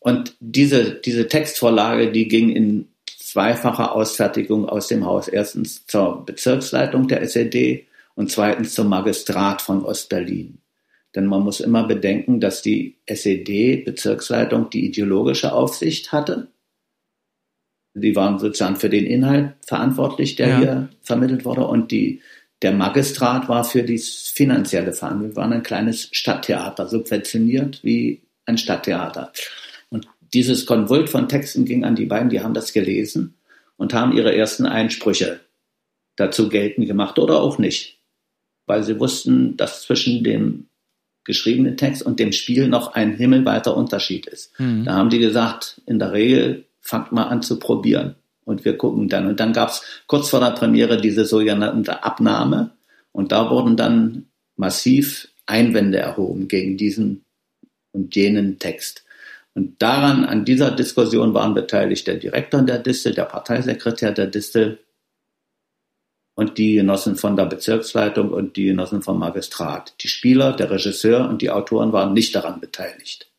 Und 0.08 0.38
diese, 0.40 0.94
diese 0.94 1.28
Textvorlage, 1.28 2.14
die 2.14 2.30
ging 2.30 2.50
in 2.50 2.88
zweifache 3.06 3.92
Ausfertigung 3.92 4.70
aus 4.70 4.88
dem 4.88 5.06
Haus. 5.06 5.28
Erstens 5.28 5.86
zur 5.86 6.26
Bezirksleitung 6.26 7.10
der 7.10 7.22
SED 7.24 7.88
und 8.16 8.32
zweitens 8.32 8.74
zum 8.74 8.88
Magistrat 8.88 9.62
von 9.62 9.84
Ostberlin. 9.84 10.60
Denn 11.14 11.26
man 11.26 11.44
muss 11.44 11.60
immer 11.60 11.86
bedenken, 11.86 12.40
dass 12.40 12.62
die 12.62 12.96
SED-Bezirksleitung 13.06 14.70
die 14.70 14.86
ideologische 14.86 15.52
Aufsicht 15.52 16.14
hatte. 16.14 16.48
Die 17.94 18.16
waren 18.16 18.40
sozusagen 18.40 18.78
für 18.78 18.90
den 18.90 19.06
Inhalt 19.06 19.56
verantwortlich, 19.66 20.38
der 20.38 20.48
ja. 20.48 20.58
hier 20.58 20.90
vermittelt 21.02 21.44
wurde. 21.44 21.68
Und 21.68 21.92
die 21.92 22.22
der 22.62 22.72
Magistrat 22.72 23.50
war 23.50 23.66
für 23.66 23.84
die 23.84 24.00
finanzielle 24.00 24.94
Verhandlung. 24.94 25.32
Wir 25.32 25.36
waren 25.36 25.52
ein 25.52 25.64
kleines 25.64 26.08
Stadttheater, 26.14 26.88
subventioniert 26.88 27.84
wie 27.84 28.22
ein 28.46 28.58
Stadttheater. 28.58 29.34
Dieses 30.34 30.66
Konvult 30.66 31.10
von 31.10 31.30
Texten 31.30 31.66
ging 31.66 31.84
an 31.84 31.96
die 31.96 32.06
beiden, 32.06 32.30
die 32.30 32.42
haben 32.42 32.54
das 32.54 32.74
gelesen 32.74 33.36
und 33.78 33.94
haben 33.94 34.16
ihre 34.16 34.36
ersten 34.36 34.66
Einsprüche 34.66 35.40
dazu 36.16 36.50
geltend 36.50 36.88
gemacht 36.88 37.20
oder 37.20 37.42
auch 37.42 37.58
nicht. 37.58 38.00
Weil 38.66 38.84
sie 38.84 39.00
wussten, 39.00 39.56
dass 39.56 39.84
zwischen 39.84 40.24
dem 40.24 40.68
geschriebenen 41.24 41.78
Text 41.78 42.02
und 42.02 42.20
dem 42.20 42.32
Spiel 42.32 42.68
noch 42.68 42.94
ein 42.94 43.16
himmelweiter 43.16 43.76
Unterschied 43.76 44.26
ist. 44.28 44.58
Mhm. 44.60 44.86
Da 44.86 44.96
haben 44.96 45.10
die 45.10 45.20
gesagt, 45.20 45.82
in 45.86 46.00
der 46.00 46.14
Regel 46.14 46.66
fangt 46.82 47.12
mal 47.12 47.26
an 47.26 47.42
zu 47.42 47.60
probieren 47.60 48.16
und 48.46 48.64
wir 48.66 48.78
gucken 48.78 49.10
dann. 49.10 49.28
Und 49.28 49.40
dann 49.40 49.54
gab 49.54 49.70
es 49.70 49.84
kurz 50.08 50.30
vor 50.30 50.40
der 50.40 50.52
Premiere 50.52 51.00
diese 51.00 51.26
sogenannte 51.26 52.04
Abnahme 52.04 52.72
und 53.12 53.32
da 53.32 53.50
wurden 53.50 53.76
dann 53.76 54.28
massiv 54.56 55.28
Einwände 55.46 55.98
erhoben 55.98 56.48
gegen 56.48 56.78
diesen 56.78 57.26
und 57.92 58.16
jenen 58.16 58.58
Text. 58.58 59.04
Und 59.58 59.82
daran, 59.82 60.24
an 60.24 60.46
dieser 60.46 60.70
Diskussion 60.70 61.34
waren 61.34 61.56
beteiligt 61.56 62.06
der 62.06 62.18
Direktor 62.18 62.62
der 62.62 62.78
Distel, 62.78 63.16
der 63.16 63.24
Parteisekretär 63.24 64.12
der 64.12 64.28
Distel 64.28 64.78
und 66.36 66.60
die 66.60 66.76
Genossen 66.76 67.16
von 67.16 67.36
der 67.36 67.46
Bezirksleitung 67.46 68.30
und 68.30 68.56
die 68.56 68.66
Genossen 68.66 69.02
vom 69.02 69.18
Magistrat. 69.18 69.96
Die 70.04 70.10
Spieler, 70.10 70.54
der 70.54 70.70
Regisseur 70.70 71.28
und 71.28 71.42
die 71.42 71.50
Autoren 71.50 71.92
waren 71.92 72.14
nicht 72.14 72.36
daran 72.36 72.60
beteiligt. 72.60 73.32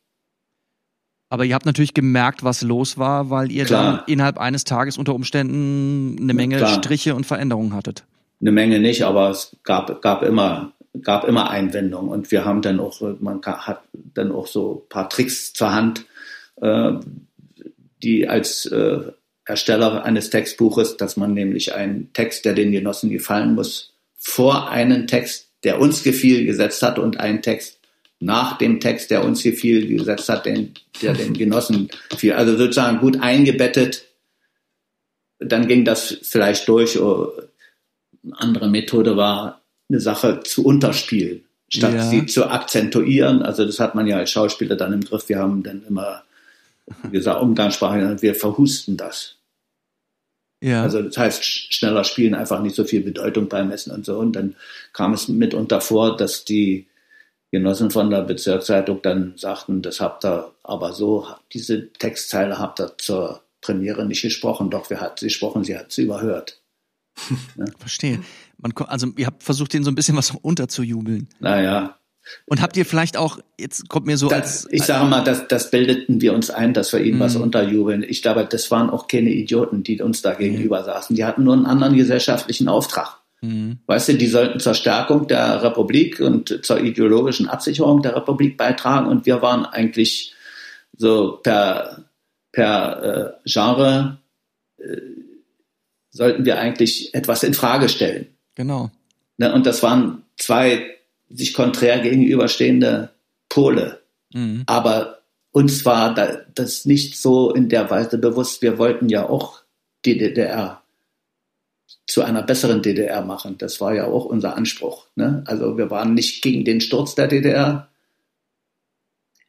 Aber 1.30 1.44
ihr 1.44 1.54
habt 1.54 1.66
natürlich 1.66 1.94
gemerkt, 1.94 2.42
was 2.42 2.62
los 2.62 2.98
war, 2.98 3.30
weil 3.30 3.52
ihr 3.52 3.66
Klar. 3.66 3.98
dann 3.98 4.04
innerhalb 4.08 4.38
eines 4.38 4.64
Tages 4.64 4.98
unter 4.98 5.14
Umständen 5.14 6.16
eine 6.20 6.34
Menge 6.34 6.56
Klar. 6.56 6.82
Striche 6.82 7.14
und 7.14 7.26
Veränderungen 7.26 7.74
hattet. 7.74 8.04
Eine 8.40 8.50
Menge 8.50 8.80
nicht, 8.80 9.04
aber 9.04 9.30
es 9.30 9.56
gab, 9.62 10.02
gab 10.02 10.24
immer 10.24 10.72
gab 11.02 11.24
immer 11.24 11.50
Einwendungen 11.50 12.10
und 12.10 12.30
wir 12.30 12.44
haben 12.44 12.62
dann 12.62 12.80
auch, 12.80 13.00
man 13.20 13.40
hat 13.42 13.82
dann 14.14 14.32
auch 14.32 14.46
so 14.46 14.84
ein 14.84 14.88
paar 14.88 15.08
Tricks 15.08 15.52
zur 15.52 15.72
Hand, 15.72 16.04
äh, 16.60 16.92
die 18.02 18.28
als 18.28 18.66
äh, 18.66 19.12
Ersteller 19.44 20.04
eines 20.04 20.30
Textbuches, 20.30 20.96
dass 20.96 21.16
man 21.16 21.34
nämlich 21.34 21.74
einen 21.74 22.12
Text, 22.12 22.44
der 22.44 22.54
den 22.54 22.70
Genossen 22.70 23.10
gefallen 23.10 23.54
muss, 23.54 23.94
vor 24.16 24.70
einen 24.70 25.06
Text, 25.06 25.48
der 25.64 25.80
uns 25.80 26.02
gefiel, 26.02 26.44
gesetzt 26.44 26.82
hat 26.82 26.98
und 26.98 27.18
einen 27.18 27.42
Text, 27.42 27.78
nach 28.20 28.58
dem 28.58 28.80
Text, 28.80 29.10
der 29.10 29.24
uns 29.24 29.40
hier 29.40 29.54
viel 29.54 29.86
gesetzt 29.86 30.28
hat, 30.28 30.46
den, 30.46 30.74
der 31.02 31.14
den 31.14 31.34
Genossen 31.34 31.88
viel, 32.16 32.32
also 32.32 32.56
sozusagen 32.56 32.98
gut 32.98 33.20
eingebettet. 33.20 34.06
Dann 35.38 35.68
ging 35.68 35.84
das 35.84 36.18
vielleicht 36.22 36.68
durch. 36.68 37.00
Oh, 37.00 37.32
eine 38.24 38.40
andere 38.40 38.68
Methode 38.68 39.16
war, 39.16 39.62
eine 39.88 40.00
Sache 40.00 40.40
zu 40.40 40.64
unterspielen, 40.64 41.44
statt 41.68 41.94
ja. 41.94 42.02
sie 42.04 42.26
zu 42.26 42.46
akzentuieren. 42.46 43.42
Also 43.42 43.64
das 43.64 43.80
hat 43.80 43.94
man 43.94 44.06
ja 44.06 44.16
als 44.16 44.30
Schauspieler 44.30 44.76
dann 44.76 44.92
im 44.92 45.00
Griff. 45.00 45.28
Wir 45.28 45.38
haben 45.38 45.62
dann 45.62 45.84
immer 45.86 46.22
wie 47.04 47.18
gesagt, 47.18 47.42
Umgangssprache, 47.42 48.22
wir 48.22 48.34
verhusten 48.34 48.96
das. 48.96 49.36
Ja. 50.60 50.82
Also 50.82 51.02
das 51.02 51.16
heißt, 51.16 51.44
schneller 51.44 52.04
spielen 52.04 52.34
einfach 52.34 52.60
nicht 52.60 52.74
so 52.74 52.84
viel 52.84 53.02
Bedeutung 53.02 53.48
beim 53.48 53.70
Essen 53.70 53.92
und 53.92 54.04
so. 54.04 54.18
Und 54.18 54.32
dann 54.32 54.56
kam 54.92 55.12
es 55.12 55.28
mitunter 55.28 55.80
vor, 55.80 56.16
dass 56.16 56.44
die 56.44 56.86
Genossen 57.50 57.90
von 57.90 58.10
der 58.10 58.22
Bezirkszeitung 58.22 59.00
dann 59.02 59.34
sagten, 59.36 59.82
das 59.82 60.00
habt 60.00 60.24
ihr 60.24 60.52
aber 60.62 60.92
so, 60.92 61.26
diese 61.52 61.92
Textzeile 61.92 62.58
habt 62.58 62.80
ihr 62.80 62.92
zur 62.98 63.42
Premiere 63.60 64.04
nicht 64.04 64.22
gesprochen, 64.22 64.70
doch 64.70 64.90
wir 64.90 65.00
hat 65.00 65.20
sie 65.20 65.26
gesprochen, 65.26 65.64
sie 65.64 65.78
hat 65.78 65.92
sie 65.92 66.02
überhört. 66.02 66.60
ja. 67.56 67.64
Verstehe. 67.78 68.20
Man, 68.58 68.72
also 68.86 69.08
ihr 69.16 69.26
habt 69.26 69.42
versucht, 69.42 69.74
ihnen 69.74 69.84
so 69.84 69.90
ein 69.90 69.94
bisschen 69.94 70.16
was 70.16 70.30
unterzujubeln. 70.30 71.28
Naja. 71.40 71.98
Und 72.46 72.60
habt 72.60 72.76
ihr 72.76 72.84
vielleicht 72.84 73.16
auch, 73.16 73.38
jetzt 73.58 73.88
kommt 73.88 74.06
mir 74.06 74.18
so 74.18 74.28
das, 74.28 74.66
als. 74.66 74.68
Ich 74.70 74.82
sage 74.82 75.06
mal, 75.06 75.24
das, 75.24 75.48
das 75.48 75.70
bildeten 75.70 76.20
wir 76.20 76.34
uns 76.34 76.50
ein, 76.50 76.74
dass 76.74 76.92
wir 76.92 77.00
ihnen 77.00 77.16
mhm. 77.16 77.22
was 77.22 77.36
unterjubeln. 77.36 78.04
Ich 78.06 78.22
glaube, 78.22 78.44
das 78.44 78.70
waren 78.70 78.90
auch 78.90 79.08
keine 79.08 79.30
Idioten, 79.30 79.82
die 79.82 80.00
uns 80.02 80.22
da 80.22 80.34
gegenüber 80.34 80.80
mhm. 80.80 80.84
saßen. 80.84 81.16
Die 81.16 81.24
hatten 81.24 81.44
nur 81.44 81.54
einen 81.54 81.66
anderen 81.66 81.96
gesellschaftlichen 81.96 82.68
Auftrag. 82.68 83.18
Mhm. 83.40 83.78
Weißt 83.86 84.08
du, 84.08 84.14
die 84.14 84.26
sollten 84.26 84.60
zur 84.60 84.74
Stärkung 84.74 85.28
der 85.28 85.62
Republik 85.62 86.20
und 86.20 86.64
zur 86.64 86.80
ideologischen 86.80 87.48
Absicherung 87.48 88.02
der 88.02 88.16
Republik 88.16 88.56
beitragen 88.56 89.06
und 89.06 89.26
wir 89.26 89.40
waren 89.42 89.64
eigentlich 89.64 90.34
so 90.96 91.38
per, 91.42 92.10
per 92.52 93.36
äh, 93.44 93.48
Genre 93.48 94.18
äh, 94.78 94.96
sollten 96.10 96.44
wir 96.44 96.58
eigentlich 96.58 97.14
etwas 97.14 97.44
in 97.44 97.54
Frage 97.54 97.88
stellen. 97.88 98.26
Genau. 98.58 98.90
Ne, 99.36 99.54
und 99.54 99.66
das 99.66 99.84
waren 99.84 100.24
zwei 100.36 100.96
sich 101.30 101.54
konträr 101.54 102.00
gegenüberstehende 102.00 103.10
Pole. 103.48 104.02
Mhm. 104.34 104.64
Aber 104.66 105.20
uns 105.52 105.84
war 105.84 106.12
das 106.54 106.84
nicht 106.84 107.16
so 107.16 107.54
in 107.54 107.68
der 107.68 107.88
Weise 107.88 108.18
bewusst. 108.18 108.60
Wir 108.60 108.76
wollten 108.76 109.08
ja 109.08 109.28
auch 109.28 109.62
die 110.04 110.18
DDR 110.18 110.82
zu 112.08 112.22
einer 112.22 112.42
besseren 112.42 112.82
DDR 112.82 113.22
machen. 113.22 113.58
Das 113.58 113.80
war 113.80 113.94
ja 113.94 114.06
auch 114.08 114.24
unser 114.24 114.56
Anspruch. 114.56 115.06
Ne? 115.14 115.44
Also 115.46 115.78
wir 115.78 115.90
waren 115.90 116.14
nicht 116.14 116.42
gegen 116.42 116.64
den 116.64 116.80
Sturz 116.80 117.14
der 117.14 117.28
DDR. 117.28 117.88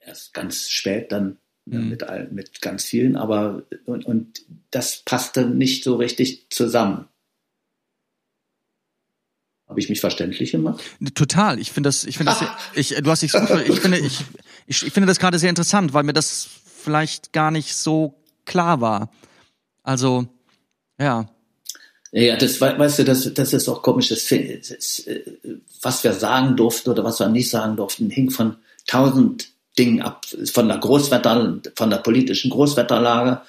Erst 0.06 0.36
ganz 0.36 0.70
spät 0.70 1.12
dann 1.12 1.38
ne, 1.66 1.80
mhm. 1.80 1.90
mit, 1.90 2.32
mit 2.32 2.62
ganz 2.62 2.86
vielen, 2.86 3.16
aber 3.16 3.64
und, 3.86 4.06
und 4.06 4.42
das 4.70 5.02
passte 5.04 5.48
nicht 5.48 5.84
so 5.84 5.96
richtig 5.96 6.46
zusammen. 6.52 7.08
Habe 9.70 9.80
ich 9.80 9.88
mich 9.88 10.02
verständlich 10.02 10.52
gemacht? 10.52 10.82
Total. 11.14 11.60
Ich 11.60 11.72
finde 11.72 11.90
das, 11.90 12.04
ich 12.04 12.18
finde 12.18 12.34
das, 12.34 12.50
ich, 12.74 12.96
du 12.96 13.10
hast 13.12 13.22
dich 13.22 13.32
so, 13.32 13.38
ich 13.38 13.80
finde, 13.80 14.00
ich, 14.00 14.26
ich, 14.66 14.88
ich 14.88 14.94
finde 14.94 15.08
das 15.08 15.20
gerade 15.20 15.38
sehr 15.38 15.50
interessant, 15.50 15.94
weil 15.94 16.04
mir 16.04 16.14
das 16.14 16.50
vielleicht 16.82 17.34
gar 17.34 17.52
nicht 17.52 17.76
so 17.76 18.16
klar 18.46 18.82
war. 18.82 19.12
Also, 19.84 20.26
ja. 21.00 21.30
Ja, 22.12 22.36
das 22.36 22.60
weißt 22.60 23.00
du, 23.00 23.04
das, 23.04 23.32
das 23.32 23.54
ist 23.54 23.70
auch 23.70 23.84
komisch. 23.84 24.10
Das, 24.10 24.28
das, 24.28 25.00
äh, 25.06 25.22
was 25.84 26.04
wir 26.04 26.14
sagen 26.14 26.56
durften 26.56 26.90
oder 26.90 27.04
was 27.04 27.20
wir 27.20 27.30
nicht 27.30 27.52
sagen 27.52 27.76
durften, 27.76 28.10
hing 28.10 28.32
von 28.32 28.56
tausend 28.88 29.50
Dingen 29.78 30.02
ab. 30.02 30.26
Von 30.52 30.68
der 30.68 30.80
Großwetter, 30.80 31.60
von 31.76 31.90
der 31.92 31.98
politischen 31.98 32.50
Großwetterlage 32.50 33.42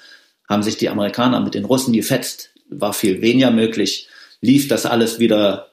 haben 0.47 0.61
sich 0.61 0.77
die 0.77 0.89
Amerikaner 0.89 1.39
mit 1.39 1.55
den 1.55 1.65
Russen 1.65 1.93
gefetzt, 1.93 2.51
war 2.69 2.93
viel 2.93 3.21
weniger 3.21 3.49
möglich. 3.49 4.07
Lief 4.39 4.67
das 4.67 4.85
alles 4.85 5.17
wieder 5.17 5.70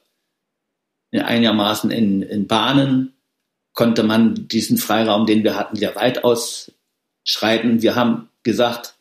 einigermaßen 1.13 1.91
in, 1.91 2.21
in 2.21 2.47
Bahnen, 2.47 3.13
konnte 3.73 4.03
man 4.03 4.47
diesen 4.47 4.77
Freiraum, 4.77 5.25
den 5.25 5.43
wir 5.43 5.55
hatten, 5.55 5.75
sehr 5.75 5.95
weit 5.95 6.23
ausschreiten. 6.23 7.81
Wir 7.81 7.95
haben 7.95 8.29
gesagt, 8.43 8.95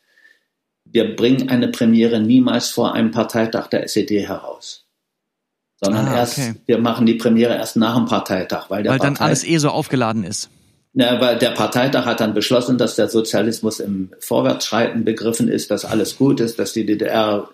wir 0.85 1.17
bringen 1.17 1.49
eine 1.49 1.69
Premiere 1.69 2.21
niemals 2.21 2.71
vor 2.71 2.95
einem 2.95 3.11
Parteitag 3.11 3.69
der 3.69 3.85
SED 3.85 4.27
heraus. 4.27 4.85
Sondern 5.81 6.09
ah, 6.09 6.17
erst, 6.17 6.41
wir 6.67 6.79
machen 6.79 7.07
die 7.07 7.15
Premiere 7.15 7.55
erst 7.55 7.77
nach 7.77 7.95
dem 7.95 8.07
Parteitag, 8.07 8.69
weil 8.71 8.83
der 8.83 8.93
Weil 8.93 8.99
dann 8.99 9.15
Partei, 9.15 9.27
alles 9.27 9.45
eh 9.45 9.59
so 9.59 9.71
aufgeladen 9.71 10.25
ist. 10.25 10.51
Na, 10.95 11.21
weil 11.21 11.39
der 11.39 11.51
Parteitag 11.51 12.07
hat 12.07 12.21
dann 12.21 12.35
beschlossen, 12.35 12.79
dass 12.79 12.97
der 12.97 13.09
Sozialismus 13.09 13.79
im 13.79 14.11
Vorwärtsschreiten 14.21 15.05
begriffen 15.05 15.49
ist, 15.49 15.71
dass 15.71 15.85
alles 15.85 16.17
gut 16.17 16.41
ist, 16.41 16.59
dass 16.59 16.73
die 16.73 16.87
DDR 16.87 17.49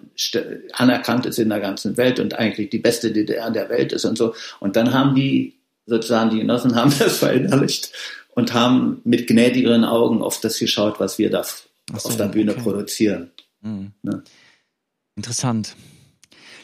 anerkannt 0.72 1.26
ist 1.26 1.38
in 1.38 1.48
der 1.48 1.60
ganzen 1.60 1.96
Welt 1.96 2.20
und 2.20 2.38
eigentlich 2.38 2.70
die 2.70 2.78
beste 2.78 3.12
DDR 3.12 3.50
der 3.50 3.68
Welt 3.68 3.92
ist 3.92 4.04
und 4.04 4.16
so. 4.16 4.34
Und 4.60 4.76
dann 4.76 4.92
haben 4.92 5.14
die 5.14 5.54
sozusagen 5.86 6.30
die 6.30 6.38
Genossen 6.38 6.76
haben 6.76 6.94
das 6.98 7.18
verinnerlicht 7.18 7.92
und 8.34 8.54
haben 8.54 9.00
mit 9.04 9.26
gnädigeren 9.26 9.84
Augen 9.84 10.22
auf 10.22 10.40
das 10.40 10.58
geschaut, 10.58 11.00
was 11.00 11.18
wir 11.18 11.30
da 11.30 11.44
so, 11.44 11.64
auf 11.92 12.16
der 12.16 12.28
Bühne 12.28 12.52
okay. 12.52 12.62
produzieren. 12.62 13.30
Mhm. 13.60 13.92
Ne? 14.02 14.22
Interessant. 15.16 15.76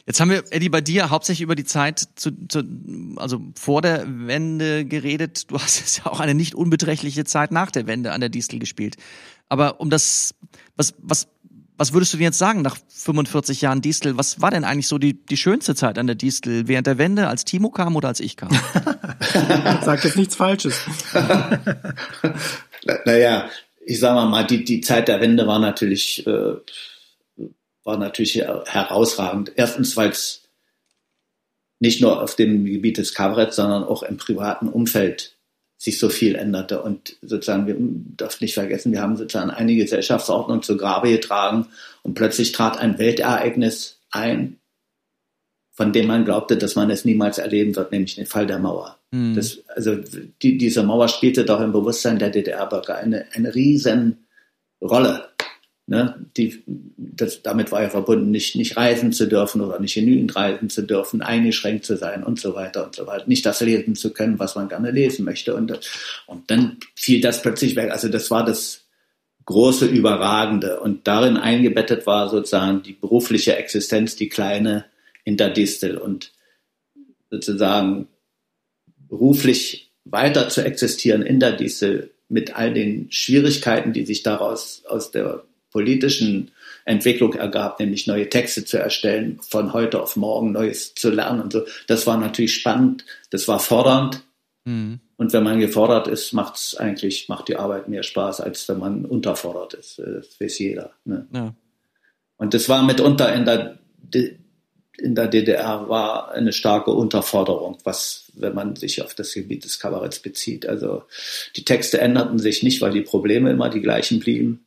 Jetzt 0.07 0.21
haben 0.21 0.31
wir, 0.31 0.45
Eddie, 0.51 0.69
bei 0.69 0.81
dir 0.81 1.11
hauptsächlich 1.11 1.43
über 1.43 1.55
die 1.55 1.65
Zeit 1.65 2.09
zu, 2.17 2.31
zu, 2.49 2.63
also 3.17 3.41
vor 3.55 3.83
der 3.83 4.05
Wende 4.07 4.85
geredet. 4.85 5.51
Du 5.51 5.59
hast 5.59 5.79
jetzt 5.81 5.99
ja 5.99 6.07
auch 6.07 6.21
eine 6.21 6.35
nicht 6.35 6.55
unbeträchtliche 6.55 7.25
Zeit 7.25 7.53
nach 7.53 7.71
der 7.71 7.87
Wende 7.87 8.13
an 8.13 8.21
der 8.21 8.31
Distel 8.31 8.59
gespielt. 8.59 8.97
Aber 9.49 9.81
um 9.81 9.91
das, 9.91 10.35
was, 10.77 10.95
was, 10.99 11.29
was 11.77 11.93
würdest 11.93 12.13
du 12.13 12.19
denn 12.19 12.25
jetzt 12.25 12.39
sagen 12.39 12.63
nach 12.63 12.77
45 12.89 13.63
Jahren 13.63 13.81
Distel? 13.81 14.17
Was 14.19 14.41
war 14.41 14.51
denn 14.51 14.65
eigentlich 14.65 14.87
so 14.87 14.99
die, 14.99 15.15
die 15.25 15.37
schönste 15.37 15.75
Zeit 15.75 15.99
an 15.99 16.07
der 16.07 16.17
Distel? 16.17 16.69
Während 16.69 16.87
der 16.87 16.99
Wende, 16.99 17.27
als 17.29 17.45
Timo 17.45 17.71
kam 17.71 17.97
oder 17.97 18.09
als 18.09 18.21
ich 18.21 18.37
kam? 18.37 18.51
Sag 19.83 20.05
jetzt 20.05 20.17
nichts 20.17 20.37
Falsches. 20.37 20.79
naja, 23.05 23.49
ich 23.85 23.99
sage 23.99 24.29
mal, 24.29 24.45
die, 24.45 24.65
die 24.65 24.83
Zeit 24.83 25.09
der 25.09 25.21
Wende 25.21 25.47
war 25.47 25.59
natürlich, 25.59 26.27
äh, 26.27 26.57
war 27.85 27.97
natürlich 27.97 28.37
herausragend. 28.37 29.53
Erstens, 29.57 29.97
weil 29.97 30.11
es 30.11 30.49
nicht 31.81 32.01
nur 32.01 32.23
auf 32.23 32.37
dem 32.37 32.65
Gebiet 32.67 32.99
des 32.99 33.15
Kabaretts, 33.15 33.57
sondern 33.57 33.85
auch 33.85 34.03
im 34.03 34.19
privaten 34.19 34.69
Umfeld 34.69 35.37
sich 35.79 35.99
so 35.99 36.11
viel 36.11 36.35
änderte. 36.35 36.83
Und 36.83 37.17
sozusagen, 37.23 37.67
wir 37.67 37.75
dürfen 37.79 38.45
nicht 38.45 38.53
vergessen, 38.53 38.93
wir 38.93 39.01
haben 39.01 39.17
sozusagen 39.17 39.51
eine 39.51 39.75
Gesellschaftsordnung 39.75 40.63
zu 40.63 40.77
Grabe 40.77 41.11
getragen 41.11 41.69
und 42.03 42.15
plötzlich 42.15 42.53
trat 42.53 42.79
ein 42.79 42.99
Weltereignis 42.99 43.99
ein, 44.11 44.59
von 45.73 45.95
dem 45.95 46.07
man 46.07 46.27
glaubte, 46.27 46.59
dass 46.59 46.77
man 46.77 46.91
es 46.91 47.07
niemals 47.07 47.39
erleben 47.39 47.75
wird, 47.77 47.93
nämlich 47.93 48.17
den 48.17 48.27
Fall 48.27 48.47
der 48.47 48.59
Mauer. 48.59 48.99
Mhm. 49.11 49.35
Das, 49.35 49.61
also 49.69 49.97
die, 50.43 50.59
diese 50.59 50.83
Mauer 50.83 51.09
spielte 51.09 51.47
doch 51.47 51.63
im 51.63 51.73
Bewusstsein 51.73 52.19
der 52.19 52.29
DDR-Bürger 52.29 52.97
eine, 52.97 53.25
eine 53.33 53.55
riesen 53.55 54.27
Rolle. 54.83 55.30
Ne? 55.91 56.25
Die, 56.37 56.63
das, 56.97 57.43
damit 57.43 57.73
war 57.73 57.83
ja 57.83 57.91
verbunden, 57.91 58.31
nicht, 58.31 58.55
nicht 58.55 58.77
reisen 58.77 59.13
zu 59.13 59.27
dürfen 59.27 59.61
oder 59.61 59.81
nicht 59.81 59.95
genügend 59.95 60.37
reisen 60.37 60.71
zu 60.71 60.83
dürfen, 60.83 61.21
eingeschränkt 61.21 61.85
zu 61.85 61.97
sein 61.97 62.23
und 62.23 62.39
so 62.39 62.55
weiter 62.55 62.87
und 62.87 62.95
so 62.95 63.09
weiter. 63.09 63.27
Nicht 63.27 63.45
das 63.45 63.61
lesen 63.61 63.97
zu 63.97 64.13
können, 64.13 64.39
was 64.39 64.55
man 64.55 64.69
gerne 64.69 64.93
lesen 64.93 65.25
möchte. 65.25 65.53
Und, 65.53 65.81
und 66.27 66.49
dann 66.49 66.77
fiel 66.95 67.21
das 67.21 67.43
plötzlich 67.43 67.75
weg. 67.75 67.91
Also 67.91 68.09
das 68.09 68.31
war 68.31 68.45
das 68.45 68.85
große, 69.47 69.87
überragende. 69.87 70.79
Und 70.79 71.09
darin 71.09 71.37
eingebettet 71.37 72.07
war 72.07 72.29
sozusagen 72.29 72.85
die 72.85 72.93
berufliche 72.93 73.57
Existenz, 73.57 74.15
die 74.15 74.29
kleine 74.29 74.85
in 75.25 75.37
der 75.37 75.51
Distel. 75.51 75.99
Und 75.99 76.31
sozusagen 77.33 78.07
beruflich 79.09 79.91
weiter 80.05 80.51
zu 80.51 80.65
existieren 80.65 81.23
in 81.23 81.41
der 81.41 81.57
Distel 81.57 82.13
mit 82.29 82.55
all 82.55 82.73
den 82.73 83.11
Schwierigkeiten, 83.11 83.93
die 83.93 84.07
sich 84.07 84.23
daraus 84.23 84.85
aus 84.87 85.11
der 85.11 85.43
politischen 85.71 86.51
Entwicklung 86.85 87.35
ergab, 87.35 87.79
nämlich 87.79 88.07
neue 88.07 88.29
Texte 88.29 88.65
zu 88.65 88.79
erstellen, 88.79 89.39
von 89.49 89.73
heute 89.73 90.03
auf 90.03 90.17
morgen 90.17 90.53
Neues 90.53 90.95
zu 90.95 91.11
lernen 91.11 91.41
und 91.41 91.53
so. 91.53 91.65
Das 91.87 92.07
war 92.07 92.17
natürlich 92.17 92.55
spannend, 92.55 93.05
das 93.31 93.49
war 93.49 93.61
fordernd. 93.61 94.25
Mhm. 94.65 95.01
Und 95.17 95.33
wenn 95.33 95.45
man 95.45 95.61
gefordert 95.61 96.09
ist, 96.09 96.33
macht 96.33 96.57
es 96.57 96.77
eigentlich, 96.77 97.29
macht 97.29 97.49
die 97.49 97.57
Arbeit 97.57 97.89
mehr 97.89 98.03
Spaß, 98.03 98.41
als 98.41 98.69
wenn 98.69 98.79
man 98.79 99.05
unterfordert 99.05 99.75
ist. 99.75 99.99
Das 99.99 100.41
weiß 100.41 100.59
jeder. 100.59 100.93
Ne? 101.05 101.27
Ja. 101.33 101.55
Und 102.39 102.55
das 102.55 102.69
war 102.69 102.83
mitunter 102.83 103.33
in 103.35 103.45
der, 103.45 103.79
in 104.99 105.15
der 105.15 105.29
DDR 105.29 105.89
war 105.89 106.33
eine 106.33 106.53
starke 106.53 106.91
Unterforderung, 106.91 107.79
was, 107.85 108.33
wenn 108.35 108.55
man 108.55 108.77
sich 108.77 109.03
auf 109.03 109.15
das 109.15 109.35
Gebiet 109.35 109.65
des 109.65 109.79
Kabaretts 109.79 110.21
bezieht. 110.21 110.67
Also 110.67 111.05
die 111.57 111.65
Texte 111.65 112.01
änderten 112.01 112.39
sich 112.39 112.63
nicht, 112.63 112.81
weil 112.81 112.93
die 112.93 113.03
Probleme 113.03 113.51
immer 113.51 113.69
die 113.69 113.83
gleichen 113.83 114.21
blieben. 114.21 114.65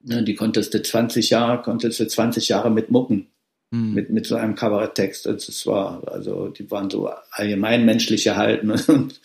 Ne, 0.00 0.22
die 0.22 0.34
konntest 0.34 0.74
du 0.74 0.82
20 0.82 1.30
Jahre, 1.30 1.62
konntest 1.62 1.98
du 2.00 2.06
20 2.06 2.48
Jahre 2.48 2.70
mit 2.70 2.90
mucken. 2.90 3.28
Mhm. 3.70 3.94
Mit, 3.94 4.10
mit 4.10 4.26
so 4.26 4.36
einem 4.36 4.54
Kabaretttext. 4.54 5.26
Das 5.26 5.66
war, 5.66 6.06
also, 6.08 6.48
die 6.48 6.70
waren 6.70 6.88
so 6.88 7.10
allgemein 7.30 7.84
menschlich 7.84 8.26
erhalten 8.26 8.70
und, 8.88 9.20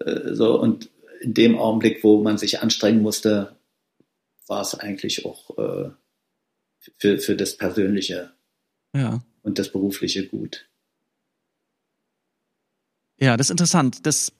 äh, 0.00 0.34
so. 0.34 0.60
Und 0.60 0.90
in 1.20 1.34
dem 1.34 1.58
Augenblick, 1.58 2.04
wo 2.04 2.22
man 2.22 2.38
sich 2.38 2.60
anstrengen 2.60 3.02
musste, 3.02 3.56
war 4.46 4.62
es 4.62 4.74
eigentlich 4.74 5.24
auch 5.24 5.56
äh, 5.58 5.90
für, 6.98 7.18
für 7.18 7.36
das 7.36 7.56
Persönliche 7.56 8.32
ja. 8.94 9.22
und 9.42 9.58
das 9.58 9.70
Berufliche 9.70 10.26
gut. 10.26 10.68
Ja, 13.20 13.36
das 13.36 13.48
ist 13.48 13.50
interessant. 13.50 14.06
Das 14.06 14.32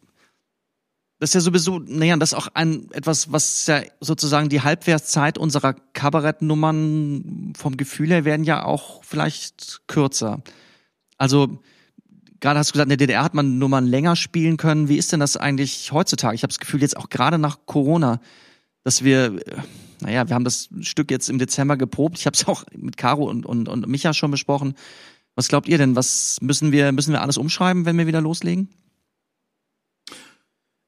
das 1.18 1.30
ist 1.30 1.34
ja 1.34 1.40
sowieso, 1.40 1.80
naja, 1.80 2.16
das 2.16 2.32
ist 2.32 2.38
auch 2.38 2.48
ein 2.54 2.90
etwas, 2.92 3.32
was 3.32 3.66
ja 3.66 3.82
sozusagen 4.00 4.48
die 4.48 4.60
Halbwertszeit 4.60 5.36
unserer 5.36 5.74
Kabarettnummern 5.74 7.54
vom 7.56 7.76
Gefühl 7.76 8.08
her 8.08 8.24
werden 8.24 8.44
ja 8.44 8.64
auch 8.64 9.02
vielleicht 9.02 9.80
kürzer. 9.88 10.42
Also 11.16 11.60
gerade 12.38 12.60
hast 12.60 12.70
du 12.70 12.72
gesagt, 12.74 12.86
in 12.86 12.96
der 12.96 13.06
DDR 13.06 13.24
hat 13.24 13.34
man 13.34 13.58
Nummern 13.58 13.86
länger 13.86 14.14
spielen 14.14 14.56
können. 14.56 14.88
Wie 14.88 14.96
ist 14.96 15.12
denn 15.12 15.18
das 15.18 15.36
eigentlich 15.36 15.90
heutzutage? 15.90 16.36
Ich 16.36 16.42
habe 16.44 16.52
das 16.52 16.60
Gefühl, 16.60 16.80
jetzt 16.80 16.96
auch 16.96 17.08
gerade 17.08 17.38
nach 17.38 17.58
Corona, 17.66 18.20
dass 18.84 19.02
wir, 19.02 19.40
naja, 20.00 20.28
wir 20.28 20.34
haben 20.36 20.44
das 20.44 20.68
Stück 20.82 21.10
jetzt 21.10 21.28
im 21.28 21.38
Dezember 21.38 21.76
geprobt. 21.76 22.16
Ich 22.16 22.26
habe 22.26 22.34
es 22.34 22.44
auch 22.48 22.64
mit 22.76 22.96
Caro 22.96 23.24
und, 23.24 23.44
und, 23.44 23.68
und 23.68 23.88
Micha 23.88 24.14
schon 24.14 24.30
besprochen. 24.30 24.74
Was 25.34 25.48
glaubt 25.48 25.68
ihr 25.68 25.78
denn? 25.78 25.96
Was 25.96 26.38
müssen 26.40 26.70
wir, 26.70 26.92
müssen 26.92 27.12
wir 27.12 27.22
alles 27.22 27.38
umschreiben, 27.38 27.86
wenn 27.86 27.98
wir 27.98 28.06
wieder 28.06 28.20
loslegen? 28.20 28.68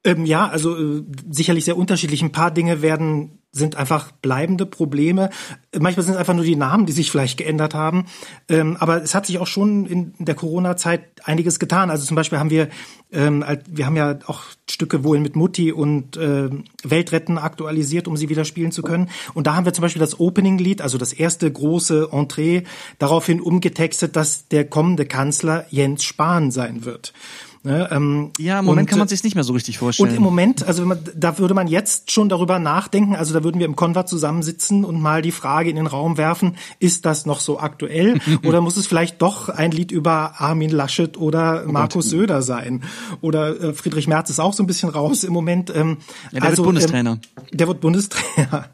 Ähm, 0.03 0.25
ja, 0.25 0.49
also 0.49 0.77
äh, 0.77 1.05
sicherlich 1.29 1.65
sehr 1.65 1.77
unterschiedlich. 1.77 2.23
Ein 2.23 2.33
paar 2.33 2.51
Dinge 2.51 2.83
werden 2.83 3.41
sind 3.53 3.75
einfach 3.75 4.13
bleibende 4.13 4.65
Probleme. 4.65 5.29
Manchmal 5.77 6.05
sind 6.05 6.15
es 6.15 6.21
einfach 6.21 6.35
nur 6.35 6.45
die 6.45 6.55
Namen, 6.55 6.87
die 6.87 6.93
sich 6.93 7.11
vielleicht 7.11 7.37
geändert 7.37 7.75
haben. 7.75 8.07
Ähm, 8.49 8.77
aber 8.79 9.03
es 9.03 9.15
hat 9.15 9.27
sich 9.27 9.39
auch 9.39 9.49
schon 9.49 9.87
in 9.87 10.15
der 10.19 10.37
Corona-Zeit 10.37 11.03
einiges 11.25 11.59
getan. 11.59 11.91
Also 11.91 12.07
zum 12.07 12.15
Beispiel 12.15 12.39
haben 12.39 12.51
wir, 12.51 12.69
ähm, 13.11 13.45
wir 13.69 13.87
haben 13.87 13.97
ja 13.97 14.21
auch 14.27 14.43
Stücke 14.71 15.03
wohl 15.03 15.19
mit 15.19 15.35
Mutti 15.35 15.73
und 15.73 16.17
äh, 16.17 16.49
Weltretten 16.85 17.39
aktualisiert, 17.39 18.07
um 18.07 18.17
sie 18.17 18.29
wieder 18.29 18.45
spielen 18.45 18.71
zu 18.71 18.83
können. 18.83 19.11
Und 19.35 19.49
da 19.49 19.57
haben 19.57 19.65
wir 19.65 19.73
zum 19.73 19.83
Beispiel 19.83 20.01
das 20.01 20.21
Opening-Lied, 20.21 20.81
also 20.81 20.97
das 20.97 21.13
erste 21.13 21.51
große 21.51 22.11
Entree, 22.13 22.63
daraufhin 22.99 23.41
umgetextet, 23.41 24.15
dass 24.15 24.47
der 24.47 24.65
kommende 24.65 25.07
Kanzler 25.07 25.67
Jens 25.71 26.05
Spahn 26.05 26.53
sein 26.53 26.85
wird. 26.85 27.13
Ne, 27.63 27.89
ähm, 27.93 28.31
ja, 28.39 28.61
im 28.61 28.65
Moment 28.65 28.87
und, 28.87 28.91
kann 28.91 28.99
man 28.99 29.09
sich 29.09 29.23
nicht 29.23 29.35
mehr 29.35 29.45
so 29.45 29.53
richtig 29.53 29.77
vorstellen. 29.77 30.09
Und 30.09 30.17
im 30.17 30.23
Moment, 30.23 30.67
also 30.67 30.87
man, 30.87 30.99
da 31.15 31.39
würde 31.39 31.53
man 31.53 31.69
jetzt 31.69 32.11
schon 32.11 32.31
darüber 32.31 32.59
nachdenken, 32.59 33.15
also 33.15 33.35
da 33.35 33.45
würden 33.45 33.59
wir 33.59 33.67
im 33.67 33.77
Konvert 33.77 34.09
zusammensitzen 34.09 34.83
und 34.83 34.99
mal 34.99 35.21
die 35.21 35.31
Frage 35.31 35.69
in 35.69 35.77
den 35.77 35.87
Raum 35.87 36.17
werfen, 36.17 36.57
ist 36.79 37.05
das 37.05 37.27
noch 37.27 37.41
so 37.41 37.61
aktuell 37.61 38.19
oder 38.47 38.63
muss 38.63 38.79
es 38.79 38.87
vielleicht 38.87 39.21
doch 39.21 39.51
ein 39.51 39.73
Lied 39.73 39.93
über 39.93 40.41
Armin 40.41 40.71
Laschet 40.71 41.19
oder 41.19 41.65
oh 41.67 41.71
Markus 41.71 42.07
Gott. 42.07 42.11
Söder 42.11 42.41
sein? 42.41 42.83
Oder 43.21 43.61
äh, 43.61 43.73
Friedrich 43.75 44.09
Merz 44.09 44.31
ist 44.31 44.41
auch 44.41 44.55
so 44.55 44.63
ein 44.63 44.67
bisschen 44.67 44.89
raus 44.89 45.23
im 45.23 45.35
Moment. 45.35 45.71
Ähm, 45.75 45.99
ja, 46.33 46.41
der 46.41 46.49
also, 46.49 46.65
wird 46.65 46.69
Bundestrainer. 46.69 47.11
Ähm, 47.11 47.45
der 47.59 47.69
wird 47.69 47.81
Bundestrainer. 47.83 48.71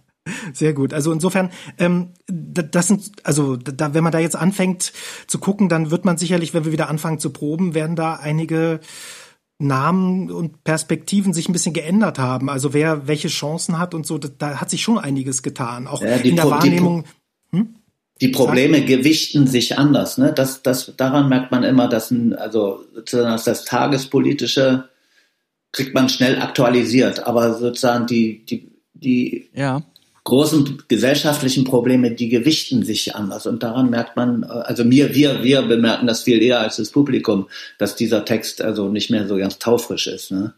Sehr 0.53 0.73
gut. 0.73 0.93
Also 0.93 1.13
insofern, 1.13 1.51
ähm, 1.79 2.11
das 2.27 2.89
sind, 2.89 3.13
also 3.23 3.57
da, 3.57 3.95
wenn 3.95 4.03
man 4.03 4.13
da 4.13 4.19
jetzt 4.19 4.37
anfängt 4.37 4.93
zu 5.27 5.39
gucken, 5.39 5.69
dann 5.69 5.91
wird 5.91 6.05
man 6.05 6.19
sicherlich, 6.19 6.55
wenn 6.55 6.65
wir 6.65 6.73
wieder 6.73 6.89
anfangen 6.89 7.19
zu 7.19 7.31
proben, 7.31 7.75
werden 7.75 7.97
da 7.97 8.15
einige 8.15 8.81
Namen 9.59 10.31
und 10.31 10.65
Perspektiven 10.65 11.33
sich 11.33 11.49
ein 11.49 11.53
bisschen 11.53 11.73
geändert 11.73 12.19
haben. 12.19 12.51
Also 12.51 12.75
wer 12.75 13.07
welche 13.07 13.29
Chancen 13.29 13.79
hat 13.79 13.95
und 13.95 14.07
so, 14.07 14.19
da, 14.19 14.29
da 14.37 14.61
hat 14.61 14.71
sich 14.71 14.83
schon 14.83 14.99
einiges 14.99 15.43
getan. 15.43 15.87
Auch 15.87 16.03
ja, 16.03 16.17
in 16.17 16.37
der 16.37 16.43
Pro 16.43 16.51
Wahrnehmung. 16.51 17.05
Die, 17.53 17.59
hm? 17.59 17.75
die 18.21 18.29
Probleme 18.29 18.79
Sag? 18.79 18.87
gewichten 18.87 19.47
sich 19.47 19.79
anders. 19.79 20.19
Ne? 20.19 20.33
Das, 20.35 20.63
das, 20.63 20.93
daran 20.97 21.29
merkt 21.29 21.53
man 21.53 21.63
immer, 21.63 21.89
dass 21.89 22.11
ein, 22.11 22.35
also 22.35 22.85
sozusagen 22.95 23.41
das 23.45 23.65
tagespolitische 23.65 24.89
kriegt 25.73 25.95
man 25.95 26.09
schnell 26.09 26.41
aktualisiert, 26.41 27.27
aber 27.27 27.55
sozusagen 27.55 28.07
die, 28.07 28.45
die, 28.47 28.71
die 28.95 29.51
ja 29.55 29.83
großen 30.27 30.83
gesellschaftlichen 30.89 31.65
Probleme, 31.65 32.11
die 32.11 32.29
gewichten 32.29 32.83
sich 32.83 33.15
anders. 33.15 33.47
Und 33.47 33.63
daran 33.63 33.89
merkt 33.89 34.17
man, 34.17 34.43
äh, 34.43 34.47
also 34.47 34.85
mir, 34.85 35.15
wir, 35.15 35.43
wir 35.43 35.63
bemerken 35.63 36.07
das 36.07 36.25
viel 36.25 36.43
eher 36.43 36.61
als 36.61 36.77
das 36.77 36.91
Publikum, 36.91 37.49
dass 37.79 37.97
dieser 37.97 38.25
Text 38.27 38.61
also 38.61 38.89
nicht 38.89 39.11
mehr 39.11 39.27
so 39.27 39.37
ganz 39.37 39.59
taufrisch 39.59 40.07
ist. 40.09 40.33
Ne? 40.33 40.53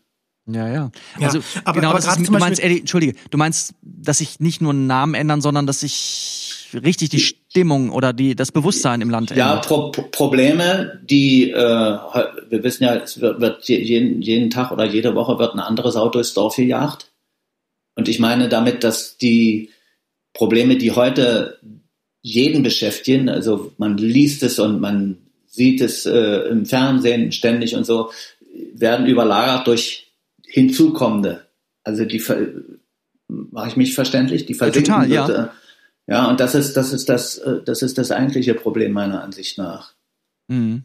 Ja, 0.46 0.68
ja. 0.68 0.90
Also 1.20 1.38
ja, 1.38 1.44
aber, 1.64 1.80
genau, 1.80 1.90
aber 1.90 2.00
das 2.00 2.16
ist, 2.16 2.26
du 2.26 2.32
meinst, 2.32 2.62
Eddie, 2.62 2.80
entschuldige, 2.80 3.14
du 3.30 3.38
meinst, 3.38 3.74
dass 3.82 4.18
sich 4.18 4.40
nicht 4.40 4.62
nur 4.62 4.72
Namen 4.72 5.14
ändern, 5.14 5.42
sondern 5.42 5.66
dass 5.66 5.80
sich 5.80 6.70
richtig 6.72 7.10
die 7.10 7.20
Stimmung 7.20 7.90
oder 7.90 8.14
die 8.14 8.34
das 8.34 8.50
Bewusstsein 8.50 9.02
im 9.02 9.10
Land 9.10 9.30
ändert. 9.30 9.46
Ja, 9.46 9.56
Pro 9.56 9.90
Probleme, 9.90 11.00
die 11.04 11.50
äh, 11.50 11.54
wir 11.54 12.62
wissen 12.64 12.84
ja, 12.84 12.94
es 12.96 13.20
wird, 13.20 13.40
wird 13.40 13.68
jeden, 13.68 14.22
jeden 14.22 14.48
Tag 14.48 14.72
oder 14.72 14.86
jede 14.86 15.14
Woche 15.14 15.38
wird 15.38 15.54
ein 15.54 15.60
anderes 15.60 15.96
Auto 15.96 16.12
durchs 16.12 16.32
Dorf 16.32 16.56
gejagt. 16.56 17.10
Und 17.98 18.08
ich 18.08 18.20
meine 18.20 18.48
damit, 18.48 18.84
dass 18.84 19.18
die 19.18 19.70
Probleme, 20.32 20.76
die 20.76 20.92
heute 20.92 21.58
jeden 22.22 22.62
beschäftigen, 22.62 23.28
also 23.28 23.72
man 23.76 23.98
liest 23.98 24.44
es 24.44 24.60
und 24.60 24.80
man 24.80 25.18
sieht 25.48 25.80
es 25.80 26.06
äh, 26.06 26.48
im 26.48 26.64
Fernsehen 26.64 27.32
ständig 27.32 27.74
und 27.74 27.84
so, 27.84 28.12
werden 28.72 29.08
überlagert 29.08 29.66
durch 29.66 30.12
hinzukommende. 30.46 31.48
Also 31.82 32.04
die 32.04 32.22
mache 33.26 33.68
ich 33.70 33.76
mich 33.76 33.94
verständlich, 33.96 34.46
die 34.46 34.54
versinken 34.54 35.10
ja, 35.10 35.26
total, 35.26 35.50
ja. 36.06 36.14
ja, 36.18 36.30
und 36.30 36.38
das 36.38 36.54
ist 36.54 36.76
das 36.76 36.92
ist 36.92 37.08
das 37.08 37.38
äh, 37.38 37.62
das 37.64 37.82
ist 37.82 37.98
das 37.98 38.12
eigentliche 38.12 38.54
Problem 38.54 38.92
meiner 38.92 39.24
Ansicht 39.24 39.58
nach. 39.58 39.94
Mhm. 40.46 40.84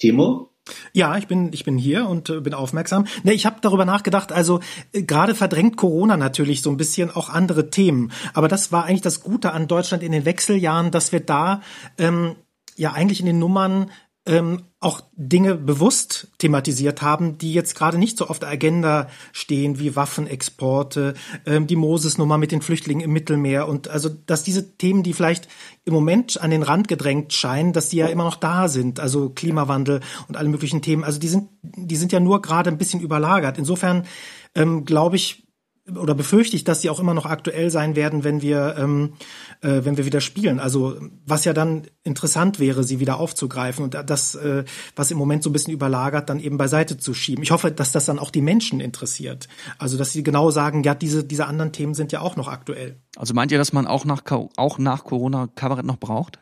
Timo? 0.00 0.47
Ja, 0.92 1.16
ich 1.16 1.26
bin 1.26 1.52
ich 1.52 1.64
bin 1.64 1.78
hier 1.78 2.08
und 2.08 2.30
äh, 2.30 2.40
bin 2.40 2.54
aufmerksam. 2.54 3.06
Ne, 3.22 3.32
ich 3.32 3.46
habe 3.46 3.56
darüber 3.60 3.84
nachgedacht, 3.84 4.32
also 4.32 4.60
äh, 4.92 5.02
gerade 5.02 5.34
verdrängt 5.34 5.76
Corona 5.76 6.16
natürlich 6.16 6.62
so 6.62 6.70
ein 6.70 6.76
bisschen 6.76 7.10
auch 7.10 7.28
andere 7.28 7.70
Themen, 7.70 8.12
aber 8.34 8.48
das 8.48 8.72
war 8.72 8.84
eigentlich 8.84 9.02
das 9.02 9.22
Gute 9.22 9.52
an 9.52 9.68
Deutschland 9.68 10.02
in 10.02 10.12
den 10.12 10.24
Wechseljahren, 10.24 10.90
dass 10.90 11.12
wir 11.12 11.20
da 11.20 11.62
ähm, 11.98 12.36
ja 12.76 12.92
eigentlich 12.92 13.20
in 13.20 13.26
den 13.26 13.38
Nummern 13.38 13.90
ähm, 14.26 14.62
auch 14.80 15.02
Dinge 15.16 15.56
bewusst 15.56 16.28
thematisiert 16.38 17.02
haben, 17.02 17.36
die 17.36 17.52
jetzt 17.52 17.74
gerade 17.74 17.98
nicht 17.98 18.16
so 18.16 18.28
auf 18.28 18.38
der 18.38 18.48
Agenda 18.48 19.08
stehen, 19.32 19.80
wie 19.80 19.96
Waffenexporte, 19.96 21.14
ähm, 21.46 21.66
die 21.66 21.74
Moses-Nummer 21.74 22.38
mit 22.38 22.52
den 22.52 22.62
Flüchtlingen 22.62 23.02
im 23.02 23.12
Mittelmeer 23.12 23.66
und 23.66 23.88
also, 23.88 24.08
dass 24.08 24.44
diese 24.44 24.76
Themen, 24.76 25.02
die 25.02 25.14
vielleicht 25.14 25.48
im 25.84 25.94
Moment 25.94 26.40
an 26.40 26.52
den 26.52 26.62
Rand 26.62 26.86
gedrängt 26.86 27.32
scheinen, 27.32 27.72
dass 27.72 27.88
die 27.88 27.96
ja 27.96 28.06
immer 28.06 28.24
noch 28.24 28.36
da 28.36 28.68
sind, 28.68 29.00
also 29.00 29.30
Klimawandel 29.30 30.00
und 30.28 30.36
alle 30.36 30.48
möglichen 30.48 30.80
Themen, 30.80 31.02
also 31.02 31.18
die 31.18 31.28
sind, 31.28 31.48
die 31.62 31.96
sind 31.96 32.12
ja 32.12 32.20
nur 32.20 32.40
gerade 32.40 32.70
ein 32.70 32.78
bisschen 32.78 33.00
überlagert. 33.00 33.58
Insofern 33.58 34.06
ähm, 34.54 34.84
glaube 34.84 35.16
ich, 35.16 35.48
oder 35.96 36.14
befürchte 36.14 36.56
ich, 36.56 36.64
dass 36.64 36.82
sie 36.82 36.90
auch 36.90 37.00
immer 37.00 37.14
noch 37.14 37.26
aktuell 37.26 37.70
sein 37.70 37.96
werden, 37.96 38.24
wenn 38.24 38.42
wir, 38.42 38.76
ähm, 38.78 39.14
äh, 39.60 39.84
wenn 39.84 39.96
wir 39.96 40.04
wieder 40.04 40.20
spielen. 40.20 40.60
Also 40.60 40.96
was 41.26 41.44
ja 41.44 41.52
dann 41.52 41.82
interessant 42.04 42.58
wäre, 42.58 42.84
sie 42.84 43.00
wieder 43.00 43.18
aufzugreifen 43.18 43.84
und 43.84 43.94
das, 43.94 44.34
äh, 44.34 44.64
was 44.96 45.10
im 45.10 45.18
Moment 45.18 45.42
so 45.42 45.50
ein 45.50 45.52
bisschen 45.52 45.72
überlagert, 45.72 46.28
dann 46.28 46.40
eben 46.40 46.58
beiseite 46.58 46.98
zu 46.98 47.14
schieben. 47.14 47.42
Ich 47.42 47.50
hoffe, 47.50 47.70
dass 47.70 47.92
das 47.92 48.04
dann 48.04 48.18
auch 48.18 48.30
die 48.30 48.42
Menschen 48.42 48.80
interessiert. 48.80 49.48
Also 49.78 49.96
dass 49.96 50.12
sie 50.12 50.22
genau 50.22 50.50
sagen, 50.50 50.82
ja, 50.82 50.94
diese, 50.94 51.24
diese 51.24 51.46
anderen 51.46 51.72
Themen 51.72 51.94
sind 51.94 52.12
ja 52.12 52.20
auch 52.20 52.36
noch 52.36 52.48
aktuell. 52.48 53.00
Also 53.16 53.34
meint 53.34 53.52
ihr, 53.52 53.58
dass 53.58 53.72
man 53.72 53.86
auch 53.86 54.04
nach, 54.04 54.22
auch 54.56 54.78
nach 54.78 55.04
Corona 55.04 55.48
Kabarett 55.54 55.86
noch 55.86 55.98
braucht? 55.98 56.38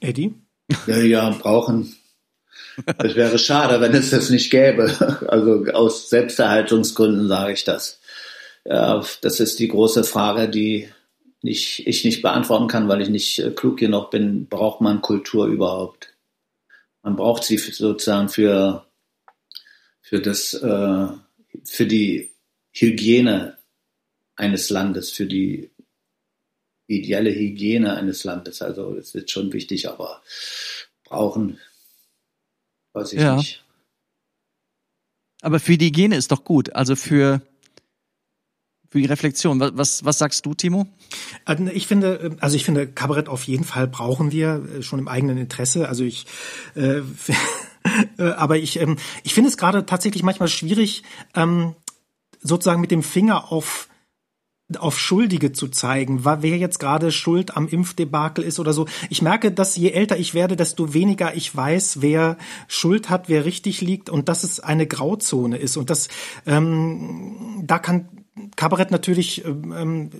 Eddie? 0.00 0.34
Ja, 0.86 0.98
ja, 0.98 1.30
brauchen. 1.30 1.94
Es 2.98 3.16
wäre 3.16 3.38
schade, 3.38 3.80
wenn 3.80 3.94
es 3.94 4.10
das 4.10 4.30
nicht 4.30 4.50
gäbe. 4.50 4.94
Also 5.28 5.64
aus 5.72 6.10
Selbsterhaltungsgründen 6.10 7.28
sage 7.28 7.52
ich 7.52 7.64
das. 7.64 8.00
Ja, 8.68 9.02
das 9.22 9.40
ist 9.40 9.58
die 9.58 9.68
große 9.68 10.04
Frage, 10.04 10.48
die 10.48 10.88
nicht, 11.40 11.86
ich 11.86 12.04
nicht 12.04 12.20
beantworten 12.20 12.68
kann, 12.68 12.88
weil 12.88 13.00
ich 13.00 13.08
nicht 13.08 13.38
äh, 13.38 13.50
klug 13.50 13.78
genug 13.78 14.10
bin. 14.10 14.46
Braucht 14.46 14.80
man 14.80 15.00
Kultur 15.00 15.46
überhaupt? 15.46 16.14
Man 17.02 17.16
braucht 17.16 17.44
sie 17.44 17.56
sozusagen 17.56 18.28
für, 18.28 18.86
für, 20.02 20.20
das, 20.20 20.52
äh, 20.54 21.06
für 21.64 21.86
die 21.86 22.30
Hygiene 22.72 23.56
eines 24.36 24.68
Landes, 24.68 25.10
für 25.10 25.26
die 25.26 25.70
ideelle 26.88 27.34
Hygiene 27.34 27.94
eines 27.94 28.24
Landes. 28.24 28.60
Also 28.60 28.96
es 28.96 29.14
ist 29.14 29.30
schon 29.30 29.52
wichtig, 29.52 29.88
aber 29.88 30.22
brauchen 31.04 31.58
Weiß 32.98 33.12
ich 33.12 33.20
ja. 33.20 33.36
nicht. 33.36 33.64
Aber 35.40 35.60
für 35.60 35.78
die 35.78 35.86
Hygiene 35.86 36.16
ist 36.16 36.32
doch 36.32 36.42
gut. 36.42 36.74
Also 36.74 36.96
für, 36.96 37.42
für 38.90 38.98
die 38.98 39.06
Reflexion. 39.06 39.60
Was, 39.60 39.72
was, 39.74 40.04
was 40.04 40.18
sagst 40.18 40.46
du, 40.46 40.54
Timo? 40.54 40.86
Also 41.44 41.66
ich 41.66 41.86
finde, 41.86 42.36
also 42.40 42.56
ich 42.56 42.64
finde, 42.64 42.86
Kabarett 42.86 43.28
auf 43.28 43.44
jeden 43.44 43.64
Fall 43.64 43.86
brauchen 43.86 44.32
wir 44.32 44.62
äh, 44.78 44.82
schon 44.82 44.98
im 44.98 45.08
eigenen 45.08 45.38
Interesse. 45.38 45.88
Also 45.88 46.04
ich, 46.04 46.26
äh, 46.74 47.02
aber 48.22 48.56
ich, 48.56 48.80
ähm, 48.80 48.96
ich 49.24 49.34
finde 49.34 49.48
es 49.48 49.56
gerade 49.56 49.86
tatsächlich 49.86 50.22
manchmal 50.22 50.48
schwierig, 50.48 51.02
ähm, 51.34 51.74
sozusagen 52.40 52.80
mit 52.80 52.90
dem 52.90 53.02
Finger 53.02 53.52
auf 53.52 53.88
auf 54.76 54.98
Schuldige 54.98 55.52
zu 55.52 55.68
zeigen, 55.68 56.26
wer 56.26 56.58
jetzt 56.58 56.78
gerade 56.78 57.10
schuld 57.10 57.56
am 57.56 57.68
Impfdebakel 57.68 58.44
ist 58.44 58.60
oder 58.60 58.74
so. 58.74 58.86
Ich 59.08 59.22
merke, 59.22 59.50
dass 59.50 59.76
je 59.76 59.92
älter 59.92 60.18
ich 60.18 60.34
werde, 60.34 60.56
desto 60.56 60.92
weniger 60.92 61.34
ich 61.34 61.56
weiß, 61.56 62.02
wer 62.02 62.36
Schuld 62.66 63.08
hat, 63.08 63.30
wer 63.30 63.46
richtig 63.46 63.80
liegt 63.80 64.10
und 64.10 64.28
dass 64.28 64.44
es 64.44 64.60
eine 64.60 64.86
Grauzone 64.86 65.56
ist. 65.56 65.78
Und 65.78 65.88
das, 65.88 66.08
ähm, 66.44 67.62
da 67.64 67.78
kann 67.78 68.08
Kabarett 68.56 68.90
natürlich 68.90 69.44
ähm, 69.44 70.10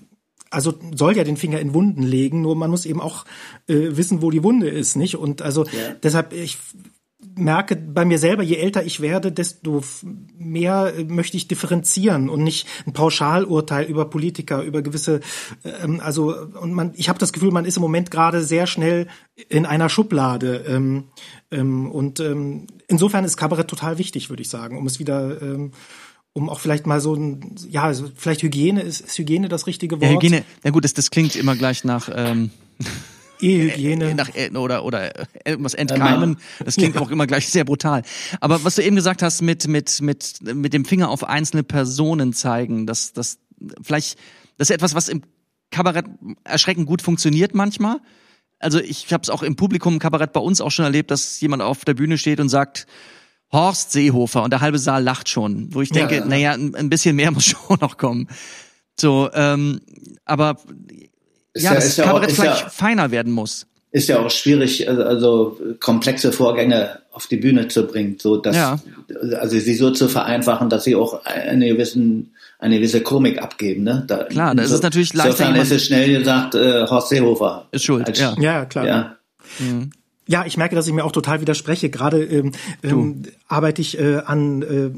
also 0.50 0.74
soll 0.94 1.16
ja 1.16 1.24
den 1.24 1.36
Finger 1.36 1.60
in 1.60 1.74
Wunden 1.74 2.02
legen, 2.02 2.40
nur 2.40 2.56
man 2.56 2.70
muss 2.70 2.86
eben 2.86 3.00
auch 3.00 3.24
äh, 3.66 3.96
wissen, 3.96 4.22
wo 4.22 4.30
die 4.30 4.42
Wunde 4.42 4.68
ist, 4.68 4.96
nicht? 4.96 5.16
Und 5.16 5.42
also 5.42 5.64
ja. 5.64 5.94
deshalb, 6.02 6.32
ich 6.32 6.58
merke 7.34 7.76
bei 7.76 8.04
mir 8.04 8.18
selber, 8.18 8.42
je 8.42 8.56
älter 8.56 8.84
ich 8.84 9.00
werde, 9.00 9.32
desto 9.32 9.82
mehr 10.36 10.92
möchte 11.06 11.36
ich 11.36 11.48
differenzieren 11.48 12.28
und 12.28 12.42
nicht 12.42 12.66
ein 12.86 12.92
Pauschalurteil 12.92 13.86
über 13.86 14.08
Politiker, 14.08 14.62
über 14.62 14.82
gewisse, 14.82 15.20
ähm, 15.64 16.00
also 16.00 16.34
und 16.60 16.72
man, 16.72 16.92
ich 16.94 17.08
habe 17.08 17.18
das 17.18 17.32
Gefühl, 17.32 17.50
man 17.50 17.64
ist 17.64 17.76
im 17.76 17.82
Moment 17.82 18.10
gerade 18.10 18.42
sehr 18.42 18.66
schnell 18.66 19.08
in 19.48 19.66
einer 19.66 19.88
Schublade 19.88 20.64
ähm, 20.68 21.04
ähm, 21.50 21.90
und 21.90 22.20
ähm, 22.20 22.66
insofern 22.86 23.24
ist 23.24 23.36
Kabarett 23.36 23.68
total 23.68 23.98
wichtig, 23.98 24.30
würde 24.30 24.42
ich 24.42 24.48
sagen, 24.48 24.78
um 24.78 24.86
es 24.86 24.98
wieder 24.98 25.42
ähm, 25.42 25.72
um 26.38 26.48
auch 26.48 26.60
vielleicht 26.60 26.86
mal 26.86 27.00
so 27.00 27.14
ein, 27.14 27.54
ja, 27.68 27.82
also 27.82 28.08
vielleicht 28.14 28.42
Hygiene, 28.42 28.80
ist, 28.82 29.00
ist 29.00 29.18
Hygiene 29.18 29.48
das 29.48 29.66
richtige 29.66 30.00
Wort? 30.00 30.10
Ja, 30.10 30.16
Hygiene, 30.16 30.44
na 30.64 30.70
gut, 30.70 30.84
das, 30.84 30.94
das 30.94 31.10
klingt 31.10 31.36
immer 31.36 31.56
gleich 31.56 31.84
nach 31.84 32.08
ähm 32.14 32.50
Ehehygiene. 33.40 34.14
Nach, 34.16 34.30
oder, 34.56 34.84
oder 34.84 35.12
irgendwas 35.44 35.74
entkeimen. 35.74 36.38
Das 36.64 36.76
klingt 36.76 36.96
ja. 36.96 37.00
auch 37.00 37.10
immer 37.10 37.26
gleich 37.26 37.48
sehr 37.48 37.64
brutal. 37.64 38.02
Aber 38.40 38.64
was 38.64 38.74
du 38.74 38.82
eben 38.82 38.96
gesagt 38.96 39.22
hast 39.22 39.42
mit, 39.42 39.68
mit, 39.68 40.00
mit, 40.00 40.40
mit 40.42 40.72
dem 40.72 40.84
Finger 40.84 41.08
auf 41.08 41.22
einzelne 41.24 41.62
Personen 41.62 42.32
zeigen, 42.32 42.86
das, 42.86 43.12
das, 43.12 43.38
vielleicht, 43.82 44.18
das 44.56 44.70
ist 44.70 44.74
etwas, 44.74 44.94
was 44.94 45.08
im 45.08 45.22
Kabarett 45.70 46.06
erschreckend 46.44 46.86
gut 46.86 47.02
funktioniert 47.02 47.54
manchmal. 47.54 47.98
Also 48.58 48.80
ich 48.80 49.12
habe 49.12 49.22
es 49.22 49.30
auch 49.30 49.42
im 49.42 49.54
Publikum 49.54 49.94
im 49.94 49.98
Kabarett 50.00 50.32
bei 50.32 50.40
uns 50.40 50.60
auch 50.60 50.70
schon 50.70 50.84
erlebt, 50.84 51.10
dass 51.10 51.40
jemand 51.40 51.62
auf 51.62 51.84
der 51.84 51.94
Bühne 51.94 52.18
steht 52.18 52.40
und 52.40 52.48
sagt, 52.48 52.86
Horst 53.52 53.92
Seehofer 53.92 54.42
und 54.42 54.52
der 54.52 54.60
halbe 54.60 54.78
Saal 54.78 55.02
lacht 55.02 55.28
schon, 55.28 55.74
wo 55.74 55.80
ich 55.80 55.90
denke, 55.90 56.16
ja, 56.16 56.20
ja. 56.20 56.26
naja, 56.26 56.52
ein 56.52 56.90
bisschen 56.90 57.16
mehr 57.16 57.30
muss 57.32 57.44
schon 57.44 57.78
noch 57.80 57.96
kommen. 57.96 58.28
So, 59.00 59.30
ähm, 59.32 59.80
aber 60.24 60.56
ja, 61.56 61.72
ja, 61.72 61.74
das 61.74 61.96
Kabarett 61.96 62.30
ja 62.30 62.34
auch, 62.34 62.36
vielleicht 62.36 62.62
ja, 62.62 62.68
feiner 62.68 63.10
werden 63.10 63.32
muss. 63.32 63.66
Ist 63.90 64.08
ja 64.08 64.18
auch 64.18 64.30
schwierig, 64.30 64.86
also, 64.88 65.02
also 65.02 65.60
komplexe 65.80 66.30
Vorgänge 66.30 66.98
auf 67.10 67.26
die 67.26 67.36
Bühne 67.36 67.68
zu 67.68 67.86
bringen, 67.86 68.16
so 68.20 68.36
dass, 68.36 68.54
ja. 68.54 68.78
also 69.38 69.58
sie 69.58 69.74
so 69.74 69.90
zu 69.92 70.08
vereinfachen, 70.08 70.68
dass 70.68 70.84
sie 70.84 70.94
auch 70.94 71.24
eine 71.24 71.68
gewissen, 71.68 72.34
eine 72.58 72.76
gewisse 72.76 73.00
Komik 73.00 73.40
abgeben, 73.40 73.84
ne? 73.84 74.04
Da, 74.06 74.24
klar, 74.24 74.54
das 74.54 74.68
so, 74.68 74.74
ist 74.74 74.82
natürlich 74.82 75.14
leichter. 75.14 75.30
Insofern 75.30 75.56
ist 75.56 75.72
es 75.72 75.86
schnell 75.86 76.18
gesagt, 76.18 76.54
äh, 76.54 76.86
Horst 76.86 77.08
Seehofer. 77.08 77.66
Ist 77.70 77.84
schuld, 77.84 78.06
als, 78.06 78.20
ja. 78.20 78.36
Ja, 78.38 78.66
klar. 78.66 78.86
Ja. 78.86 79.16
Mhm. 79.58 79.90
Ja, 80.28 80.44
ich 80.44 80.58
merke, 80.58 80.76
dass 80.76 80.86
ich 80.86 80.92
mir 80.92 81.04
auch 81.04 81.12
total 81.12 81.40
widerspreche. 81.40 81.88
Gerade 81.88 82.22
ähm, 82.22 82.52
ähm, 82.82 83.22
arbeite 83.48 83.80
ich 83.80 83.98
äh, 83.98 84.18
an 84.18 84.62
äh, 84.62 84.90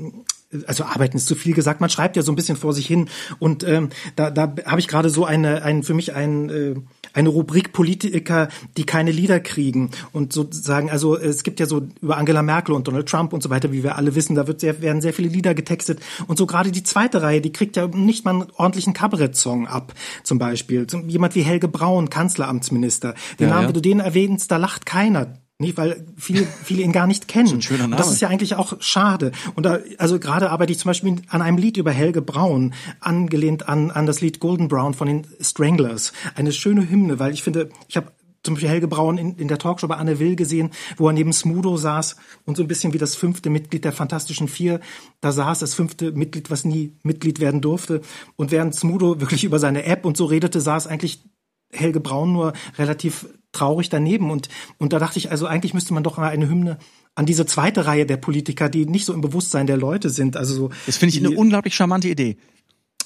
also 0.67 0.85
arbeiten 0.85 1.17
ist 1.17 1.27
zu 1.27 1.35
viel 1.35 1.55
gesagt, 1.55 1.81
man 1.81 1.91
schreibt 1.91 2.17
ja 2.17 2.23
so 2.23 2.33
ein 2.33 2.37
bisschen 2.37 2.57
vor 2.57 2.73
sich 2.73 2.87
hin. 2.87 3.09
Und 3.39 3.63
ähm, 3.63 3.91
da, 4.17 4.31
da 4.31 4.55
habe 4.67 4.81
ich 4.81 4.89
gerade 4.89 5.11
so 5.11 5.25
eine, 5.25 5.63
ein, 5.63 5.83
für 5.83 5.95
mich 5.95 6.15
ein, 6.15 6.51
äh, 6.51 6.75
eine 7.13 7.29
Rubrik 7.29 7.73
Politiker, 7.73 8.49
die 8.77 8.85
keine 8.85 9.13
Lieder 9.13 9.41
kriegen. 9.41 9.91
Und 10.13 10.33
sozusagen, 10.33 10.91
also 10.91 11.17
es 11.17 11.43
gibt 11.43 11.61
ja 11.61 11.67
so 11.67 11.89
über 12.01 12.17
Angela 12.17 12.43
Merkel 12.43 12.75
und 12.75 12.87
Donald 12.89 13.09
Trump 13.09 13.33
und 13.33 13.43
so 13.43 13.51
weiter, 13.51 13.73
wie 13.73 13.83
wir 13.83 13.97
alle 13.97 14.15
wissen, 14.15 14.35
da 14.35 14.47
wird 14.47 14.61
sehr, 14.61 14.81
werden 14.83 15.01
sehr 15.01 15.13
viele 15.13 15.29
Lieder 15.29 15.55
getextet. 15.55 16.01
Und 16.27 16.37
so 16.37 16.47
gerade 16.47 16.73
die 16.73 16.83
zweite 16.83 17.23
Reihe, 17.23 17.41
die 17.41 17.53
kriegt 17.53 17.77
ja 17.77 17.87
nicht 17.87 18.25
mal 18.25 18.35
einen 18.35 18.51
ordentlichen 18.57 18.93
Kabarett-Song 18.93 19.67
ab, 19.67 19.95
zum 20.23 20.39
Beispiel. 20.39 20.87
Jemand 21.07 21.35
wie 21.35 21.43
Helge 21.43 21.69
Braun, 21.69 22.11
Kanzleramtsminister, 22.11 23.15
den 23.39 23.49
ja, 23.49 23.55
Namen, 23.55 23.63
ja. 23.63 23.69
wenn 23.69 23.75
du 23.75 23.83
den 23.83 24.01
erwähnst, 24.01 24.51
da 24.51 24.57
lacht 24.57 24.87
keiner 24.87 25.35
nicht, 25.61 25.77
weil 25.77 26.05
viele, 26.17 26.47
viele 26.65 26.83
ihn 26.83 26.93
gar 26.93 27.07
nicht 27.07 27.29
kennen. 27.29 27.45
Das 27.45 27.53
ist, 27.53 27.59
ein 27.59 27.63
schöner 27.63 27.89
Name. 27.89 27.97
das 27.97 28.11
ist 28.11 28.21
ja 28.21 28.29
eigentlich 28.29 28.55
auch 28.55 28.81
schade. 28.81 29.33
Und 29.55 29.67
da, 29.67 29.79
also 29.99 30.19
gerade 30.19 30.51
arbeite 30.51 30.73
ich 30.73 30.79
zum 30.79 30.89
Beispiel 30.89 31.17
an 31.29 31.43
einem 31.43 31.59
Lied 31.59 31.77
über 31.77 31.91
Helge 31.91 32.23
Braun, 32.23 32.75
angelehnt 33.01 33.69
an, 33.69 33.91
an 33.91 34.07
das 34.07 34.21
Lied 34.21 34.41
Golden 34.41 34.69
Brown 34.69 34.95
von 34.95 35.07
den 35.07 35.27
Stranglers. 35.41 36.13
Eine 36.35 36.53
schöne 36.53 36.89
Hymne, 36.89 37.19
weil 37.19 37.33
ich 37.33 37.43
finde, 37.43 37.69
ich 37.89 37.97
habe 37.97 38.13
zum 38.43 38.55
Beispiel 38.55 38.71
Helge 38.71 38.89
Braun 38.89 39.19
in, 39.19 39.37
in 39.37 39.49
der 39.49 39.59
Talkshow 39.59 39.87
bei 39.87 39.97
Anne 39.97 40.19
Will 40.19 40.35
gesehen, 40.35 40.71
wo 40.97 41.09
er 41.09 41.13
neben 41.13 41.33
Smudo 41.33 41.77
saß 41.77 42.17
und 42.47 42.57
so 42.57 42.63
ein 42.63 42.69
bisschen 42.69 42.93
wie 42.95 42.99
das 42.99 43.15
fünfte 43.15 43.51
Mitglied 43.51 43.85
der 43.85 43.93
Fantastischen 43.93 44.49
Vier 44.49 44.81
da 45.21 45.31
saß, 45.33 45.59
das 45.59 45.75
fünfte 45.75 46.13
Mitglied, 46.13 46.51
was 46.51 46.65
nie 46.65 46.97
Mitglied 47.03 47.41
werden 47.41 47.61
durfte. 47.61 48.01
Und 48.37 48.51
während 48.51 48.75
Smudo 48.75 49.21
wirklich 49.21 49.45
über 49.45 49.59
seine 49.59 49.85
App 49.85 50.07
und 50.07 50.17
so 50.17 50.25
redete, 50.25 50.61
saß 50.61 50.87
eigentlich 50.87 51.23
Helge 51.71 52.01
Braun 52.01 52.33
nur 52.33 52.55
relativ 52.79 53.27
traurig 53.53 53.89
daneben. 53.89 54.31
Und, 54.31 54.49
und 54.79 54.93
da 54.93 54.99
dachte 54.99 55.19
ich, 55.19 55.31
also 55.31 55.47
eigentlich 55.47 55.75
müsste 55.75 55.95
man 55.95 56.03
doch 56.03 56.17
mal 56.17 56.29
eine 56.29 56.49
Hymne 56.49 56.79
an 57.15 57.27
diese 57.27 57.47
zweite 57.47 57.87
Reihe 57.87 58.07
der 58.07 58.17
Politiker, 58.17 58.69
die 58.69 58.87
nicht 58.87 59.05
so 59.05 59.13
im 59.13 59.21
Bewusstsein 59.21 59.67
der 59.67 59.77
Leute 59.77 60.11
sind. 60.11 60.37
Also 60.37 60.55
so. 60.55 60.71
Das 60.87 60.97
finde 60.97 61.17
ich 61.17 61.25
eine 61.25 61.37
unglaublich 61.37 61.75
charmante 61.75 62.09
Idee. 62.09 62.37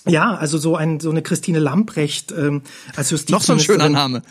Ja, 0.06 0.34
also 0.34 0.58
so 0.58 0.76
ein 0.76 1.00
so 1.00 1.10
eine 1.10 1.22
Christine 1.22 1.58
Lamprecht 1.58 2.32
ähm, 2.32 2.62
als 2.94 3.10
Justizministerin. 3.10 3.32
Noch 3.32 3.42
so 3.42 3.52
ein 3.52 3.60
schöner 3.60 3.88
Name. 3.88 4.22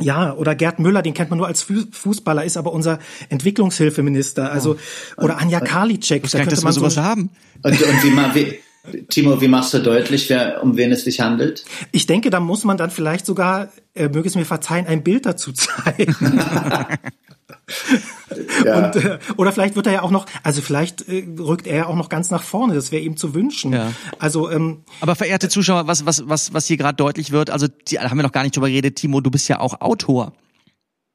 Ja, 0.00 0.34
oder 0.34 0.54
Gerd 0.54 0.78
Müller, 0.78 1.02
den 1.02 1.12
kennt 1.12 1.28
man 1.30 1.38
nur 1.38 1.46
als 1.46 1.62
Fußballer, 1.62 2.44
ist 2.44 2.56
aber 2.56 2.72
unser 2.72 2.98
Entwicklungshilfeminister. 3.28 4.50
Also 4.50 4.76
oh. 5.18 5.24
oder 5.24 5.38
Anja 5.38 5.60
Karliczek. 5.60 6.28
Da 6.30 6.38
könnte 6.38 6.64
man 6.64 6.72
sowas 6.72 6.94
so, 6.94 7.02
haben. 7.02 7.30
Und, 7.62 7.80
und 7.80 8.02
wie, 8.02 8.10
man, 8.10 8.34
wie, 8.34 8.58
Timo, 9.08 9.40
wie 9.40 9.46
machst 9.48 9.72
du 9.74 9.78
deutlich, 9.78 10.28
wer, 10.28 10.60
um 10.62 10.76
wen 10.76 10.90
es 10.90 11.04
sich 11.04 11.20
handelt? 11.20 11.64
Ich 11.92 12.06
denke, 12.06 12.30
da 12.30 12.40
muss 12.40 12.64
man 12.64 12.76
dann 12.76 12.90
vielleicht 12.90 13.26
sogar, 13.26 13.68
äh, 13.94 14.08
möge 14.08 14.28
es 14.28 14.34
mir 14.34 14.44
verzeihen, 14.44 14.86
ein 14.86 15.04
Bild 15.04 15.24
dazu 15.24 15.52
zeigen. 15.52 16.16
ja. 18.64 18.86
Und, 18.86 18.96
äh, 18.96 19.18
oder 19.36 19.52
vielleicht 19.52 19.76
wird 19.76 19.86
er 19.86 19.92
ja 19.92 20.02
auch 20.02 20.10
noch, 20.10 20.26
also 20.42 20.62
vielleicht 20.62 21.08
äh, 21.08 21.24
rückt 21.38 21.68
er 21.68 21.76
ja 21.76 21.86
auch 21.86 21.94
noch 21.94 22.08
ganz 22.08 22.30
nach 22.30 22.42
vorne. 22.42 22.74
Das 22.74 22.90
wäre 22.90 23.02
ihm 23.02 23.16
zu 23.16 23.34
wünschen. 23.34 23.72
Ja. 23.72 23.92
Also, 24.18 24.50
ähm, 24.50 24.82
aber 25.00 25.14
verehrte 25.14 25.48
Zuschauer, 25.48 25.86
was 25.86 26.04
was 26.04 26.28
was 26.28 26.52
was 26.52 26.66
hier 26.66 26.76
gerade 26.76 26.96
deutlich 26.96 27.30
wird, 27.30 27.50
also 27.50 27.68
die, 27.68 28.00
haben 28.00 28.16
wir 28.16 28.24
noch 28.24 28.32
gar 28.32 28.42
nicht 28.42 28.56
drüber 28.56 28.68
geredet. 28.68 28.96
Timo, 28.96 29.20
du 29.20 29.30
bist 29.30 29.48
ja 29.48 29.60
auch 29.60 29.80
Autor. 29.80 30.32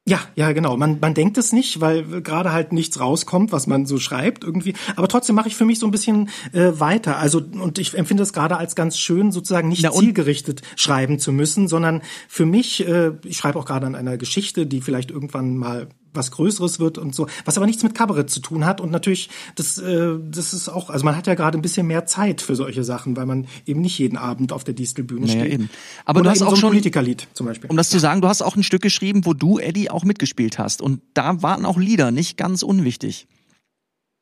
Ja, 0.08 0.22
ja, 0.36 0.54
genau. 0.54 0.78
Man, 0.78 1.00
man 1.02 1.14
denkt 1.14 1.38
es 1.38 1.52
nicht, 1.52 1.82
weil 1.82 2.22
gerade 2.22 2.54
halt 2.54 2.72
nichts 2.72 2.98
rauskommt, 2.98 3.52
was 3.52 3.68
man 3.68 3.86
so 3.86 3.98
schreibt 3.98 4.46
irgendwie. 4.46 4.74
Aber 4.96 5.10
trotzdem 5.10 5.36
mache 5.36 5.50
ich 5.50 5.56
für 5.58 5.66
mich 5.66 5.80
so 5.80 5.86
ein 5.86 5.92
bisschen 5.92 6.30
äh, 6.54 6.72
weiter. 6.80 7.18
Also 7.18 7.40
und 7.40 7.78
ich 7.78 7.94
empfinde 7.94 8.24
es 8.24 8.32
gerade 8.32 8.56
als 8.56 8.78
ganz 8.78 8.98
schön, 8.98 9.34
sozusagen 9.34 9.68
nicht 9.68 9.86
zielgerichtet 9.92 10.62
schreiben 10.78 11.20
zu 11.20 11.34
müssen, 11.34 11.68
sondern 11.68 12.02
für 12.30 12.46
mich, 12.46 12.88
äh, 12.88 13.12
ich 13.26 13.36
schreibe 13.36 13.60
auch 13.60 13.66
gerade 13.66 13.86
an 13.86 13.96
einer 13.96 14.18
Geschichte, 14.18 14.66
die 14.66 14.80
vielleicht 14.80 15.12
irgendwann 15.12 15.58
mal 15.58 15.90
was 16.18 16.32
Größeres 16.32 16.80
wird 16.80 16.98
und 16.98 17.16
so, 17.16 17.28
was 17.46 17.56
aber 17.58 17.66
nichts 17.66 17.84
mit 17.84 17.96
Kabarett 17.96 18.30
zu 18.30 18.40
tun 18.42 18.66
hat 18.66 18.82
und 18.82 18.92
natürlich 18.92 19.30
das 19.56 19.78
äh, 19.78 20.16
das 20.30 20.54
ist 20.54 20.68
auch, 20.70 20.90
also 20.90 21.06
man 21.06 21.16
hat 21.16 21.28
ja 21.28 21.36
gerade 21.36 21.58
ein 21.58 21.62
bisschen 21.62 21.88
mehr 21.88 22.06
Zeit 22.06 22.42
für 22.42 22.56
solche 22.56 22.84
Sachen, 22.84 23.16
weil 23.16 23.26
man 23.26 23.48
eben 23.66 23.82
nicht 23.82 23.98
jeden 24.00 24.18
Abend 24.18 24.52
auf 24.52 24.64
der 24.64 24.74
Distelbühne 24.74 25.28
Naja, 25.28 25.40
steht. 25.42 25.54
eben. 25.54 25.70
Aber 26.06 26.20
Oder 26.20 26.26
du 26.26 26.30
hast 26.32 26.38
eben 26.42 26.48
auch 26.48 26.50
so 26.52 26.56
ein 26.58 26.60
schon- 26.62 26.70
Politikerlied 26.72 27.28
zum 27.34 27.46
Beispiel. 27.46 27.70
Um 27.70 27.78
das 27.78 27.90
zu 27.90 28.00
sagen, 28.00 28.22
du 28.22 28.28
hast 28.28 28.42
auch 28.42 28.56
ein 28.56 28.64
Stück 28.64 28.82
geschrieben, 28.82 29.26
wo 29.26 29.34
du, 29.34 29.60
Eddie, 29.60 29.90
auch 29.90 30.04
mitgespielt 30.04 30.58
hast. 30.60 30.82
Und 30.82 31.02
da 31.14 31.42
waren 31.42 31.66
auch 31.66 31.78
Lieder 31.78 32.12
nicht 32.12 32.38
ganz 32.38 32.64
unwichtig. 32.64 33.28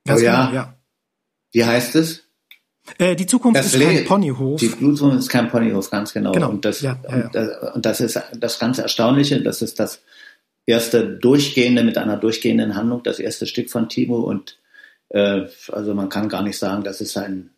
Ganz 0.05 0.21
Oh 0.21 0.23
ja. 0.23 0.45
genau, 0.47 0.55
ja. 0.55 0.77
Wie 1.51 1.65
heißt 1.65 1.95
es? 1.95 2.21
Äh, 2.99 3.15
die 3.15 3.25
Zukunft 3.25 3.59
ist 3.59 3.75
Le- 3.75 3.85
kein 3.85 4.05
Ponyhof. 4.05 4.59
Die 4.59 4.67
Blutung 4.67 5.17
ist 5.17 5.27
kein 5.29 5.49
Ponyhof, 5.49 5.89
ganz 5.89 6.13
genau. 6.13 6.31
Genau, 6.33 6.49
Und, 6.49 6.65
das, 6.65 6.81
ja, 6.81 6.99
ja, 7.09 7.17
ja. 7.17 7.25
Und, 7.25 7.35
das, 7.35 7.73
und 7.75 7.85
das 7.85 7.99
ist 8.01 8.19
das 8.39 8.59
ganz 8.59 8.77
Erstaunliche. 8.77 9.41
Das 9.41 9.61
ist 9.63 9.79
das 9.79 10.01
erste 10.65 11.07
durchgehende 11.17 11.83
mit 11.83 11.97
einer 11.97 12.17
durchgehenden 12.17 12.75
Handlung, 12.75 13.03
das 13.03 13.19
erste 13.19 13.45
Stück 13.47 13.69
von 13.69 13.89
Timo. 13.89 14.17
Und 14.19 14.59
äh, 15.09 15.43
also 15.71 15.93
man 15.93 16.09
kann 16.09 16.29
gar 16.29 16.41
nicht 16.43 16.57
sagen, 16.57 16.83
das 16.83 17.01
ist 17.01 17.17
ein, 17.17 17.51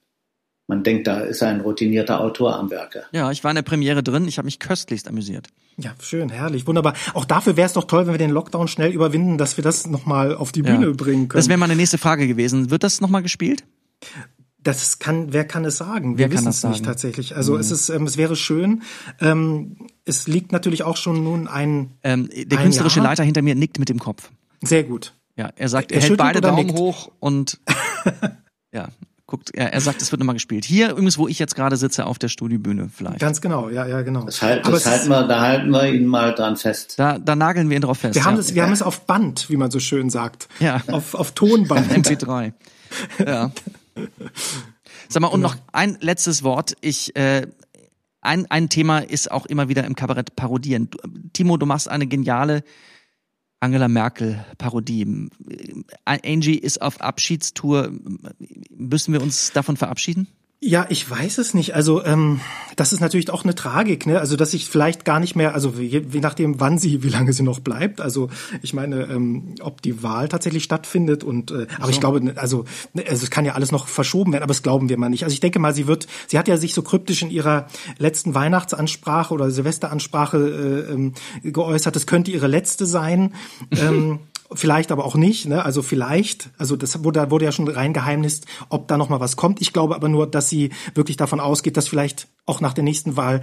man 0.68 0.84
denkt, 0.84 1.08
da 1.08 1.22
ist 1.22 1.42
ein 1.44 1.62
routinierter 1.62 2.20
Autor 2.20 2.58
am 2.58 2.70
Werke. 2.70 3.06
Ja, 3.14 3.32
ich 3.32 3.44
war 3.44 3.52
in 3.52 3.56
der 3.56 3.62
Premiere 3.62 4.04
drin. 4.04 4.28
Ich 4.28 4.38
habe 4.38 4.46
mich 4.46 4.60
köstlichst 4.60 5.08
amüsiert. 5.08 5.48
Ja, 5.78 5.94
schön, 6.02 6.30
herrlich, 6.30 6.66
wunderbar. 6.66 6.96
Auch 7.14 7.24
dafür 7.26 7.56
wäre 7.56 7.68
es 7.68 7.74
doch 7.74 7.84
toll, 7.86 8.08
wenn 8.08 8.14
wir 8.14 8.18
den 8.18 8.32
Lockdown 8.32 8.68
schnell 8.68 8.92
überwinden, 8.92 9.38
dass 9.38 9.58
wir 9.58 9.64
das 9.64 9.86
nochmal 9.86 10.36
auf 10.36 10.52
die 10.52 10.64
Bühne 10.64 10.88
Ja. 10.88 10.92
bringen 10.94 11.28
können. 11.28 11.38
Das 11.40 11.50
wäre 11.50 11.60
meine 11.60 11.76
nächste 11.76 11.98
Frage 12.00 12.28
gewesen. 12.28 12.72
Wird 12.72 12.84
das 12.84 13.00
nochmal 13.00 13.22
gespielt? 13.22 13.64
Das 14.60 15.00
kann, 15.00 15.32
wer 15.32 15.46
kann 15.46 15.64
es 15.66 15.78
sagen? 15.78 16.18
Wer 16.18 16.30
Wir 16.30 16.36
kann 16.36 16.46
wissen 16.46 16.50
es 16.50 16.64
nicht 16.64 16.72
sagen? 16.74 16.82
Mhm. 16.82 16.86
tatsächlich. 16.88 17.36
Also 17.36 17.58
es 17.58 17.72
ist, 17.72 17.90
ähm, 17.90 18.06
es 18.06 18.18
wäre 18.18 18.36
schön. 18.36 18.82
Ähm, 19.22 19.78
es 20.08 20.28
liegt 20.28 20.52
natürlich 20.52 20.84
auch 20.84 20.98
schon 20.98 21.24
nun 21.24 21.48
ein 21.48 21.92
Ähm, 22.04 22.30
der 22.34 22.58
Ein 22.60 22.64
künstlerische 22.66 23.00
Jahr? 23.00 23.10
Leiter 23.10 23.24
hinter 23.24 23.42
mir 23.42 23.56
nickt 23.56 23.80
mit 23.80 23.90
dem 23.90 24.00
Kopf. 24.00 24.30
sehr 24.64 24.84
gut. 24.84 25.14
Ja, 25.36 25.52
er 25.56 25.70
sagt, 25.70 25.92
Er 25.92 26.02
er, 26.02 26.08
hält 26.08 26.18
beide 26.18 26.42
Daumen 26.42 26.66
nickt? 26.66 26.80
hoch 26.80 27.12
und 27.20 27.60
ja, 28.74 28.88
guckt, 29.28 29.52
er, 29.54 29.72
er 29.72 29.82
sagt, 29.82 30.02
es 30.02 30.12
wird 30.12 30.20
nochmal 30.20 30.34
gespielt. 30.36 30.66
Hier 30.66 30.90
übrigens, 30.92 31.18
wo 31.20 31.28
ich 31.28 31.38
jetzt 31.38 31.56
gerade 31.56 31.78
sitze, 31.78 32.06
auf 32.08 32.18
der 32.18 32.28
Studiobühne 32.30 32.90
vielleicht. 32.90 33.20
Ganz 33.20 33.40
genau, 33.42 33.70
ja, 33.70 33.86
ja, 33.86 34.02
genau. 34.02 34.24
Das, 34.26 34.42
halt, 34.42 34.64
Aber 34.66 34.72
das 34.74 34.86
es 34.86 34.92
halten 34.92 35.10
wir, 35.10 35.24
da 35.28 35.42
halten 35.42 35.70
wir 35.70 35.86
ihn 35.94 36.08
mal 36.08 36.34
dran 36.34 36.56
fest. 36.58 36.96
Da, 36.98 37.20
da 37.20 37.36
nageln 37.36 37.70
wir 37.70 37.76
ihn 37.76 37.82
drauf 37.84 38.00
fest. 38.00 38.16
wir 38.16 38.26
haben 38.26 38.34
ja. 38.36 38.40
es, 38.40 38.56
wir 38.56 38.64
haben 38.64 38.74
es 38.74 38.82
auf 38.82 39.06
Band, 39.06 39.48
wie 39.50 39.58
man 39.58 39.70
so 39.70 39.80
schön 39.80 40.10
sagt. 40.10 40.48
Ja. 40.60 40.82
Auf, 40.88 41.14
auf 41.14 41.34
Tonband. 41.34 41.92
MP3. 41.92 42.54
Ja. 43.26 43.52
Sag 45.10 45.22
mal, 45.22 45.28
und 45.28 45.42
Genau. 45.42 45.54
noch 45.54 45.58
ein 45.72 45.98
letztes 46.02 46.44
Wort. 46.44 46.76
Ich, 46.82 47.16
äh, 47.16 47.48
ein, 48.28 48.46
ein 48.52 48.70
Thema 48.70 49.00
ist 49.00 49.32
auch 49.32 49.46
immer 49.46 49.70
wieder 49.70 49.86
im 49.86 49.96
Kabarett 49.96 50.36
parodieren. 50.36 50.90
Du, 50.90 50.98
Timo, 51.34 51.58
du 51.58 51.66
machst 51.66 51.90
eine 51.90 52.08
geniale 52.08 52.64
Angela 53.60 53.88
Merkel 53.88 54.46
Parodie. 54.58 55.30
Äh, 56.06 56.20
Angie 56.24 56.58
ist 56.58 56.82
auf 56.82 57.02
Abschiedstour. 57.02 57.92
Müssen 58.70 59.14
wir 59.14 59.22
uns 59.22 59.52
davon 59.52 59.78
verabschieden? 59.78 60.28
Ja, 60.60 60.88
ich 60.90 61.08
weiß 61.08 61.38
es 61.38 61.54
nicht. 61.54 61.76
Also 61.76 62.04
ähm, 62.04 62.42
das 62.76 62.92
ist 62.92 63.00
natürlich 63.00 63.30
auch 63.30 63.44
eine 63.44 63.54
Tragik, 63.54 64.08
ne? 64.08 64.20
Also 64.20 64.36
dass 64.36 64.56
ich 64.56 64.68
vielleicht 64.68 65.06
gar 65.06 65.20
nicht 65.20 65.36
mehr, 65.36 65.54
also 65.54 65.72
je, 65.78 66.04
je 66.10 66.20
nachdem, 66.20 66.60
wann 66.60 66.80
sie, 66.80 67.04
wie 67.04 67.10
lange 67.10 67.32
sie 67.32 67.44
noch 67.44 67.60
bleibt. 67.60 68.02
Also 68.02 68.30
ich 68.64 68.74
meine, 68.74 69.04
ähm, 69.04 69.54
ob 69.62 69.84
die 69.84 70.02
Wahl 70.02 70.28
tatsächlich 70.30 70.64
stattfindet 70.64 71.24
und, 71.24 71.52
äh, 71.52 71.68
aber 71.80 71.92
ich 71.92 72.00
glaube, 72.00 72.24
ne, 72.24 72.34
also, 72.38 72.66
ne, 72.94 73.04
also 73.08 73.24
es 73.24 73.30
kann 73.30 73.46
ja 73.46 73.54
alles 73.54 73.72
noch 73.72 73.88
verschoben 73.88 74.34
werden, 74.34 74.42
aber 74.42 74.52
das 74.52 74.64
glauben 74.64 74.90
wir 74.90 74.98
mal 74.98 75.10
nicht. 75.10 75.24
Also 75.24 75.34
ich 75.34 75.42
denke 75.42 75.60
mal, 75.60 75.76
sie 75.76 75.86
wird, 75.86 76.08
sie 76.26 76.40
hat 76.40 76.48
ja 76.48 76.58
sich 76.58 76.74
so 76.74 76.82
kryptisch 76.82 77.22
in 77.22 77.30
ihrer 77.30 77.68
letzten 78.00 78.34
Weihnachtsansprache 78.34 79.36
oder 79.36 79.52
Silvesteransprache 79.52 80.38
äh, 80.90 80.92
ähm, 80.92 81.14
geäußert. 81.44 81.96
Das 81.96 82.08
könnte 82.08 82.32
ihre 82.32 82.48
letzte 82.48 82.88
sein. 82.88 83.36
ähm, 83.80 84.22
Vielleicht 84.54 84.92
aber 84.92 85.04
auch 85.04 85.16
nicht, 85.16 85.46
ne? 85.46 85.64
Also 85.66 85.82
vielleicht, 85.82 86.52
also 86.58 86.76
das 86.76 87.04
wurde, 87.04 87.30
wurde 87.32 87.46
ja 87.46 87.52
schon 87.52 87.68
reingeheimnist, 87.68 88.46
ob 88.70 88.88
da 88.88 88.98
noch 88.98 89.10
mal 89.10 89.20
was 89.20 89.36
kommt. 89.36 89.62
Ich 89.62 89.74
glaube 89.74 89.96
aber 89.96 90.08
nur, 90.08 90.26
dass 90.26 90.50
sie 90.50 90.72
wirklich 90.96 91.18
davon 91.18 91.40
ausgeht, 91.40 91.76
dass 91.76 91.88
vielleicht 91.90 92.28
auch 92.46 92.62
nach 92.62 92.74
der 92.74 92.86
nächsten 92.86 93.18
Wahl 93.18 93.42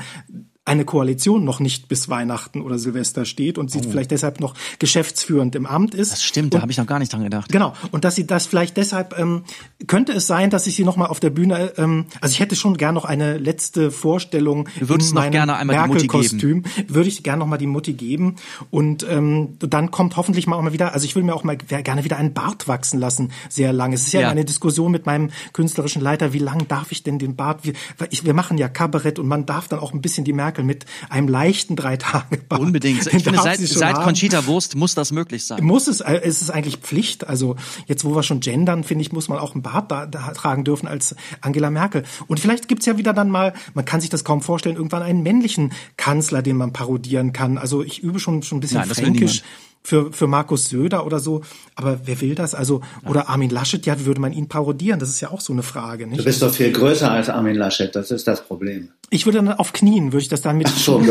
eine 0.66 0.86
Koalition 0.86 1.44
noch 1.44 1.60
nicht 1.60 1.88
bis 1.88 2.08
Weihnachten 2.08 2.62
oder 2.62 2.78
Silvester 2.78 3.26
steht 3.26 3.58
und 3.58 3.70
sie 3.70 3.82
vielleicht 3.82 4.10
deshalb 4.10 4.40
noch 4.40 4.54
geschäftsführend 4.78 5.54
im 5.56 5.66
Amt 5.66 5.94
ist. 5.94 6.08
Oh. 6.08 6.14
Das 6.14 6.22
stimmt, 6.22 6.54
da 6.54 6.62
habe 6.62 6.72
ich 6.72 6.78
noch 6.78 6.86
gar 6.86 6.98
nicht 6.98 7.12
dran 7.12 7.22
gedacht. 7.22 7.52
Genau. 7.52 7.74
Und 7.90 8.04
dass 8.04 8.14
sie 8.14 8.26
das 8.26 8.46
vielleicht 8.46 8.78
deshalb, 8.78 9.18
ähm, 9.18 9.44
könnte 9.86 10.12
es 10.12 10.26
sein, 10.26 10.48
dass 10.48 10.66
ich 10.66 10.74
sie 10.74 10.84
noch 10.84 10.96
mal 10.96 11.06
auf 11.06 11.20
der 11.20 11.28
Bühne, 11.28 11.74
ähm, 11.76 12.06
also 12.22 12.32
ich 12.32 12.40
hätte 12.40 12.56
schon 12.56 12.78
gern 12.78 12.94
noch 12.94 13.04
eine 13.04 13.36
letzte 13.36 13.90
Vorstellung 13.90 14.66
Du 14.80 14.88
würdest 14.88 15.10
in 15.10 15.16
noch 15.16 15.22
meinem 15.22 15.32
gerne 15.32 15.56
einmal 15.56 15.76
die 15.76 15.88
Mutti 15.92 16.06
Merkel-Kostüm. 16.06 16.64
Würde 16.88 17.08
ich 17.10 17.22
gerne 17.22 17.40
noch 17.40 17.46
mal 17.46 17.58
die 17.58 17.66
Mutti 17.66 17.92
geben. 17.92 18.36
Und 18.70 19.06
ähm, 19.06 19.58
dann 19.58 19.90
kommt 19.90 20.16
hoffentlich 20.16 20.46
mal 20.46 20.56
auch 20.56 20.62
mal 20.62 20.72
wieder, 20.72 20.94
also 20.94 21.04
ich 21.04 21.14
will 21.14 21.24
mir 21.24 21.34
auch 21.34 21.44
mal 21.44 21.56
gerne 21.56 22.04
wieder 22.04 22.16
einen 22.16 22.32
Bart 22.32 22.68
wachsen 22.68 22.98
lassen, 22.98 23.32
sehr 23.50 23.74
lange. 23.74 23.96
Es 23.96 24.06
ist 24.06 24.14
ja, 24.14 24.22
Ja. 24.22 24.30
eine 24.30 24.46
Diskussion 24.46 24.90
mit 24.90 25.04
meinem 25.04 25.28
künstlerischen 25.52 26.00
Leiter, 26.00 26.32
wie 26.32 26.38
lang 26.38 26.66
darf 26.68 26.90
ich 26.90 27.02
denn 27.02 27.18
den 27.18 27.36
Bart, 27.36 27.64
wir, 27.64 27.74
ich, 28.08 28.24
wir 28.24 28.32
machen 28.32 28.56
ja 28.56 28.68
Kabarett 28.68 29.18
und 29.18 29.26
man 29.26 29.44
darf 29.44 29.68
dann 29.68 29.78
auch 29.78 29.92
ein 29.92 30.00
bisschen 30.00 30.24
die 30.24 30.32
Merkel 30.32 30.53
mit 30.62 30.86
einem 31.10 31.28
leichten 31.28 31.76
drei 31.76 31.96
Tage 31.96 32.38
Bart. 32.48 32.60
Unbedingt. 32.60 33.06
Ich 33.06 33.24
finde, 33.24 33.40
seit, 33.40 33.60
seit. 33.60 33.96
Conchita 33.96 34.46
Wurst 34.46 34.76
muss 34.76 34.94
das 34.94 35.12
möglich 35.12 35.46
sein. 35.46 35.64
Muss 35.64 35.86
es, 35.86 36.00
äh, 36.00 36.20
ist 36.22 36.42
es 36.42 36.50
eigentlich 36.50 36.76
Pflicht? 36.78 37.26
Also 37.26 37.56
jetzt, 37.86 38.04
wo 38.04 38.14
wir 38.14 38.22
schon 38.22 38.40
gendern, 38.40 38.84
finde 38.84 39.02
ich, 39.02 39.12
muss 39.12 39.28
man 39.28 39.38
auch 39.38 39.54
einen 39.54 39.62
Bart 39.62 39.90
da, 39.90 40.06
da 40.06 40.30
tragen 40.32 40.64
dürfen 40.64 40.86
als 40.86 41.16
Angela 41.40 41.70
Merkel. 41.70 42.04
Und 42.26 42.40
vielleicht 42.40 42.68
gibt's 42.68 42.86
ja 42.86 42.98
wieder 42.98 43.12
dann 43.12 43.30
mal, 43.30 43.54
man 43.74 43.84
kann 43.84 44.00
sich 44.00 44.10
das 44.10 44.24
kaum 44.24 44.42
vorstellen, 44.42 44.76
irgendwann 44.76 45.02
einen 45.02 45.22
männlichen 45.22 45.72
Kanzler, 45.96 46.42
den 46.42 46.56
man 46.56 46.72
parodieren 46.72 47.32
kann. 47.32 47.58
Also 47.58 47.82
ich 47.82 48.02
übe 48.02 48.20
schon 48.20 48.42
schon 48.42 48.58
ein 48.58 48.60
bisschen 48.60 48.80
Nein, 48.80 48.88
fränkisch. 48.88 49.42
Für, 49.86 50.10
für 50.14 50.26
Markus 50.26 50.70
Söder 50.70 51.04
oder 51.04 51.18
so, 51.20 51.42
aber 51.74 52.00
wer 52.06 52.18
will 52.22 52.34
das? 52.34 52.54
Also 52.54 52.80
oder 53.06 53.28
Armin 53.28 53.50
Laschet, 53.50 53.84
ja, 53.84 54.02
würde 54.06 54.18
man 54.18 54.32
ihn 54.32 54.48
parodieren? 54.48 54.98
Das 54.98 55.10
ist 55.10 55.20
ja 55.20 55.30
auch 55.30 55.42
so 55.42 55.52
eine 55.52 55.62
Frage, 55.62 56.04
Du 56.04 56.10
nicht? 56.10 56.24
bist 56.24 56.40
doch 56.40 56.54
viel 56.54 56.72
größer 56.72 57.10
als 57.10 57.28
Armin 57.28 57.54
Laschet, 57.54 57.94
das 57.94 58.10
ist 58.10 58.26
das 58.26 58.46
Problem. 58.46 58.88
Ich 59.10 59.26
würde 59.26 59.38
dann 59.38 59.52
auf 59.52 59.74
Knien, 59.74 60.12
würde 60.14 60.22
ich 60.22 60.28
das 60.30 60.40
dann 60.40 60.56
mit 60.56 60.68
Schon, 60.84 61.04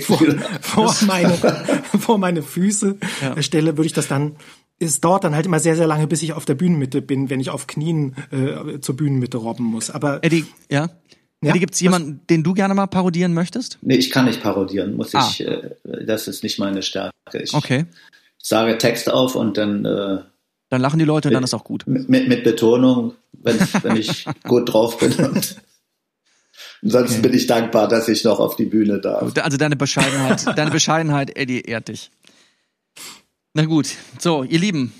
vor, 0.00 0.18
vor, 0.60 0.96
meine, 1.06 1.38
vor 2.00 2.18
meine 2.18 2.42
Füße 2.42 2.96
stelle, 3.38 3.76
würde 3.76 3.86
ich 3.86 3.92
das 3.92 4.08
dann. 4.08 4.34
Es 4.80 5.00
dauert 5.00 5.22
dann 5.24 5.34
halt 5.36 5.46
immer 5.46 5.60
sehr, 5.60 5.76
sehr 5.76 5.86
lange, 5.86 6.06
bis 6.08 6.22
ich 6.22 6.32
auf 6.32 6.46
der 6.46 6.54
Bühnenmitte 6.54 7.02
bin, 7.02 7.30
wenn 7.30 7.38
ich 7.38 7.50
auf 7.50 7.66
Knien 7.68 8.16
äh, 8.32 8.80
zur 8.80 8.96
Bühnenmitte 8.96 9.36
robben 9.36 9.64
muss. 9.64 9.90
Aber 9.90 10.24
Eddie, 10.24 10.46
ja? 10.70 10.88
Ja, 11.42 11.50
Eddie, 11.50 11.60
gibt's 11.60 11.80
jemanden, 11.80 12.20
den 12.28 12.42
du 12.42 12.52
gerne 12.52 12.74
mal 12.74 12.86
parodieren 12.86 13.32
möchtest? 13.32 13.78
Nee, 13.80 13.96
ich 13.96 14.10
kann 14.10 14.26
nicht 14.26 14.42
parodieren, 14.42 14.94
muss 14.96 15.14
Ah. 15.14 15.26
ich, 15.30 15.40
äh, 15.40 15.70
das 16.04 16.28
ist 16.28 16.42
nicht 16.42 16.58
meine 16.58 16.82
Stärke. 16.82 17.12
Ich 17.42 17.54
Okay. 17.54 17.86
sage 18.38 18.76
Text 18.76 19.10
auf 19.10 19.34
und 19.36 19.56
dann 19.56 19.84
äh, 19.86 20.18
Dann 20.68 20.80
lachen 20.82 20.98
die 20.98 21.04
Leute 21.06 21.28
und 21.28 21.34
dann 21.34 21.42
ist 21.44 21.54
auch 21.54 21.64
gut. 21.64 21.86
mit, 21.86 22.08
mit 22.10 22.44
Betonung, 22.44 23.14
wenn, 23.32 23.58
wenn 23.82 23.96
ich 23.96 24.26
gut 24.44 24.70
drauf 24.72 24.98
bin. 24.98 25.12
Und 25.14 25.56
ansonsten 26.82 27.20
Okay. 27.20 27.28
bin 27.28 27.34
ich 27.34 27.46
dankbar, 27.46 27.88
dass 27.88 28.08
ich 28.08 28.22
noch 28.24 28.38
auf 28.38 28.56
die 28.56 28.66
Bühne 28.66 29.00
darf. 29.00 29.32
Also 29.40 29.56
deine 29.56 29.76
Bescheidenheit, 29.76 30.46
deine 30.58 30.70
Bescheidenheit, 30.70 31.36
Eddie, 31.38 31.62
ehrt 31.62 31.88
dich. 31.88 32.10
Na 33.54 33.64
gut, 33.64 33.88
so, 34.18 34.44
ihr 34.44 34.58
Lieben, 34.58 34.92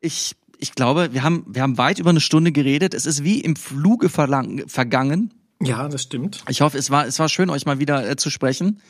ich, 0.00 0.34
ich 0.58 0.74
glaube, 0.74 1.10
wir 1.12 1.22
haben, 1.22 1.44
wir 1.48 1.60
haben 1.62 1.76
weit 1.78 1.98
über 1.98 2.10
eine 2.10 2.20
Stunde 2.20 2.50
geredet. 2.50 2.94
Es 2.94 3.04
ist 3.06 3.22
wie 3.24 3.40
im 3.42 3.56
Fluge 3.56 4.08
vergangen. 4.08 5.32
Ja, 5.62 5.88
das 5.88 6.02
stimmt. 6.02 6.44
Ich 6.48 6.60
hoffe, 6.60 6.78
es 6.78 6.90
war, 6.90 7.06
es 7.06 7.18
war 7.18 7.28
schön, 7.28 7.50
euch 7.50 7.66
mal 7.66 7.78
wieder 7.78 8.08
äh, 8.08 8.16
zu 8.16 8.30
sprechen. 8.30 8.80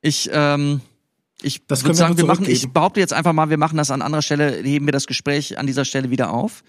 Ich, 0.00 0.28
ähm, 0.32 0.80
ich 1.42 1.62
würde 1.68 1.94
sagen, 1.94 2.16
wir 2.16 2.26
machen, 2.26 2.48
ich 2.48 2.70
behaupte 2.70 3.00
jetzt 3.00 3.12
einfach 3.12 3.32
mal, 3.32 3.50
wir 3.50 3.58
machen 3.58 3.76
das 3.76 3.90
an 3.90 4.02
anderer 4.02 4.22
Stelle, 4.22 4.62
heben 4.62 4.86
wir 4.86 4.92
das 4.92 5.06
Gespräch 5.06 5.58
an 5.58 5.66
dieser 5.66 5.84
Stelle 5.84 6.10
wieder 6.10 6.32
auf. 6.32 6.62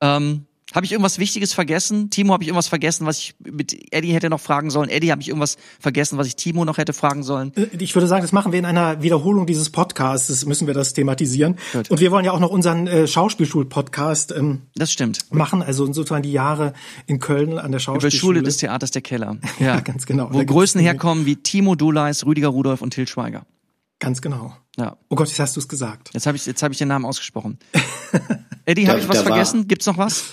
Ähm, 0.00 0.46
habe 0.74 0.84
ich 0.84 0.92
irgendwas 0.92 1.18
Wichtiges 1.18 1.52
vergessen? 1.54 2.10
Timo, 2.10 2.32
habe 2.32 2.42
ich 2.42 2.48
irgendwas 2.48 2.66
vergessen, 2.68 3.06
was 3.06 3.18
ich 3.18 3.34
mit 3.38 3.92
Eddie 3.94 4.12
hätte 4.12 4.28
noch 4.28 4.40
fragen 4.40 4.70
sollen? 4.70 4.88
Eddie, 4.90 5.12
habe 5.12 5.22
ich 5.22 5.28
irgendwas 5.28 5.56
vergessen, 5.78 6.18
was 6.18 6.26
ich 6.26 6.34
Timo 6.36 6.64
noch 6.64 6.76
hätte 6.76 6.92
fragen 6.92 7.22
sollen? 7.22 7.52
Äh, 7.56 7.68
Ich 7.78 7.94
würde 7.94 8.08
sagen, 8.08 8.22
das 8.22 8.32
machen 8.32 8.50
wir 8.52 8.58
in 8.58 8.64
einer 8.64 9.00
Wiederholung 9.00 9.46
dieses 9.46 9.70
Podcasts. 9.70 10.26
Das 10.26 10.44
müssen 10.44 10.66
wir 10.66 10.74
das 10.74 10.92
thematisieren. 10.92 11.56
Und 11.88 12.00
wir 12.00 12.10
wollen 12.10 12.24
ja 12.24 12.32
auch 12.32 12.40
noch 12.40 12.50
unseren 12.50 12.88
äh, 12.88 13.06
Schauspielschul-Podcast 13.06 14.32
ähm, 14.36 14.62
Das 14.74 14.92
stimmt. 14.92 15.32
machen. 15.32 15.62
Also 15.62 15.86
sozusagen 15.86 16.22
die 16.24 16.32
Jahre 16.32 16.72
in 17.06 17.20
Köln 17.20 17.52
an 17.58 17.70
der 17.70 17.78
Über 17.78 17.80
Schauspielschule. 17.80 18.18
Schule 18.38 18.42
des 18.42 18.56
Theaters 18.58 18.90
der 18.90 19.02
Keller. 19.02 19.36
Ja, 19.60 19.80
ganz 19.80 20.04
genau. 20.04 20.28
Wo 20.32 20.44
Größen 20.44 20.80
herkommen 20.80 21.24
wie 21.26 21.36
Timo 21.36 21.76
Duleis, 21.76 22.26
Rüdiger 22.26 22.48
Rudolph 22.48 22.82
und 22.82 22.90
Til 22.90 23.06
Schweiger. 23.08 23.46
Ganz 24.00 24.20
genau. 24.20 24.54
Ja, 24.76 24.96
Oh 25.08 25.16
Gott, 25.16 25.28
jetzt 25.28 25.38
hast 25.40 25.56
du 25.56 25.60
es 25.60 25.68
gesagt. 25.68 26.10
jetzt 26.12 26.26
habe 26.26 26.36
ich, 26.36 26.44
jetzt 26.44 26.62
hab 26.62 26.70
ich 26.72 26.76
den 26.78 26.88
Namen 26.88 27.06
ausgesprochen. 27.06 27.58
Eddie, 28.66 28.88
habe 28.88 28.98
ich 28.98 29.08
was 29.08 29.18
war- 29.18 29.24
vergessen? 29.26 29.68
Gibt's 29.68 29.86
noch 29.86 29.96
was? 29.96 30.24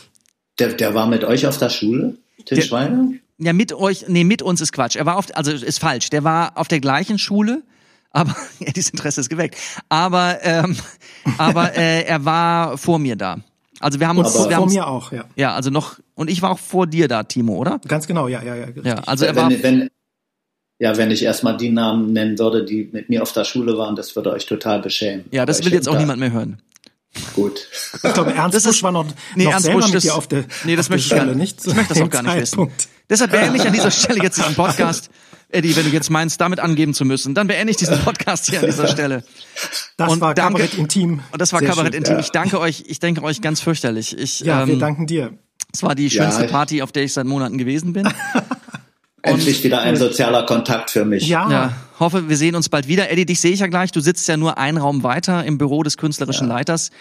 Der, 0.60 0.74
der 0.74 0.94
war 0.94 1.08
mit 1.08 1.24
euch 1.24 1.48
auf 1.48 1.58
der 1.58 1.70
Schule, 1.70 2.18
Til 2.46 2.58
Der- 2.58 2.64
Schweiger? 2.64 3.06
Ja, 3.40 3.52
mit 3.52 3.74
euch, 3.74 4.06
nee, 4.08 4.24
mit 4.24 4.42
uns 4.42 4.62
ist 4.62 4.72
Quatsch. 4.72 4.96
Er 4.96 5.06
war 5.06 5.18
auf, 5.18 5.26
also 5.36 5.52
ist 5.52 5.80
falsch. 5.80 6.10
Der 6.12 6.24
war 6.24 6.52
auf 6.56 6.68
der 6.68 6.80
gleichen 6.80 7.18
Schule, 7.18 7.64
aber 8.12 8.36
Eddies 8.60 8.90
Interesse 8.90 9.22
ist 9.22 9.30
geweckt. 9.30 9.58
Aber, 9.90 10.38
ähm, 10.44 10.78
aber 11.38 11.76
äh, 11.76 12.04
er 12.04 12.24
war 12.26 12.78
vor 12.78 13.00
mir 13.00 13.16
da. 13.16 13.38
Also 13.80 14.00
wir 14.00 14.08
haben 14.08 14.20
uns, 14.20 14.36
Aber- 14.36 14.50
wir 14.50 14.56
Vor 14.58 14.66
haben 14.68 14.74
mir 14.74 14.88
auch, 14.88 15.12
ja. 15.12 15.26
ja, 15.36 15.56
also 15.56 15.70
noch 15.72 16.00
und 16.16 16.30
ich 16.30 16.42
war 16.44 16.52
auch 16.52 16.60
vor 16.60 16.86
dir 16.88 17.08
da, 17.08 17.24
Timo, 17.24 17.56
oder? 17.58 17.82
Ganz 17.88 18.06
genau, 18.08 18.28
ja, 18.28 18.42
ja, 18.44 18.56
ja. 18.56 18.66
richtig. 18.66 18.86
Ja, 18.86 18.96
also 19.06 19.26
er 19.26 19.36
war 19.36 19.50
wenn, 19.50 19.64
wenn, 19.64 19.90
ja, 20.80 20.96
wenn 20.96 21.10
ich 21.12 21.24
erstmal 21.24 21.58
die 21.58 21.70
Namen 21.70 22.14
nennen 22.14 22.38
würde, 22.38 22.64
die 22.64 22.88
mit 22.94 23.10
mir 23.10 23.24
auf 23.24 23.34
der 23.34 23.44
Schule 23.46 23.78
waren, 23.78 23.96
das 23.96 24.16
würde 24.16 24.32
euch 24.32 24.46
total 24.46 24.80
beschämen. 24.80 25.26
Ja, 25.32 25.46
das 25.46 25.58
Aber 25.58 25.66
will 25.66 25.74
jetzt 25.74 25.90
auch 25.90 25.94
da- 25.94 26.00
niemand 26.00 26.20
mehr 26.20 26.32
hören. 26.32 26.62
Gut. 27.36 27.68
Ich 28.04 28.14
glaube, 28.14 28.34
Ernst 28.36 28.56
Das 28.56 28.64
ist- 28.66 28.70
Busch 28.72 28.84
war 28.84 28.92
noch, 28.92 29.06
Nee, 29.36 29.46
noch 29.46 29.52
Ernst 29.52 29.66
selber 29.66 29.80
Busch, 29.80 29.88
mit 29.88 29.96
das- 29.96 30.04
dir 30.04 30.16
auf 30.16 30.28
der 30.28 30.46
Nee, 30.64 30.76
das 30.76 30.90
möchte 30.90 31.08
ich 31.08 31.16
gar 31.22 31.26
nicht. 31.34 31.60
Ich 31.66 31.74
möchte 31.74 31.94
das 31.94 32.02
auch 32.04 32.10
gar 32.10 32.24
nicht 32.24 32.36
wissen. 32.36 32.46
Zeitpunkt. 32.52 32.88
Deshalb 33.10 33.32
beende 33.32 33.58
ich 33.58 33.66
an 33.68 33.74
dieser 33.74 33.92
Stelle 33.92 34.24
jetzt 34.24 34.38
diesen 34.38 34.56
Podcast. 34.56 35.10
Eddie, 35.50 35.76
wenn 35.76 35.84
du 35.86 35.92
jetzt 35.92 36.10
meinst, 36.10 36.42
damit 36.42 36.60
angeben 36.60 36.96
zu 36.96 37.06
müssen, 37.06 37.36
dann 37.36 37.46
beende 37.46 37.70
ich 37.70 37.78
diesen 37.78 38.00
Podcast 38.00 38.50
hier 38.50 38.60
an 38.62 38.66
dieser 38.66 38.88
Stelle. 38.88 39.24
Das 39.98 40.12
Und 40.12 40.20
war 40.22 40.34
danke- 40.34 40.54
Kabarett 40.54 40.74
Intim. 40.80 41.22
Und 41.32 41.40
das 41.40 41.54
war 41.54 41.60
Sehr 41.60 41.70
Kabarett 41.70 41.94
schön. 41.94 42.04
Intim. 42.04 42.20
Ich 42.20 42.32
danke 42.32 42.60
euch, 42.60 42.86
ich 42.88 43.00
danke 43.00 43.22
euch 43.22 43.40
ganz 43.42 43.62
fürchterlich. 43.62 44.18
Ich, 44.18 44.40
Ja, 44.40 44.66
wir 44.66 44.74
ähm, 44.74 44.80
danken 44.80 45.06
dir. 45.06 45.38
es 45.72 45.84
war 45.84 45.94
die 45.94 46.08
Ja, 46.08 46.24
schönste 46.24 46.46
ich- 46.46 46.52
Party, 46.52 46.82
auf 46.82 46.92
der 46.92 47.04
ich 47.04 47.14
seit 47.14 47.28
Monaten 47.28 47.60
gewesen 47.60 47.94
bin. 47.94 48.10
Endlich 49.24 49.64
wieder 49.64 49.82
ein 49.82 49.96
sozialer 49.96 50.46
Kontakt 50.46 50.92
für 50.92 51.06
mich. 51.06 51.28
Ja, 51.28 51.50
Ja, 51.50 51.74
hoffe, 52.00 52.30
wir 52.30 52.38
sehen 52.38 52.56
uns 52.56 52.70
bald 52.70 52.88
wieder. 52.88 53.10
Eddie, 53.10 53.26
dich 53.26 53.40
sehe 53.40 53.52
ich 53.54 53.62
ja 53.62 53.68
gleich. 53.68 53.92
Du 53.92 54.02
sitzt 54.02 54.28
ja 54.28 54.38
nur 54.38 54.58
einen 54.58 54.78
Raum 54.78 55.04
weiter 55.04 55.44
im 55.46 55.58
Büro 55.58 55.82
des 55.84 55.98
künstlerischen 55.98 56.48
Leiters. 56.48 56.92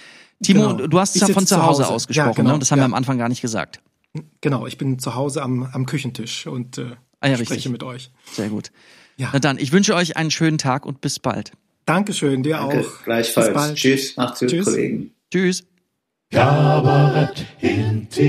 Timo, 0.43 0.75
Genau. 0.77 0.87
du 0.87 0.99
hast 1.01 1.15
es 1.17 1.23
ja 1.23 1.29
von 1.29 1.47
zu 1.47 1.57
Hause 1.63 1.85
Hause. 1.85 1.93
ausgesprochen, 1.95 2.29
Ja, 2.29 2.33
genau. 2.35 2.53
ne? 2.55 2.59
Das 2.61 2.71
haben 2.71 2.79
wir 2.79 2.83
Ja. 2.83 2.87
am 2.87 2.95
Anfang 2.95 3.19
gar 3.19 3.29
nicht 3.29 3.43
gesagt. 3.43 3.81
genau. 4.41 4.67
Ich 4.67 4.79
bin 4.79 4.99
zu 4.99 5.15
Hause 5.15 5.43
am, 5.43 5.69
am 5.73 5.87
Küchentisch 5.87 6.47
und 6.47 6.79
äh, 6.79 6.93
Ah 7.21 7.29
ja, 7.29 7.35
spreche 7.37 7.53
richtig. 7.55 7.73
mit 7.73 7.83
euch. 7.83 8.11
Sehr 8.33 8.49
gut. 8.49 8.71
Ja. 9.17 9.31
Na 9.33 9.39
dann, 9.39 9.59
ich 9.59 9.73
wünsche 9.73 9.95
euch 9.95 10.17
einen 10.17 10.31
schönen 10.31 10.59
Tag 10.59 10.87
und 10.87 11.01
bis 11.01 11.19
bald. 11.19 11.53
Dankeschön, 11.87 12.43
dir 12.45 12.57
Danke, 12.57 12.81
auch. 12.81 13.05
gleichfalls. 13.05 13.49
Bis 13.49 13.55
bald. 13.57 13.77
Tschüss, 13.77 14.17
macht's 14.17 14.41
gut, 14.41 14.51
Tschüss. 14.51 14.65
Kollegen. 14.67 15.11
Tschüss. 15.33 15.65
Kabarett 16.31 17.45
Intim. 17.61 18.23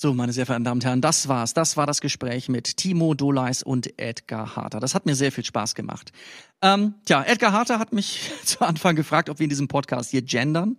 So, 0.00 0.14
meine 0.14 0.32
sehr 0.32 0.46
verehrten 0.46 0.62
Damen 0.62 0.78
und 0.78 0.84
Herren, 0.84 1.00
das 1.00 1.26
war's. 1.26 1.54
Das 1.54 1.76
war 1.76 1.84
das 1.84 2.00
Gespräch 2.00 2.48
mit 2.48 2.76
Timo 2.76 3.14
Doleis 3.14 3.64
und 3.64 3.98
Edgar 3.98 4.54
Harter. 4.54 4.78
Das 4.78 4.94
hat 4.94 5.06
mir 5.06 5.16
sehr 5.16 5.32
viel 5.32 5.44
Spaß 5.44 5.74
gemacht. 5.74 6.12
Ähm, 6.62 6.94
tja, 7.04 7.24
Edgar 7.24 7.50
Harter 7.50 7.80
hat 7.80 7.92
mich 7.92 8.30
zu 8.44 8.60
Anfang 8.60 8.94
gefragt, 8.94 9.28
ob 9.28 9.40
wir 9.40 9.44
in 9.44 9.50
diesem 9.50 9.66
Podcast 9.66 10.12
hier 10.12 10.22
gendern. 10.22 10.78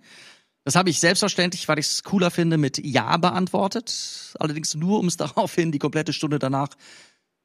Das 0.63 0.77
habe 0.77 0.89
ich 0.89 1.01
selbstverständlich, 1.01 1.67
weil 1.67 1.79
ich 1.79 1.87
es 1.87 2.03
cooler 2.03 2.31
finde, 2.31 2.57
mit 2.57 2.77
Ja 2.77 3.17
beantwortet. 3.17 4.33
Allerdings 4.39 4.73
nur, 4.75 4.99
um 4.99 5.07
es 5.07 5.17
daraufhin 5.17 5.73
die 5.73 5.79
komplette 5.79 6.13
Stunde 6.13 6.39
danach 6.39 6.69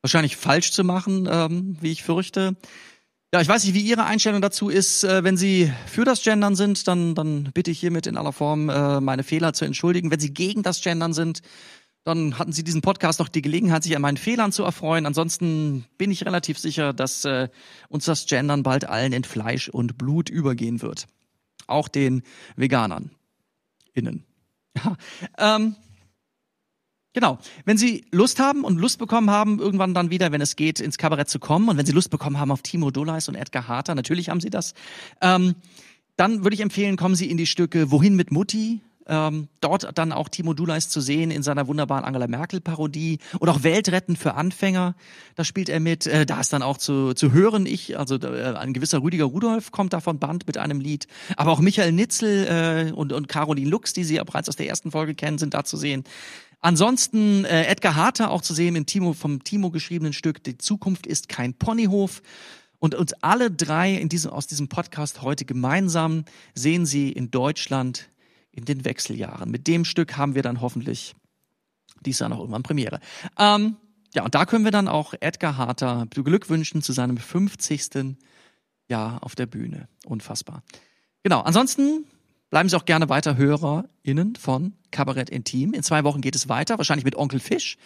wahrscheinlich 0.01 0.37
falsch 0.37 0.71
zu 0.71 0.85
machen, 0.85 1.29
ähm, 1.29 1.77
wie 1.81 1.91
ich 1.91 2.05
fürchte. 2.05 2.55
Ja, 3.35 3.41
ich 3.41 3.49
weiß 3.49 3.65
nicht, 3.65 3.75
wie 3.75 3.81
Ihre 3.81 4.05
Einstellung 4.05 4.41
dazu 4.41 4.69
ist. 4.69 5.03
Äh, 5.03 5.25
wenn 5.25 5.37
Sie 5.37 5.73
für 5.87 6.05
das 6.05 6.23
Gendern 6.23 6.55
sind, 6.55 6.87
dann, 6.87 7.17
dann 7.17 7.51
bitte 7.53 7.73
ich 7.73 7.81
hiermit 7.81 8.07
in 8.07 8.17
aller 8.17 8.33
Form 8.33 8.69
äh, 8.69 9.01
meine 9.01 9.25
Fehler 9.25 9.53
zu 9.53 9.65
entschuldigen. 9.65 10.13
Wenn 10.13 10.21
Sie 10.21 10.33
gegen 10.33 10.63
das 10.63 10.81
Gendern 10.83 11.13
sind, 11.13 11.43
dann 12.05 12.39
hatten 12.39 12.53
Sie 12.53 12.63
diesen 12.63 12.81
Podcast 12.81 13.19
noch 13.19 13.29
die 13.29 13.43
Gelegenheit, 13.43 13.83
sich 13.83 13.97
an 13.97 14.03
meinen 14.03 14.19
Fehlern 14.19 14.53
zu 14.53 14.63
erfreuen. 14.63 15.05
Ansonsten 15.05 15.85
bin 15.99 16.13
ich 16.13 16.25
relativ 16.25 16.61
sicher, 16.61 16.93
dass 16.93 17.25
äh, 17.25 17.49
uns 17.89 18.05
das 18.05 18.27
Gendern 18.27 18.63
bald 18.63 18.85
allen 18.85 19.13
in 19.13 19.25
Fleisch 19.25 19.69
und 19.69 19.99
Blut 19.99 20.31
übergehen 20.31 20.81
wird. 20.81 21.09
Auch 21.67 21.89
den 21.89 22.23
Veganern. 22.55 23.11
Innen. 23.95 24.23
Ja, 24.77 24.97
ähm, 25.57 25.75
Genau. 27.15 27.39
Wenn 27.65 27.79
Sie 27.79 28.05
Lust 28.11 28.41
haben 28.41 28.65
und 28.65 28.79
Lust 28.79 28.99
bekommen 28.99 29.31
haben, 29.31 29.61
irgendwann 29.61 29.95
dann 29.95 30.11
wieder, 30.11 30.33
wenn 30.33 30.41
es 30.41 30.57
geht, 30.57 30.81
ins 30.81 30.99
Kabarett 30.99 31.29
zu 31.29 31.39
kommen 31.39 31.69
und 31.69 31.79
wenn 31.79 31.87
Sie 31.87 31.93
Lust 31.93 32.11
bekommen 32.11 32.39
haben 32.39 32.51
auf 32.51 32.61
Timo 32.61 32.91
Doleis 32.91 33.29
und 33.29 33.37
Edgar 33.37 33.69
Harter, 33.69 33.95
natürlich 33.95 34.29
haben 34.29 34.41
Sie 34.41 34.51
das, 34.51 34.75
ähm, 35.23 35.55
dann 36.17 36.43
würde 36.43 36.55
ich 36.55 36.61
empfehlen, 36.61 36.97
kommen 36.97 37.15
Sie 37.15 37.31
in 37.31 37.37
die 37.37 37.47
Stücke 37.47 37.93
Wohin 37.93 38.17
mit 38.17 38.33
Mutti, 38.33 38.81
ähm, 39.07 39.49
dort 39.61 39.97
dann 39.99 40.13
auch 40.13 40.29
Timo 40.29 40.55
Doleis 40.55 40.89
zu 40.89 41.01
sehen 41.01 41.31
in 41.31 41.43
seiner 41.43 41.69
wunderbaren 41.69 42.05
Angela 42.05 42.27
Merkel-Parodie 42.27 43.19
oder 43.39 43.53
auch 43.53 43.63
Weltretten 43.63 44.17
für 44.17 44.35
Anfänger. 44.35 44.95
Da 45.35 45.45
spielt 45.45 45.69
er 45.69 45.81
mit. 45.81 46.07
Äh, 46.07 46.27
da 46.27 46.41
ist 46.41 46.53
dann 46.53 46.63
auch 46.63 46.79
zu, 46.79 47.13
zu 47.15 47.33
hören, 47.33 47.67
ich, 47.67 47.99
also 47.99 48.17
äh, 48.17 48.55
ein 48.57 48.73
gewisser 48.73 49.03
Rüdiger 49.03 49.27
Rudolph 49.27 49.73
kommt 49.73 49.93
da 49.93 50.01
von 50.01 50.19
Band 50.19 50.47
mit 50.47 50.59
einem 50.59 50.81
Lied. 50.81 51.07
Aber 51.37 51.53
auch 51.53 51.61
Michael 51.61 51.93
Nitzel 51.93 52.89
äh, 52.89 52.93
und, 52.93 53.13
und 53.13 53.29
Caroline 53.29 53.69
Lux, 53.69 53.93
die 53.93 54.05
Sie 54.05 54.17
ja 54.17 54.25
bereits 54.25 54.49
aus 54.49 54.57
der 54.57 54.69
ersten 54.69 54.91
Folge 54.91 55.15
kennen, 55.15 55.39
sind 55.39 55.55
da 55.55 55.65
zu 55.65 55.77
sehen. 55.77 56.05
Ansonsten 56.65 57.45
äh, 57.45 57.67
Edgar 57.67 57.95
Harter 57.95 58.31
auch 58.31 58.41
zu 58.41 58.55
sehen 58.55 58.75
im 58.75 58.87
Timo, 58.87 59.13
vom 59.13 59.45
Timo 59.45 59.71
geschriebenen 59.71 60.15
Stück 60.15 60.43
Die 60.45 60.57
Zukunft 60.57 61.07
ist 61.07 61.29
kein 61.29 61.53
Ponyhof. 61.53 62.23
Und 62.79 62.95
uns 62.95 63.13
alle 63.23 63.51
drei 63.51 63.93
in 63.93 64.09
diesem, 64.09 64.31
aus 64.31 64.47
diesem 64.47 64.71
Podcast 64.71 65.21
heute 65.21 65.45
gemeinsam 65.45 66.25
sehen 66.55 66.87
Sie 66.87 67.13
in 67.13 67.31
Deutschland 67.31 68.09
in 68.51 68.65
den 68.65 68.87
Wechseljahren. 68.87 69.51
Mit 69.51 69.67
dem 69.67 69.85
Stück 69.85 70.17
haben 70.17 70.35
wir 70.35 70.41
dann 70.41 70.63
hoffentlich 70.63 71.15
dies 72.01 72.21
Jahr 72.21 72.31
noch 72.31 72.39
irgendwann 72.39 72.63
Premiere. 72.63 72.99
Ähm, 73.39 73.77
ja, 74.15 74.25
und 74.25 74.35
da 74.35 74.47
können 74.47 74.65
wir 74.65 74.73
dann 74.73 74.89
auch 74.89 75.13
Edgar 75.21 75.59
Harter 75.59 76.07
beglückwünschen 76.07 76.81
zu 76.81 76.95
seinem 76.95 77.19
50. 77.19 78.17
Jahr 78.89 79.23
auf 79.23 79.35
der 79.35 79.45
Bühne. 79.45 79.87
Unfassbar. 80.07 80.63
Genau, 81.23 81.43
ansonsten 81.43 82.07
bleiben 82.55 82.69
Sie 82.69 82.77
auch 82.77 82.85
gerne 82.85 83.09
weiter 83.09 83.37
HörerInnen 83.37 84.37
von 84.37 84.75
Kabarett 84.93 85.29
Intim. 85.29 85.75
In 85.75 85.83
zwei 85.83 86.05
Wochen 86.05 86.21
geht 86.21 86.37
es 86.37 86.49
weiter, 86.49 86.79
wahrscheinlich 86.79 87.05
mit 87.05 87.17
Onkel 87.17 87.41
Fisch. 87.41 87.79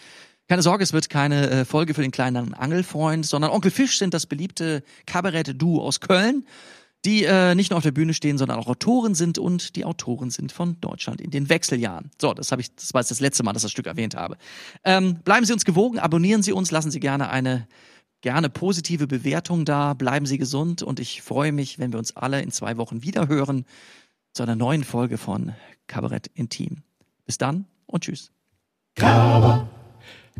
Keine 0.47 0.61
Sorge, 0.61 0.83
es 0.83 0.93
wird 0.93 1.09
keine 1.09 1.49
äh, 1.49 1.65
Folge 1.65 1.95
für 1.95 2.03
den 2.03 2.11
kleinen 2.11 2.53
Angelfreund, 2.53 3.25
sondern 3.25 3.49
Onkel 3.49 3.71
Fisch 3.71 3.97
sind 3.97 4.13
das 4.13 4.27
beliebte 4.27 4.83
Kabarett-Duo 5.07 5.81
aus 5.81 6.01
Köln, 6.01 6.45
die 7.03 7.23
äh, 7.23 7.55
nicht 7.55 7.71
nur 7.71 7.77
auf 7.77 7.83
der 7.83 7.93
Bühne 7.93 8.13
stehen, 8.13 8.37
sondern 8.37 8.59
auch 8.59 8.67
Autoren 8.67 9.15
sind 9.15 9.39
und 9.39 9.75
die 9.75 9.85
Autoren 9.85 10.29
sind 10.29 10.51
von 10.51 10.79
Deutschland 10.81 11.19
in 11.19 11.31
den 11.31 11.49
Wechseljahren. 11.49 12.11
So, 12.21 12.35
das 12.35 12.51
habe 12.51 12.61
ich, 12.61 12.75
das 12.75 12.93
war 12.93 13.01
jetzt 13.01 13.09
das 13.09 13.21
letzte 13.21 13.41
Mal, 13.41 13.53
dass 13.53 13.63
ich 13.63 13.69
das 13.69 13.71
Stück 13.71 13.87
erwähnt 13.87 14.13
habe. 14.13 14.37
Ähm, 14.83 15.15
bleiben 15.23 15.47
Sie 15.47 15.53
uns 15.53 15.65
gewogen, 15.65 15.97
abonnieren 15.97 16.43
Sie 16.43 16.51
uns, 16.53 16.69
lassen 16.69 16.91
Sie 16.91 16.99
gerne 16.99 17.31
eine 17.31 17.67
gerne 18.21 18.49
positive 18.49 19.07
Bewertung 19.07 19.65
da, 19.65 19.95
bleiben 19.95 20.27
Sie 20.27 20.37
gesund 20.37 20.83
und 20.83 20.99
ich 20.99 21.23
freue 21.23 21.53
mich, 21.53 21.79
wenn 21.79 21.91
wir 21.91 21.97
uns 21.97 22.15
alle 22.15 22.41
in 22.41 22.51
zwei 22.51 22.77
Wochen 22.77 23.01
wieder 23.01 23.29
hören 23.29 23.65
zu 24.33 24.43
einer 24.43 24.55
neuen 24.55 24.83
Folge 24.83 25.17
von 25.17 25.53
Kabarett 25.87 26.27
Intim. 26.33 26.83
Bis 27.25 27.37
dann 27.37 27.65
und 27.85 28.03
tschüss. 28.03 28.31
Kaber, 28.95 29.67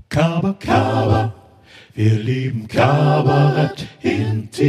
Kaber, 0.10 0.53
Kaber. 0.53 1.34
Wir 1.94 2.14
lieben 2.14 2.68
Kabarett 2.68 3.88
Intim. 4.02 4.60